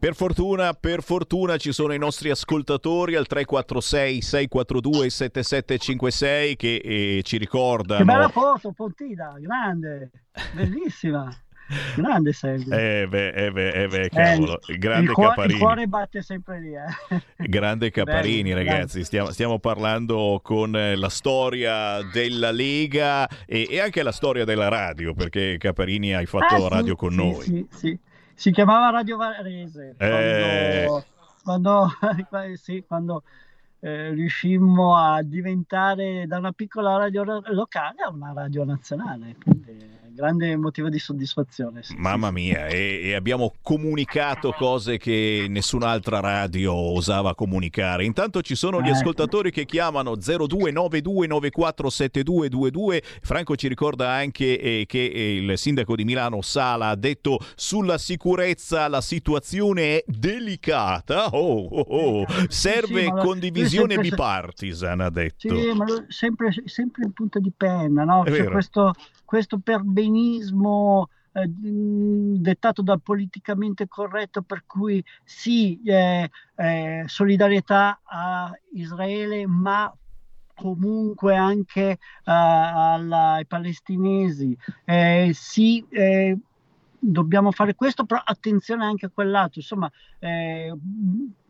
Per 0.00 0.14
fortuna, 0.14 0.74
per 0.74 1.02
fortuna 1.02 1.56
ci 1.56 1.72
sono 1.72 1.92
i 1.92 1.98
nostri 1.98 2.30
ascoltatori 2.30 3.16
al 3.16 3.26
346 3.26 4.22
642 4.22 5.10
7756 5.10 6.54
che 6.54 6.74
eh, 6.76 7.20
ci 7.24 7.36
ricordano. 7.36 7.98
Che 7.98 8.04
bella 8.04 8.28
foto, 8.28 8.70
Pontina, 8.70 9.34
grande, 9.40 10.10
bellissima. 10.54 11.36
Grande 11.96 12.32
Sergio. 12.32 12.70
Eh 12.70 13.06
beh, 13.08 13.28
eh 13.28 13.50
beh, 13.50 13.70
eh 13.70 13.88
beh 13.88 14.08
cavolo. 14.08 14.60
Eh, 14.68 14.78
grande 14.78 15.06
il, 15.06 15.12
cuore, 15.12 15.30
Caparini. 15.30 15.54
il 15.54 15.60
cuore 15.60 15.86
batte 15.88 16.22
sempre 16.22 16.60
lì. 16.60 16.74
Eh. 16.74 17.22
Grande 17.48 17.90
Caparini, 17.90 18.52
Bello, 18.52 18.70
ragazzi. 18.70 19.02
Stiamo, 19.02 19.32
stiamo, 19.32 19.58
parlando 19.58 20.40
con 20.42 20.70
la 20.70 21.08
storia 21.08 21.98
della 22.12 22.52
Lega 22.52 23.28
e, 23.44 23.66
e, 23.68 23.80
anche 23.80 24.04
la 24.04 24.12
storia 24.12 24.44
della 24.44 24.68
radio, 24.68 25.12
perché 25.12 25.56
Caparini 25.58 26.14
hai 26.14 26.26
fatto 26.26 26.66
ah, 26.66 26.68
radio 26.68 26.92
sì, 26.92 26.96
con 26.96 27.10
sì, 27.10 27.16
noi. 27.16 27.42
Sì, 27.42 27.66
sì 27.70 27.98
si 28.38 28.52
chiamava 28.52 28.90
Radio 28.90 29.16
Varese 29.16 29.96
eh... 29.98 30.86
quando, 30.86 31.04
quando, 31.42 31.88
sì, 32.54 32.84
quando 32.86 33.24
eh, 33.80 34.10
riuscimmo 34.10 34.96
a 34.96 35.22
diventare 35.22 36.24
da 36.28 36.38
una 36.38 36.52
piccola 36.52 36.96
radio 36.96 37.24
locale 37.24 38.02
a 38.02 38.10
una 38.10 38.32
radio 38.32 38.64
nazionale. 38.64 39.34
Quindi, 39.42 39.98
grande 40.18 40.56
motivo 40.56 40.88
di 40.88 40.98
soddisfazione. 40.98 41.84
Sì, 41.84 41.94
Mamma 41.96 42.26
sì, 42.28 42.34
mia, 42.34 42.66
e, 42.66 43.02
e, 43.04 43.14
abbiamo 43.14 43.54
comunicato 43.62 44.52
cose 44.52 44.98
che 44.98 45.46
nessun'altra 45.48 46.18
radio 46.18 46.74
osava 46.74 47.36
comunicare. 47.36 48.04
Intanto 48.04 48.42
ci 48.42 48.56
sono 48.56 48.82
gli 48.82 48.88
eh. 48.88 48.92
ascoltatori 48.92 49.52
che 49.52 49.64
chiamano 49.64 50.14
0292947222. 50.14 53.02
Franco 53.22 53.54
ci 53.54 53.68
ricorda 53.68 54.10
anche 54.10 54.60
eh, 54.60 54.86
che 54.86 54.98
il 54.98 55.56
sindaco 55.56 55.94
di 55.94 56.02
Milano 56.04 56.42
Sala 56.42 56.88
ha 56.88 56.96
detto 56.96 57.38
sulla 57.54 57.98
sicurezza 57.98 58.88
la 58.88 59.00
situazione 59.00 59.98
è 59.98 60.04
delicata. 60.06 61.28
Oh, 61.28 61.64
oh, 61.64 61.80
oh. 61.80 62.24
Serve 62.48 63.04
sì, 63.04 63.10
condivisione 63.22 63.94
sempre... 63.94 64.10
bipartisan, 64.10 65.00
ha 65.00 65.10
detto. 65.10 65.56
Sì, 65.56 65.72
ma 65.74 65.86
sempre, 66.08 66.52
sempre 66.64 67.04
in 67.04 67.12
punta 67.12 67.38
di 67.38 67.52
penna, 67.56 68.02
no? 68.02 68.24
C'è 68.24 68.46
questo 68.46 68.92
questo 69.28 69.58
perbenismo 69.58 71.10
eh, 71.32 71.46
dettato 71.46 72.80
dal 72.80 73.02
politicamente 73.02 73.86
corretto 73.86 74.40
per 74.40 74.64
cui 74.64 75.04
sì, 75.22 75.78
eh, 75.84 76.30
eh, 76.56 77.04
solidarietà 77.04 78.00
a 78.04 78.50
Israele, 78.72 79.46
ma 79.46 79.94
comunque 80.54 81.36
anche 81.36 81.90
eh, 81.90 81.98
alla, 82.24 83.32
ai 83.32 83.44
palestinesi. 83.44 84.56
Eh, 84.86 85.32
sì, 85.34 85.84
eh, 85.90 86.34
dobbiamo 86.98 87.52
fare 87.52 87.74
questo, 87.74 88.06
però 88.06 88.22
attenzione 88.24 88.86
anche 88.86 89.04
a 89.04 89.10
quell'altro. 89.10 89.60
Insomma, 89.60 89.90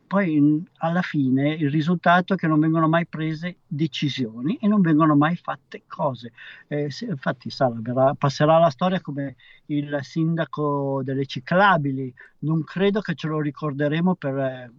poi 0.09 0.65
alla 0.77 1.03
fine 1.03 1.53
il 1.53 1.69
risultato 1.69 2.33
è 2.33 2.35
che 2.35 2.47
non 2.47 2.59
vengono 2.59 2.87
mai 2.87 3.05
prese 3.05 3.57
decisioni 3.67 4.57
e 4.59 4.67
non 4.67 4.81
vengono 4.81 5.15
mai 5.15 5.35
fatte 5.35 5.83
cose. 5.85 6.31
Eh, 6.67 6.89
se, 6.89 7.05
infatti 7.05 7.51
Sara 7.51 7.75
verrà, 7.77 8.15
passerà 8.15 8.55
alla 8.55 8.71
storia 8.71 9.01
come 9.01 9.35
il 9.67 9.99
sindaco 10.01 11.01
delle 11.03 11.27
ciclabili, 11.27 12.11
non 12.39 12.63
credo 12.63 13.01
che 13.01 13.13
ce 13.13 13.27
lo 13.27 13.39
ricorderemo 13.39 14.15
per... 14.15 14.37
Eh, 14.37 14.71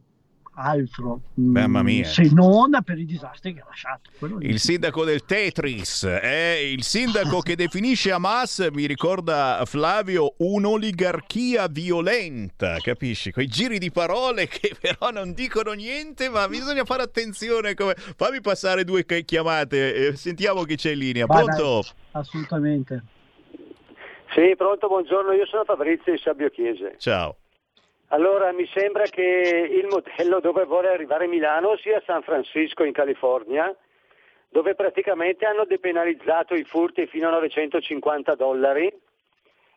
altro 0.61 1.21
Mamma 1.35 1.83
mia. 1.83 2.05
se 2.05 2.29
non 2.33 2.79
per 2.85 2.99
i 2.99 3.07
disastri 3.07 3.55
che 3.55 3.61
ha 3.61 3.67
lasciato. 3.67 4.11
Il 4.41 4.59
sindaco 4.59 5.05
del 5.05 5.25
Tetris, 5.25 6.05
è 6.05 6.59
il 6.63 6.83
sindaco 6.83 7.41
che 7.41 7.57
definisce 7.57 8.13
Hamas, 8.13 8.69
mi 8.73 8.87
ricorda 8.87 9.63
Flavio, 9.65 10.35
un'oligarchia 10.39 11.67
violenta, 11.69 12.77
capisci? 12.81 13.33
Quei 13.33 13.47
giri 13.47 13.79
di 13.79 13.91
parole 13.91 14.47
che 14.47 14.75
però 14.81 15.11
non 15.11 15.33
dicono 15.33 15.73
niente, 15.73 16.29
ma 16.29 16.47
bisogna 16.49 16.85
fare 16.85 17.03
attenzione. 17.03 17.75
Come... 17.75 17.95
Fammi 17.97 18.41
passare 18.41 18.85
due 18.85 19.05
chiamate, 19.05 19.95
eh, 19.95 20.17
sentiamo 20.17 20.63
chi 20.63 20.77
c'è 20.77 20.93
in 20.93 20.99
linea. 20.99 21.27
Pronto? 21.27 21.83
Assolutamente. 22.13 23.03
Sì, 24.33 24.55
pronto, 24.57 24.87
buongiorno, 24.87 25.33
io 25.33 25.47
sono 25.47 25.65
Fabrizio 25.65 26.13
di 26.13 26.21
Sabbio 26.23 26.51
Chiese. 26.51 26.95
Ciao. 26.99 27.37
Allora, 28.13 28.51
mi 28.51 28.67
sembra 28.67 29.05
che 29.05 29.23
il 29.71 29.87
modello 29.87 30.41
dove 30.41 30.65
vuole 30.65 30.89
arrivare 30.89 31.29
Milano 31.29 31.77
sia 31.77 32.03
San 32.05 32.23
Francisco 32.23 32.83
in 32.83 32.93
California, 32.93 33.73
dove 34.49 34.75
praticamente 34.75 35.47
hanno 35.47 35.65
depenalizzato 35.65 36.55
i 36.55 36.65
furti 36.65 37.07
fino 37.07 37.29
a 37.29 37.33
950 37.33 38.35
dollari 38.35 38.93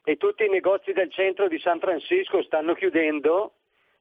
e 0.03 0.18
tutti 0.18 0.45
i 0.45 0.49
negozi 0.49 0.93
del 0.93 1.11
centro 1.11 1.47
di 1.47 1.60
San 1.60 1.77
Francisco 1.77 2.41
stanno 2.41 2.73
chiudendo 2.73 3.53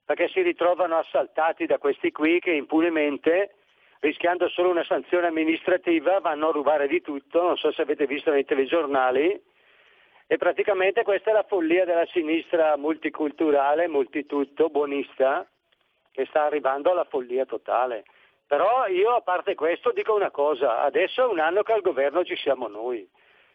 perché 0.07 0.29
si 0.29 0.41
ritrovano 0.41 0.97
assaltati 0.97 1.67
da 1.67 1.77
questi 1.77 2.11
qui 2.11 2.41
che 2.41 2.53
impunemente, 2.53 3.57
rischiando 4.01 4.49
solo 4.49 4.71
una 4.71 4.85
sanzione 4.85 5.27
amministrativa, 5.27 6.21
vanno 6.21 6.49
a 6.49 6.53
rubare 6.53 6.89
di 6.89 7.03
tutto, 7.03 7.43
non 7.43 7.59
so 7.59 7.71
se 7.71 7.83
avete 7.83 8.07
visto 8.07 8.31
nei 8.31 8.47
telegiornali, 8.47 9.39
e 10.33 10.39
praticamente 10.39 11.03
questa 11.03 11.29
è 11.29 11.35
la 11.35 11.45
follia 11.47 11.85
della 11.85 12.07
sinistra 12.07 12.79
multiculturale, 12.79 13.87
multitutto, 13.87 14.71
buonista, 14.71 15.47
che 16.11 16.25
sta 16.25 16.45
arrivando 16.45 16.91
alla 16.91 17.05
follia 17.05 17.45
totale. 17.45 18.05
Però 18.47 18.87
io 18.87 19.11
a 19.11 19.21
parte 19.21 19.55
questo 19.55 19.93
dico 19.93 20.15
una 20.15 20.31
cosa, 20.31 20.81
adesso 20.81 21.21
è 21.21 21.31
un 21.31 21.39
anno 21.39 21.63
che 21.63 21.73
al 21.73 21.83
governo 21.83 22.25
ci 22.25 22.35
siamo 22.37 22.67
noi. 22.67 23.07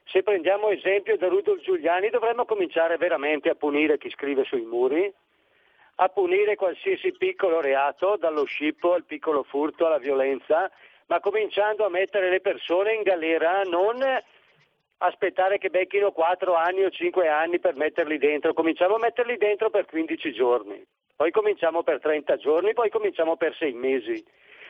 Se 0.03 0.21
prendiamo 0.21 0.69
esempio 0.69 1.17
da 1.17 1.29
Rudolf 1.29 1.63
Giuliani 1.63 2.11
dovremmo 2.11 2.45
cominciare 2.45 2.97
veramente 2.97 3.49
a 3.49 3.55
punire 3.55 3.97
chi 3.97 4.11
scrive 4.11 4.43
sui 4.43 4.61
muri, 4.61 5.11
a 5.95 6.09
punire 6.09 6.53
qualsiasi 6.53 7.11
piccolo 7.13 7.59
reato, 7.59 8.17
dallo 8.17 8.43
scippo 8.43 8.93
al 8.93 9.03
piccolo 9.03 9.41
furto 9.41 9.87
alla 9.87 9.97
violenza, 9.97 10.69
ma 11.07 11.19
cominciando 11.21 11.83
a 11.85 11.89
mettere 11.89 12.29
le 12.29 12.39
persone 12.39 12.93
in 12.93 13.01
galera, 13.01 13.63
non 13.63 13.97
aspettare 14.99 15.57
che 15.57 15.69
becchino 15.69 16.11
4 16.11 16.55
anni 16.55 16.83
o 16.83 16.89
5 16.89 17.27
anni 17.27 17.59
per 17.59 17.75
metterli 17.75 18.17
dentro, 18.17 18.53
cominciamo 18.53 18.95
a 18.95 18.99
metterli 18.99 19.37
dentro 19.37 19.69
per 19.69 19.85
15 19.85 20.31
giorni, 20.33 20.83
poi 21.15 21.31
cominciamo 21.31 21.83
per 21.83 21.99
30 21.99 22.37
giorni, 22.37 22.73
poi 22.73 22.89
cominciamo 22.89 23.35
per 23.37 23.55
6 23.55 23.73
mesi. 23.73 24.25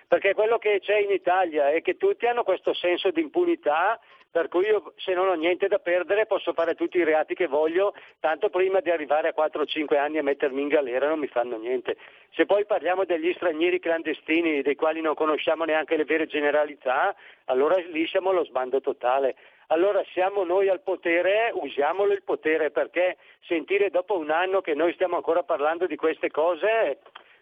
Perché 0.07 0.33
quello 0.33 0.57
che 0.57 0.79
c'è 0.79 0.99
in 0.99 1.11
Italia 1.11 1.69
è 1.69 1.81
che 1.81 1.97
tutti 1.97 2.27
hanno 2.27 2.43
questo 2.43 2.73
senso 2.73 3.11
di 3.11 3.19
impunità 3.19 3.99
per 4.29 4.49
cui 4.49 4.65
io 4.65 4.93
se 4.97 5.13
non 5.13 5.29
ho 5.29 5.33
niente 5.33 5.67
da 5.67 5.79
perdere 5.79 6.25
posso 6.25 6.53
fare 6.53 6.75
tutti 6.75 6.97
i 6.97 7.03
reati 7.03 7.33
che 7.33 7.47
voglio, 7.47 7.93
tanto 8.19 8.49
prima 8.49 8.81
di 8.81 8.91
arrivare 8.91 9.29
a 9.29 9.33
4-5 9.35 9.97
anni 9.97 10.19
a 10.19 10.23
mettermi 10.23 10.61
in 10.61 10.67
galera 10.67 11.07
non 11.07 11.19
mi 11.19 11.27
fanno 11.27 11.57
niente. 11.57 11.97
Se 12.35 12.45
poi 12.45 12.65
parliamo 12.65 13.05
degli 13.05 13.33
stranieri 13.33 13.79
clandestini 13.79 14.61
dei 14.61 14.75
quali 14.75 15.01
non 15.01 15.15
conosciamo 15.15 15.63
neanche 15.63 15.97
le 15.97 16.05
vere 16.05 16.27
generalità, 16.27 17.15
allora 17.45 17.77
lì 17.77 18.05
siamo 18.05 18.29
allo 18.29 18.43
sbando 18.43 18.79
totale. 18.79 19.35
Allora 19.67 20.01
siamo 20.13 20.45
noi 20.45 20.69
al 20.69 20.81
potere, 20.81 21.51
usiamolo 21.53 22.13
il 22.13 22.23
potere 22.23 22.71
perché 22.71 23.17
sentire 23.41 23.89
dopo 23.89 24.17
un 24.17 24.31
anno 24.31 24.61
che 24.61 24.73
noi 24.73 24.93
stiamo 24.93 25.17
ancora 25.17 25.43
parlando 25.43 25.87
di 25.87 25.97
queste 25.97 26.31
cose 26.31 26.99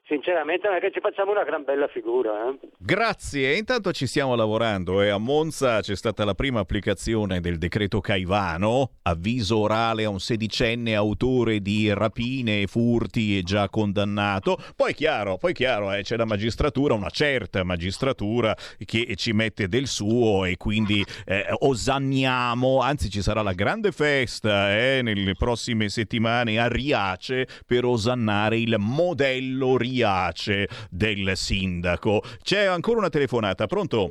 sinceramente 0.07 0.68
non 0.68 0.77
è 0.77 0.80
che 0.80 0.91
ci 0.91 0.99
facciamo 0.99 1.32
una 1.32 1.44
gran 1.44 1.64
bella 1.64 1.88
figura. 1.88 2.49
Eh? 2.49 2.60
Grazie, 2.77 3.57
intanto 3.57 3.91
ci 3.91 4.06
stiamo 4.06 4.36
lavorando 4.36 5.02
e 5.02 5.10
a 5.10 5.18
Monza 5.18 5.82
c'è 5.82 5.95
stata 5.95 6.23
la 6.23 6.36
prima 6.36 6.60
applicazione 6.60 7.40
del 7.41 7.57
decreto 7.57 8.02
Caivano, 8.02 8.91
avviso 9.03 9.57
orale 9.57 10.06
a 10.06 10.10
un 10.10 10.19
sedicenne 10.19 10.95
autore 10.95 11.60
di 11.60 11.91
rapine 11.94 12.61
e 12.61 12.68
furti 12.68 13.38
e 13.38 13.41
già 13.41 13.68
condannato. 13.69 14.57
Poi 14.76 14.94
chiaro, 14.94 15.38
poi 15.38 15.53
chiaro, 15.53 15.91
eh, 15.91 16.03
c'è 16.03 16.18
la 16.18 16.26
magistratura, 16.26 16.94
una 16.94 17.10
certa 17.10 17.64
magistratura 17.64 18.56
che 18.86 19.15
ci 19.15 19.34
mette 19.34 19.68
del 19.68 19.88
suo 19.88 20.45
e 20.45 20.57
quindi 20.57 21.03
eh, 21.26 21.45
osanniamo, 21.60 22.80
anzi 22.82 23.10
ci 23.10 23.22
sarà 23.22 23.41
la 23.41 23.53
grande 23.53 23.91
festa 23.91 24.77
eh, 24.77 25.02
nelle 25.02 25.34
prossime 25.34 25.90
settimane 25.90 26.60
a 26.60 26.68
Riace 26.68 27.48
per 27.65 27.86
osannare 27.86 28.60
il 28.60 28.76
modello 28.77 29.77
Riace 29.77 29.94
Riace 29.95 30.67
del 30.89 31.38
sindaco. 31.38 32.22
C'è 32.41 32.65
ancora 32.65 32.99
una 32.99 33.09
telefonata, 33.09 33.65
pronto? 33.65 34.09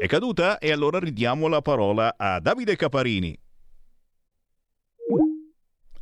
È 0.00 0.06
caduta? 0.06 0.58
E 0.58 0.70
allora 0.70 1.00
ridiamo 1.00 1.48
la 1.48 1.60
parola 1.60 2.14
a 2.16 2.38
Davide 2.38 2.76
Caparini. 2.76 3.36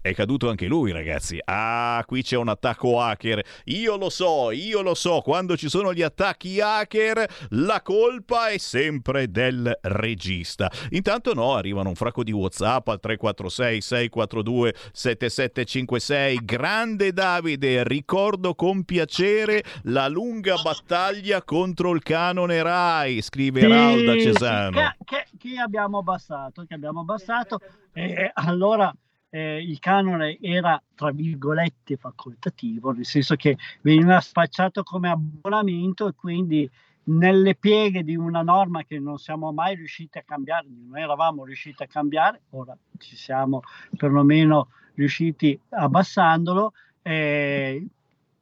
È 0.06 0.14
caduto 0.14 0.48
anche 0.48 0.66
lui, 0.66 0.92
ragazzi. 0.92 1.40
Ah, 1.46 2.00
qui 2.06 2.22
c'è 2.22 2.36
un 2.36 2.46
attacco 2.46 3.00
hacker. 3.00 3.44
Io 3.64 3.96
lo 3.96 4.08
so, 4.08 4.52
io 4.52 4.80
lo 4.80 4.94
so. 4.94 5.20
Quando 5.20 5.56
ci 5.56 5.68
sono 5.68 5.92
gli 5.92 6.02
attacchi 6.02 6.60
hacker, 6.60 7.26
la 7.50 7.82
colpa 7.82 8.50
è 8.50 8.58
sempre 8.58 9.28
del 9.32 9.76
regista. 9.82 10.70
Intanto 10.90 11.34
no, 11.34 11.54
arrivano 11.54 11.88
un 11.88 11.96
fracco 11.96 12.22
di 12.22 12.30
WhatsApp 12.30 12.86
al 12.86 13.00
346 13.00 13.80
642 13.80 14.74
7756. 14.92 16.38
Grande 16.44 17.12
Davide, 17.12 17.82
ricordo 17.82 18.54
con 18.54 18.84
piacere 18.84 19.64
la 19.84 20.06
lunga 20.06 20.54
battaglia 20.62 21.42
contro 21.42 21.92
il 21.92 22.04
canone 22.04 22.62
Rai, 22.62 23.20
scrive 23.22 23.62
sì, 23.62 23.66
Ralda 23.66 24.12
Cesano. 24.12 24.94
Che, 25.04 25.04
che, 25.04 25.26
che 25.36 25.58
abbiamo 25.58 25.98
abbassato, 25.98 26.64
che 26.64 26.74
abbiamo 26.74 27.00
abbassato. 27.00 27.58
E 27.92 28.30
allora 28.34 28.94
eh, 29.36 29.62
il 29.62 29.78
canone 29.80 30.38
era 30.40 30.82
tra 30.94 31.10
virgolette 31.10 31.98
facoltativo, 31.98 32.92
nel 32.92 33.04
senso 33.04 33.36
che 33.36 33.58
veniva 33.82 34.18
spacciato 34.20 34.82
come 34.82 35.10
abbonamento 35.10 36.08
e 36.08 36.14
quindi 36.14 36.70
nelle 37.08 37.54
pieghe 37.54 38.02
di 38.02 38.16
una 38.16 38.40
norma 38.40 38.82
che 38.84 38.98
non 38.98 39.18
siamo 39.18 39.52
mai 39.52 39.74
riusciti 39.74 40.16
a 40.16 40.22
cambiare, 40.22 40.66
non 40.68 40.96
eravamo 40.96 41.44
riusciti 41.44 41.82
a 41.82 41.86
cambiare, 41.86 42.44
ora 42.50 42.76
ci 42.96 43.14
siamo 43.14 43.60
perlomeno 43.94 44.68
riusciti 44.94 45.58
abbassandolo. 45.68 46.72
Eh, 47.02 47.86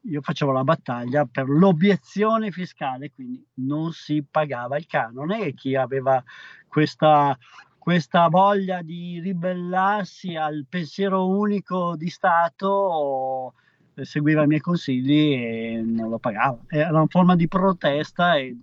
io 0.06 0.20
facevo 0.20 0.52
la 0.52 0.64
battaglia 0.64 1.24
per 1.24 1.48
l'obiezione 1.48 2.52
fiscale, 2.52 3.10
quindi 3.10 3.44
non 3.54 3.92
si 3.92 4.22
pagava 4.30 4.76
il 4.76 4.86
canone 4.86 5.40
e 5.40 5.54
chi 5.54 5.74
aveva 5.74 6.22
questa 6.68 7.36
questa 7.84 8.28
voglia 8.28 8.80
di 8.80 9.20
ribellarsi 9.20 10.36
al 10.36 10.64
pensiero 10.66 11.28
unico 11.28 11.96
di 11.96 12.08
Stato 12.08 13.52
eh, 13.92 14.06
seguiva 14.06 14.44
i 14.44 14.46
miei 14.46 14.60
consigli 14.60 15.34
e 15.34 15.82
non 15.84 16.08
lo 16.08 16.18
pagava. 16.18 16.60
Era 16.66 16.88
una 16.88 17.04
forma 17.06 17.36
di 17.36 17.46
protesta 17.46 18.36
e 18.36 18.56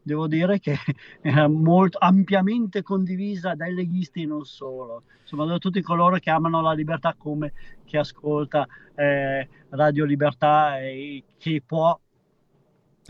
devo 0.00 0.28
dire 0.28 0.60
che 0.60 0.76
era 1.20 1.48
molto 1.48 1.98
ampiamente 1.98 2.84
condivisa 2.84 3.56
dai 3.56 3.74
leghisti 3.74 4.24
non 4.24 4.44
solo, 4.44 5.02
insomma 5.20 5.46
da 5.46 5.58
tutti 5.58 5.82
coloro 5.82 6.18
che 6.18 6.30
amano 6.30 6.62
la 6.62 6.72
libertà 6.72 7.16
come 7.18 7.52
chi 7.84 7.96
ascolta 7.96 8.68
eh, 8.94 9.48
Radio 9.70 10.04
Libertà 10.04 10.78
e 10.78 11.24
che 11.38 11.60
può 11.66 11.98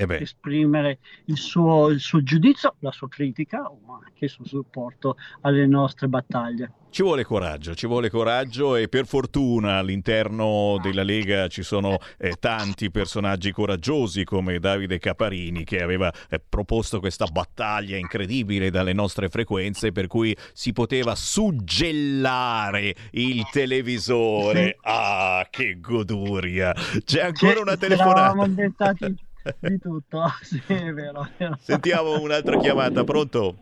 eh 0.00 0.22
esprimere 0.22 0.98
il 1.26 1.36
suo, 1.36 1.88
il 1.88 2.00
suo, 2.00 2.22
giudizio, 2.22 2.74
la 2.80 2.92
sua 2.92 3.08
critica 3.08 3.64
o 3.64 4.00
anche 4.02 4.24
il 4.24 4.30
suo 4.30 4.44
supporto 4.44 5.16
alle 5.42 5.66
nostre 5.66 6.08
battaglie. 6.08 6.72
Ci 6.90 7.02
vuole 7.04 7.22
coraggio, 7.22 7.76
ci 7.76 7.86
vuole 7.86 8.10
coraggio 8.10 8.74
e 8.74 8.88
per 8.88 9.06
fortuna 9.06 9.76
all'interno 9.76 10.76
della 10.82 11.04
Lega 11.04 11.46
ci 11.46 11.62
sono 11.62 11.98
eh, 12.18 12.34
tanti 12.40 12.90
personaggi 12.90 13.52
coraggiosi 13.52 14.24
come 14.24 14.58
Davide 14.58 14.98
Caparini 14.98 15.62
che 15.62 15.82
aveva 15.82 16.12
eh, 16.28 16.40
proposto 16.40 16.98
questa 16.98 17.26
battaglia 17.26 17.96
incredibile 17.96 18.70
dalle 18.70 18.92
nostre 18.92 19.28
frequenze 19.28 19.92
per 19.92 20.08
cui 20.08 20.36
si 20.52 20.72
poteva 20.72 21.14
suggellare 21.14 22.92
il 23.12 23.46
televisore. 23.52 24.76
Ah, 24.82 25.46
che 25.48 25.78
goduria! 25.78 26.74
C'è 27.04 27.20
ancora 27.20 27.60
una 27.60 27.76
telefonata. 27.76 29.28
Di 29.60 29.78
tutto, 29.78 30.22
sì, 30.42 30.60
è 30.68 30.92
vero, 30.92 31.22
è 31.22 31.30
vero. 31.36 31.56
Sentiamo 31.58 32.20
un'altra 32.20 32.58
chiamata, 32.58 33.04
pronto? 33.04 33.56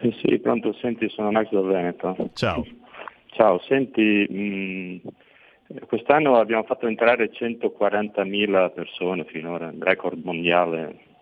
Eh 0.00 0.14
sì, 0.22 0.38
pronto, 0.38 0.72
senti, 0.74 1.08
sono 1.08 1.30
Max 1.30 1.50
da 1.50 1.60
Veneto. 1.60 2.30
Ciao. 2.34 2.66
Ciao, 3.28 3.58
senti, 3.66 4.26
mh, 4.28 5.00
quest'anno 5.86 6.36
abbiamo 6.36 6.62
fatto 6.64 6.86
entrare 6.86 7.30
140.000 7.30 8.72
persone 8.72 9.24
finora, 9.24 9.72
record 9.78 10.22
mondiale. 10.22 11.12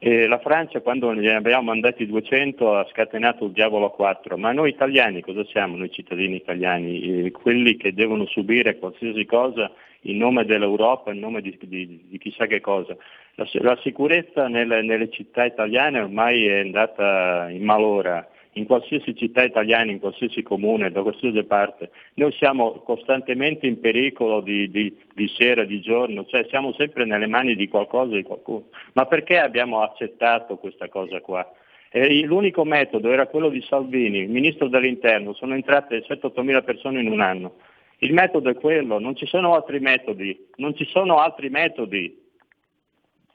E 0.00 0.28
la 0.28 0.38
Francia, 0.38 0.80
quando 0.80 1.10
ne 1.12 1.34
abbiamo 1.34 1.64
mandati 1.64 2.06
200, 2.06 2.76
ha 2.76 2.86
scatenato 2.90 3.46
il 3.46 3.52
diavolo 3.52 3.86
a 3.86 3.90
4. 3.90 4.36
Ma 4.38 4.52
noi 4.52 4.70
italiani 4.70 5.20
cosa 5.20 5.44
siamo, 5.44 5.76
noi 5.76 5.90
cittadini 5.90 6.36
italiani? 6.36 7.26
Eh, 7.26 7.30
quelli 7.32 7.76
che 7.76 7.92
devono 7.92 8.24
subire 8.26 8.78
qualsiasi 8.78 9.24
cosa 9.24 9.70
in 10.10 10.16
nome 10.16 10.44
dell'Europa, 10.44 11.12
in 11.12 11.20
nome 11.20 11.40
di, 11.40 11.56
di, 11.60 12.06
di 12.08 12.18
chissà 12.18 12.46
che 12.46 12.60
cosa. 12.60 12.96
La, 13.34 13.46
la 13.60 13.78
sicurezza 13.82 14.48
nelle, 14.48 14.82
nelle, 14.82 15.10
città 15.10 15.44
italiane 15.44 16.00
ormai 16.00 16.46
è 16.46 16.60
andata 16.60 17.48
in 17.50 17.62
malora, 17.62 18.26
in 18.52 18.66
qualsiasi 18.66 19.14
città 19.14 19.44
italiana, 19.44 19.90
in 19.90 20.00
qualsiasi 20.00 20.42
comune, 20.42 20.90
da 20.90 21.02
qualsiasi 21.02 21.42
parte. 21.44 21.90
Noi 22.14 22.32
siamo 22.32 22.72
costantemente 22.84 23.66
in 23.66 23.80
pericolo 23.80 24.40
di, 24.40 24.70
di, 24.70 25.28
sera, 25.36 25.64
di 25.64 25.80
giorno, 25.80 26.24
cioè 26.26 26.46
siamo 26.48 26.72
sempre 26.72 27.04
nelle 27.04 27.26
mani 27.26 27.54
di 27.54 27.68
qualcosa, 27.68 28.14
di 28.14 28.22
qualcuno. 28.22 28.64
Ma 28.94 29.06
perché 29.06 29.38
abbiamo 29.38 29.82
accettato 29.82 30.56
questa 30.56 30.88
cosa 30.88 31.20
qua? 31.20 31.48
E 31.90 32.22
l'unico 32.24 32.64
metodo 32.64 33.10
era 33.10 33.26
quello 33.26 33.48
di 33.48 33.62
Salvini, 33.62 34.18
il 34.18 34.30
ministro 34.30 34.68
dell'interno, 34.68 35.32
sono 35.32 35.54
entrate 35.54 36.04
7-8 36.06 36.42
mila 36.42 36.62
persone 36.62 37.00
in 37.00 37.10
un 37.10 37.20
anno. 37.20 37.54
Il 38.00 38.12
metodo 38.12 38.50
è 38.50 38.54
quello, 38.54 38.98
non 38.98 39.16
ci 39.16 39.26
sono 39.26 39.54
altri 39.54 39.80
metodi, 39.80 40.48
non 40.56 40.74
ci 40.76 40.84
sono 40.84 41.18
altri 41.18 41.48
metodi. 41.50 42.26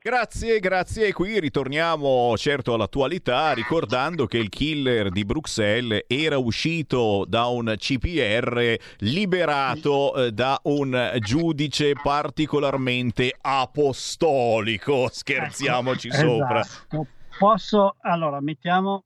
Grazie, 0.03 0.59
grazie. 0.59 1.07
E 1.07 1.13
qui 1.13 1.39
ritorniamo 1.39 2.35
certo 2.35 2.73
all'attualità 2.73 3.53
ricordando 3.53 4.25
che 4.25 4.37
il 4.37 4.49
killer 4.49 5.09
di 5.09 5.23
Bruxelles 5.23 6.03
era 6.07 6.37
uscito 6.37 7.23
da 7.25 7.45
un 7.45 7.73
CPR 7.77 8.75
liberato 8.97 10.13
eh, 10.15 10.31
da 10.33 10.59
un 10.63 11.13
giudice 11.19 11.93
particolarmente 12.01 13.33
apostolico. 13.39 15.07
Scherziamoci 15.09 16.09
esatto. 16.09 16.27
sopra. 16.27 17.07
Posso, 17.39 17.95
allora, 18.01 18.41
mettiamo 18.41 19.05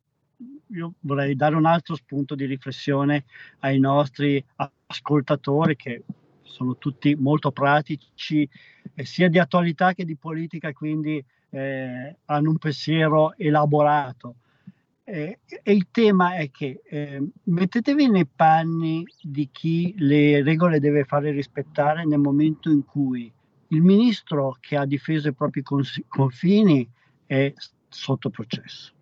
io 0.72 0.94
vorrei 1.02 1.36
dare 1.36 1.56
un 1.56 1.66
altro 1.66 1.96
spunto 1.96 2.36
di 2.36 2.46
riflessione 2.46 3.26
ai 3.60 3.80
nostri 3.80 4.44
ascoltatori 4.88 5.76
che 5.76 6.04
sono 6.42 6.78
tutti 6.78 7.16
molto 7.16 7.52
pratici, 7.52 8.50
eh, 8.96 9.06
sia 9.06 9.30
di 9.30 9.38
attualità 9.38 9.94
che 9.94 10.06
di 10.06 10.16
politica, 10.16 10.74
quindi 10.74 11.24
eh, 11.50 12.16
hanno 12.26 12.50
un 12.50 12.58
pensiero 12.58 13.36
elaborato. 13.38 14.36
Eh, 15.04 15.40
e 15.64 15.72
il 15.72 15.88
tema 15.92 16.36
è 16.36 16.50
che 16.50 16.82
eh, 16.84 17.22
mettetevi 17.44 18.10
nei 18.10 18.26
panni 18.26 19.06
di 19.22 19.50
chi 19.52 19.94
le 19.98 20.44
regole 20.44 20.80
deve 20.80 21.06
fare 21.06 21.32
rispettare 21.32 22.06
nel 22.06 22.20
momento 22.20 22.70
in 22.70 22.84
cui 22.84 23.32
il 23.70 23.82
ministro 23.82 24.58
che 24.60 24.76
ha 24.76 24.86
difeso 24.86 25.30
i 25.30 25.34
propri 25.34 25.62
confini 25.62 26.90
è 27.26 27.54
sotto 27.88 28.30
processo. 28.30 28.94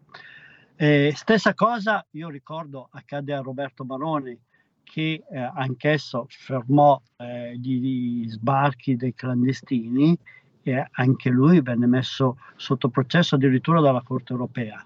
Eh, 0.76 1.14
stessa 1.16 1.53
cosa, 1.53 2.06
io 2.12 2.30
ricordo, 2.30 2.90
accade 2.91 3.34
a 3.34 3.41
Roberto 3.41 3.84
Maroni, 3.86 4.38
che 4.86 5.24
eh, 5.30 5.38
anch'esso 5.38 6.26
fermò 6.30 7.02
eh, 7.18 7.57
gli 7.57 8.30
sbarchi 8.30 8.95
dei 8.95 9.14
clandestini 9.14 10.18
e 10.64 10.88
anche 10.91 11.30
lui 11.30 11.60
venne 11.60 11.88
messo 11.88 12.38
sotto 12.56 12.88
processo 12.88 13.36
addirittura 13.36 13.82
dalla 13.82 14.02
Corte 14.02 14.32
europea, 14.32 14.84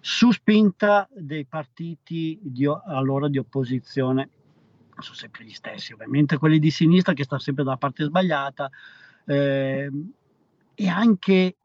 su 0.00 0.32
spinta 0.32 1.08
dei 1.14 1.44
partiti 1.44 2.38
di, 2.42 2.66
allora 2.86 3.28
di 3.28 3.38
opposizione, 3.38 4.28
sono 4.98 5.16
sempre 5.16 5.44
gli 5.44 5.52
stessi, 5.52 5.92
ovviamente 5.92 6.38
quelli 6.38 6.58
di 6.58 6.70
sinistra 6.70 7.12
che 7.12 7.24
stanno 7.24 7.40
sempre 7.40 7.64
dalla 7.64 7.76
parte 7.76 8.04
sbagliata, 8.04 8.70
eh, 9.26 9.90
e 10.74 10.88
anche 10.88 11.56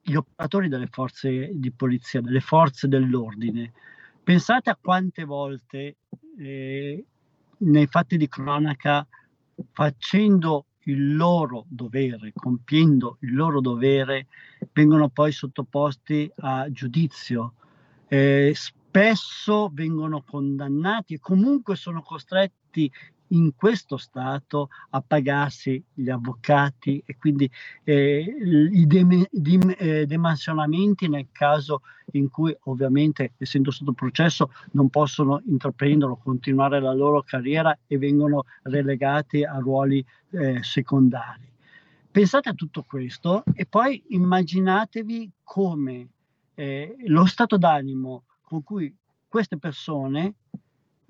gli 0.00 0.14
operatori 0.14 0.68
delle 0.68 0.86
forze 0.86 1.50
di 1.52 1.70
polizia, 1.72 2.20
delle 2.20 2.40
forze 2.40 2.88
dell'ordine. 2.88 3.72
Pensate 4.26 4.70
a 4.70 4.78
quante 4.82 5.22
volte 5.22 5.98
eh, 6.36 7.04
nei 7.58 7.86
fatti 7.86 8.16
di 8.16 8.26
cronaca, 8.26 9.06
facendo 9.70 10.66
il 10.86 11.14
loro 11.14 11.64
dovere, 11.68 12.32
compiendo 12.34 13.18
il 13.20 13.36
loro 13.36 13.60
dovere, 13.60 14.26
vengono 14.72 15.10
poi 15.10 15.30
sottoposti 15.30 16.28
a 16.38 16.68
giudizio. 16.72 17.52
Eh, 18.08 18.50
spesso 18.52 19.70
vengono 19.72 20.22
condannati 20.22 21.14
e 21.14 21.20
comunque 21.20 21.76
sono 21.76 22.02
costretti 22.02 22.90
in 23.28 23.54
questo 23.54 23.96
Stato 23.96 24.68
a 24.90 25.00
pagarsi 25.00 25.82
gli 25.92 26.10
avvocati 26.10 27.02
e 27.04 27.16
quindi 27.16 27.50
eh, 27.84 28.24
i 28.72 28.86
dem- 28.86 29.26
dim- 29.30 29.74
eh, 29.78 30.06
nel 30.06 31.28
caso 31.32 31.82
in 32.12 32.28
cui 32.30 32.56
ovviamente 32.64 33.32
essendo 33.38 33.70
sotto 33.70 33.92
processo 33.92 34.52
non 34.72 34.88
possono 34.88 35.42
intraprendere 35.46 36.12
o 36.12 36.16
continuare 36.16 36.80
la 36.80 36.92
loro 36.92 37.22
carriera 37.22 37.76
e 37.86 37.98
vengono 37.98 38.44
relegati 38.62 39.44
a 39.44 39.58
ruoli 39.58 40.04
eh, 40.30 40.62
secondari. 40.62 41.52
Pensate 42.10 42.48
a 42.48 42.54
tutto 42.54 42.84
questo 42.86 43.44
e 43.54 43.66
poi 43.66 44.02
immaginatevi 44.08 45.30
come 45.42 46.08
eh, 46.54 46.96
lo 47.06 47.26
stato 47.26 47.58
d'animo 47.58 48.24
con 48.40 48.62
cui 48.62 48.94
queste 49.28 49.58
persone 49.58 50.34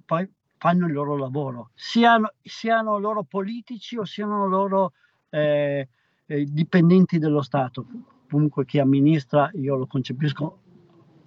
poi 0.05 0.29
fanno 0.59 0.87
il 0.87 0.93
loro 0.93 1.17
lavoro, 1.17 1.71
siano, 1.75 2.33
siano 2.43 2.99
loro 2.99 3.23
politici 3.23 3.97
o 3.97 4.05
siano 4.05 4.47
loro 4.47 4.93
eh, 5.31 5.89
eh, 6.27 6.45
dipendenti 6.45 7.19
dello 7.19 7.43
Stato. 7.43 7.87
Comunque 8.29 8.65
chi 8.65 8.79
amministra, 8.79 9.51
io 9.55 9.77
lo 9.77 9.87
concepisco 9.87 10.59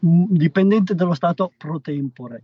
mm, 0.06 0.26
dipendente 0.30 0.96
dello 0.96 1.14
Stato 1.14 1.52
pro 1.58 1.80
tempore. 1.80 2.42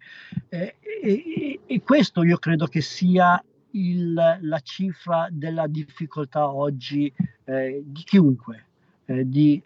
Eh, 0.49 0.75
e, 1.01 1.59
e, 1.65 1.81
questo 1.81 2.23
io 2.23 2.37
credo 2.37 2.67
che 2.67 2.81
sia 2.81 3.43
il, 3.71 4.13
la 4.13 4.59
cifra 4.59 5.27
della 5.29 5.67
difficoltà 5.67 6.49
oggi 6.49 7.11
eh, 7.43 7.83
di 7.85 8.03
chiunque, 8.03 8.65
eh, 9.05 9.27
di 9.27 9.61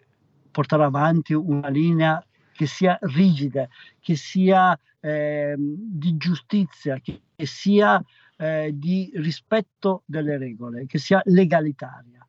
portare 0.50 0.84
avanti 0.84 1.32
una 1.32 1.68
linea 1.68 2.22
che 2.52 2.66
sia 2.66 2.98
rigida, 3.02 3.68
che 4.00 4.16
sia 4.16 4.78
eh, 5.00 5.54
di 5.58 6.16
giustizia, 6.16 6.98
che, 7.00 7.22
che 7.34 7.46
sia 7.46 8.02
eh, 8.36 8.70
di 8.74 9.10
rispetto 9.14 10.02
delle 10.04 10.38
regole, 10.38 10.86
che 10.86 10.98
sia 10.98 11.20
legalitaria, 11.24 12.26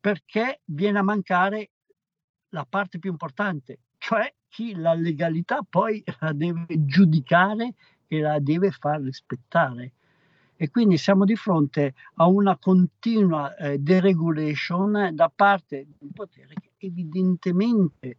perché 0.00 0.60
viene 0.64 0.98
a 0.98 1.02
mancare 1.02 1.70
la 2.50 2.66
parte 2.68 2.98
più 2.98 3.10
importante, 3.10 3.80
cioè 3.98 4.32
chi 4.48 4.74
la 4.74 4.94
legalità 4.94 5.60
poi 5.68 6.02
la 6.20 6.32
deve 6.32 6.66
giudicare 6.84 7.74
e 8.06 8.20
la 8.20 8.38
deve 8.38 8.70
far 8.70 9.00
rispettare. 9.00 9.92
E 10.56 10.70
quindi 10.70 10.98
siamo 10.98 11.24
di 11.24 11.36
fronte 11.36 11.94
a 12.14 12.26
una 12.26 12.58
continua 12.58 13.54
eh, 13.54 13.78
deregulation 13.78 15.10
da 15.12 15.30
parte 15.32 15.84
di 15.84 15.94
un 16.00 16.10
potere 16.10 16.54
che 16.54 16.72
evidentemente 16.78 18.18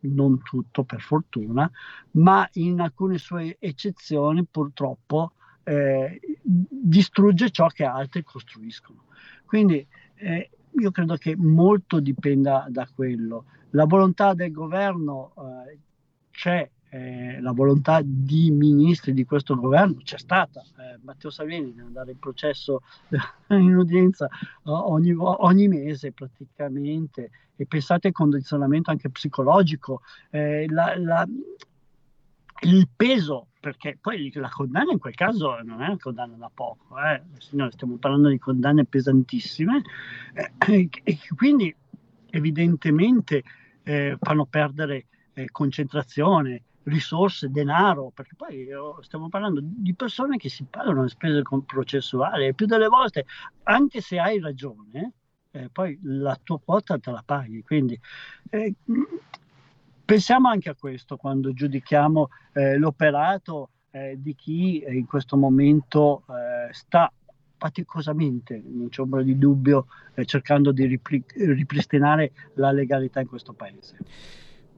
non 0.00 0.42
tutto 0.42 0.84
per 0.84 1.00
fortuna, 1.00 1.70
ma 2.12 2.48
in 2.54 2.80
alcune 2.80 3.18
sue 3.18 3.56
eccezioni 3.58 4.44
purtroppo 4.44 5.32
eh, 5.64 6.20
distrugge 6.42 7.50
ciò 7.50 7.66
che 7.68 7.84
altri 7.84 8.22
costruiscono. 8.22 9.04
Quindi 9.44 9.86
eh, 10.14 10.50
io 10.70 10.90
credo 10.90 11.16
che 11.16 11.36
molto 11.36 12.00
dipenda 12.00 12.66
da 12.68 12.88
quello. 12.92 13.44
La 13.70 13.84
volontà 13.84 14.34
del 14.34 14.52
governo 14.52 15.32
eh, 15.36 15.78
c'è, 16.30 16.68
eh, 16.90 17.40
la 17.40 17.52
volontà 17.52 18.00
di 18.02 18.50
ministri 18.50 19.12
di 19.12 19.24
questo 19.24 19.54
governo 19.56 19.96
c'è 20.02 20.18
stata. 20.18 20.62
Eh, 20.62 20.98
Matteo 21.02 21.30
Salvini 21.30 21.74
deve 21.74 21.86
andare 21.86 22.12
in 22.12 22.18
processo 22.18 22.82
in 23.48 23.76
udienza 23.76 24.28
ogni, 24.64 25.14
ogni 25.16 25.68
mese 25.68 26.12
praticamente 26.12 27.30
e 27.56 27.66
pensate 27.66 28.08
al 28.08 28.12
condizionamento 28.12 28.90
anche 28.90 29.10
psicologico, 29.10 30.02
eh, 30.30 30.66
la, 30.68 30.96
la, 30.96 31.26
il 32.60 32.88
peso, 32.94 33.48
perché 33.58 33.98
poi 34.00 34.30
la 34.34 34.48
condanna 34.48 34.92
in 34.92 34.98
quel 34.98 35.14
caso 35.14 35.60
non 35.62 35.82
è 35.82 35.86
una 35.86 35.98
condanna 35.98 36.36
da 36.36 36.50
poco, 36.52 36.96
eh. 37.00 37.20
Signore, 37.38 37.72
stiamo 37.72 37.96
parlando 37.96 38.28
di 38.28 38.38
condanne 38.38 38.84
pesantissime 38.84 39.82
eh, 40.34 40.88
e 41.02 41.18
quindi 41.36 41.74
evidentemente 42.30 43.42
eh, 43.82 44.16
fanno 44.20 44.46
perdere 44.46 45.06
eh, 45.32 45.48
concentrazione, 45.50 46.62
risorse, 46.88 47.50
denaro, 47.50 48.10
perché 48.14 48.34
poi 48.36 48.68
stiamo 49.00 49.28
parlando 49.28 49.60
di 49.62 49.94
persone 49.94 50.36
che 50.36 50.48
si 50.48 50.64
pagano 50.68 51.02
le 51.02 51.08
spese 51.08 51.42
processuali 51.64 52.46
e 52.46 52.54
più 52.54 52.66
delle 52.66 52.88
volte, 52.88 53.26
anche 53.64 54.00
se 54.00 54.18
hai 54.18 54.40
ragione, 54.40 55.12
eh, 55.50 55.68
poi 55.70 55.98
la 56.02 56.38
tua 56.42 56.60
quota 56.60 56.98
te 56.98 57.10
la 57.10 57.22
paghi. 57.24 57.62
Quindi 57.62 57.98
eh, 58.50 58.74
pensiamo 60.04 60.48
anche 60.48 60.70
a 60.70 60.74
questo 60.74 61.16
quando 61.16 61.52
giudichiamo 61.52 62.28
eh, 62.54 62.76
l'operato 62.76 63.70
eh, 63.90 64.16
di 64.18 64.34
chi 64.34 64.84
in 64.86 65.06
questo 65.06 65.36
momento 65.36 66.24
eh, 66.28 66.72
sta 66.72 67.12
faticosamente, 67.58 68.62
non 68.64 68.88
c'è 68.88 69.02
ombra 69.02 69.22
di 69.22 69.36
dubbio, 69.36 69.86
eh, 70.14 70.24
cercando 70.24 70.70
di 70.70 70.86
ripri- 70.86 71.24
ripristinare 71.34 72.32
la 72.54 72.70
legalità 72.70 73.20
in 73.20 73.26
questo 73.26 73.52
paese. 73.52 73.96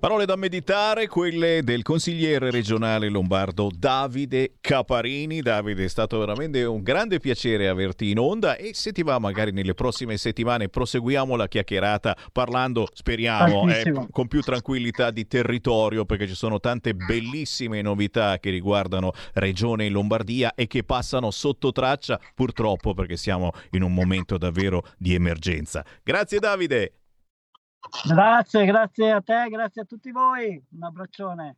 Parole 0.00 0.24
da 0.24 0.34
meditare, 0.34 1.08
quelle 1.08 1.62
del 1.62 1.82
consigliere 1.82 2.50
regionale 2.50 3.10
lombardo 3.10 3.68
Davide 3.70 4.54
Caparini. 4.58 5.42
Davide, 5.42 5.84
è 5.84 5.88
stato 5.88 6.18
veramente 6.18 6.64
un 6.64 6.80
grande 6.80 7.18
piacere 7.18 7.68
averti 7.68 8.08
in 8.08 8.18
onda 8.18 8.56
e 8.56 8.70
se 8.72 8.92
ti 8.92 9.02
va 9.02 9.18
magari 9.18 9.52
nelle 9.52 9.74
prossime 9.74 10.16
settimane 10.16 10.70
proseguiamo 10.70 11.36
la 11.36 11.46
chiacchierata 11.48 12.16
parlando, 12.32 12.88
speriamo, 12.94 13.68
eh, 13.68 13.92
con 14.10 14.26
più 14.26 14.40
tranquillità 14.40 15.10
di 15.10 15.26
territorio 15.26 16.06
perché 16.06 16.26
ci 16.26 16.34
sono 16.34 16.60
tante 16.60 16.94
bellissime 16.94 17.82
novità 17.82 18.38
che 18.38 18.48
riguardano 18.48 19.12
Regione 19.34 19.86
Lombardia 19.90 20.54
e 20.54 20.66
che 20.66 20.82
passano 20.82 21.30
sotto 21.30 21.72
traccia 21.72 22.18
purtroppo 22.34 22.94
perché 22.94 23.18
siamo 23.18 23.50
in 23.72 23.82
un 23.82 23.92
momento 23.92 24.38
davvero 24.38 24.82
di 24.96 25.12
emergenza. 25.12 25.84
Grazie 26.02 26.38
Davide. 26.38 26.99
Grazie, 28.06 28.64
grazie 28.64 29.10
a 29.10 29.20
te, 29.20 29.48
grazie 29.48 29.82
a 29.82 29.84
tutti 29.84 30.10
voi. 30.10 30.62
Un 30.70 30.82
abbraccione. 30.82 31.56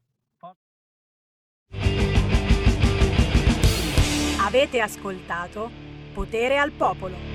Avete 4.44 4.80
ascoltato 4.80 5.70
Potere 6.12 6.58
al 6.58 6.72
Popolo. 6.72 7.31